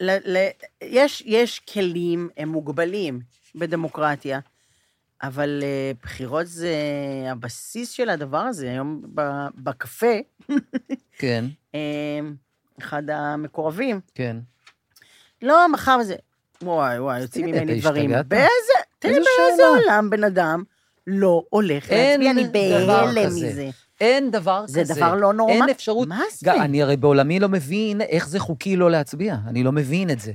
ל, 0.00 0.36
ל, 0.36 0.48
יש, 0.82 1.22
יש 1.26 1.58
כלים, 1.60 2.28
הם 2.36 2.48
מוגבלים 2.48 3.20
בדמוקרטיה, 3.54 4.40
אבל 5.22 5.62
uh, 5.62 5.98
בחירות 6.02 6.46
זה 6.46 6.74
הבסיס 7.30 7.90
של 7.90 8.08
הדבר 8.08 8.38
הזה. 8.38 8.70
היום 8.70 9.02
ב, 9.14 9.22
בקפה, 9.54 10.16
כן, 11.18 11.44
אה, 11.74 11.80
אחד 12.78 13.10
המקורבים, 13.10 14.00
כן. 14.14 14.36
לא, 15.42 15.68
מחר 15.72 16.02
זה... 16.02 16.14
וואי, 16.62 16.98
וואי, 16.98 17.20
יוצאים 17.20 17.46
ממני 17.46 17.80
דברים. 17.80 18.10
באיזה... 18.28 18.48
תראי 18.98 19.14
איזה 19.14 19.28
באיזה? 19.48 19.66
עולם 19.66 20.10
בן 20.10 20.24
אדם 20.24 20.62
לא 21.06 21.44
הולך 21.50 21.90
להצביע, 21.90 22.30
אני 22.30 22.44
בהלם. 22.52 23.26
מזה. 23.26 23.70
אין 24.00 24.30
דבר 24.30 24.64
זה 24.66 24.80
כזה. 24.80 24.94
דבר 24.94 25.14
לא 25.14 25.34
נורמלי. 25.34 25.60
אין 25.60 25.68
אפשרות. 25.68 26.08
מה 26.08 26.20
זה? 26.32 26.52
אני 26.52 26.82
הרי 26.82 26.96
בעולמי 26.96 27.40
לא 27.40 27.48
מבין 27.48 28.00
איך 28.00 28.28
זה 28.28 28.38
חוקי 28.38 28.76
לא 28.76 28.90
להצביע. 28.90 29.36
אני 29.46 29.62
לא 29.62 29.72
מבין 29.72 30.10
את 30.10 30.20
זה. 30.20 30.32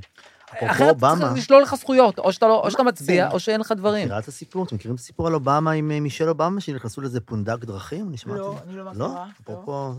אפרופו 0.50 0.72
אחרת 0.72 0.96
אובמה, 0.96 1.20
צריך 1.20 1.34
לשלול 1.38 1.62
לך 1.62 1.76
זכויות, 1.76 2.20
או 2.20 2.34
שאתה, 2.34 2.48
לא, 2.48 2.62
או 2.64 2.72
שאתה 2.72 2.84
מצביע, 2.84 3.28
זה? 3.28 3.34
או 3.34 3.40
שאין 3.40 3.60
לך 3.60 3.72
דברים. 3.72 4.06
מכירה 4.06 4.20
את 4.20 4.28
הסיפור? 4.28 4.66
אתם 4.66 4.76
מכירים 4.76 4.96
את 4.96 5.00
הסיפור 5.00 5.28
על 5.28 5.34
אובמה 5.34 5.72
עם 5.72 5.92
אה, 5.92 6.00
מישל 6.00 6.30
אובמה, 6.30 6.62
שנכנסו 6.62 7.02
לזה 7.02 7.20
פונדק 7.20 7.66
דרכים? 7.66 8.08
אני 8.08 8.18
שמעתי. 8.18 8.40
לא, 8.40 8.58
אני 8.64 8.78
לא 8.78 8.86
לא? 8.86 8.92
מכירה. 8.92 9.28
אפרופו... 9.42 9.94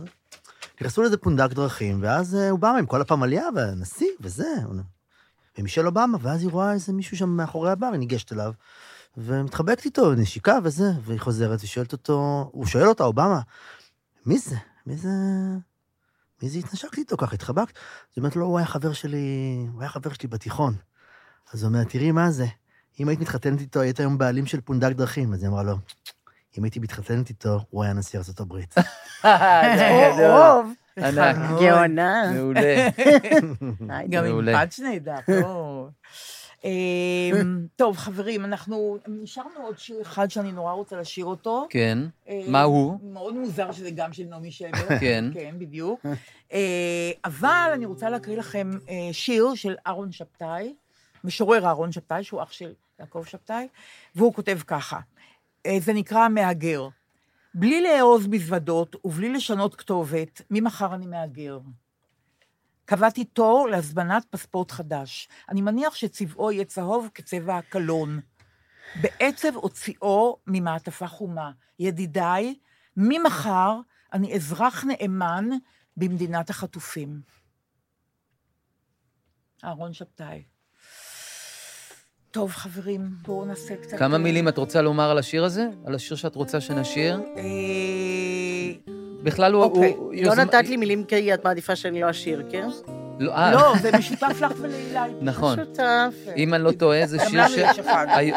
נכנסו 0.81 1.03
לזה 1.03 1.17
פונדק 1.17 1.53
דרכים, 1.53 1.99
ואז 2.03 2.35
אה, 2.35 2.51
אובמה 2.51 2.79
עם 2.79 2.87
כל 2.87 3.01
הפמליה 3.01 3.45
והנשיא 3.55 4.09
וזה, 4.21 4.55
ומישל 5.59 5.87
אובמה, 5.87 6.19
ואז 6.21 6.43
היא 6.43 6.51
רואה 6.51 6.73
איזה 6.73 6.93
מישהו 6.93 7.17
שם 7.17 7.29
מאחורי 7.29 7.71
הבר, 7.71 7.87
היא 7.87 7.99
ניגשת 7.99 8.33
אליו, 8.33 8.53
ומתחבקת 9.17 9.85
איתו, 9.85 10.15
נשיקה 10.15 10.59
וזה, 10.65 10.85
והיא 11.03 11.21
חוזרת 11.21 11.59
ושואלת 11.63 11.93
אותו, 11.93 12.49
הוא 12.53 12.67
שואל 12.67 12.87
אותה, 12.87 13.05
אובמה, 13.05 13.41
מי 14.27 14.39
זה? 14.39 14.57
מי 14.87 14.97
זה... 14.97 15.09
מי 16.43 16.49
זה 16.49 16.59
התנשקת 16.59 16.99
איתו 16.99 17.17
ככה, 17.17 17.35
התחבקת? 17.35 17.77
אז 17.77 18.13
היא 18.17 18.23
אומרת 18.23 18.37
לו, 18.37 18.47
הוא 18.47 18.59
היה 18.59 18.67
חבר 18.67 18.93
שלי, 18.93 19.57
הוא 19.73 19.81
היה 19.81 19.91
חבר 19.91 20.13
שלי 20.13 20.29
בתיכון. 20.29 20.75
אז 21.53 21.63
הוא 21.63 21.69
אומר, 21.69 21.85
תראי 21.85 22.13
מה 22.13 22.31
זה, 22.31 22.47
אם 23.01 23.09
היית 23.09 23.21
מתחתנת 23.21 23.61
איתו, 23.61 23.81
היית 23.81 24.01
היום 24.01 24.19
בעלים 24.19 24.47
של 24.47 24.61
פונדק 24.61 24.93
דרכים. 24.97 25.33
אז 25.33 25.43
היא 25.43 25.49
אמרה 25.49 25.63
לו, 25.63 25.77
אם 26.59 26.65
הייתי 26.65 26.81
מתחתנת 26.81 27.29
איתו, 27.29 27.61
הוא 27.71 27.85
היה 27.85 27.93
נשיא 27.93 28.19
ארצות 28.19 28.41
הברית. 28.41 28.75
רוב. 30.19 30.73
ענק. 30.99 31.61
גאונה. 31.61 32.33
מעולה. 32.35 32.89
גם 34.11 34.25
עם 34.25 34.49
נהדר, 34.83 35.15
לא. 35.43 35.89
טוב, 37.77 37.97
חברים, 37.97 38.45
אנחנו, 38.45 38.99
נשארנו 39.09 39.61
עוד 39.63 39.79
שיר 39.79 40.03
אחד 40.03 40.31
שאני 40.31 40.53
נורא 40.53 40.73
רוצה 40.73 40.97
לשיר 40.97 41.25
אותו. 41.25 41.67
כן. 41.71 41.99
אה, 42.29 42.45
מה 42.49 42.63
הוא? 42.63 42.99
מאוד 43.03 43.35
מוזר 43.35 43.73
שזה 43.73 43.91
גם 43.91 44.13
של 44.13 44.25
נעמי 44.25 44.51
שמר. 44.51 44.89
כן. 45.01 45.25
כן, 45.35 45.55
בדיוק. 45.59 46.07
אה, 46.53 47.11
אבל 47.25 47.71
אני 47.75 47.87
רוצה 47.87 48.11
להקריא 48.11 48.37
לכם 48.37 48.71
אה, 48.89 49.09
שיר 49.13 49.55
של 49.55 49.75
אהרון 49.87 50.13
שבתאי, 50.13 50.75
משורר 51.25 51.67
אהרון 51.67 51.93
שבתאי, 51.93 52.25
שהוא 52.25 52.43
אח 52.43 52.53
של 52.53 52.73
יעקב 53.01 53.25
שבתאי, 53.27 53.69
והוא 54.15 54.35
כותב 54.35 54.59
ככה, 54.67 55.01
זה 55.79 55.93
נקרא 55.93 56.19
המהגר. 56.19 56.89
בלי 57.55 57.83
לאעוז 57.83 58.27
מזוודות 58.27 58.97
ובלי 59.05 59.29
לשנות 59.33 59.75
כתובת, 59.75 60.43
ממחר 60.51 60.95
אני 60.95 61.07
מהגר. 61.07 61.59
קבעתי 62.89 63.25
תור 63.25 63.69
להזמנת 63.71 64.25
פספורט 64.31 64.71
חדש. 64.71 65.29
אני 65.49 65.61
מניח 65.61 65.95
שצבעו 65.95 66.53
יהיה 66.53 66.65
צהוב 66.65 67.09
כצבע 67.15 67.57
הקלון. 67.57 68.21
בעצב 69.01 69.57
הוציאו 69.57 70.37
ממעטפה 70.47 71.07
חומה. 71.07 71.51
ידידיי, 71.79 72.55
ממחר 72.97 73.81
אני 74.13 74.35
אזרח 74.35 74.85
נאמן 74.85 75.49
במדינת 75.97 76.51
החטופים. 76.51 77.21
אהרון 79.65 79.93
שבתאי. 79.93 80.43
טוב, 82.31 82.51
חברים, 82.51 83.11
בואו 83.23 83.45
נעשה 83.45 83.77
קצת... 83.77 83.99
כמה 83.99 84.19
מילים 84.19 84.49
את 84.49 84.59
רוצה 84.59 84.83
לומר 84.83 85.11
על 85.11 85.19
השיר 85.19 85.45
הזה? 85.45 85.69
על 85.87 85.95
השיר 85.95 86.17
שאת 86.17 86.35
רוצה 86.35 86.61
שנשיר? 86.61 87.21
בכלל 89.23 89.53
הוא... 89.53 89.63
אוקיי. 89.65 89.93
הוא- 89.97 90.13
לא 90.15 90.19
יוזמה- 90.19 90.45
נתת 90.45 90.69
לי 90.69 90.77
מילים 90.77 91.05
כי 91.05 91.35
את 91.35 91.45
מעדיפה 91.45 91.77
שאני 91.77 92.01
לא 92.01 92.11
אשיר, 92.11 92.43
כן? 92.51 92.69
לא, 93.19 93.33
אה, 93.33 93.53
לא, 93.53 93.75
זה 93.83 93.91
משותף 93.99 94.41
לך 94.41 94.53
ולאילי. 94.61 95.15
נכון. 95.23 95.57
שותף. 95.57 96.15
אם 96.37 96.55
אני 96.55 96.63
לא 96.65 96.73
טועה, 96.73 97.07
זה 97.07 97.19
שיר 97.29 97.49
ש... 97.49 97.59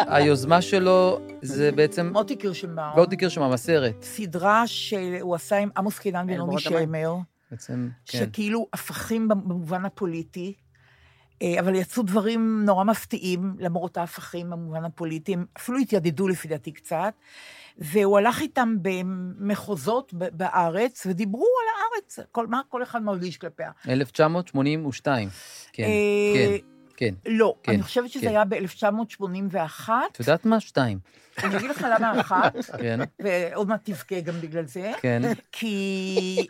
היוזמה 0.08 0.62
שלו 0.62 1.20
זה 1.42 1.72
בעצם... 1.72 2.10
מוטי 2.14 2.36
קירשנבאום. 2.36 2.88
ועוד 2.96 3.14
קירשנבאום, 3.14 3.52
הסרט. 3.52 4.02
סדרה 4.04 4.64
שהוא 4.68 5.36
עשה 5.36 5.58
עם 5.58 5.70
עמוס 5.78 6.00
קינן 6.00 6.26
ונעמי. 6.30 6.60
שמר, 6.60 7.16
בעצם, 7.52 7.90
כן. 8.06 8.18
שכאילו 8.20 8.68
הפכים 8.74 9.28
במובן 9.28 9.86
הפוליטי, 9.86 10.54
אה, 11.42 11.60
אבל 11.60 11.76
יצאו 11.76 12.04
דברים 12.04 12.66
נורא 12.66 12.84
מפתיעים, 12.84 13.56
למרות 13.60 13.98
ההפכים 13.98 14.50
במובן 14.50 14.86
הפוליטי, 14.86 15.34
הם 15.34 15.46
אפילו 15.58 15.78
התיידדו 15.78 16.28
לפי 16.28 16.48
דעתי 16.48 16.72
קצת, 16.72 17.14
והוא 17.82 18.18
הלך 18.18 18.42
איתם 18.42 18.76
במחוזות 18.82 20.14
בארץ, 20.14 21.06
ודיברו 21.10 21.46
על 21.62 21.68
הארץ, 21.76 22.20
כל, 22.32 22.48
מה 22.48 22.62
כל 22.70 22.84
אחד 22.84 23.04
מרגיש 23.04 23.38
כלפיה. 23.38 23.72
1982. 23.90 25.30
כן, 25.74 25.84
אה, 25.84 25.90
כן, 26.36 26.66
כן. 26.98 27.14
לא, 27.26 27.56
כן, 27.64 27.72
אני 27.72 27.84
חושבת 27.84 28.10
שזה 28.10 28.22
כן. 28.22 28.28
היה 28.28 28.46
ב-1981, 28.46 29.90
את 30.12 30.20
יודעת 30.20 30.46
מה? 30.46 30.60
שתיים. 30.60 31.00
אני 31.44 31.58
אגיד 31.58 31.70
לך 31.70 31.88
למה 31.96 32.20
אחת, 32.20 32.56
כן, 32.82 33.00
ועוד 33.20 33.68
מעט 33.68 33.90
תבכה 33.90 34.20
גם 34.20 34.42
בגלל 34.42 34.66
זה. 34.66 34.92
כן. 35.02 35.22
כי 35.52 36.48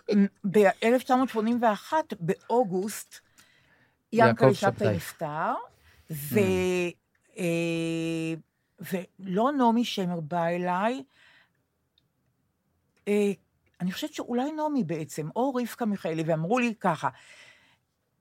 ב-1981, 0.51 1.93
באוגוסט, 2.19 3.19
ינקלה 4.13 4.53
שבתאי. 4.53 4.95
נפטר, 4.95 5.53
ו... 6.11 6.39
אה, 7.37 8.33
ולא 8.91 9.51
נעמי 9.57 9.85
שמר 9.85 10.19
בא 10.19 10.45
אליי, 10.45 11.03
אני 13.81 13.91
חושבת 13.91 14.13
שאולי 14.13 14.51
נעמי 14.51 14.83
בעצם, 14.83 15.27
או 15.35 15.53
רבקה 15.55 15.85
מיכאלי, 15.85 16.23
ואמרו 16.25 16.59
לי 16.59 16.73
ככה, 16.79 17.09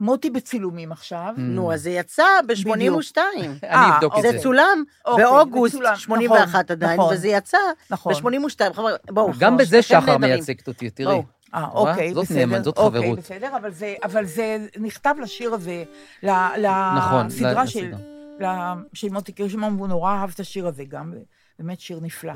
מוטי 0.00 0.30
בצילומים 0.30 0.92
עכשיו, 0.92 1.34
Mm. 1.36 1.40
נו, 1.40 1.72
אז 1.72 1.82
זה 1.82 1.90
יצא 1.90 2.24
ב-82. 2.46 3.16
אני 3.62 3.94
אבדוק 3.94 4.16
את 4.18 4.22
זה 4.22 4.30
זה. 4.32 4.38
צולם 4.38 4.84
אוקיי, 5.04 5.24
באוגוסט 5.24 5.74
מצולם, 5.74 5.96
81 5.96 6.48
נכון, 6.48 6.60
עדיין, 6.68 7.00
נכון. 7.00 7.14
וזה 7.14 7.28
יצא 7.28 7.58
נכון. 7.90 8.14
ב-82. 8.14 8.72
חבר'ה, 8.72 8.92
בואו. 9.10 9.30
גם 9.38 9.56
בזה 9.56 9.82
שחר. 9.82 10.18
מייצגת 10.18 10.68
אותי, 10.68 10.90
תראי. 10.90 11.06
בואו. 11.14 11.24
אה? 11.54 11.68
אוקיי, 11.72 12.14
זאת 12.14 12.24
בסדר. 12.24 12.38
נאמן, 12.38 12.62
זאת 12.62 12.78
אוקיי, 12.78 13.00
חברות. 13.02 13.18
בסדר, 13.18 13.56
אבל 13.56 13.70
זה, 13.72 13.94
אבל 14.04 14.24
זה 14.24 14.56
נכתב 14.80 15.14
לשיר 15.22 15.54
הזה, 15.54 15.84
ל- 16.22 16.66
נכון, 16.96 17.26
לסדרה 17.26 17.66
של. 17.66 17.92
ל- 18.40 18.46
של 18.94 19.08
מוטי 19.08 19.32
קירשנבאום, 19.32 19.76
והוא 19.76 19.88
נורא 19.88 20.12
אהב 20.12 20.30
את 20.34 20.40
השיר 20.40 20.66
הזה 20.66 20.84
גם, 20.84 21.12
באמת 21.58 21.80
שיר 21.80 22.00
נפלא. 22.02 22.32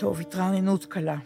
טוב, 0.00 0.20
התרעננות 0.20 0.84
קלה. 0.84 1.16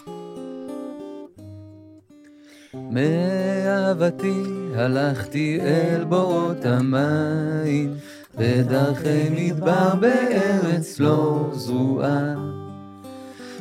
מאהבתי 2.74 4.42
הלכתי 4.76 5.60
אל 5.60 6.04
בורות 6.04 6.64
המים, 6.64 7.94
בדרכי 8.34 9.28
מדבר 9.30 9.94
בארץ 9.94 11.00
לא 11.00 11.50
זרועה. 11.52 12.34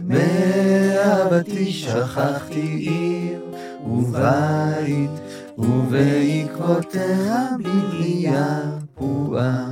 מאהבתי 0.03 1.72
שכחתי 1.72 2.61
עיר 2.61 3.41
ובית, 3.88 5.11
ובעקבותיה 5.57 7.48
בליה 7.57 8.61
פרועה. 8.95 9.65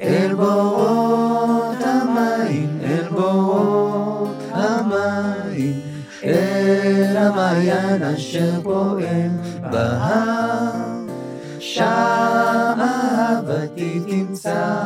אל 0.00 0.34
בורות 0.34 1.76
המים, 1.80 2.78
אל 2.82 3.08
בורות 3.08 4.05
המים, 5.56 6.02
אל 6.24 7.16
המעיין 7.16 8.02
אשר 8.02 8.60
פועם 8.62 9.36
בהר. 9.70 11.06
שם 11.58 12.78
אהבתי 12.80 14.00
תמצא 14.08 14.84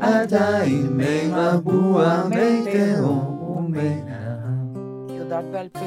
עדיין 0.00 0.86
מי 0.90 1.26
מבוע, 1.26 2.22
מי 2.28 2.64
תהום 2.72 3.56
ומי 3.56 4.00
נהר. 4.06 5.16
יודעת 5.18 5.44
בעל 5.52 5.68
פה. 5.72 5.80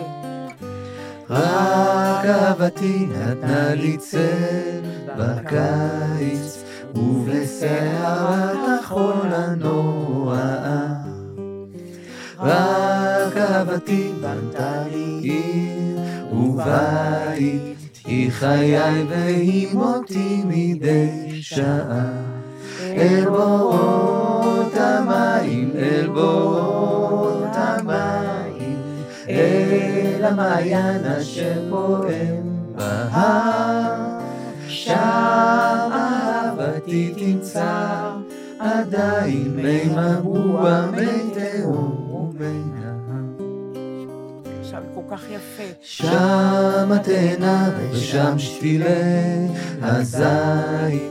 רק 1.30 2.26
אהבתי 2.26 3.08
נתנה 3.10 3.76
לי 3.76 3.98
צל 3.98 4.82
בקיץ, 5.18 6.64
ובסערת 6.96 8.58
החול 8.80 9.34
הנוראה. 9.34 10.43
אהבתי 13.64 14.12
בנתה 14.22 14.84
לי 14.92 15.20
עיר 15.22 16.00
ובית, 16.34 17.62
היא 18.06 18.32
חיי 18.32 19.04
והיא 19.10 19.68
מותי 19.74 20.42
מדי 20.46 21.42
שעה. 21.42 22.06
אל 22.82 23.26
בורות 23.30 24.74
המים, 24.76 25.72
אל 25.76 26.08
בורות 26.08 27.54
המים, 27.54 28.78
אל 29.30 30.26
המעיין 30.26 31.06
אשר 31.06 31.70
פועם 31.70 32.76
בהר. 32.76 34.20
שם 34.68 35.90
אהבתי 35.92 37.14
תמצא 37.18 38.12
עדיין 38.60 39.56
מי 39.56 39.84
מבוע, 39.86 40.86
מי 40.92 41.32
תהום 41.34 42.34
ומי 42.40 42.83
כך 45.14 45.24
יפה. 45.30 45.64
שם 45.82 46.92
התאנה 46.92 47.70
ושם 47.92 48.40
שתילי 48.40 49.48
הזית, 49.82 51.02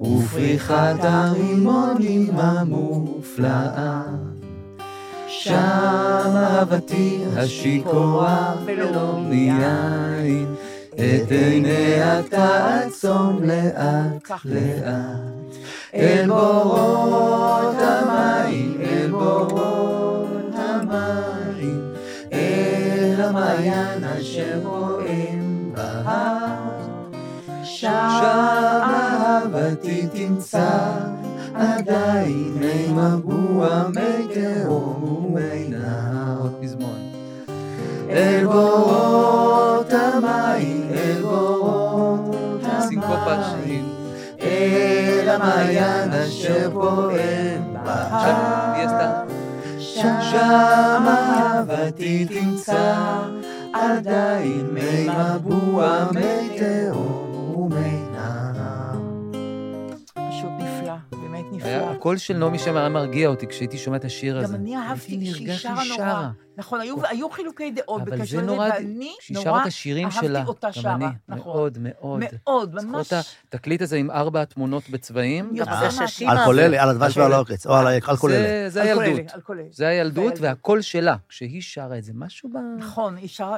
ופריחת 0.00 0.96
הרימונים 1.00 2.30
המופלאה. 2.34 4.02
שם 5.28 5.54
אהבתי 6.36 7.24
השיכורה 7.36 8.54
ולא 8.64 9.18
מיין, 9.28 10.54
את 10.94 11.30
עיניה 11.30 12.22
תעצום 12.22 13.40
לאט 13.42 14.30
לאט. 14.44 15.56
אל 15.94 16.26
בורות 16.28 17.76
המים, 17.78 18.80
אל 18.80 19.10
בורות 19.10 19.71
המעיין 23.32 24.04
אשר 24.04 24.60
פועם 24.62 25.72
בהר. 25.74 26.38
שם 27.64 28.20
אהבתי 28.82 30.06
תמצא 30.12 30.68
עדיין 31.54 32.54
מי 32.60 32.88
מבוע, 32.92 33.88
מי 33.94 34.34
תהום 34.34 35.04
ומי 35.04 35.68
נהר. 35.68 36.38
עוד 36.40 36.54
פזמון. 36.62 36.98
אל 38.10 38.46
בורות 38.46 39.92
המים, 39.92 40.90
אל 40.94 41.22
בורות 41.22 42.64
המים, 42.64 43.88
אל 44.42 45.28
המעיין 45.28 46.12
אשר 46.12 46.70
פועם 46.72 47.74
בהר. 47.84 49.31
שם 49.94 51.04
אהבתי 51.08 52.26
תמצא 52.26 52.94
עדיין 53.72 54.66
מי 54.72 55.06
מבוע, 55.08 56.08
מי 56.14 56.58
תהום 56.58 57.54
ומי 57.56 58.01
היה-. 61.64 61.90
הקול 61.90 62.16
של 62.16 62.36
נעמי 62.36 62.58
שמר 62.58 62.78
היה 62.78 62.88
מרגיע 62.88 63.28
אותי 63.28 63.46
כשהייתי 63.46 63.78
שומע 63.78 63.96
את 63.96 64.04
השיר 64.04 64.38
הזה. 64.38 64.48
גם 64.54 64.60
אני 64.60 64.76
אהבתי 64.76 65.12
הייתי 65.12 65.26
שהיא 65.32 65.46
נרגש 65.48 65.62
שרה 65.62 65.82
נורא. 65.88 66.28
נכון, 66.56 66.80
היו 66.80 66.96
היו 67.06 67.30
חילוקי 67.30 67.70
דעות 67.70 68.02
אבל 68.02 68.10
בקשר 68.10 68.24
זה 68.24 68.36
לזה, 68.36 68.46
נורא, 68.46 68.68
ואני 68.74 69.12
כשהיא 69.20 69.34
נורא 69.34 69.44
שרה 69.44 69.62
את 69.62 69.66
השירים 69.66 70.10
שלה, 70.10 70.38
אהבתי 70.38 70.48
אותה 70.48 70.68
גם. 70.84 71.02
אני, 71.02 71.04
נכון. 71.28 71.52
מאוד 71.52 71.78
מאוד. 71.80 72.22
מאוד, 72.46 72.74
ממש. 72.74 73.12
את 73.12 73.24
התקליט 73.54 73.82
הזה 73.82 73.96
עם 73.96 74.10
ארבע 74.10 74.42
התמונות 74.42 74.90
בצבעים? 74.90 75.50
יוצא 75.56 75.70
מהכלל. 75.70 75.86
הגששים 75.88 76.28
על. 76.28 76.58
אלה, 76.60 76.82
על 76.82 76.88
הדבש 76.88 77.16
ועל 77.16 77.32
העוקץ, 77.32 77.66
או 77.66 77.74
על 77.74 77.86
אלה. 77.86 78.70
זה- 78.70 78.82
הילדות. 78.82 79.20
זה 79.70 79.88
הילדות. 79.88 80.32
והקול 80.40 80.80
שלה, 80.80 81.16
כשהיא 81.28 81.62
שרה 81.62 81.98
את 81.98 82.04
זה, 82.04 82.12
משהו 82.14 82.48
ב... 82.48 82.56
נכון, 82.78 83.16
היא 83.16 83.28
שרה, 83.28 83.56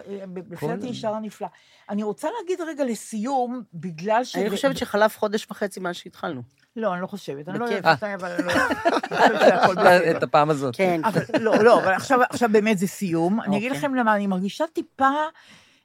כל- 0.60 0.66
דעתי 0.66 0.86
היא 0.86 0.94
שרה 0.94 1.20
נפלא. 1.20 1.48
אני 1.90 2.02
רוצה 2.02 2.28
להגיד 2.40 2.58
רגע 2.68 2.84
לסיום, 2.84 3.62
בגלל 3.74 4.24
ש... 4.24 4.36
אני 4.36 4.50
חושבת 4.50 4.76
שחלף 4.76 5.18
חודש 5.18 5.46
וחצי 5.50 5.80
מאז 5.80 5.94
שהתחלנו. 5.94 6.42
לא, 6.76 6.94
אני 6.94 7.02
לא 7.02 7.06
חושבת. 7.06 7.48
אני 7.48 7.58
לא. 7.58 7.64
יודעת 7.64 8.02
מתי, 8.02 8.14
אבל 8.14 8.32
אני 8.32 8.46
לא... 8.46 8.52
אני 8.52 9.38
חושבת 9.38 9.40
שהכל 9.40 9.74
בסדר. 9.80 10.16
את 10.16 10.22
הפעם 10.22 10.50
הזאת. 10.50 10.76
כן, 10.76 11.00
אבל 11.04 11.22
לא, 11.40 11.64
לא, 11.64 11.82
אבל 11.82 11.92
עכשיו, 11.92 12.18
עכשיו 12.30 12.48
באמת 12.52 12.78
זה 12.78 12.86
סיום. 12.86 13.40
אני 13.40 13.56
אגיד 13.56 13.70
אוקיי. 13.70 13.78
לכם 13.78 13.94
למה, 13.94 14.14
אני 14.16 14.26
מרגישה 14.26 14.64
טיפה 14.72 15.10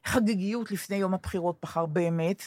חגיגיות 0.05 0.71
לפני 0.71 0.95
יום 0.95 1.13
הבחירות 1.13 1.63
מחר 1.63 1.85
באמת. 1.85 2.43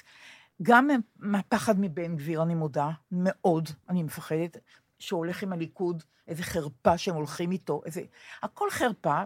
גם 0.62 0.88
מהפחד 1.18 1.80
מבן 1.80 2.16
גביר, 2.16 2.42
אני 2.42 2.54
מודה, 2.54 2.90
מאוד, 3.12 3.68
אני 3.88 4.02
מפחדת, 4.02 4.56
שהוא 4.98 5.18
הולך 5.18 5.42
עם 5.42 5.52
הליכוד, 5.52 6.02
איזה 6.28 6.42
חרפה 6.42 6.98
שהם 6.98 7.14
הולכים 7.14 7.52
איתו, 7.52 7.82
איזה... 7.86 8.02
הכל 8.42 8.70
חרפה. 8.70 9.22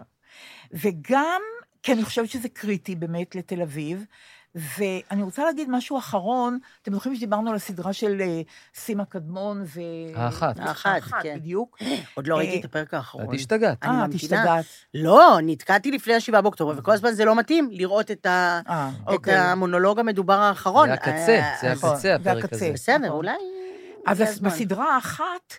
וגם, 0.71 1.41
כי 1.83 1.93
אני 1.93 2.03
חושבת 2.03 2.29
שזה 2.29 2.49
קריטי 2.49 2.95
באמת 2.95 3.35
לתל 3.35 3.61
אביב, 3.61 4.05
ואני 4.57 5.23
רוצה 5.23 5.45
להגיד 5.45 5.69
משהו 5.69 5.97
אחרון, 5.97 6.59
אתם 6.81 6.93
זוכרים 6.93 7.15
שדיברנו 7.15 7.49
על 7.49 7.55
הסדרה 7.55 7.93
של 7.93 8.21
אה, 8.21 8.41
סימה 8.75 9.05
קדמון 9.05 9.63
ו... 9.65 9.79
האחת. 10.15 10.59
האחת, 10.59 11.01
כן. 11.21 11.35
בדיוק. 11.35 11.77
עוד 12.15 12.27
לא 12.27 12.37
ראיתי 12.37 12.53
אה, 12.53 12.59
את 12.59 12.65
הפרק 12.65 12.93
האחרון. 12.93 13.29
את 13.29 13.33
השתגעת. 13.33 13.77
אני 13.83 13.97
אה, 13.97 14.05
את. 14.05 14.13
השתגעת. 14.13 14.65
לא, 14.93 15.37
נתקעתי 15.43 15.91
לפני 15.91 16.13
השבעה 16.13 16.41
באוקטובר, 16.41 16.73
וכל 16.77 16.91
הזמן 16.91 17.11
זה 17.11 17.25
לא 17.25 17.35
מתאים 17.35 17.69
לראות 17.71 18.11
את 18.11 18.25
אה, 18.25 18.91
אוקיי. 19.07 19.37
המונולוג 19.37 19.99
המדובר 19.99 20.39
האחרון. 20.39 20.87
זה 20.87 20.93
הקצה, 20.93 21.39
אה, 21.39 21.55
זה 21.61 21.71
נכון, 21.71 21.89
הקצה, 21.89 22.01
זה 22.01 22.15
הפרק. 22.15 22.53
הזה. 22.53 22.71
בסדר, 22.73 22.97
נכון. 22.97 23.09
אולי... 23.17 23.31
אז. 24.07 24.39
בסדרה 24.39 24.95
האחת 24.95 25.53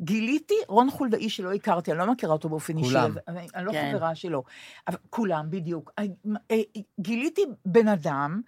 גיליתי 0.00 0.54
רון 0.68 0.90
חולדאי 0.90 1.30
שלא 1.30 1.52
הכרתי, 1.52 1.90
אני 1.90 1.98
לא 1.98 2.12
מכירה 2.12 2.32
אותו 2.32 2.48
באופן 2.48 2.78
אישי, 2.78 2.88
כולם. 2.88 3.14
אני, 3.28 3.46
אני 3.54 3.66
לא 3.66 3.72
כן. 3.72 3.92
חברה 3.92 4.14
שלו. 4.14 4.42
אבל 4.88 4.96
כולם, 5.10 5.46
בדיוק. 5.50 5.92
אה, 5.98 6.04
אה, 6.50 6.56
גיליתי 7.00 7.42
בן 7.66 7.88
אדם 7.88 8.40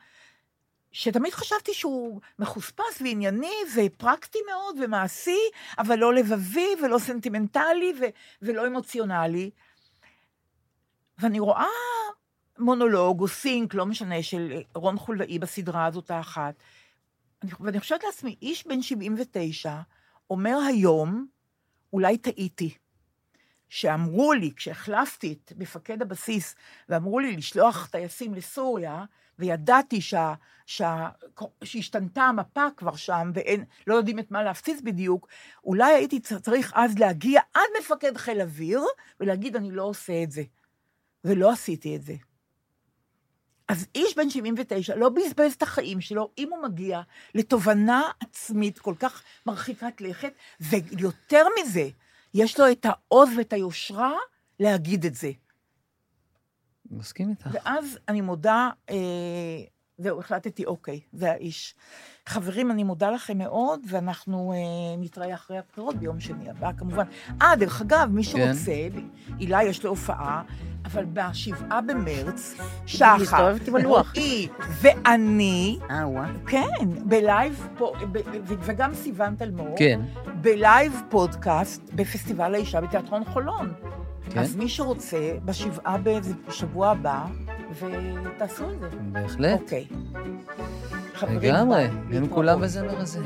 שתמיד 0.93 1.33
חשבתי 1.33 1.75
שהוא 1.75 2.21
מחוספס 2.39 3.01
וענייני 3.01 3.55
ופרקטי 3.77 4.39
מאוד 4.51 4.77
ומעשי, 4.85 5.39
אבל 5.79 5.99
לא 5.99 6.15
לבבי 6.15 6.69
ולא 6.83 6.99
סנטימנטלי 6.99 7.93
ו- 8.01 8.05
ולא 8.43 8.67
אמוציונלי. 8.67 9.51
ואני 11.19 11.41
רואה 11.41 11.67
מונולוג 12.59 13.21
או 13.21 13.29
סינק, 13.29 13.75
לא 13.75 13.87
משנה, 13.87 14.23
של 14.23 14.61
רון 14.75 14.99
חולדאי 14.99 15.39
בסדרה 15.39 15.87
הזאת 15.87 16.11
האחת, 16.11 16.55
אני, 17.43 17.51
ואני 17.61 17.81
חושבת 17.81 18.05
לעצמי, 18.05 18.37
איש 18.43 18.67
בן 18.67 18.83
79 18.83 19.81
אומר 20.31 20.59
היום, 20.67 21.27
אולי 21.93 22.19
טעיתי. 22.19 22.75
שאמרו 23.69 24.33
לי, 24.33 24.53
כשהחלפתי 24.57 25.33
את 25.33 25.53
מפקד 25.57 26.03
הבסיס, 26.03 26.55
ואמרו 26.89 27.19
לי 27.19 27.37
לשלוח 27.37 27.87
טייסים 27.87 28.35
לסוריה, 28.35 29.05
וידעתי 29.39 30.01
שה, 30.01 30.35
שה, 30.67 31.09
שהשתנתה 31.65 32.23
המפה 32.23 32.67
כבר 32.77 32.97
שם, 32.97 33.31
ואין, 33.35 33.65
לא 33.87 33.95
יודעים 33.95 34.19
את 34.19 34.31
מה 34.31 34.43
להפציץ 34.43 34.81
בדיוק, 34.81 35.29
אולי 35.65 35.95
הייתי 35.95 36.21
צריך 36.21 36.73
אז 36.75 36.99
להגיע 36.99 37.41
עד 37.55 37.69
מפקד 37.81 38.17
חיל 38.17 38.41
אוויר, 38.41 38.81
ולהגיד, 39.21 39.57
אני 39.57 39.71
לא 39.71 39.83
עושה 39.83 40.23
את 40.23 40.31
זה. 40.31 40.43
ולא 41.25 41.51
עשיתי 41.53 41.97
את 41.97 42.03
זה. 42.03 42.15
אז 43.73 43.87
איש 43.95 44.17
בן 44.17 44.31
79 44.31 44.97
לא 44.97 45.09
בזבז 45.09 45.53
את 45.53 45.63
החיים 45.63 46.01
שלו, 46.01 46.31
אם 46.39 46.49
הוא 46.51 46.63
מגיע 46.63 47.01
לתובנה 47.35 48.03
עצמית 48.21 48.79
כל 48.79 48.95
כך 48.99 49.23
מרחיקת 49.47 50.01
לכת, 50.01 50.33
ויותר 50.61 51.47
מזה, 51.61 51.89
יש 52.35 52.61
לו 52.61 52.71
את 52.71 52.87
העוז 52.89 53.29
ואת 53.39 53.53
היושרה 53.53 54.13
להגיד 54.61 55.05
את 55.05 55.15
זה. 55.15 55.31
מסכים 56.91 57.31
איתך. 57.31 57.49
ואז 57.53 57.99
אני 58.09 58.21
מודה, 58.21 58.71
אה, 58.91 58.97
זהו, 59.99 60.21
החלטתי, 60.21 60.65
אוקיי, 60.65 61.01
זה 61.13 61.31
האיש. 61.31 61.75
חברים, 62.27 62.71
אני 62.71 62.83
מודה 62.85 63.11
לכם 63.11 63.39
מאוד, 63.39 63.81
ואנחנו 63.89 64.53
אה, 64.53 64.97
נתראה 64.99 65.35
אחרי 65.35 65.59
הבחירות 65.59 65.97
ביום 65.97 66.21
שני 66.21 66.51
הבא, 66.51 66.73
כמובן. 66.73 67.05
אה, 67.43 67.57
דרך 67.57 67.81
אגב, 67.81 68.09
מי 68.13 68.25
שרוצה, 68.25 68.89
הילה 69.39 69.63
יש 69.65 69.85
לו 69.85 69.91
הופעה, 69.91 70.43
אבל 70.85 71.05
בשבעה 71.05 71.81
במרץ, 71.81 72.55
שחר. 72.87 73.55
רועי 73.85 74.49
ואני, 74.81 75.79
אה, 75.91 76.09
וואה. 76.09 76.27
כן, 76.47 76.89
ב 77.05 77.15
live, 77.15 77.69
פה, 77.79 77.93
ב, 78.13 78.19
וגם 78.45 78.95
סיוון 78.95 79.35
תלמור, 79.35 79.75
כן, 79.79 80.01
ב 80.41 80.53
live 80.53 81.03
פודקאסט 81.09 81.83
בפסטיבל 81.95 82.55
האישה 82.55 82.81
בתיאטרון 82.81 83.25
חולון. 83.25 83.73
כן. 84.31 84.41
אז 84.41 84.57
מי 84.57 84.69
שרוצה, 84.69 85.33
בשבעה 85.45 85.97
בשבוע 86.49 86.91
הבא, 86.91 87.25
ותעשו 87.81 88.71
את 88.71 88.81
זה. 88.81 88.89
בהחלט. 89.13 89.61
אוקיי. 89.61 89.87
לגמרי. 91.31 91.85
הם. 92.13 92.29
כולם 92.29 92.61
בזמר 92.61 93.01
הזה. 93.01 93.21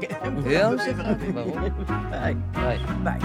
כן, 0.00 0.42
ביום 0.42 0.74
בזמר 0.76 1.08
הזה. 1.08 1.32
ברור. 1.32 1.56
ביי. 2.10 2.34
ביי. 2.54 2.78
ביי. 3.04 3.20